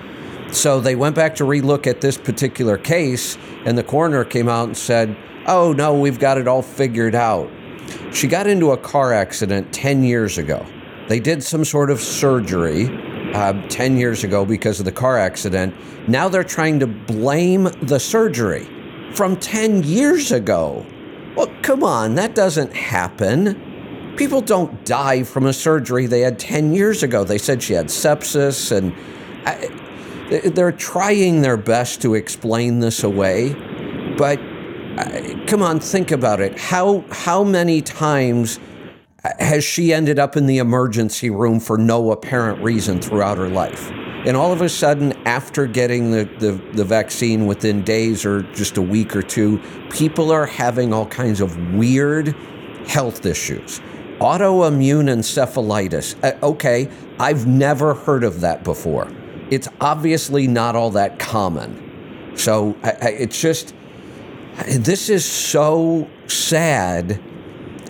So 0.52 0.82
they 0.82 0.95
went 0.95 1.15
back 1.15 1.36
to 1.36 1.45
relook 1.45 1.88
at 1.88 2.02
this 2.02 2.18
particular 2.18 2.78
case, 2.78 3.38
and 3.65 3.78
the 3.78 3.84
coroner 3.84 4.26
came 4.26 4.49
out 4.49 4.68
and 4.68 4.78
said, 4.78 5.15
Oh, 5.48 5.73
no, 5.73 5.98
we've 5.98 6.19
got 6.19 6.38
it 6.38 6.48
all 6.48 6.61
figured 6.61 7.15
out. 7.15 7.49
She 8.14 8.28
got 8.28 8.48
into 8.48 8.72
a 8.72 8.78
car 8.78 9.14
accident 9.14 9.73
10 9.73 10.03
years 10.03 10.38
ago. 10.38 10.65
They 11.07 11.19
did 11.19 11.41
some 11.41 11.65
sort 11.65 11.90
of 11.90 11.99
surgery 11.99 12.88
uh, 13.34 13.68
10 13.69 13.98
years 13.98 14.23
ago 14.23 14.45
because 14.45 14.80
of 14.80 14.86
the 14.86 14.91
car 14.91 15.18
accident. 15.18 15.73
Now 16.07 16.30
they're 16.30 16.44
trying 16.44 16.80
to 16.80 16.88
blame 16.88 17.64
the 17.82 17.99
surgery 17.99 18.68
from 19.14 19.38
10 19.38 19.84
years 19.84 20.32
ago. 20.32 20.86
Well, 21.36 21.52
come 21.61 21.84
on, 21.84 22.15
that 22.15 22.36
doesn't 22.36 22.73
happen. 22.73 24.15
People 24.18 24.41
don't 24.41 24.86
die 24.86 25.23
from 25.23 25.45
a 25.45 25.53
surgery 25.53 26.06
they 26.06 26.22
had 26.22 26.38
10 26.38 26.73
years 26.73 27.03
ago. 27.03 27.23
They 27.23 27.38
said 27.38 27.64
she 27.64 27.73
had 27.73 27.88
sepsis, 27.88 28.72
and 28.72 28.94
I, 29.45 29.69
they're 30.32 30.72
trying 30.72 31.41
their 31.41 31.58
best 31.58 32.02
to 32.03 32.16
explain 32.16 32.80
this 32.80 33.03
away. 33.03 33.53
But 34.18 34.40
uh, 34.98 35.45
come 35.48 35.62
on, 35.62 35.80
think 35.80 36.12
about 36.12 36.40
it. 36.40 36.58
How, 36.58 37.03
how 37.12 37.44
many 37.44 37.82
times 37.82 38.60
has 39.40 39.64
she 39.64 39.94
ended 39.94 40.20
up 40.20 40.36
in 40.36 40.48
the 40.48 40.58
emergency 40.58 41.30
room 41.30 41.60
for 41.60 41.78
no 41.78 42.12
apparent 42.12 42.64
reason 42.64 43.02
throughout 43.02 43.38
her 43.38 43.49
life? 43.49 43.91
And 44.26 44.38
all 44.38 44.52
of 44.52 44.62
a 44.62 44.70
sudden, 44.70 45.14
after 45.26 45.66
getting 45.66 46.12
the, 46.12 46.26
the, 46.40 46.52
the, 46.74 46.84
vaccine 46.84 47.48
within 47.48 47.84
days 47.84 48.24
or 48.24 48.44
just 48.53 48.78
a 48.78 48.82
week 48.82 49.16
or 49.16 49.24
two, 49.24 49.60
people 49.90 50.32
are 50.32 50.45
having 50.45 50.94
all 50.94 51.08
kinds 51.08 51.41
of 51.41 51.58
weird 51.74 52.36
health 52.88 53.26
issues. 53.26 53.80
Autoimmune 54.20 55.10
encephalitis. 55.10 56.16
Uh, 56.24 56.38
okay, 56.45 56.88
I've 57.20 57.48
never 57.48 57.95
heard 57.95 58.24
of 58.24 58.41
that 58.41 58.64
before. 58.64 59.12
It's 59.52 59.68
obviously 59.80 60.48
not 60.48 60.76
all 60.76 60.91
that 60.91 61.19
common. 61.19 62.34
So 62.36 62.76
I, 62.84 62.90
I, 62.90 63.07
it's 63.10 63.40
just, 63.40 63.76
this 64.68 65.10
is 65.10 65.26
so 65.26 66.10
sad 66.28 67.22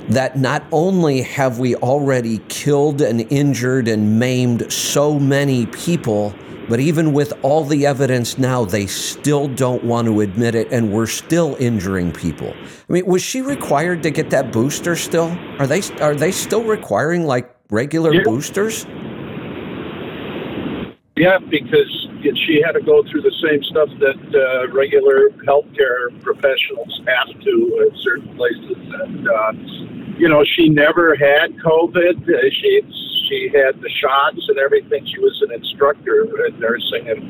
that 0.09 0.37
not 0.37 0.63
only 0.71 1.21
have 1.21 1.59
we 1.59 1.75
already 1.75 2.39
killed 2.49 3.01
and 3.01 3.21
injured 3.31 3.87
and 3.87 4.19
maimed 4.19 4.73
so 4.73 5.19
many 5.19 5.67
people, 5.67 6.33
but 6.67 6.79
even 6.79 7.13
with 7.13 7.33
all 7.43 7.63
the 7.63 7.85
evidence 7.85 8.37
now, 8.37 8.65
they 8.65 8.87
still 8.87 9.47
don't 9.47 9.83
want 9.83 10.07
to 10.07 10.21
admit 10.21 10.55
it, 10.55 10.71
and 10.71 10.91
we're 10.91 11.05
still 11.07 11.55
injuring 11.59 12.11
people. 12.11 12.53
I 12.89 12.93
mean, 12.93 13.05
was 13.05 13.21
she 13.21 13.41
required 13.41 14.03
to 14.03 14.09
get 14.09 14.29
that 14.31 14.51
booster 14.51 14.95
still? 14.95 15.37
Are 15.59 15.67
they 15.67 15.81
are 15.99 16.15
they 16.15 16.31
still 16.31 16.63
requiring 16.63 17.25
like 17.25 17.53
regular 17.69 18.13
Yeah. 18.13 18.23
boosters? 18.23 18.85
Yeah, 21.21 21.37
because 21.37 21.91
she 22.47 22.63
had 22.65 22.71
to 22.71 22.81
go 22.81 23.03
through 23.03 23.21
the 23.21 23.35
same 23.45 23.61
stuff 23.65 23.89
that 23.99 24.17
uh, 24.33 24.73
regular 24.73 25.29
healthcare 25.45 26.09
professionals 26.19 26.99
have 27.05 27.29
to 27.41 27.87
at 27.91 27.95
certain 27.99 28.35
places. 28.35 28.75
And 29.03 29.29
uh, 29.29 29.51
you 30.17 30.27
know, 30.27 30.43
she 30.43 30.67
never 30.67 31.13
had 31.15 31.55
COVID. 31.57 32.27
Uh, 32.27 32.49
she 32.49 32.81
she 33.29 33.51
had 33.53 33.79
the 33.81 33.89
shots 34.01 34.41
and 34.49 34.57
everything. 34.57 35.05
She 35.05 35.19
was 35.19 35.39
an 35.47 35.53
instructor 35.53 36.23
in 36.47 36.59
nursing, 36.59 37.07
and 37.07 37.21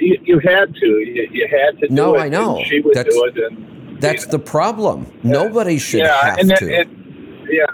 you, 0.00 0.16
you 0.22 0.38
had 0.38 0.72
to. 0.76 0.86
You, 0.86 1.28
you 1.32 1.48
had 1.50 1.76
to 1.80 1.88
do 1.88 1.94
No, 1.94 2.14
it. 2.14 2.20
I 2.20 2.28
know. 2.28 2.62
She 2.66 2.78
would 2.78 2.94
That's- 2.94 3.12
do 3.12 3.24
it, 3.24 3.36
and 3.36 4.00
That's 4.00 4.26
the 4.26 4.38
problem. 4.38 5.10
Nobody 5.24 5.78
should 5.78 6.02
yeah, 6.02 6.24
have 6.24 6.38
and, 6.38 6.54
to. 6.54 6.76
and 6.80 7.48
yeah, 7.50 7.64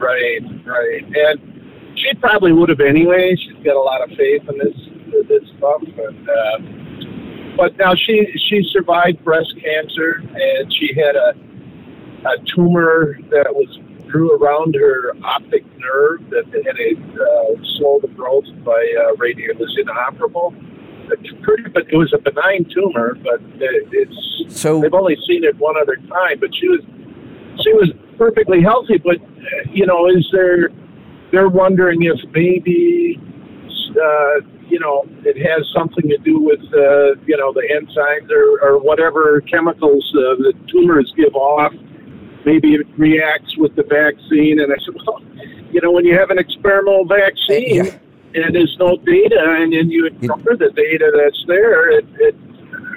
right, 0.00 0.40
right, 0.66 1.04
and 1.16 1.51
she 2.02 2.14
probably 2.14 2.52
would 2.52 2.68
have 2.68 2.80
anyway. 2.80 3.36
She's 3.36 3.64
got 3.64 3.76
a 3.76 3.80
lot 3.80 4.02
of 4.02 4.16
faith 4.16 4.42
in 4.48 4.58
this 4.58 4.76
this 5.28 5.48
stuff, 5.58 5.82
and 5.82 6.28
uh, 6.28 7.56
but 7.56 7.76
now 7.78 7.94
she 7.94 8.26
she 8.48 8.62
survived 8.72 9.22
breast 9.24 9.54
cancer, 9.62 10.22
and 10.34 10.72
she 10.74 10.94
had 10.94 11.16
a 11.16 11.34
a 12.24 12.38
tumor 12.54 13.18
that 13.30 13.54
was 13.54 13.78
grew 14.08 14.36
around 14.36 14.74
her 14.74 15.14
optic 15.24 15.64
nerve 15.78 16.28
that 16.30 16.44
had 16.46 16.76
a 16.78 16.92
uh, 17.22 17.64
slow 17.78 17.98
the 18.00 18.08
growth 18.08 18.44
by 18.64 18.94
uh, 19.00 19.14
radio. 19.16 19.50
It 19.50 19.58
was 19.58 19.76
inoperable. 19.78 20.54
Pretty, 21.42 21.68
but 21.68 21.92
it 21.92 21.96
was 21.96 22.12
a 22.14 22.18
benign 22.18 22.64
tumor, 22.72 23.16
but 23.22 23.40
it, 23.60 23.88
it's 23.92 24.54
so 24.60 24.80
They've 24.80 24.94
only 24.94 25.16
seen 25.26 25.44
it 25.44 25.56
one 25.58 25.76
other 25.76 25.96
time, 26.08 26.38
but 26.40 26.54
she 26.54 26.68
was 26.68 26.80
she 27.62 27.72
was 27.74 27.90
perfectly 28.16 28.62
healthy. 28.62 28.98
But 28.98 29.20
uh, 29.20 29.70
you 29.70 29.84
know, 29.84 30.08
is 30.08 30.26
there? 30.32 30.70
They're 31.32 31.48
wondering 31.48 32.02
if 32.02 32.18
maybe 32.32 33.18
uh, 33.90 34.40
you 34.68 34.78
know 34.78 35.04
it 35.24 35.36
has 35.38 35.66
something 35.74 36.08
to 36.08 36.18
do 36.18 36.38
with 36.40 36.60
uh, 36.74 37.14
you 37.26 37.36
know 37.36 37.52
the 37.52 37.66
enzymes 37.72 38.30
or, 38.30 38.60
or 38.66 38.78
whatever 38.78 39.40
chemicals 39.42 40.04
uh, 40.14 40.36
the 40.36 40.52
tumors 40.70 41.12
give 41.16 41.34
off. 41.34 41.72
Maybe 42.44 42.74
it 42.74 42.86
reacts 42.98 43.56
with 43.56 43.74
the 43.76 43.84
vaccine. 43.84 44.60
And 44.60 44.72
I 44.72 44.76
said, 44.84 44.94
well, 45.06 45.20
you 45.70 45.80
know, 45.80 45.90
when 45.92 46.04
you 46.04 46.18
have 46.18 46.30
an 46.30 46.38
experimental 46.38 47.04
vaccine 47.06 47.84
Yeah. 47.86 47.98
and 48.34 48.54
there's 48.54 48.76
no 48.78 48.96
data, 48.98 49.56
and 49.60 49.72
then 49.72 49.90
you 49.90 50.06
ignore 50.06 50.38
the 50.38 50.70
data 50.74 51.12
that's 51.16 51.44
there, 51.46 51.90
it, 51.90 52.04
it 52.18 52.36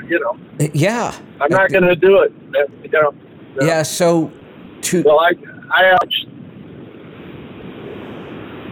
you 0.09 0.19
know. 0.19 0.37
yeah, 0.73 1.15
I'm 1.41 1.51
not 1.51 1.71
going 1.71 1.83
to 1.83 1.95
do 1.95 2.19
it. 2.21 2.33
You 2.83 2.89
know, 2.91 3.13
no. 3.55 3.65
yeah. 3.65 3.81
So 3.83 4.31
two 4.81 5.03
Well, 5.03 5.19
I, 5.19 5.31
I 5.71 5.97
actually, 6.03 6.31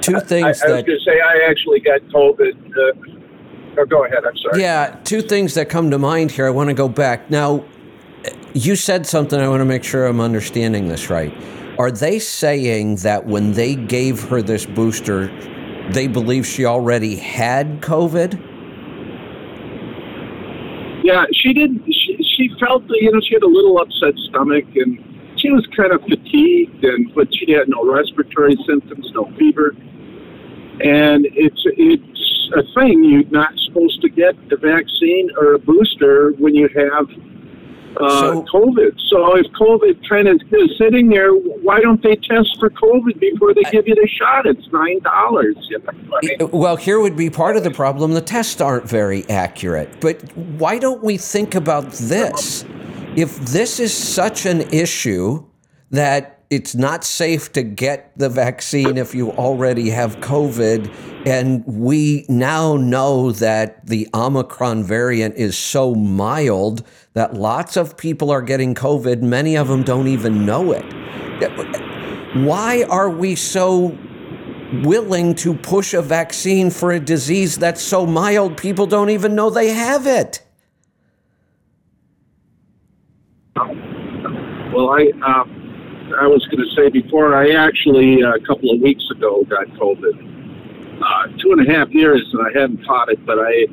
two 0.04 0.16
I, 0.16 0.20
I 0.20 0.24
things 0.24 0.46
was 0.48 0.60
that 0.62 0.86
going 0.86 0.86
to 0.86 1.00
say 1.06 1.20
I 1.20 1.50
actually 1.50 1.80
got 1.80 2.02
COVID. 2.02 2.72
Uh, 2.72 3.80
oh, 3.80 3.86
go 3.86 4.06
ahead. 4.06 4.26
I'm 4.26 4.38
sorry. 4.38 4.62
Yeah, 4.62 5.00
two 5.04 5.22
things 5.22 5.54
that 5.56 5.70
come 5.70 5.92
to 5.92 5.98
mind 5.98 6.32
here. 6.32 6.46
I 6.48 6.50
want 6.50 6.70
to 6.70 6.74
go 6.74 6.90
back. 6.90 7.30
Now, 7.30 7.66
you 8.54 8.76
said 8.76 9.06
something, 9.08 9.40
I 9.40 9.48
want 9.48 9.62
to 9.62 9.66
make 9.66 9.84
sure 9.84 10.06
I'm 10.06 10.22
understanding 10.22 10.88
this 10.88 11.10
right. 11.10 11.34
Are 11.80 11.92
they 11.92 12.20
saying 12.20 12.98
that 12.98 13.26
when 13.26 13.54
they 13.54 13.76
gave 13.76 14.22
her 14.26 14.42
this 14.42 14.66
booster, 14.66 15.28
they 15.92 16.08
believe 16.08 16.46
she 16.46 16.66
already 16.66 17.16
had 17.16 17.82
COVID? 17.82 18.40
Yeah, 21.04 21.26
she 21.34 21.54
did. 21.54 21.84
She, 21.86 22.18
she 22.38 22.50
felt, 22.60 22.84
you 22.90 23.12
know, 23.12 23.20
she 23.22 23.34
had 23.34 23.44
a 23.44 23.48
little 23.48 23.80
upset 23.80 24.14
stomach, 24.30 24.66
and 24.76 25.04
she 25.36 25.50
was 25.50 25.68
kind 25.76 25.92
of 25.92 26.02
fatigued, 26.04 26.84
and 26.84 27.14
but 27.14 27.28
she 27.36 27.52
had 27.52 27.68
no 27.68 27.84
respiratory 27.92 28.56
symptoms, 28.66 29.12
no 29.14 29.26
fever, 29.38 29.76
and 30.82 31.26
it's 31.32 31.62
it's 31.66 32.50
a 32.56 32.64
thing 32.74 33.04
you're 33.04 33.24
not 33.32 33.54
supposed 33.66 34.02
to 34.02 34.10
get 34.10 34.36
a 34.52 34.58
vaccine 34.58 35.30
or 35.38 35.54
a 35.54 35.60
booster 35.60 36.32
when 36.38 36.54
you 36.56 36.68
have 36.76 37.08
uh, 38.00 38.20
So- 38.20 38.46
COVID. 38.54 39.00
So 39.10 39.36
if 39.36 39.46
COVID 39.54 40.02
of 40.28 40.42
is 40.54 40.78
sitting 40.78 41.10
there, 41.10 41.32
why 41.32 41.80
don't 41.80 42.02
they 42.02 42.16
test 42.16 42.58
for 42.60 42.70
COVID 42.70 43.20
before 43.20 43.54
they 43.54 43.64
give 43.72 43.88
you 43.88 43.96
the 43.96 44.08
shot? 44.08 44.46
It's 44.46 44.68
nine 44.72 45.00
dollars. 45.02 45.56
You 45.70 45.80
know? 45.80 46.48
Well, 46.54 46.76
here 46.76 47.00
would 47.00 47.16
be 47.16 47.30
part 47.30 47.58
of 47.58 47.64
the 47.64 47.72
problem. 47.72 48.14
The 48.14 48.22
tests 48.22 48.62
aren't 48.62 48.90
very 48.90 49.28
accurate. 49.30 49.90
But 50.00 50.22
why 50.36 50.80
don't 50.80 51.04
we 51.04 51.18
think 51.18 51.56
about 51.56 51.92
this? 51.92 52.66
If 53.16 53.38
this 53.42 53.80
is 53.80 53.96
such 53.96 54.46
an 54.46 54.62
issue 54.72 55.46
that 55.92 56.43
it's 56.56 56.76
not 56.76 57.04
safe 57.04 57.52
to 57.54 57.64
get 57.64 58.12
the 58.18 58.30
vaccine 58.30 58.98
if 58.98 59.14
you 59.14 59.32
already 59.32 59.90
have 59.90 60.18
COVID, 60.18 60.94
and 61.26 61.66
we 61.66 62.26
now 62.30 62.76
know 62.76 63.32
that 63.32 63.86
the 63.86 64.08
Omicron 64.14 64.84
variant 64.84 65.36
is 65.36 65.58
so 65.58 65.96
mild 65.96 66.86
that 67.14 67.34
lots 67.34 67.78
of 67.78 67.98
people 67.98 68.32
are 68.32 68.42
getting 68.42 68.76
COVID, 68.76 69.22
many 69.22 69.56
of 69.56 69.68
them 69.68 69.84
don't 69.84 70.08
even 70.08 70.46
know 70.46 70.72
it. 70.72 70.86
Why 72.36 72.84
are 72.90 73.10
we 73.10 73.36
so 73.36 73.98
willing 74.82 75.36
to 75.36 75.54
push 75.54 75.94
a 75.94 76.02
vaccine 76.02 76.72
for 76.72 76.92
a 76.92 77.00
disease 77.00 77.58
that's 77.58 77.82
so 77.82 78.06
mild 78.06 78.58
people 78.58 78.88
don't 78.88 79.10
even 79.10 79.36
know 79.36 79.50
they 79.50 79.70
have 79.70 80.08
it. 80.08 80.42
Well, 83.56 84.90
I 84.90 85.12
um, 85.24 85.63
I 86.20 86.28
was 86.28 86.46
going 86.48 86.64
to 86.64 86.76
say 86.76 86.90
before 86.90 87.36
I 87.36 87.52
actually 87.52 88.24
uh, 88.24 88.34
a 88.36 88.40
couple 88.42 88.72
of 88.72 88.82
weeks 88.82 89.04
ago 89.12 89.44
got 89.46 89.68
COVID. 89.80 90.32
Uh, 91.02 91.28
two 91.42 91.52
and 91.52 91.68
a 91.68 91.74
half 91.74 91.90
years 91.90 92.24
and 92.34 92.42
I 92.48 92.60
hadn't 92.60 92.86
caught 92.86 93.10
it, 93.10 93.26
but 93.26 93.38
I 93.40 93.66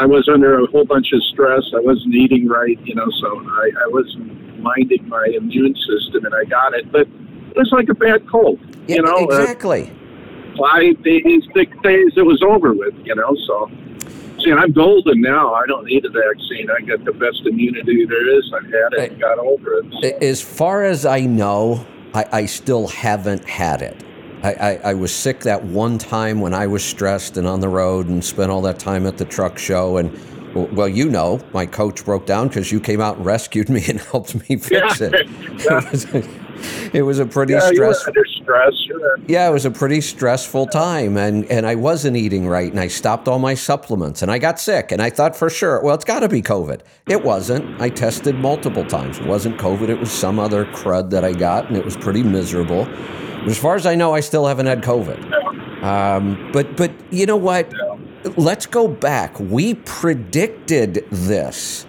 I 0.00 0.06
was 0.06 0.28
under 0.28 0.60
a 0.60 0.66
whole 0.66 0.84
bunch 0.84 1.12
of 1.12 1.22
stress. 1.24 1.62
I 1.74 1.80
wasn't 1.80 2.14
eating 2.14 2.46
right, 2.46 2.78
you 2.84 2.94
know, 2.94 3.08
so 3.20 3.40
I, 3.40 3.70
I 3.84 3.88
wasn't 3.88 4.60
minding 4.60 5.08
my 5.08 5.26
immune 5.36 5.74
system, 5.74 6.24
and 6.26 6.34
I 6.34 6.44
got 6.44 6.74
it. 6.74 6.92
But 6.92 7.08
it 7.08 7.56
was 7.56 7.70
like 7.72 7.88
a 7.88 7.94
bad 7.94 8.28
cold, 8.30 8.60
you 8.86 8.96
Yeah, 8.96 9.00
know. 9.00 9.16
uh, 9.16 9.24
exactly. 9.24 9.90
five 10.56 11.02
days, 11.02 11.42
six 11.56 11.76
days, 11.82 12.12
it 12.16 12.22
was 12.24 12.40
over 12.42 12.72
with. 12.72 12.94
You 13.04 13.16
know, 13.16 13.34
so. 13.46 13.68
See, 14.42 14.52
I'm 14.52 14.72
golden 14.72 15.20
now. 15.20 15.54
I 15.54 15.66
don't 15.66 15.84
need 15.84 16.04
a 16.04 16.10
vaccine. 16.10 16.68
I 16.70 16.80
got 16.80 17.04
the 17.04 17.12
best 17.12 17.42
immunity 17.44 18.06
there 18.06 18.38
is. 18.38 18.52
I've 18.54 18.64
had 18.64 18.92
it, 18.92 19.12
and 19.12 19.20
got 19.20 19.38
over 19.38 19.74
it. 19.74 19.84
So. 20.00 20.08
As 20.26 20.40
far 20.40 20.84
as 20.84 21.04
I 21.04 21.20
know, 21.20 21.86
I, 22.14 22.26
I 22.32 22.46
still 22.46 22.88
haven't 22.88 23.44
had 23.48 23.82
it. 23.82 24.02
I, 24.42 24.52
I, 24.52 24.74
I, 24.90 24.94
was 24.94 25.14
sick 25.14 25.40
that 25.40 25.62
one 25.64 25.98
time 25.98 26.40
when 26.40 26.54
I 26.54 26.66
was 26.66 26.82
stressed 26.82 27.36
and 27.36 27.46
on 27.46 27.60
the 27.60 27.68
road 27.68 28.08
and 28.08 28.24
spent 28.24 28.50
all 28.50 28.62
that 28.62 28.78
time 28.78 29.06
at 29.06 29.18
the 29.18 29.26
truck 29.26 29.58
show. 29.58 29.98
And 29.98 30.10
well, 30.54 30.88
you 30.88 31.10
know, 31.10 31.40
my 31.52 31.66
coach 31.66 32.04
broke 32.04 32.24
down 32.24 32.48
because 32.48 32.72
you 32.72 32.80
came 32.80 33.00
out 33.02 33.18
and 33.18 33.26
rescued 33.26 33.68
me 33.68 33.84
and 33.86 34.00
helped 34.00 34.34
me 34.48 34.56
fix 34.56 35.00
yeah. 35.00 35.10
it. 35.10 36.26
it 36.92 37.02
was 37.02 37.18
a 37.18 37.26
pretty 37.26 37.54
yeah, 37.54 37.70
stressful. 37.70 38.08
under 38.08 38.24
stress. 38.24 38.72
Yeah, 39.26 39.48
it 39.48 39.52
was 39.52 39.64
a 39.64 39.70
pretty 39.70 40.00
stressful 40.00 40.66
time, 40.66 41.16
and 41.16 41.44
and 41.46 41.66
I 41.66 41.74
wasn't 41.74 42.16
eating 42.16 42.48
right, 42.48 42.70
and 42.70 42.80
I 42.80 42.88
stopped 42.88 43.28
all 43.28 43.38
my 43.38 43.54
supplements, 43.54 44.22
and 44.22 44.30
I 44.30 44.38
got 44.38 44.58
sick, 44.58 44.92
and 44.92 45.00
I 45.00 45.10
thought 45.10 45.36
for 45.36 45.50
sure, 45.50 45.82
well, 45.82 45.94
it's 45.94 46.04
got 46.04 46.20
to 46.20 46.28
be 46.28 46.42
COVID. 46.42 46.80
It 47.08 47.22
wasn't. 47.22 47.80
I 47.80 47.88
tested 47.88 48.34
multiple 48.34 48.84
times. 48.84 49.18
It 49.18 49.26
wasn't 49.26 49.58
COVID. 49.58 49.88
It 49.88 49.98
was 49.98 50.10
some 50.10 50.38
other 50.38 50.64
crud 50.66 51.10
that 51.10 51.24
I 51.24 51.32
got, 51.32 51.68
and 51.68 51.76
it 51.76 51.84
was 51.84 51.96
pretty 51.96 52.22
miserable. 52.22 52.84
But 52.84 53.48
as 53.48 53.58
far 53.58 53.74
as 53.74 53.86
I 53.86 53.94
know, 53.94 54.14
I 54.14 54.20
still 54.20 54.46
haven't 54.46 54.66
had 54.66 54.82
COVID. 54.82 55.82
Um, 55.82 56.50
but 56.52 56.76
but 56.76 56.92
you 57.10 57.26
know 57.26 57.36
what? 57.36 57.72
Let's 58.36 58.66
go 58.66 58.86
back. 58.86 59.38
We 59.40 59.74
predicted 59.74 61.06
this 61.10 61.86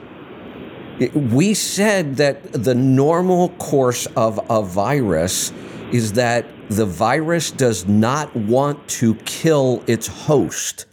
we 1.10 1.54
said 1.54 2.18
that 2.18 2.52
the 2.54 2.76
normal 2.76 3.50
course 3.50 4.06
of 4.16 4.40
a 4.50 4.62
virus 4.62 5.52
is 5.92 6.14
that 6.14 6.46
the 6.70 6.86
virus 6.86 7.52
does 7.52 7.88
not 7.88 8.34
want 8.36 8.88
to 8.88 9.16
kill 9.16 9.84
its 9.88 10.08
host 10.08 10.86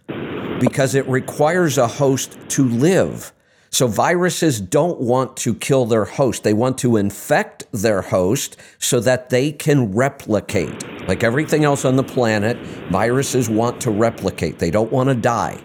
because 0.60 0.94
it 0.94 1.06
requires 1.08 1.78
a 1.78 1.86
host 1.86 2.36
to 2.48 2.68
live. 2.68 3.32
So 3.70 3.86
viruses 3.86 4.60
don't 4.60 4.98
want 4.98 5.36
to 5.38 5.54
kill 5.54 5.84
their 5.84 6.06
host. 6.06 6.42
They 6.42 6.54
want 6.54 6.78
to 6.78 6.96
infect 6.96 7.66
their 7.70 8.02
host 8.02 8.56
so 8.78 8.98
that 9.00 9.30
they 9.30 9.52
can 9.52 9.92
replicate. 9.92 11.06
Like 11.06 11.22
everything 11.22 11.64
else 11.64 11.84
on 11.84 11.96
the 11.96 12.02
planet, 12.02 12.56
viruses 12.90 13.48
want 13.48 13.80
to 13.82 13.90
replicate. 13.90 14.58
They 14.58 14.70
don't 14.70 14.90
want 14.90 15.10
to 15.10 15.14
die. 15.14 15.62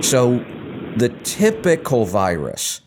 So 0.00 0.38
the 0.96 1.10
typical 1.24 2.04
virus 2.04 2.81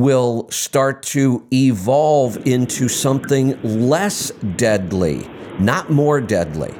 will 0.00 0.48
start 0.50 1.02
to 1.02 1.46
evolve 1.52 2.46
into 2.46 2.88
something 2.88 3.58
less 3.62 4.30
deadly, 4.56 5.28
not 5.58 5.90
more 5.90 6.20
deadly. 6.20 6.74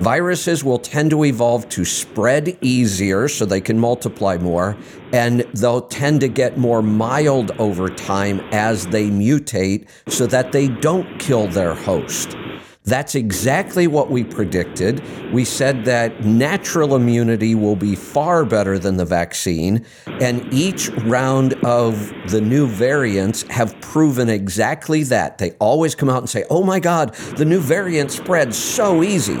Viruses 0.00 0.64
will 0.64 0.78
tend 0.78 1.10
to 1.10 1.24
evolve 1.24 1.68
to 1.68 1.84
spread 1.84 2.58
easier 2.60 3.28
so 3.28 3.44
they 3.44 3.60
can 3.60 3.78
multiply 3.78 4.36
more, 4.36 4.76
and 5.12 5.40
they'll 5.54 5.82
tend 5.82 6.20
to 6.20 6.28
get 6.28 6.58
more 6.58 6.82
mild 6.82 7.52
over 7.60 7.88
time 7.88 8.40
as 8.50 8.86
they 8.88 9.08
mutate 9.10 9.86
so 10.08 10.26
that 10.26 10.50
they 10.50 10.66
don't 10.66 11.20
kill 11.20 11.46
their 11.46 11.74
host. 11.74 12.36
That's 12.84 13.14
exactly 13.14 13.86
what 13.86 14.10
we 14.10 14.24
predicted. 14.24 15.02
We 15.32 15.44
said 15.44 15.84
that 15.84 16.24
natural 16.24 16.96
immunity 16.96 17.54
will 17.54 17.76
be 17.76 17.94
far 17.94 18.44
better 18.44 18.76
than 18.78 18.96
the 18.96 19.04
vaccine, 19.04 19.86
and 20.06 20.52
each 20.52 20.88
round 20.90 21.54
of 21.64 22.12
the 22.30 22.40
new 22.40 22.66
variants 22.66 23.42
have 23.44 23.80
proven 23.80 24.28
exactly 24.28 25.04
that. 25.04 25.38
They 25.38 25.52
always 25.52 25.94
come 25.94 26.10
out 26.10 26.18
and 26.18 26.28
say, 26.28 26.44
oh 26.50 26.64
my 26.64 26.80
God, 26.80 27.14
the 27.36 27.44
new 27.44 27.60
variant 27.60 28.10
spreads 28.10 28.58
so 28.58 29.04
easy. 29.04 29.40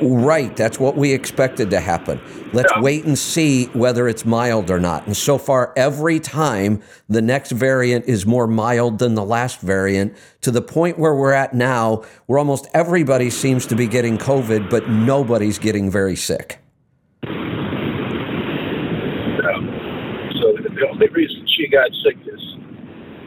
Right, 0.00 0.54
that's 0.56 0.78
what 0.78 0.96
we 0.96 1.12
expected 1.12 1.70
to 1.70 1.80
happen. 1.80 2.20
Let's 2.52 2.72
yeah. 2.74 2.82
wait 2.82 3.04
and 3.04 3.18
see 3.18 3.66
whether 3.66 4.08
it's 4.08 4.24
mild 4.24 4.70
or 4.70 4.80
not. 4.80 5.06
And 5.06 5.16
so 5.16 5.38
far, 5.38 5.72
every 5.76 6.20
time 6.20 6.82
the 7.08 7.22
next 7.22 7.52
variant 7.52 8.06
is 8.06 8.26
more 8.26 8.46
mild 8.46 8.98
than 8.98 9.14
the 9.14 9.24
last 9.24 9.60
variant, 9.60 10.16
to 10.42 10.50
the 10.50 10.62
point 10.62 10.98
where 10.98 11.14
we're 11.14 11.32
at 11.32 11.54
now, 11.54 12.04
where 12.26 12.38
almost 12.38 12.68
everybody 12.74 13.30
seems 13.30 13.66
to 13.66 13.76
be 13.76 13.86
getting 13.86 14.18
COVID, 14.18 14.68
but 14.70 14.88
nobody's 14.88 15.58
getting 15.58 15.90
very 15.90 16.16
sick. 16.16 16.58
Yeah. 17.22 17.30
So 20.40 20.56
the 20.56 20.88
only 20.90 21.08
reason 21.08 21.46
she 21.56 21.68
got 21.68 21.90
sick 22.04 22.16
is 22.26 22.40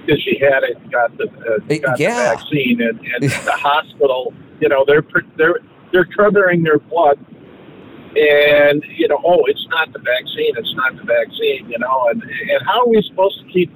because 0.06 0.22
she 0.22 0.38
had 0.40 0.64
it, 0.64 0.92
got 0.92 1.16
the, 1.18 1.30
uh, 1.30 1.60
got 1.80 2.00
yeah. 2.00 2.32
the 2.32 2.36
vaccine, 2.36 2.82
and, 2.82 3.00
and 3.00 3.24
the 3.46 3.58
hospital. 3.58 4.34
You 4.60 4.70
know, 4.70 4.84
they're 4.88 5.04
they're 5.38 5.60
they're 5.94 6.06
covering 6.06 6.64
their 6.64 6.80
blood 6.80 7.18
and 8.16 8.84
you 8.90 9.08
know 9.08 9.20
oh 9.24 9.44
it's 9.46 9.66
not 9.70 9.92
the 9.94 10.00
vaccine 10.00 10.54
it's 10.58 10.74
not 10.76 10.96
the 10.98 11.04
vaccine 11.04 11.70
you 11.70 11.80
know 11.80 12.08
and 12.10 12.22
and 12.22 12.66
how 12.66 12.82
are 12.82 12.90
we 12.90 13.02
supposed 13.08 13.40
to 13.40 13.52
keep 13.52 13.72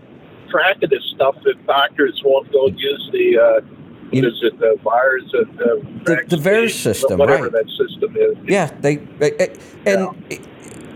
track 0.50 0.82
of 0.84 0.90
this 0.90 1.04
stuff 1.16 1.36
if 1.46 1.66
doctors 1.66 2.22
won't 2.26 2.52
go 2.52 2.68
use 2.68 3.10
the 3.14 3.38
uh 3.38 3.62
what 4.10 4.24
is 4.24 4.40
it 4.42 4.58
the 4.60 4.78
virus 4.84 5.24
the, 5.32 5.46
the, 6.06 6.36
the 6.36 6.38
VAERS 6.38 6.72
system 6.72 7.20
whatever 7.20 7.50
right. 7.50 7.66
that 7.66 7.70
system 7.70 8.16
is 8.16 8.38
yeah 8.48 8.68
they, 8.80 8.98
they 8.98 9.56
and 9.86 10.08
yeah. 10.30 10.38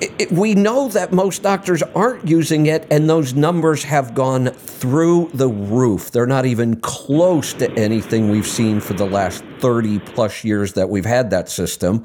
It, 0.01 0.31
we 0.31 0.55
know 0.55 0.87
that 0.89 1.11
most 1.11 1.43
doctors 1.43 1.83
aren't 1.83 2.27
using 2.27 2.65
it, 2.65 2.87
and 2.89 3.07
those 3.07 3.35
numbers 3.35 3.83
have 3.83 4.15
gone 4.15 4.47
through 4.47 5.29
the 5.35 5.47
roof. 5.47 6.09
They're 6.09 6.25
not 6.25 6.47
even 6.47 6.81
close 6.81 7.53
to 7.53 7.71
anything 7.73 8.31
we've 8.31 8.47
seen 8.47 8.79
for 8.79 8.93
the 8.93 9.05
last 9.05 9.43
30 9.59 9.99
plus 9.99 10.43
years 10.43 10.73
that 10.73 10.89
we've 10.89 11.05
had 11.05 11.29
that 11.29 11.49
system. 11.49 12.03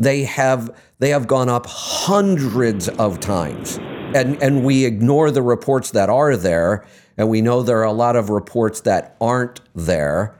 They 0.00 0.24
have 0.24 0.76
they 0.98 1.10
have 1.10 1.28
gone 1.28 1.48
up 1.48 1.66
hundreds 1.66 2.88
of 2.88 3.20
times. 3.20 3.78
And 4.14 4.42
and 4.42 4.64
we 4.64 4.84
ignore 4.84 5.30
the 5.30 5.42
reports 5.42 5.92
that 5.92 6.10
are 6.10 6.36
there, 6.36 6.84
and 7.16 7.28
we 7.28 7.40
know 7.40 7.62
there 7.62 7.78
are 7.78 7.84
a 7.84 7.92
lot 7.92 8.16
of 8.16 8.30
reports 8.30 8.80
that 8.80 9.16
aren't 9.20 9.60
there. 9.76 10.34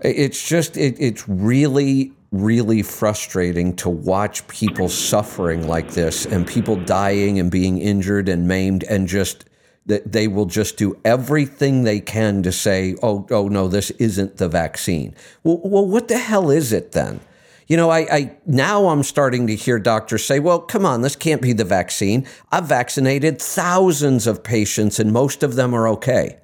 It's 0.00 0.46
just 0.46 0.78
it, 0.78 0.96
it's 0.98 1.28
really 1.28 2.12
really 2.30 2.82
frustrating 2.82 3.74
to 3.76 3.88
watch 3.88 4.46
people 4.48 4.88
suffering 4.88 5.66
like 5.66 5.92
this 5.92 6.26
and 6.26 6.46
people 6.46 6.76
dying 6.76 7.38
and 7.38 7.50
being 7.50 7.78
injured 7.78 8.28
and 8.28 8.46
maimed 8.46 8.84
and 8.84 9.08
just 9.08 9.46
that 9.86 10.12
they 10.12 10.28
will 10.28 10.44
just 10.44 10.76
do 10.76 11.00
everything 11.04 11.82
they 11.82 11.98
can 11.98 12.42
to 12.42 12.52
say, 12.52 12.94
oh, 13.02 13.26
oh 13.30 13.48
no, 13.48 13.68
this 13.68 13.90
isn't 13.92 14.36
the 14.36 14.48
vaccine. 14.48 15.14
Well, 15.42 15.60
well 15.64 15.86
what 15.86 16.08
the 16.08 16.18
hell 16.18 16.50
is 16.50 16.72
it 16.72 16.92
then? 16.92 17.20
You 17.66 17.76
know, 17.76 17.90
I, 17.90 17.98
I 18.10 18.36
now 18.46 18.88
I'm 18.88 19.02
starting 19.02 19.46
to 19.46 19.54
hear 19.54 19.78
doctors 19.78 20.24
say, 20.24 20.40
well, 20.40 20.58
come 20.58 20.84
on, 20.84 21.00
this 21.00 21.16
can't 21.16 21.40
be 21.40 21.54
the 21.54 21.64
vaccine. 21.64 22.26
I've 22.52 22.66
vaccinated 22.66 23.40
thousands 23.40 24.26
of 24.26 24.42
patients 24.42 24.98
and 24.98 25.12
most 25.12 25.42
of 25.42 25.54
them 25.54 25.74
are 25.74 25.88
okay. 25.88 26.38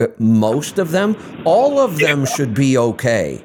Uh, 0.00 0.06
most 0.18 0.78
of 0.78 0.90
them? 0.90 1.16
All 1.44 1.78
of 1.78 1.98
them 1.98 2.24
should 2.24 2.54
be 2.54 2.78
okay. 2.78 3.42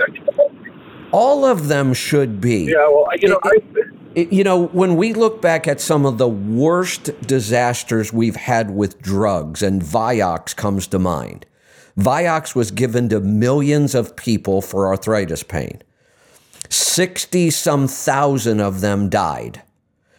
All 1.14 1.46
of 1.46 1.68
them 1.68 1.94
should 1.94 2.42
be. 2.42 2.64
Yeah, 2.64 2.88
well, 2.90 3.08
you 3.20 3.30
know, 3.30 3.40
it, 3.46 3.64
I, 3.76 3.82
it, 4.16 4.34
you 4.34 4.44
know, 4.44 4.66
when 4.68 4.96
we 4.96 5.14
look 5.14 5.42
back 5.42 5.68
at 5.68 5.80
some 5.80 6.06
of 6.06 6.18
the 6.18 6.28
worst 6.28 7.12
disasters 7.26 8.12
we've 8.12 8.36
had 8.36 8.72
with 8.72 9.02
drugs, 9.02 9.62
and 9.62 9.82
Vioxx 9.82 10.56
comes 10.56 10.88
to 10.88 11.00
mind. 11.00 11.46
Vioxx 11.98 12.56
was 12.56 12.72
given 12.72 13.10
to 13.10 13.20
millions 13.20 13.94
of 13.94 14.16
people 14.16 14.62
for 14.62 14.88
arthritis 14.88 15.44
pain. 15.44 15.82
60 16.70 17.52
some 17.52 17.88
thousand 17.88 18.60
of 18.60 18.82
them 18.82 19.10
died. 19.10 19.62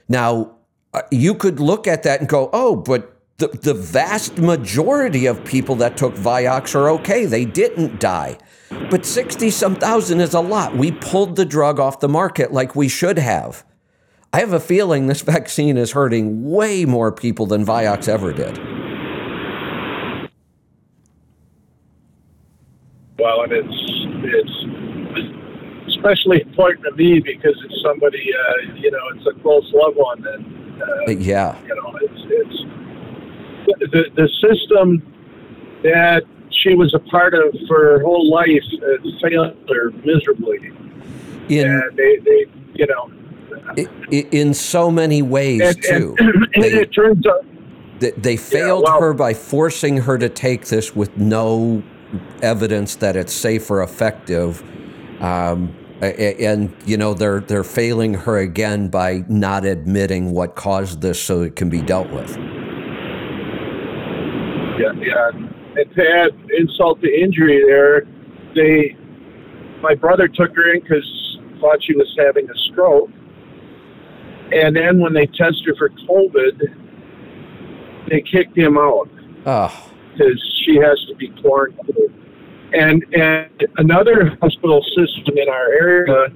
Now, 0.09 0.57
uh, 0.93 1.03
you 1.11 1.35
could 1.35 1.59
look 1.59 1.89
at 1.89 2.05
that 2.05 2.21
and 2.21 2.29
go, 2.29 2.51
oh, 2.53 2.77
but 2.77 3.21
the, 3.39 3.49
the 3.49 3.75
vast 3.75 4.39
majority 4.39 5.27
of 5.27 5.45
people 5.45 5.75
that 5.77 5.97
took 5.97 6.15
Vioxx 6.15 6.75
are 6.77 6.89
okay. 6.91 7.27
They 7.27 7.45
didn't 7.45 7.99
die. 7.99 8.39
But 8.91 9.07
60 9.07 9.51
some 9.51 9.75
thousand 9.75 10.21
is 10.21 10.35
a 10.35 10.41
lot. 10.41 10.77
We 10.77 10.93
pulled 10.93 11.37
the 11.37 11.45
drug 11.45 11.81
off 11.81 12.01
the 12.01 12.09
market 12.09 12.53
like 12.53 12.77
we 12.77 12.89
should 12.89 13.19
have. 13.19 13.65
I 14.33 14.41
have 14.41 14.53
a 14.53 14.61
feeling 14.61 15.07
this 15.07 15.21
vaccine 15.37 15.77
is 15.77 15.93
hurting 15.93 16.51
way 16.51 16.85
more 16.85 17.13
people 17.13 17.47
than 17.47 17.65
Vioxx 17.65 18.09
ever 18.09 18.33
did. 18.33 18.59
Well, 23.19 23.43
and 23.43 23.53
it's 23.53 23.95
it's 24.27 25.97
especially 25.97 26.43
important 26.43 26.85
to 26.85 26.93
me 26.93 27.21
because 27.21 27.57
it's 27.65 27.83
somebody 27.83 28.31
uh, 28.35 28.75
you 28.75 28.91
know 28.91 28.99
it's 29.15 29.27
a 29.27 29.41
close 29.41 29.71
loved 29.73 29.97
one, 29.97 30.27
and 30.27 30.83
uh, 30.83 31.11
yeah, 31.11 31.61
you 31.63 31.75
know 31.75 31.97
it's 32.03 32.23
it's 32.29 33.93
the 33.93 34.05
the 34.17 34.29
system 34.43 35.01
that 35.85 36.25
she 36.65 36.74
was 36.74 36.95
a 36.95 36.99
part 37.11 37.35
of 37.35 37.55
for 37.69 37.78
her 37.85 38.01
whole 38.01 38.28
life 38.31 38.49
uh, 38.74 38.97
failed 39.20 39.57
her 39.69 39.91
miserably. 40.05 40.59
In, 41.49 41.70
and 41.70 41.97
they, 41.97 42.16
they, 42.16 42.47
you 42.74 42.86
know, 42.86 43.11
in 44.11 44.55
so 44.55 44.91
many 44.91 45.20
ways 45.23 45.61
and, 45.61 45.82
too. 45.82 46.16
And, 46.19 46.49
and 46.55 46.65
they, 46.65 46.73
it 46.73 46.95
turns 46.95 47.27
out 47.27 47.45
they, 48.01 48.12
they 48.12 48.36
failed 48.36 48.85
yeah, 48.86 48.93
well, 48.93 49.01
her 49.01 49.12
by 49.12 49.35
forcing 49.35 49.99
her 49.99 50.16
to 50.19 50.28
take 50.28 50.66
this 50.66 50.97
with 50.97 51.16
no 51.16 51.82
evidence 52.43 52.97
that 52.97 53.15
it's 53.16 53.32
safe 53.32 53.70
or 53.70 53.82
effective. 53.82 54.62
Um, 55.20 55.77
And 56.01 56.74
you 56.85 56.97
know 56.99 57.15
they're 57.15 57.41
they're 57.41 57.65
failing 57.65 58.15
her 58.15 58.36
again 58.36 58.89
by 58.89 59.24
not 59.28 59.65
admitting 59.65 60.32
what 60.32 60.55
caused 60.55 61.01
this, 61.01 61.23
so 61.23 61.43
it 61.43 61.57
can 61.57 61.70
be 61.70 61.81
dealt 61.81 62.11
with. 62.11 62.36
Yeah, 64.77 64.93
yeah. 65.01 65.53
And 65.77 65.95
to 65.97 66.09
add 66.09 66.51
insult 66.57 67.01
to 67.03 67.09
injury, 67.13 67.63
there, 67.67 68.07
they, 68.55 68.97
my 69.83 69.95
brother 69.95 70.29
took 70.29 70.55
her 70.55 70.73
in 70.73 70.81
because 70.81 71.39
thought 71.61 71.83
she 71.83 71.95
was 71.97 72.15
having 72.19 72.49
a 72.49 72.55
stroke, 72.71 73.11
and 74.53 74.77
then 74.77 75.01
when 75.01 75.15
they 75.15 75.27
tested 75.27 75.67
her 75.67 75.75
for 75.77 75.89
COVID, 75.89 76.61
they 78.09 78.21
kicked 78.21 78.57
him 78.57 78.77
out 78.77 79.09
Oh, 79.47 79.91
because 80.13 80.63
she 80.65 80.77
has 80.77 81.03
to 81.09 81.15
be 81.17 81.29
quarantined. 81.41 82.15
And 82.75 83.05
and 83.15 83.67
another 83.79 84.37
hospital 84.43 84.83
system 84.97 85.39
in 85.39 85.49
our 85.49 85.73
area, 85.73 86.29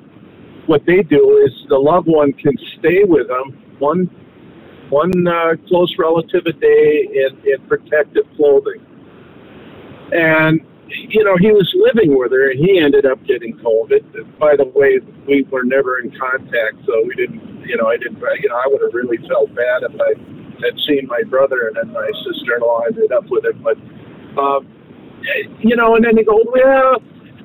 what 0.67 0.85
they 0.87 1.03
do 1.03 1.39
is 1.47 1.53
the 1.69 1.79
loved 1.79 2.07
one 2.09 2.33
can 2.33 2.57
stay 2.79 3.05
with 3.05 3.29
them 3.29 3.59
one 3.79 4.11
one 4.91 5.27
uh, 5.27 5.55
close 5.67 5.95
relative 5.99 6.47
a 6.47 6.53
day 6.53 7.09
in, 7.13 7.39
in 7.45 7.61
protective 7.69 8.25
clothing. 8.37 8.85
And 10.13 10.61
you 10.89 11.23
know 11.25 11.37
he 11.37 11.53
was 11.53 11.71
living 11.77 12.17
with 12.17 12.33
her, 12.33 12.51
and 12.51 12.59
he 12.59 12.79
ended 12.79 13.07
up 13.07 13.23
getting 13.25 13.57
COVID. 13.59 14.39
By 14.39 14.57
the 14.57 14.65
way, 14.65 15.01
we 15.27 15.43
were 15.51 15.65
never 15.65 15.99
in 15.99 16.11
contact, 16.19 16.77
so 16.87 17.05
we 17.07 17.15
didn't. 17.15 17.67
You 17.67 17.77
know, 17.77 17.89
I 17.89 17.97
didn't. 17.97 18.19
You 18.41 18.49
know, 18.49 18.57
I 18.57 18.67
would 18.67 18.81
have 18.83 18.95
really 18.95 19.19
felt 19.29 19.55
bad 19.55 19.83
if 19.83 20.01
I 20.01 20.17
had 20.65 20.79
seen 20.87 21.07
my 21.07 21.23
brother 21.23 21.69
and 21.69 21.77
then 21.77 21.93
my 21.93 22.11
sister-in-law 22.25 22.81
ended 22.87 23.13
up 23.13 23.25
with 23.29 23.45
it. 23.45 23.63
But 23.63 23.77
um, 24.41 24.67
you 25.61 25.77
know, 25.77 25.97
and 25.97 26.05
then 26.05 26.17
they 26.17 26.25
go, 26.25 26.43
well, 26.47 27.03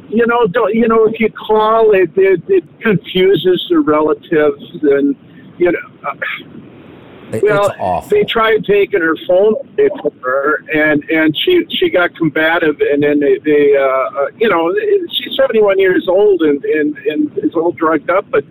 you 0.09 0.25
know, 0.27 0.47
don't, 0.47 0.73
you 0.73 0.87
know, 0.87 1.05
if 1.05 1.19
you 1.19 1.29
call 1.29 1.91
it, 1.91 2.11
it, 2.15 2.43
it 2.47 2.63
confuses 2.81 3.65
the 3.69 3.79
relatives, 3.79 4.63
and 4.83 5.15
you 5.57 5.71
know, 5.71 5.79
uh, 6.07 6.13
it- 7.33 7.43
well, 7.43 7.67
it's 7.67 7.75
awful. 7.79 8.09
they 8.09 8.23
tried 8.23 8.63
taking 8.65 9.01
her 9.01 9.15
phone 9.27 9.55
away 9.77 9.89
from 10.01 10.11
her, 10.21 10.63
and 10.73 11.03
and 11.09 11.35
she 11.37 11.65
she 11.69 11.89
got 11.89 12.15
combative, 12.15 12.79
and 12.81 13.01
then 13.03 13.19
they, 13.19 13.37
they 13.39 13.75
uh, 13.75 13.83
uh, 13.83 14.27
you 14.37 14.49
know, 14.49 14.73
she's 15.11 15.35
71 15.35 15.79
years 15.79 16.07
old 16.07 16.41
and 16.41 16.63
and 16.63 16.97
and 16.97 17.37
is 17.39 17.53
all 17.55 17.71
drugged 17.71 18.09
up, 18.09 18.25
but 18.29 18.43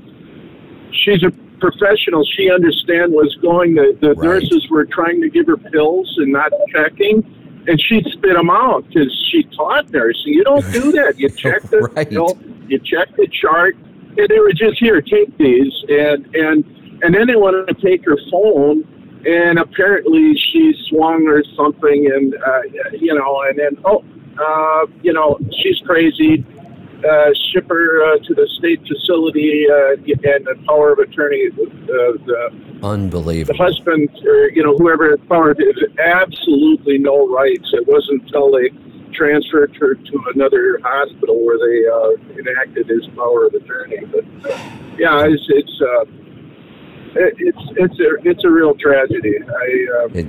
she's 0.93 1.23
a 1.23 1.31
professional. 1.61 2.25
She 2.25 2.51
understand 2.51 3.13
what's 3.13 3.35
going. 3.37 3.75
The 3.75 3.97
the 4.01 4.15
Right. 4.15 4.41
nurses 4.41 4.69
were 4.71 4.85
trying 4.85 5.21
to 5.23 5.29
give 5.31 5.47
her 5.47 5.57
pills 5.57 6.13
and 6.19 6.33
not 6.33 6.53
checking. 6.75 7.25
And 7.69 7.81
she'd 7.81 8.05
spit 8.07 8.35
them 8.35 8.51
out 8.51 8.89
because 8.89 9.13
she 9.31 9.45
taught 9.57 9.89
nursing. 9.91 10.33
You 10.33 10.43
don't 10.43 10.69
do 10.73 10.91
that. 10.99 11.15
You 11.17 11.29
check 11.31 11.63
the 11.71 11.83
Right. 11.95 12.11
you, 12.11 12.19
know, 12.19 12.37
you 12.67 12.81
check 12.81 13.15
the 13.17 13.29
chart, 13.29 13.77
and 14.19 14.29
they 14.29 14.41
were 14.41 14.53
just 14.53 14.81
here. 14.81 15.01
Take 15.01 15.39
these, 15.39 15.73
and 15.89 16.27
and 16.35 16.65
and 17.03 17.15
then 17.15 17.27
they 17.27 17.37
wanted 17.37 17.67
to 17.67 17.75
take 17.75 18.05
her 18.05 18.17
phone, 18.31 18.85
and 19.27 19.59
apparently 19.59 20.35
she 20.35 20.75
swung 20.89 21.27
or 21.27 21.43
something, 21.57 22.11
and 22.13 22.35
uh, 22.35 22.63
you 22.93 23.15
know, 23.15 23.43
and 23.43 23.59
then 23.59 23.77
oh, 23.85 24.05
uh, 24.39 24.87
you 25.03 25.13
know, 25.13 25.39
she's 25.63 25.79
crazy. 25.81 26.45
Uh, 27.03 27.35
ship 27.51 27.69
her 27.69 28.05
uh, 28.05 28.19
to 28.19 28.33
the 28.33 28.47
state 28.59 28.81
facility, 28.87 29.67
uh, 29.69 29.95
and 29.95 30.47
the 30.47 30.55
power 30.69 30.93
of 30.93 31.01
attorney, 31.01 31.49
uh, 31.49 31.59
the 32.27 32.53
the 33.43 33.55
husband 33.55 34.09
or 34.25 34.51
you 34.51 34.63
know 34.63 34.77
whoever 34.77 35.17
power 35.29 35.53
did 35.53 35.77
absolutely 35.99 36.99
no 36.99 37.29
rights. 37.29 37.69
It 37.73 37.89
wasn't 37.89 38.23
until 38.23 38.53
they 38.53 38.71
transferred 39.13 39.75
her 39.77 39.95
to 39.95 40.25
another 40.35 40.79
hospital 40.83 41.45
where 41.45 41.59
they 41.59 41.87
uh, 41.89 42.39
enacted 42.39 42.89
his 42.89 43.07
power 43.17 43.47
of 43.47 43.55
attorney. 43.55 44.05
But 44.07 44.25
yeah, 44.97 45.27
it's 45.27 45.47
it's 45.49 45.81
uh, 45.81 46.05
it, 47.15 47.35
it's 47.39 47.59
it's 47.77 48.01
a 48.01 48.29
it's 48.31 48.45
a 48.45 48.51
real 48.51 48.75
tragedy. 48.75 49.35
I 49.39 49.87
uh, 49.97 50.09
It 50.15 50.27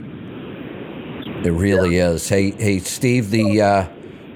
it 1.45 1.51
really 1.51 1.97
is. 1.97 2.27
Hey 2.29 2.51
hey 2.51 2.79
Steve, 2.79 3.31
the 3.31 3.61
uh, 3.61 3.87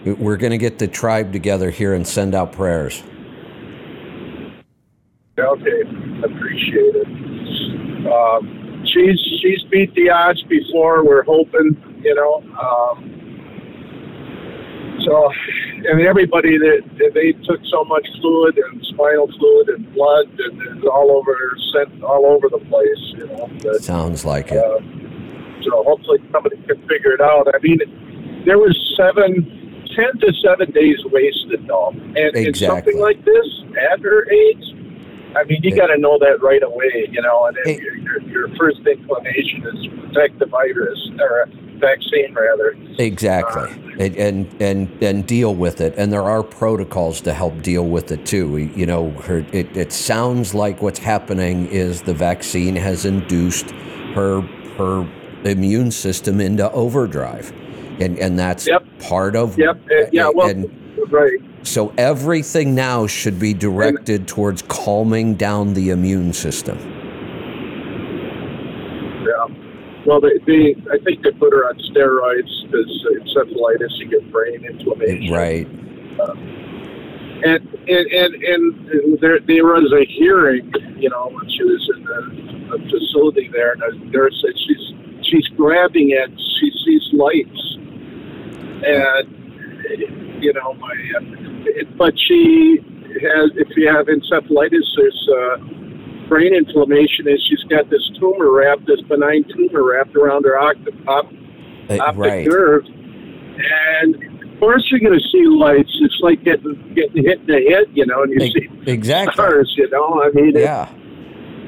we're 0.06 0.38
gonna 0.38 0.58
get 0.58 0.80
the 0.80 0.88
tribe 0.88 1.32
together 1.32 1.70
here 1.70 1.94
and 1.94 2.08
send 2.08 2.36
out 2.36 2.52
prayers. 2.52 3.04
Okay, 5.40 5.82
appreciate 6.24 6.96
it. 6.96 8.08
Um, 8.08 8.84
she's 8.86 9.20
she's 9.42 9.64
beat 9.70 9.94
the 9.96 10.10
odds 10.10 10.42
before. 10.44 11.06
We're 11.06 11.24
hoping, 11.24 12.02
you 12.04 12.16
know. 12.16 12.44
Um, 12.58 13.17
so, 15.06 15.32
and 15.90 16.02
everybody 16.02 16.58
that 16.58 16.82
that 16.98 17.12
they 17.14 17.32
took 17.46 17.60
so 17.70 17.84
much 17.86 18.08
fluid 18.22 18.58
and 18.58 18.86
spinal 18.86 19.28
fluid 19.38 19.70
and 19.70 19.94
blood 19.94 20.28
and 20.40 20.62
it's 20.78 20.86
all 20.88 21.12
over 21.12 21.36
sent 21.74 22.04
all 22.04 22.26
over 22.26 22.50
the 22.50 22.60
place, 22.66 23.04
you 23.18 23.28
know. 23.28 23.50
But, 23.64 23.84
Sounds 23.84 24.26
like 24.26 24.52
it. 24.52 24.58
uh, 24.58 24.80
so 25.64 25.84
hopefully 25.84 26.20
somebody 26.32 26.58
can 26.68 26.78
figure 26.88 27.12
it 27.14 27.22
out. 27.22 27.48
I 27.54 27.58
mean, 27.62 27.80
there 28.46 28.58
was 28.58 28.76
seven, 28.96 29.86
ten 29.96 30.18
to 30.20 30.34
seven 30.44 30.72
days 30.72 30.98
wasted, 31.06 31.68
though, 31.68 31.90
and, 31.90 32.36
and 32.36 32.56
something 32.58 33.00
like 33.00 33.24
this 33.26 33.48
at 33.92 34.00
her 34.02 34.30
age. 34.32 34.64
I 35.36 35.44
mean, 35.44 35.60
you 35.62 35.76
got 35.76 35.88
to 35.88 35.98
know 35.98 36.18
that 36.20 36.42
right 36.42 36.64
away, 36.64 37.08
you 37.12 37.22
know. 37.22 37.46
And 37.46 37.58
then 37.58 37.76
Hey. 37.76 37.82
your, 37.82 37.96
your, 37.98 38.22
your 38.22 38.56
first 38.56 38.80
inclination 38.88 39.68
is 39.68 39.88
protect 40.08 40.40
the 40.40 40.46
virus 40.48 40.98
or 41.20 41.46
vaccine, 41.80 42.34
rather. 42.34 42.76
Exactly, 42.98 43.70
and, 44.00 44.16
and 44.16 44.62
and 44.62 45.04
and 45.04 45.26
deal 45.28 45.56
with 45.56 45.82
it. 45.82 45.94
And 45.98 46.12
there 46.14 46.24
are 46.24 46.44
protocols 46.44 47.22
to 47.22 47.34
help 47.34 47.62
deal 47.62 47.86
with 47.88 48.12
it 48.12 48.26
too. 48.26 48.58
You 48.58 48.86
know, 48.86 49.12
her, 49.12 49.40
it 49.52 49.76
it 49.76 49.92
sounds 49.94 50.54
like 50.54 50.82
what's 50.82 51.00
happening 51.00 51.68
is 51.68 52.02
the 52.04 52.14
vaccine 52.14 52.76
has 52.76 53.06
induced 53.06 53.72
her 54.16 54.42
her 54.78 55.08
immune 55.44 55.92
system 55.92 56.40
into 56.42 56.70
overdrive, 56.72 57.52
and 58.00 58.18
and 58.20 58.38
that's 58.38 58.68
Yep. 58.68 58.84
part 59.00 59.36
of 59.36 59.58
Yep. 59.58 59.78
uh, 59.92 60.06
yeah. 60.12 60.30
Well, 60.34 60.50
and 60.50 60.70
right. 61.12 61.40
so 61.64 61.94
everything 61.98 62.76
now 62.76 63.08
should 63.08 63.40
be 63.40 63.54
directed 63.54 64.28
towards 64.28 64.62
calming 64.64 65.36
down 65.36 65.74
the 65.74 65.90
immune 65.90 66.34
system. 66.34 66.78
Yeah. 69.26 69.48
Well, 70.08 70.22
they, 70.22 70.40
they 70.48 70.74
I 70.90 70.98
think 71.04 71.22
they 71.22 71.32
put 71.32 71.52
her 71.52 71.68
on 71.68 71.76
steroids 71.92 72.48
because 72.64 73.06
encephalitis, 73.20 73.92
you 74.00 74.08
get 74.08 74.32
brain 74.32 74.64
inflammation. 74.64 75.34
Right. 75.34 75.68
And 77.44 77.68
and 77.90 78.08
and, 78.08 78.34
and 78.36 79.20
there, 79.20 79.40
there 79.42 79.66
was 79.66 79.92
a 79.92 80.06
hearing, 80.06 80.72
you 80.96 81.10
know, 81.10 81.30
when 81.30 81.50
she 81.50 81.62
was 81.62 81.92
in 81.94 82.04
the, 82.06 82.78
the 82.78 82.90
facility 82.90 83.50
there, 83.52 83.74
and 83.74 83.82
the 83.82 84.06
nurse 84.06 84.42
said 84.42 84.58
she's 84.58 84.94
she's 85.28 85.48
grabbing 85.58 86.14
at 86.14 86.30
she 86.30 86.72
sees 86.86 87.10
lights, 87.12 87.78
and 88.86 89.28
you 90.42 90.54
know, 90.54 90.74
my 90.76 90.96
uh, 91.18 91.84
but 91.98 92.18
she 92.18 92.80
has 93.22 93.52
if 93.56 93.76
you 93.76 93.88
have 93.90 94.08
encephalitis, 94.08 94.88
there's 94.96 95.30
uh, 95.36 95.58
brain 96.28 96.54
inflammation, 96.54 97.28
and 97.28 97.40
she's 97.48 97.64
got 97.70 97.90
this 97.90 98.10
tumor 98.20 98.52
wrapped, 98.52 98.86
this 98.88 99.02
benign 99.02 99.44
tumor 99.56 99.84
wrapped 99.84 100.16
around 100.16 100.44
her 100.46 100.58
octop, 100.60 101.08
op, 101.08 101.26
Uh, 101.90 101.98
optic 102.02 102.18
right. 102.22 102.48
nerve, 102.48 102.84
and 102.86 104.16
of 104.44 104.60
course 104.60 104.84
you're 104.92 105.00
going 105.00 105.18
to 105.18 105.26
see 105.30 105.46
lights. 105.48 105.90
It's 106.02 106.20
like 106.22 106.44
getting 106.44 106.76
getting 106.96 107.24
hit 107.24 107.40
in 107.42 107.46
the 107.48 107.70
head, 107.72 107.86
you 107.94 108.06
know, 108.06 108.24
and 108.24 108.32
you 108.34 108.40
E- 108.46 108.52
see 108.52 108.92
Exactly. 108.92 109.34
stars, 109.34 109.74
you 109.78 109.90
know. 109.90 110.22
I 110.24 110.30
mean, 110.34 110.56
it- 110.56 110.62
Yeah. 110.62 110.90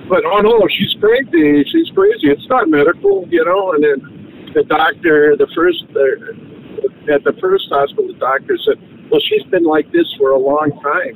but 0.10 0.24
oh 0.26 0.42
no, 0.42 0.68
she's 0.70 0.94
crazy. 1.00 1.64
She's 1.66 1.90
crazy. 1.92 2.30
It's 2.32 2.48
not 2.50 2.70
medical, 2.70 3.28
you 3.30 3.44
know. 3.46 3.72
And 3.74 3.84
then 3.84 4.52
the 4.54 4.64
doctor, 4.64 5.36
the 5.38 5.48
first 5.56 5.84
uh, 5.96 7.14
at 7.14 7.24
the 7.24 7.34
first 7.40 7.70
hospital, 7.70 8.08
the 8.08 8.14
doctor 8.20 8.58
said, 8.66 8.78
"Well, 9.10 9.22
she's 9.22 9.44
been 9.44 9.64
like 9.64 9.92
this 9.92 10.08
for 10.18 10.32
a 10.32 10.38
long 10.40 10.72
time." 10.82 11.16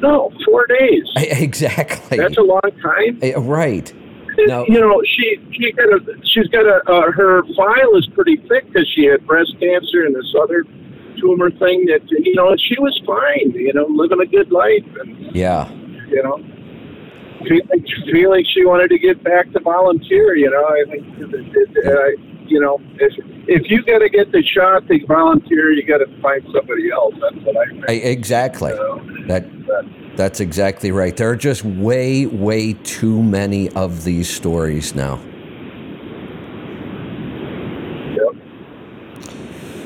No, 0.00 0.32
four 0.44 0.66
days. 0.66 1.04
Exactly. 1.16 2.18
That's 2.18 2.36
a 2.36 2.42
long 2.42 2.60
time. 2.82 3.18
Right. 3.46 3.92
No. 4.46 4.64
You 4.68 4.80
know, 4.80 5.00
she 5.04 5.36
she 5.52 5.72
got 5.72 5.88
a 5.88 6.00
she's 6.24 6.46
got 6.48 6.66
a 6.66 6.82
uh, 6.90 7.10
her 7.12 7.42
file 7.56 7.96
is 7.96 8.06
pretty 8.14 8.36
thick 8.48 8.66
because 8.70 8.86
she 8.94 9.06
had 9.06 9.26
breast 9.26 9.54
cancer 9.58 10.04
and 10.04 10.14
this 10.14 10.34
other 10.40 10.64
tumor 11.18 11.50
thing 11.50 11.86
that 11.86 12.02
you 12.10 12.34
know, 12.34 12.50
and 12.50 12.60
she 12.60 12.78
was 12.78 13.00
fine. 13.06 13.52
You 13.52 13.72
know, 13.72 13.86
living 13.88 14.20
a 14.20 14.26
good 14.26 14.52
life, 14.52 14.84
and 15.00 15.34
Yeah. 15.34 15.70
you 16.08 16.22
know, 16.22 16.36
feeling, 17.48 17.84
feeling 18.12 18.44
she 18.52 18.66
wanted 18.66 18.88
to 18.90 18.98
get 18.98 19.22
back 19.24 19.50
to 19.52 19.60
volunteer. 19.60 20.36
You 20.36 20.50
know, 20.50 20.64
I 20.66 20.84
think 20.90 21.06
uh, 21.86 22.35
you 22.48 22.60
know 22.60 22.80
if 22.98 23.12
if 23.48 23.70
you 23.70 23.82
got 23.84 23.98
to 23.98 24.08
get 24.08 24.32
the 24.32 24.42
shot 24.42 24.86
to 24.88 25.06
volunteer, 25.06 25.70
you 25.72 25.84
got 25.84 25.98
to 25.98 26.06
find 26.20 26.42
somebody 26.52 26.90
else. 26.90 27.14
That's 27.20 27.44
what 27.44 27.56
I 27.56 27.70
think. 27.70 27.84
Eh, 27.88 27.92
Exactly. 28.10 28.72
know. 28.72 29.00
That 29.26 29.44
that's 30.16 30.40
exactly 30.40 30.92
right. 30.92 31.14
There 31.16 31.28
are 31.30 31.36
just 31.36 31.62
way, 31.64 32.24
way 32.26 32.72
too 32.72 33.22
many 33.22 33.68
of 33.70 34.04
these 34.04 34.28
stories 34.34 34.94
now. 34.94 35.16
Yep. 38.16 38.34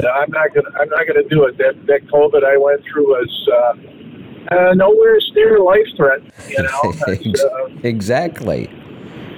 No, 0.03 0.09
I'm 0.11 0.31
not 0.31 0.55
gonna. 0.55 0.71
I'm 0.79 0.89
not 0.89 1.07
gonna 1.07 1.29
do 1.29 1.45
it. 1.47 1.59
That 1.59 1.75
that 1.87 2.07
COVID 2.07 2.45
I 2.45 2.57
went 2.57 2.83
through 2.85 3.09
was 3.09 3.49
uh, 3.53 4.55
uh, 4.55 4.75
nowhere 4.75 5.19
near 5.35 5.59
life 5.59 5.87
threat. 5.97 6.21
You 6.49 6.63
know, 6.63 6.95
uh, 7.09 7.69
exactly. 7.83 8.71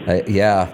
Uh, 0.06 0.20
yeah. 0.26 0.70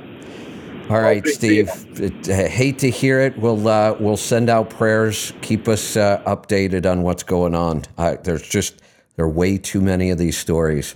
All 0.90 1.02
right, 1.02 1.26
Steve. 1.26 1.68
It- 2.00 2.28
uh, 2.30 2.48
hate 2.48 2.78
to 2.78 2.88
hear 2.90 3.20
it. 3.20 3.38
We'll 3.38 3.68
uh, 3.68 3.94
we'll 4.00 4.16
send 4.16 4.48
out 4.48 4.70
prayers. 4.70 5.34
Keep 5.42 5.68
us 5.68 5.96
uh, 5.98 6.22
updated 6.26 6.90
on 6.90 7.02
what's 7.02 7.22
going 7.22 7.54
on. 7.54 7.84
Uh, 7.98 8.16
there's 8.24 8.48
just 8.48 8.80
there 9.16 9.26
are 9.26 9.28
way 9.28 9.58
too 9.58 9.82
many 9.82 10.10
of 10.10 10.16
these 10.16 10.38
stories. 10.38 10.94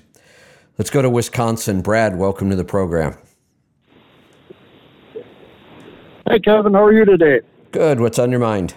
Let's 0.79 0.89
go 0.89 1.03
to 1.03 1.11
Wisconsin. 1.11 1.83
Brad, 1.83 2.17
welcome 2.17 2.49
to 2.49 2.57
the 2.57 2.65
program. 2.65 3.19
Hey, 6.27 6.39
Kevin, 6.39 6.73
how 6.73 6.85
are 6.85 6.93
you 6.95 7.05
today? 7.05 7.41
Good. 7.73 8.01
What's 8.01 8.19
on 8.19 8.31
your 8.31 8.41
mind? 8.41 8.75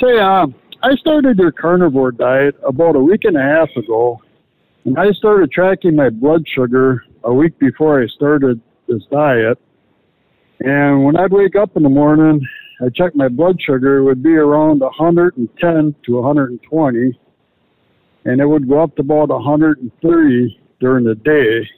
Say, 0.00 0.18
um, 0.18 0.52
I 0.82 0.96
started 0.96 1.38
your 1.38 1.52
carnivore 1.52 2.10
diet 2.10 2.56
about 2.66 2.96
a 2.96 3.00
week 3.00 3.24
and 3.24 3.36
a 3.36 3.42
half 3.42 3.68
ago, 3.76 4.20
and 4.84 4.98
I 4.98 5.12
started 5.12 5.52
tracking 5.52 5.94
my 5.94 6.10
blood 6.10 6.44
sugar 6.48 7.04
a 7.26 7.34
week 7.34 7.58
before 7.58 8.00
I 8.00 8.06
started 8.06 8.60
this 8.88 9.02
diet. 9.10 9.58
And 10.60 11.04
when 11.04 11.16
I'd 11.16 11.32
wake 11.32 11.56
up 11.56 11.76
in 11.76 11.82
the 11.82 11.88
morning, 11.88 12.40
I 12.80 12.88
check 12.88 13.14
my 13.14 13.28
blood 13.28 13.60
sugar, 13.60 13.98
it 13.98 14.04
would 14.04 14.22
be 14.22 14.34
around 14.34 14.80
110 14.80 15.94
to 16.04 16.12
120, 16.14 17.20
and 18.24 18.40
it 18.40 18.46
would 18.46 18.68
go 18.68 18.82
up 18.82 18.94
to 18.96 19.02
about 19.02 19.28
130 19.28 20.60
during 20.80 21.04
the 21.04 21.14
day. 21.16 21.68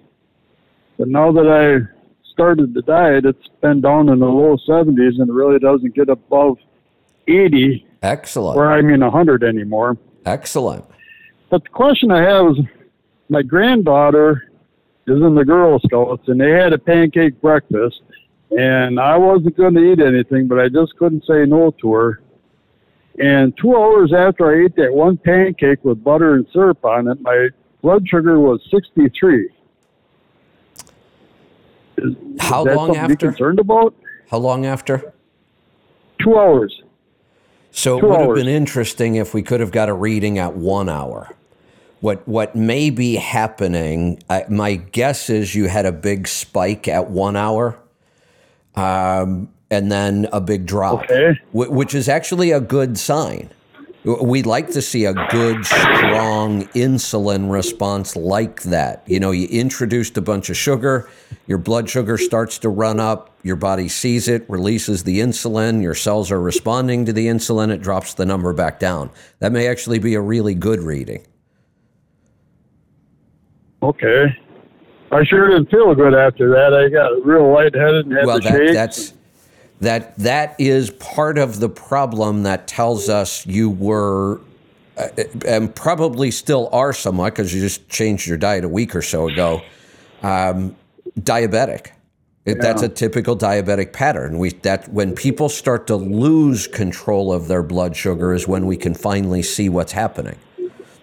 But 0.99 1.09
now 1.09 1.33
that 1.33 1.47
I 1.47 1.89
started 2.31 2.75
the 2.75 2.83
diet, 2.83 3.25
it's 3.25 3.49
been 3.63 3.81
down 3.81 4.11
in 4.11 4.19
the 4.19 4.27
low 4.27 4.57
70s 4.69 5.19
and 5.19 5.29
it 5.29 5.33
really 5.33 5.59
doesn't 5.59 5.95
get 5.95 6.09
above 6.09 6.59
80 7.27 7.87
Excellent. 8.03 8.57
or 8.57 8.71
I 8.71 8.83
mean 8.83 9.01
100 9.01 9.45
anymore. 9.45 9.97
Excellent. 10.27 10.85
But 11.51 11.63
the 11.65 11.71
question 11.71 12.11
I 12.11 12.23
have 12.23 12.51
is 12.51 12.59
my 13.29 13.43
granddaughter 13.43 14.48
is 15.09 15.23
in 15.23 15.35
the 15.35 15.45
Girl 15.45 15.79
Scouts 15.81 16.29
and 16.29 16.41
they 16.41 16.51
had 16.51 16.73
a 16.73 16.79
pancake 16.79 17.41
breakfast 17.41 18.03
and 18.51 18.99
I 18.99 19.17
wasn't 19.17 19.57
going 19.57 19.75
to 19.75 19.93
eat 19.93 20.01
anything, 20.01 20.49
but 20.49 20.59
I 20.59 20.69
just 20.69 20.97
couldn't 20.97 21.25
say 21.27 21.45
no 21.45 21.71
to 21.83 21.93
her. 21.93 22.23
And 23.21 23.57
two 23.57 23.77
hours 23.77 24.13
after 24.13 24.51
I 24.51 24.65
ate 24.65 24.77
that 24.77 24.93
one 24.93 25.17
pancake 25.17 25.85
with 25.85 26.03
butter 26.03 26.35
and 26.35 26.47
syrup 26.53 26.85
on 26.85 27.09
it, 27.09 27.21
my 27.21 27.49
blood 27.83 28.09
sugar 28.09 28.39
was 28.39 28.61
63. 28.71 29.51
Is, 31.99 32.15
How 32.39 32.65
is 32.65 32.77
long 32.77 32.97
after? 32.97 33.17
concerned 33.17 33.59
about? 33.59 33.95
How 34.31 34.39
long 34.39 34.65
after? 34.65 35.13
Two 36.23 36.39
hours. 36.39 36.83
So 37.71 37.99
it 37.99 38.01
Two 38.01 38.09
would 38.09 38.21
have 38.21 38.35
been 38.35 38.49
interesting 38.49 39.17
if 39.17 39.35
we 39.35 39.43
could 39.43 39.61
have 39.61 39.73
got 39.73 39.89
a 39.89 39.95
reading 39.95 40.39
at 40.39 40.55
one 40.55 40.89
hour. 40.89 41.35
What 42.01 42.27
what 42.29 42.55
may 42.55 42.91
be 42.91 43.17
happening? 43.17 44.23
I, 44.31 44.45
my 44.49 44.75
guess 44.77 45.29
is 45.31 45.55
you 45.55 45.67
had 45.67 45.85
a 45.87 45.93
big 45.93 46.29
spike 46.29 46.87
at 46.87 47.11
one 47.11 47.35
hour, 47.37 47.79
um, 48.77 49.49
and 49.71 49.91
then 49.91 50.29
a 50.33 50.41
big 50.41 50.65
drop, 50.67 51.05
Okay. 51.05 51.39
wh- 51.53 51.71
which 51.73 51.95
is 51.95 52.09
actually 52.09 52.53
a 52.53 52.61
good 52.61 52.99
sign. 52.99 53.51
We 54.05 54.43
like 54.43 54.71
to 54.71 54.81
see 54.81 55.05
a 55.05 55.13
good, 55.13 55.67
strong 55.67 56.65
insulin 56.69 57.51
response 57.51 58.15
like 58.17 58.63
that. 58.63 59.03
You 59.07 59.19
know, 59.21 59.33
you 59.33 59.49
introduced 59.49 60.17
a 60.17 60.23
bunch 60.23 60.49
of 60.49 60.57
sugar, 60.57 61.11
your 61.47 61.59
blood 61.59 61.91
sugar 61.91 62.17
starts 62.17 62.59
to 62.61 62.69
run 62.71 63.01
up, 63.01 63.37
your 63.43 63.57
body 63.57 63.89
sees 63.89 64.29
it, 64.29 64.49
releases 64.49 65.03
the 65.03 65.19
insulin, 65.19 65.83
your 65.83 65.95
cells 65.97 66.31
are 66.31 66.41
responding 66.41 67.05
to 67.07 67.13
the 67.13 67.27
insulin, 67.27 67.71
it 67.71 67.83
drops 67.83 68.15
the 68.15 68.25
number 68.25 68.53
back 68.55 68.79
down. 68.79 69.11
That 69.41 69.53
may 69.53 69.67
actually 69.67 69.99
be 69.99 70.15
a 70.15 70.21
really 70.23 70.55
good 70.55 70.81
reading. 70.81 71.27
Okay. 73.83 74.37
I 75.11 75.25
sure 75.25 75.49
didn't 75.49 75.71
feel 75.71 75.95
good 75.95 76.15
after 76.15 76.51
that. 76.51 76.75
I 76.75 76.89
got 76.89 77.25
real 77.25 77.51
lightheaded 77.51 78.07
and 78.07 78.15
had 78.15 78.27
well, 78.27 78.39
the 78.39 78.45
that, 78.45 78.53
shakes. 78.53 78.73
that's 78.75 79.15
that 79.81 80.19
that 80.19 80.57
is 80.59 80.91
part 80.91 81.39
of 81.39 81.61
the 81.61 81.69
problem 81.69 82.43
that 82.43 82.67
tells 82.67 83.09
us 83.09 83.47
you 83.47 83.71
were 83.71 84.41
uh, 84.97 85.09
and 85.47 85.75
probably 85.75 86.31
still 86.31 86.69
are 86.73 86.93
somewhat 86.93 87.35
because 87.35 87.55
you 87.55 87.61
just 87.61 87.89
changed 87.89 88.27
your 88.27 88.37
diet 88.37 88.65
a 88.65 88.69
week 88.69 88.97
or 88.97 89.03
so 89.03 89.29
ago 89.29 89.63
um, 90.23 90.77
diabetic 91.21 91.93
It, 92.45 92.61
that's 92.61 92.83
a 92.83 92.89
typical 92.89 93.37
diabetic 93.37 93.93
pattern 93.93 94.39
we 94.39 94.51
that 94.51 94.89
when 94.89 95.15
people 95.15 95.49
start 95.49 95.87
to 95.87 95.97
lose 95.97 96.67
control 96.67 97.33
of 97.33 97.47
their 97.47 97.63
blood 97.63 97.97
sugar 97.97 98.35
is 98.35 98.49
when 98.49 98.67
we 98.67 98.77
can 98.77 98.95
finally 98.95 99.43
see 99.43 99.69
what's 99.69 99.93
happening 99.93 100.37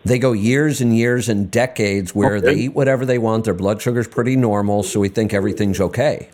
they 0.05 0.19
go 0.19 0.31
years 0.31 0.81
and 0.81 0.95
years 0.95 1.27
and 1.27 1.51
decades 1.51 2.15
where 2.15 2.39
they 2.39 2.53
eat 2.55 2.75
whatever 2.75 3.05
they 3.05 3.17
want 3.17 3.43
their 3.43 3.53
blood 3.53 3.81
sugar's 3.81 4.07
pretty 4.07 4.35
normal 4.35 4.83
so 4.83 4.99
we 4.99 5.09
think 5.09 5.33
everything's 5.33 5.81
okay 5.81 6.29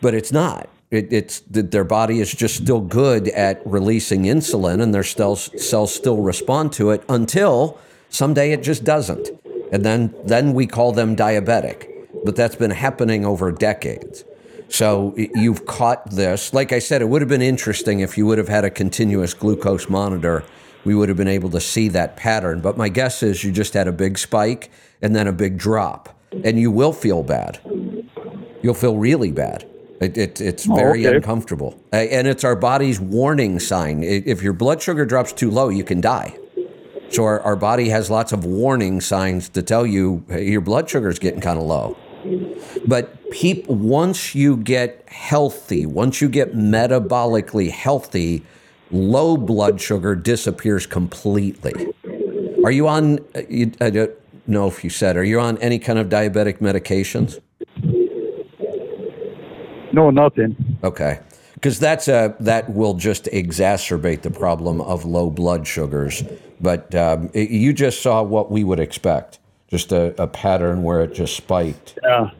but 0.00 0.14
it's 0.14 0.32
not. 0.32 0.68
It, 0.90 1.12
it's 1.12 1.42
their 1.48 1.84
body 1.84 2.20
is 2.20 2.32
just 2.32 2.56
still 2.56 2.80
good 2.80 3.28
at 3.28 3.64
releasing 3.64 4.24
insulin, 4.24 4.82
and 4.82 4.92
their 4.92 5.04
cells 5.04 5.50
cells 5.62 5.94
still 5.94 6.18
respond 6.18 6.72
to 6.74 6.90
it 6.90 7.04
until 7.08 7.78
someday 8.08 8.52
it 8.52 8.62
just 8.62 8.82
doesn't, 8.82 9.30
and 9.70 9.84
then 9.84 10.14
then 10.24 10.52
we 10.52 10.66
call 10.66 10.92
them 10.92 11.14
diabetic. 11.14 11.88
But 12.24 12.34
that's 12.34 12.56
been 12.56 12.72
happening 12.72 13.24
over 13.24 13.52
decades. 13.52 14.24
So 14.68 15.14
you've 15.16 15.66
caught 15.66 16.10
this. 16.10 16.52
Like 16.52 16.72
I 16.72 16.80
said, 16.80 17.02
it 17.02 17.08
would 17.08 17.22
have 17.22 17.28
been 17.28 17.42
interesting 17.42 18.00
if 18.00 18.16
you 18.18 18.26
would 18.26 18.38
have 18.38 18.48
had 18.48 18.64
a 18.64 18.70
continuous 18.70 19.34
glucose 19.34 19.88
monitor. 19.88 20.44
We 20.84 20.94
would 20.94 21.08
have 21.08 21.18
been 21.18 21.28
able 21.28 21.50
to 21.50 21.60
see 21.60 21.88
that 21.88 22.16
pattern. 22.16 22.60
But 22.60 22.76
my 22.76 22.88
guess 22.88 23.22
is 23.22 23.44
you 23.44 23.52
just 23.52 23.74
had 23.74 23.88
a 23.88 23.92
big 23.92 24.18
spike 24.18 24.70
and 25.02 25.14
then 25.14 25.26
a 25.26 25.32
big 25.32 25.58
drop, 25.58 26.18
and 26.44 26.58
you 26.58 26.70
will 26.70 26.92
feel 26.92 27.22
bad 27.22 27.60
you'll 28.62 28.74
feel 28.74 28.96
really 28.96 29.32
bad. 29.32 29.66
It, 30.00 30.16
it, 30.16 30.40
it's 30.40 30.68
oh, 30.68 30.74
very 30.74 31.06
okay. 31.06 31.16
uncomfortable. 31.16 31.78
And 31.92 32.26
it's 32.26 32.44
our 32.44 32.56
body's 32.56 32.98
warning 32.98 33.60
sign. 33.60 34.02
If 34.02 34.42
your 34.42 34.54
blood 34.54 34.80
sugar 34.80 35.04
drops 35.04 35.32
too 35.32 35.50
low, 35.50 35.68
you 35.68 35.84
can 35.84 36.00
die. 36.00 36.38
So 37.10 37.24
our, 37.24 37.40
our 37.40 37.56
body 37.56 37.88
has 37.88 38.08
lots 38.08 38.32
of 38.32 38.44
warning 38.44 39.00
signs 39.00 39.48
to 39.50 39.62
tell 39.62 39.84
you 39.84 40.24
hey, 40.28 40.48
your 40.48 40.60
blood 40.60 40.88
sugar 40.88 41.08
is 41.08 41.18
getting 41.18 41.40
kind 41.40 41.58
of 41.58 41.64
low. 41.64 41.96
But 42.86 43.16
once 43.68 44.34
you 44.34 44.56
get 44.56 45.08
healthy, 45.08 45.86
once 45.86 46.20
you 46.20 46.28
get 46.28 46.54
metabolically 46.54 47.70
healthy, 47.70 48.44
low 48.90 49.36
blood 49.36 49.80
sugar 49.80 50.14
disappears 50.14 50.86
completely. 50.86 51.92
Are 52.64 52.70
you 52.70 52.88
on? 52.88 53.20
You, 53.48 53.72
I 53.80 53.90
don't 53.90 54.12
know 54.46 54.66
if 54.68 54.84
you 54.84 54.90
said. 54.90 55.16
Are 55.16 55.24
you 55.24 55.40
on 55.40 55.56
any 55.58 55.78
kind 55.78 55.98
of 55.98 56.08
diabetic 56.08 56.58
medications? 56.58 57.40
no, 59.92 60.10
nothing. 60.10 60.56
Okay. 60.84 61.20
Because 61.54 61.78
that's 61.78 62.08
a 62.08 62.34
that 62.40 62.70
will 62.72 62.94
just 62.94 63.24
exacerbate 63.26 64.22
the 64.22 64.30
problem 64.30 64.80
of 64.80 65.04
low 65.04 65.30
blood 65.30 65.66
sugars. 65.66 66.22
But 66.60 66.94
um, 66.94 67.30
it- 67.34 67.50
you 67.50 67.72
just 67.72 68.02
saw 68.02 68.22
what 68.22 68.50
we 68.50 68.64
would 68.64 68.80
expect, 68.80 69.38
just 69.68 69.92
a, 69.92 70.14
a 70.22 70.26
pattern 70.26 70.82
where 70.82 71.02
it 71.02 71.14
just 71.14 71.36
spiked. 71.36 71.98
Yeah. 72.02 72.30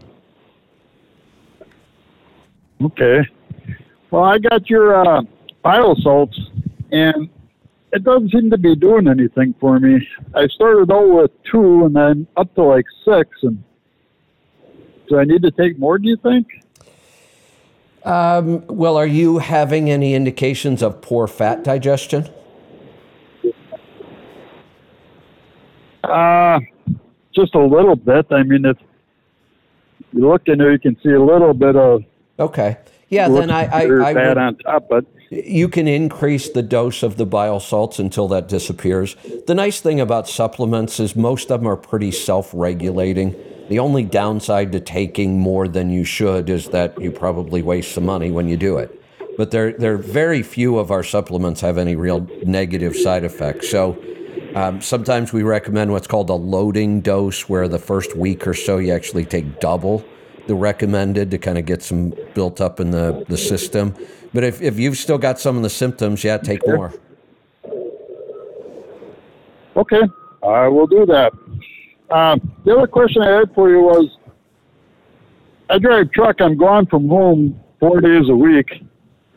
Okay. 2.82 3.20
Well, 4.10 4.24
I 4.24 4.38
got 4.38 4.70
your 4.70 4.94
uh, 5.06 5.22
bile 5.62 5.96
salts, 5.96 6.38
and 6.92 7.28
it 7.92 8.04
doesn't 8.04 8.30
seem 8.30 8.50
to 8.50 8.58
be 8.58 8.74
doing 8.76 9.08
anything 9.08 9.54
for 9.60 9.78
me. 9.78 10.06
I 10.34 10.46
started 10.48 10.92
out 10.92 11.08
with 11.08 11.30
two, 11.44 11.84
and 11.84 11.94
then 11.94 12.26
up 12.36 12.54
to 12.54 12.62
like 12.62 12.86
six. 13.04 13.30
And 13.42 13.62
do 15.08 15.18
I 15.18 15.24
need 15.24 15.42
to 15.42 15.50
take 15.50 15.78
more? 15.78 15.98
Do 15.98 16.08
you 16.08 16.16
think? 16.16 16.48
Um, 18.04 18.66
well, 18.66 18.96
are 18.96 19.06
you 19.06 19.38
having 19.38 19.90
any 19.90 20.14
indications 20.14 20.82
of 20.82 21.02
poor 21.02 21.26
fat 21.26 21.64
digestion? 21.64 22.28
Uh, 26.02 26.60
just 27.34 27.54
a 27.54 27.64
little 27.64 27.96
bit. 27.96 28.26
I 28.30 28.42
mean, 28.42 28.64
if 28.64 28.78
you 30.12 30.26
look 30.26 30.48
in 30.48 30.58
there, 30.58 30.72
you 30.72 30.78
can 30.78 30.96
see 31.02 31.10
a 31.10 31.22
little 31.22 31.52
bit 31.52 31.76
of 31.76 32.04
Okay. 32.40 32.78
Yeah, 33.10 33.28
then 33.28 33.50
I, 33.50 33.64
I, 33.64 34.08
I 34.10 34.14
fat 34.14 34.28
would, 34.28 34.38
on 34.38 34.56
top, 34.56 34.88
but 34.88 35.04
you 35.30 35.68
can 35.68 35.86
increase 35.86 36.48
the 36.48 36.62
dose 36.62 37.04
of 37.04 37.16
the 37.16 37.24
bile 37.24 37.60
salts 37.60 38.00
until 38.00 38.26
that 38.28 38.48
disappears. 38.48 39.14
The 39.46 39.54
nice 39.54 39.80
thing 39.80 40.00
about 40.00 40.28
supplements 40.28 40.98
is 40.98 41.14
most 41.14 41.52
of 41.52 41.60
them 41.60 41.68
are 41.68 41.76
pretty 41.76 42.10
self 42.10 42.50
regulating. 42.52 43.36
The 43.68 43.78
only 43.78 44.02
downside 44.02 44.72
to 44.72 44.80
taking 44.80 45.38
more 45.38 45.68
than 45.68 45.90
you 45.90 46.02
should 46.02 46.50
is 46.50 46.70
that 46.70 47.00
you 47.00 47.12
probably 47.12 47.62
waste 47.62 47.92
some 47.92 48.06
money 48.06 48.32
when 48.32 48.48
you 48.48 48.56
do 48.56 48.78
it. 48.78 49.00
But 49.36 49.52
there, 49.52 49.72
there 49.72 49.96
very 49.96 50.42
few 50.42 50.78
of 50.78 50.90
our 50.90 51.04
supplements 51.04 51.60
have 51.60 51.78
any 51.78 51.94
real 51.94 52.26
negative 52.44 52.96
side 52.96 53.22
effects. 53.22 53.70
So 53.70 54.02
um, 54.56 54.80
sometimes 54.80 55.32
we 55.32 55.44
recommend 55.44 55.92
what's 55.92 56.08
called 56.08 56.28
a 56.30 56.34
loading 56.34 57.00
dose, 57.00 57.48
where 57.48 57.68
the 57.68 57.78
first 57.78 58.16
week 58.16 58.48
or 58.48 58.54
so 58.54 58.78
you 58.78 58.92
actually 58.92 59.24
take 59.24 59.60
double 59.60 60.04
the 60.50 60.56
recommended 60.56 61.30
to 61.30 61.38
kind 61.38 61.58
of 61.58 61.64
get 61.64 61.80
some 61.80 62.12
built 62.34 62.60
up 62.60 62.80
in 62.80 62.90
the, 62.90 63.24
the 63.28 63.36
system. 63.36 63.94
But 64.34 64.42
if, 64.42 64.60
if 64.60 64.80
you've 64.80 64.96
still 64.96 65.16
got 65.16 65.38
some 65.38 65.56
of 65.56 65.62
the 65.62 65.70
symptoms, 65.70 66.24
yeah, 66.24 66.38
take 66.38 66.66
more. 66.66 66.92
Okay, 69.76 70.02
I 70.42 70.66
will 70.66 70.88
do 70.88 71.06
that. 71.06 71.32
Um, 72.10 72.52
the 72.64 72.76
other 72.76 72.88
question 72.88 73.22
I 73.22 73.30
had 73.30 73.54
for 73.54 73.70
you 73.70 73.80
was, 73.80 74.18
I 75.68 75.78
drive 75.78 76.10
truck. 76.10 76.40
I'm 76.40 76.58
gone 76.58 76.86
from 76.86 77.08
home 77.08 77.60
four 77.78 78.00
days 78.00 78.28
a 78.28 78.34
week, 78.34 78.82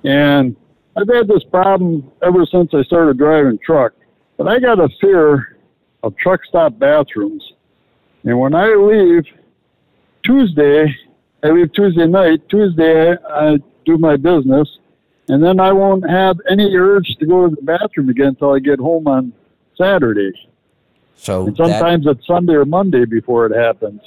and 0.03 0.55
I've 0.97 1.07
had 1.07 1.27
this 1.27 1.43
problem 1.43 2.11
ever 2.23 2.43
since 2.47 2.71
I 2.73 2.81
started 2.81 3.19
driving 3.19 3.59
truck. 3.63 3.93
But 4.37 4.47
I 4.47 4.57
got 4.59 4.79
a 4.79 4.89
fear 4.99 5.59
of 6.01 6.17
truck 6.17 6.39
stop 6.49 6.79
bathrooms, 6.79 7.53
and 8.23 8.39
when 8.39 8.55
I 8.55 8.73
leave 8.73 9.25
Tuesday, 10.23 10.95
I 11.43 11.49
leave 11.49 11.73
Tuesday 11.73 12.07
night. 12.07 12.47
Tuesday, 12.49 13.15
I 13.29 13.59
do 13.85 13.97
my 13.97 14.15
business, 14.15 14.77
and 15.27 15.43
then 15.43 15.59
I 15.59 15.73
won't 15.73 16.09
have 16.09 16.39
any 16.49 16.75
urge 16.75 17.15
to 17.19 17.25
go 17.25 17.49
to 17.49 17.55
the 17.55 17.61
bathroom 17.61 18.09
again 18.09 18.27
until 18.27 18.53
I 18.53 18.59
get 18.59 18.79
home 18.79 19.07
on 19.07 19.33
Saturday. 19.77 20.31
So 21.15 21.47
And 21.47 21.57
sometimes 21.57 22.05
it's 22.07 22.25
Sunday 22.25 22.53
or 22.53 22.65
Monday 22.65 23.05
before 23.05 23.45
it 23.45 23.55
happens. 23.55 24.01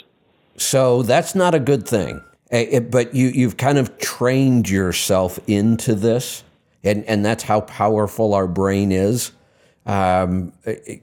So 0.56 1.02
that's 1.02 1.34
not 1.34 1.54
a 1.54 1.58
good 1.58 1.86
thing. 1.86 2.22
Eh, 2.50 2.66
eh, 2.70 2.80
But 2.80 3.14
you, 3.14 3.28
you've 3.28 3.56
kind 3.56 3.78
of 3.78 3.98
trained 3.98 4.68
yourself 4.70 5.38
into 5.46 5.94
this, 5.94 6.42
and, 6.84 7.04
and 7.04 7.24
that's 7.24 7.42
how 7.42 7.60
powerful 7.62 8.34
our 8.34 8.46
brain 8.46 8.92
is. 8.92 9.32
Um, 9.84 10.52
eh, 10.64 10.96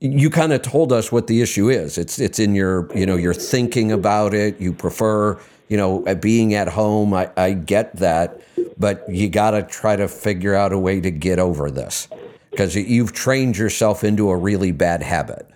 you 0.00 0.30
kind 0.30 0.52
of 0.52 0.62
told 0.62 0.92
us 0.92 1.10
what 1.10 1.26
the 1.26 1.40
issue 1.40 1.68
is. 1.68 1.98
It's 1.98 2.18
it's 2.18 2.38
in 2.38 2.54
your 2.54 2.90
you 2.96 3.06
know 3.06 3.16
you're 3.16 3.34
thinking 3.34 3.92
about 3.92 4.34
it. 4.34 4.60
You 4.60 4.72
prefer 4.72 5.38
you 5.68 5.76
know 5.76 6.04
uh, 6.06 6.14
being 6.14 6.54
at 6.54 6.68
home. 6.68 7.14
I, 7.14 7.30
I 7.36 7.52
get 7.52 7.96
that, 7.96 8.40
but 8.78 9.04
you 9.08 9.28
got 9.28 9.52
to 9.52 9.62
try 9.62 9.96
to 9.96 10.08
figure 10.08 10.54
out 10.54 10.72
a 10.72 10.78
way 10.78 11.00
to 11.00 11.10
get 11.10 11.38
over 11.38 11.70
this 11.70 12.08
because 12.50 12.74
you've 12.74 13.12
trained 13.12 13.56
yourself 13.56 14.04
into 14.04 14.30
a 14.30 14.36
really 14.36 14.72
bad 14.72 15.02
habit. 15.02 15.48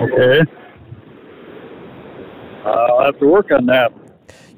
Okay. 0.00 0.40
I'll 2.64 3.04
have 3.04 3.18
to 3.18 3.26
work 3.26 3.50
on 3.50 3.66
that. 3.66 3.92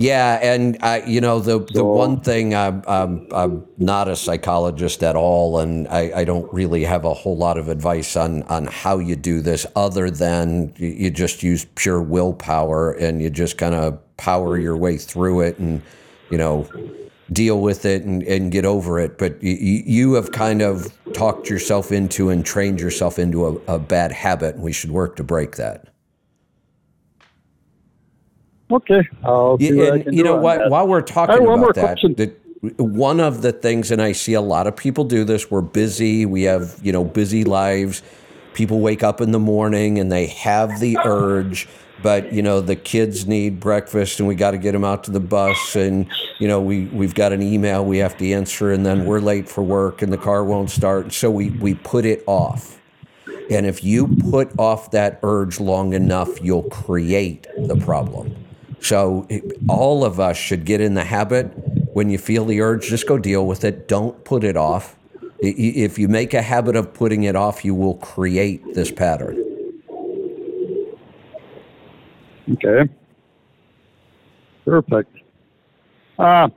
Yeah, 0.02 0.40
and 0.42 0.78
I, 0.82 1.02
you 1.06 1.20
know, 1.20 1.38
the 1.38 1.60
the 1.60 1.74
So- 1.74 1.84
one 1.84 2.20
thing 2.20 2.54
I'm, 2.54 2.82
I'm 2.88 3.28
I'm 3.32 3.64
not 3.78 4.08
a 4.08 4.16
psychologist 4.16 5.02
at 5.04 5.14
all, 5.16 5.60
and 5.60 5.86
I, 5.88 6.02
I 6.20 6.24
don't 6.24 6.52
really 6.52 6.82
have 6.84 7.04
a 7.04 7.14
whole 7.14 7.36
lot 7.36 7.56
of 7.56 7.68
advice 7.68 8.16
on 8.16 8.42
on 8.44 8.66
how 8.66 8.98
you 8.98 9.14
do 9.16 9.40
this, 9.40 9.64
other 9.76 10.10
than 10.10 10.74
you, 10.76 10.88
you 10.88 11.10
just 11.10 11.42
use 11.44 11.66
pure 11.76 12.02
willpower 12.02 12.92
and 12.92 13.22
you 13.22 13.30
just 13.30 13.58
kind 13.58 13.74
of 13.76 14.00
power 14.16 14.58
your 14.58 14.76
way 14.76 14.96
through 14.96 15.42
it, 15.42 15.58
and 15.58 15.82
you 16.30 16.38
know, 16.38 16.66
deal 17.32 17.60
with 17.60 17.84
it 17.84 18.02
and, 18.02 18.22
and 18.24 18.50
get 18.50 18.64
over 18.64 18.98
it. 18.98 19.18
But 19.18 19.40
you, 19.42 19.52
you 19.86 20.14
have 20.14 20.32
kind 20.32 20.62
of 20.62 20.92
talked 21.12 21.48
yourself 21.48 21.92
into 21.92 22.30
and 22.30 22.44
trained 22.44 22.80
yourself 22.80 23.18
into 23.20 23.46
a, 23.46 23.74
a 23.74 23.78
bad 23.78 24.10
habit, 24.10 24.56
and 24.56 24.64
we 24.64 24.72
should 24.72 24.90
work 24.90 25.14
to 25.16 25.22
break 25.22 25.56
that. 25.56 25.91
Okay. 28.72 29.08
Yeah, 29.58 29.94
and 29.94 30.14
you 30.14 30.22
know 30.22 30.36
what? 30.36 30.70
While 30.70 30.88
we're 30.88 31.02
talking 31.02 31.44
more 31.44 31.54
about 31.54 31.74
that, 31.74 31.98
that 32.16 32.80
one 32.80 33.20
of 33.20 33.42
the 33.42 33.52
things, 33.52 33.90
and 33.90 34.00
I 34.00 34.12
see 34.12 34.34
a 34.34 34.40
lot 34.40 34.66
of 34.66 34.76
people 34.76 35.04
do 35.04 35.24
this. 35.24 35.50
We're 35.50 35.62
busy. 35.62 36.26
We 36.26 36.44
have 36.44 36.78
you 36.82 36.92
know 36.92 37.04
busy 37.04 37.44
lives. 37.44 38.02
People 38.54 38.80
wake 38.80 39.02
up 39.02 39.20
in 39.20 39.32
the 39.32 39.38
morning 39.38 39.98
and 39.98 40.12
they 40.12 40.26
have 40.26 40.78
the 40.78 40.98
urge, 41.04 41.68
but 42.02 42.32
you 42.32 42.42
know 42.42 42.60
the 42.60 42.76
kids 42.76 43.26
need 43.26 43.60
breakfast 43.60 44.20
and 44.20 44.28
we 44.28 44.34
got 44.34 44.52
to 44.52 44.58
get 44.58 44.72
them 44.72 44.84
out 44.84 45.04
to 45.04 45.10
the 45.10 45.20
bus, 45.20 45.74
and 45.76 46.06
you 46.38 46.46
know 46.48 46.60
we 46.60 46.86
we've 46.86 47.14
got 47.14 47.32
an 47.32 47.42
email 47.42 47.84
we 47.84 47.98
have 47.98 48.16
to 48.18 48.32
answer, 48.32 48.72
and 48.72 48.86
then 48.86 49.06
we're 49.06 49.20
late 49.20 49.48
for 49.48 49.62
work 49.62 50.02
and 50.02 50.12
the 50.12 50.18
car 50.18 50.44
won't 50.44 50.70
start, 50.70 51.12
so 51.12 51.30
we 51.30 51.50
we 51.50 51.74
put 51.74 52.04
it 52.04 52.22
off. 52.26 52.78
And 53.50 53.66
if 53.66 53.84
you 53.84 54.08
put 54.30 54.56
off 54.58 54.92
that 54.92 55.18
urge 55.22 55.60
long 55.60 55.92
enough, 55.94 56.40
you'll 56.42 56.70
create 56.70 57.46
the 57.58 57.76
problem. 57.76 58.41
So 58.82 59.28
all 59.68 60.04
of 60.04 60.18
us 60.18 60.36
should 60.36 60.64
get 60.64 60.80
in 60.80 60.94
the 60.94 61.04
habit 61.04 61.46
when 61.92 62.10
you 62.10 62.18
feel 62.18 62.44
the 62.44 62.60
urge, 62.60 62.88
just 62.88 63.06
go 63.06 63.18
deal 63.18 63.46
with 63.46 63.64
it. 63.64 63.86
Don't 63.86 64.24
put 64.24 64.44
it 64.44 64.56
off. 64.56 64.96
If 65.40 65.98
you 65.98 66.08
make 66.08 66.34
a 66.34 66.42
habit 66.42 66.76
of 66.76 66.94
putting 66.94 67.24
it 67.24 67.36
off, 67.36 67.64
you 67.64 67.74
will 67.74 67.96
create 67.96 68.74
this 68.74 68.90
pattern. 68.90 69.38
Okay. 72.52 72.90
Perfect. 74.64 75.16
Uh, 76.18 76.48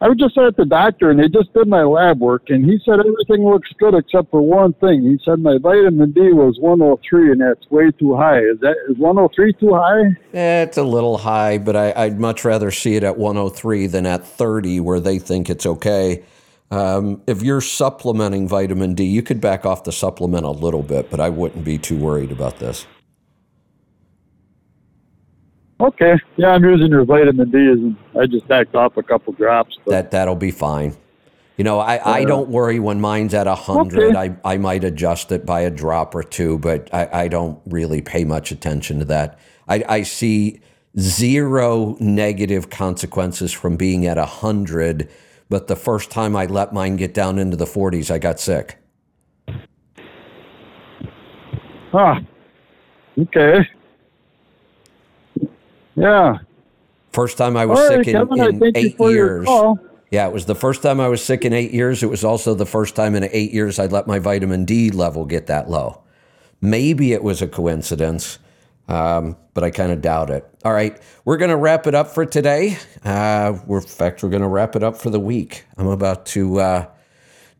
I 0.00 0.08
was 0.08 0.16
just 0.16 0.38
at 0.38 0.56
the 0.56 0.64
doctor 0.64 1.10
and 1.10 1.18
they 1.18 1.28
just 1.28 1.52
did 1.54 1.66
my 1.66 1.82
lab 1.82 2.20
work 2.20 2.50
and 2.50 2.64
he 2.64 2.78
said 2.84 3.00
everything 3.00 3.44
looks 3.44 3.68
good 3.78 3.94
except 3.94 4.30
for 4.30 4.40
one 4.40 4.72
thing. 4.74 5.02
He 5.02 5.18
said 5.24 5.40
my 5.40 5.58
vitamin 5.58 6.12
D 6.12 6.32
was 6.32 6.56
103 6.60 7.32
and 7.32 7.40
that's 7.40 7.68
way 7.70 7.90
too 7.90 8.14
high. 8.16 8.38
Is 8.38 8.60
that 8.60 8.76
is 8.88 8.96
103 8.98 9.52
too 9.54 9.74
high? 9.74 10.16
It's 10.32 10.76
a 10.76 10.84
little 10.84 11.18
high, 11.18 11.58
but 11.58 11.74
I, 11.74 11.92
I'd 11.96 12.20
much 12.20 12.44
rather 12.44 12.70
see 12.70 12.94
it 12.94 13.02
at 13.02 13.18
103 13.18 13.88
than 13.88 14.06
at 14.06 14.24
30 14.24 14.78
where 14.80 15.00
they 15.00 15.18
think 15.18 15.50
it's 15.50 15.66
okay. 15.66 16.22
Um, 16.70 17.22
if 17.26 17.42
you're 17.42 17.60
supplementing 17.60 18.46
vitamin 18.46 18.94
D, 18.94 19.04
you 19.04 19.22
could 19.22 19.40
back 19.40 19.66
off 19.66 19.82
the 19.82 19.92
supplement 19.92 20.44
a 20.44 20.50
little 20.50 20.82
bit, 20.82 21.10
but 21.10 21.18
I 21.18 21.28
wouldn't 21.28 21.64
be 21.64 21.76
too 21.78 21.96
worried 21.96 22.30
about 22.30 22.60
this. 22.60 22.86
Okay. 25.80 26.16
Yeah, 26.36 26.50
I'm 26.50 26.64
using 26.64 26.88
your 26.88 27.04
vitamin 27.04 27.50
D 27.50 27.58
and 27.58 27.96
I 28.20 28.26
just 28.26 28.48
backed 28.48 28.74
off 28.74 28.96
a 28.96 29.02
couple 29.02 29.32
drops. 29.32 29.78
But 29.84 29.92
that 29.92 30.10
that'll 30.10 30.34
be 30.36 30.50
fine. 30.50 30.96
You 31.56 31.64
know, 31.64 31.80
I, 31.80 32.18
I 32.20 32.24
don't 32.24 32.50
worry 32.50 32.78
when 32.78 33.00
mine's 33.00 33.34
at 33.34 33.48
a 33.48 33.54
hundred. 33.56 34.14
I, 34.14 34.36
I 34.44 34.58
might 34.58 34.84
adjust 34.84 35.32
it 35.32 35.44
by 35.44 35.62
a 35.62 35.70
drop 35.70 36.14
or 36.14 36.22
two, 36.22 36.56
but 36.60 36.88
I, 36.94 37.24
I 37.24 37.28
don't 37.28 37.60
really 37.66 38.00
pay 38.00 38.22
much 38.22 38.52
attention 38.52 39.00
to 39.00 39.04
that. 39.06 39.40
I, 39.66 39.84
I 39.88 40.02
see 40.02 40.60
zero 40.96 41.96
negative 41.98 42.70
consequences 42.70 43.52
from 43.52 43.76
being 43.76 44.06
at 44.06 44.18
a 44.18 44.24
hundred, 44.24 45.10
but 45.48 45.66
the 45.66 45.74
first 45.74 46.12
time 46.12 46.36
I 46.36 46.46
let 46.46 46.72
mine 46.72 46.94
get 46.94 47.12
down 47.12 47.40
into 47.40 47.56
the 47.56 47.66
forties, 47.66 48.08
I 48.08 48.18
got 48.18 48.38
sick. 48.38 48.78
ah, 51.92 52.20
okay. 53.18 53.68
Yeah. 55.98 56.38
First 57.12 57.38
time 57.38 57.56
I 57.56 57.66
was 57.66 57.78
right, 57.78 58.04
sick 58.04 58.14
in, 58.14 58.28
Kevin, 58.28 58.62
in 58.64 58.76
eight 58.76 58.96
years. 59.00 59.48
Yeah, 60.10 60.26
it 60.26 60.32
was 60.32 60.46
the 60.46 60.54
first 60.54 60.82
time 60.82 61.00
I 61.00 61.08
was 61.08 61.22
sick 61.22 61.44
in 61.44 61.52
eight 61.52 61.72
years. 61.72 62.02
It 62.02 62.06
was 62.08 62.24
also 62.24 62.54
the 62.54 62.66
first 62.66 62.94
time 62.94 63.14
in 63.14 63.28
eight 63.32 63.52
years 63.52 63.78
I'd 63.78 63.92
let 63.92 64.06
my 64.06 64.18
vitamin 64.18 64.64
D 64.64 64.90
level 64.90 65.24
get 65.24 65.46
that 65.48 65.68
low. 65.68 66.02
Maybe 66.60 67.12
it 67.12 67.22
was 67.22 67.42
a 67.42 67.46
coincidence, 67.46 68.38
um, 68.88 69.36
but 69.54 69.64
I 69.64 69.70
kind 69.70 69.92
of 69.92 70.00
doubt 70.00 70.30
it. 70.30 70.48
All 70.64 70.72
right, 70.72 70.98
we're 71.24 71.36
going 71.36 71.50
to 71.50 71.56
wrap 71.56 71.86
it 71.86 71.94
up 71.94 72.08
for 72.08 72.24
today. 72.24 72.78
Uh, 73.04 73.58
we're, 73.66 73.80
in 73.80 73.86
fact, 73.86 74.22
we're 74.22 74.30
going 74.30 74.42
to 74.42 74.48
wrap 74.48 74.76
it 74.76 74.82
up 74.82 74.96
for 74.96 75.10
the 75.10 75.20
week. 75.20 75.64
I'm 75.76 75.88
about 75.88 76.26
to 76.26 76.60
uh, 76.60 76.86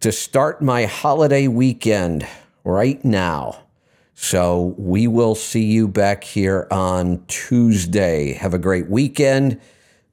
to 0.01 0.13
start 0.13 0.63
my 0.63 0.85
holiday 0.87 1.49
weekend 1.49 2.27
right 2.65 3.05
now. 3.05 3.65
So 4.21 4.75
we 4.77 5.07
will 5.07 5.37
see 5.37 5.65
you 5.65 5.87
back 5.87 6.25
here 6.25 6.67
on 6.73 7.25
Tuesday. 7.29 8.33
Have 8.33 8.53
a 8.53 8.59
great 8.59 8.91
weekend. 8.91 9.61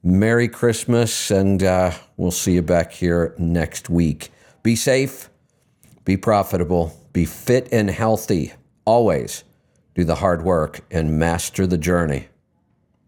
Merry 0.04 0.46
Christmas, 0.46 1.32
and 1.32 1.60
uh, 1.64 1.90
we'll 2.16 2.30
see 2.30 2.52
you 2.52 2.62
back 2.62 2.92
here 2.92 3.34
next 3.36 3.90
week. 3.90 4.30
Be 4.62 4.76
safe, 4.76 5.28
be 6.04 6.16
profitable, 6.16 6.96
be 7.12 7.24
fit 7.24 7.68
and 7.72 7.90
healthy. 7.90 8.52
Always 8.84 9.42
do 9.96 10.04
the 10.04 10.14
hard 10.14 10.44
work 10.44 10.82
and 10.88 11.18
master 11.18 11.66
the 11.66 11.76
journey. 11.76 12.28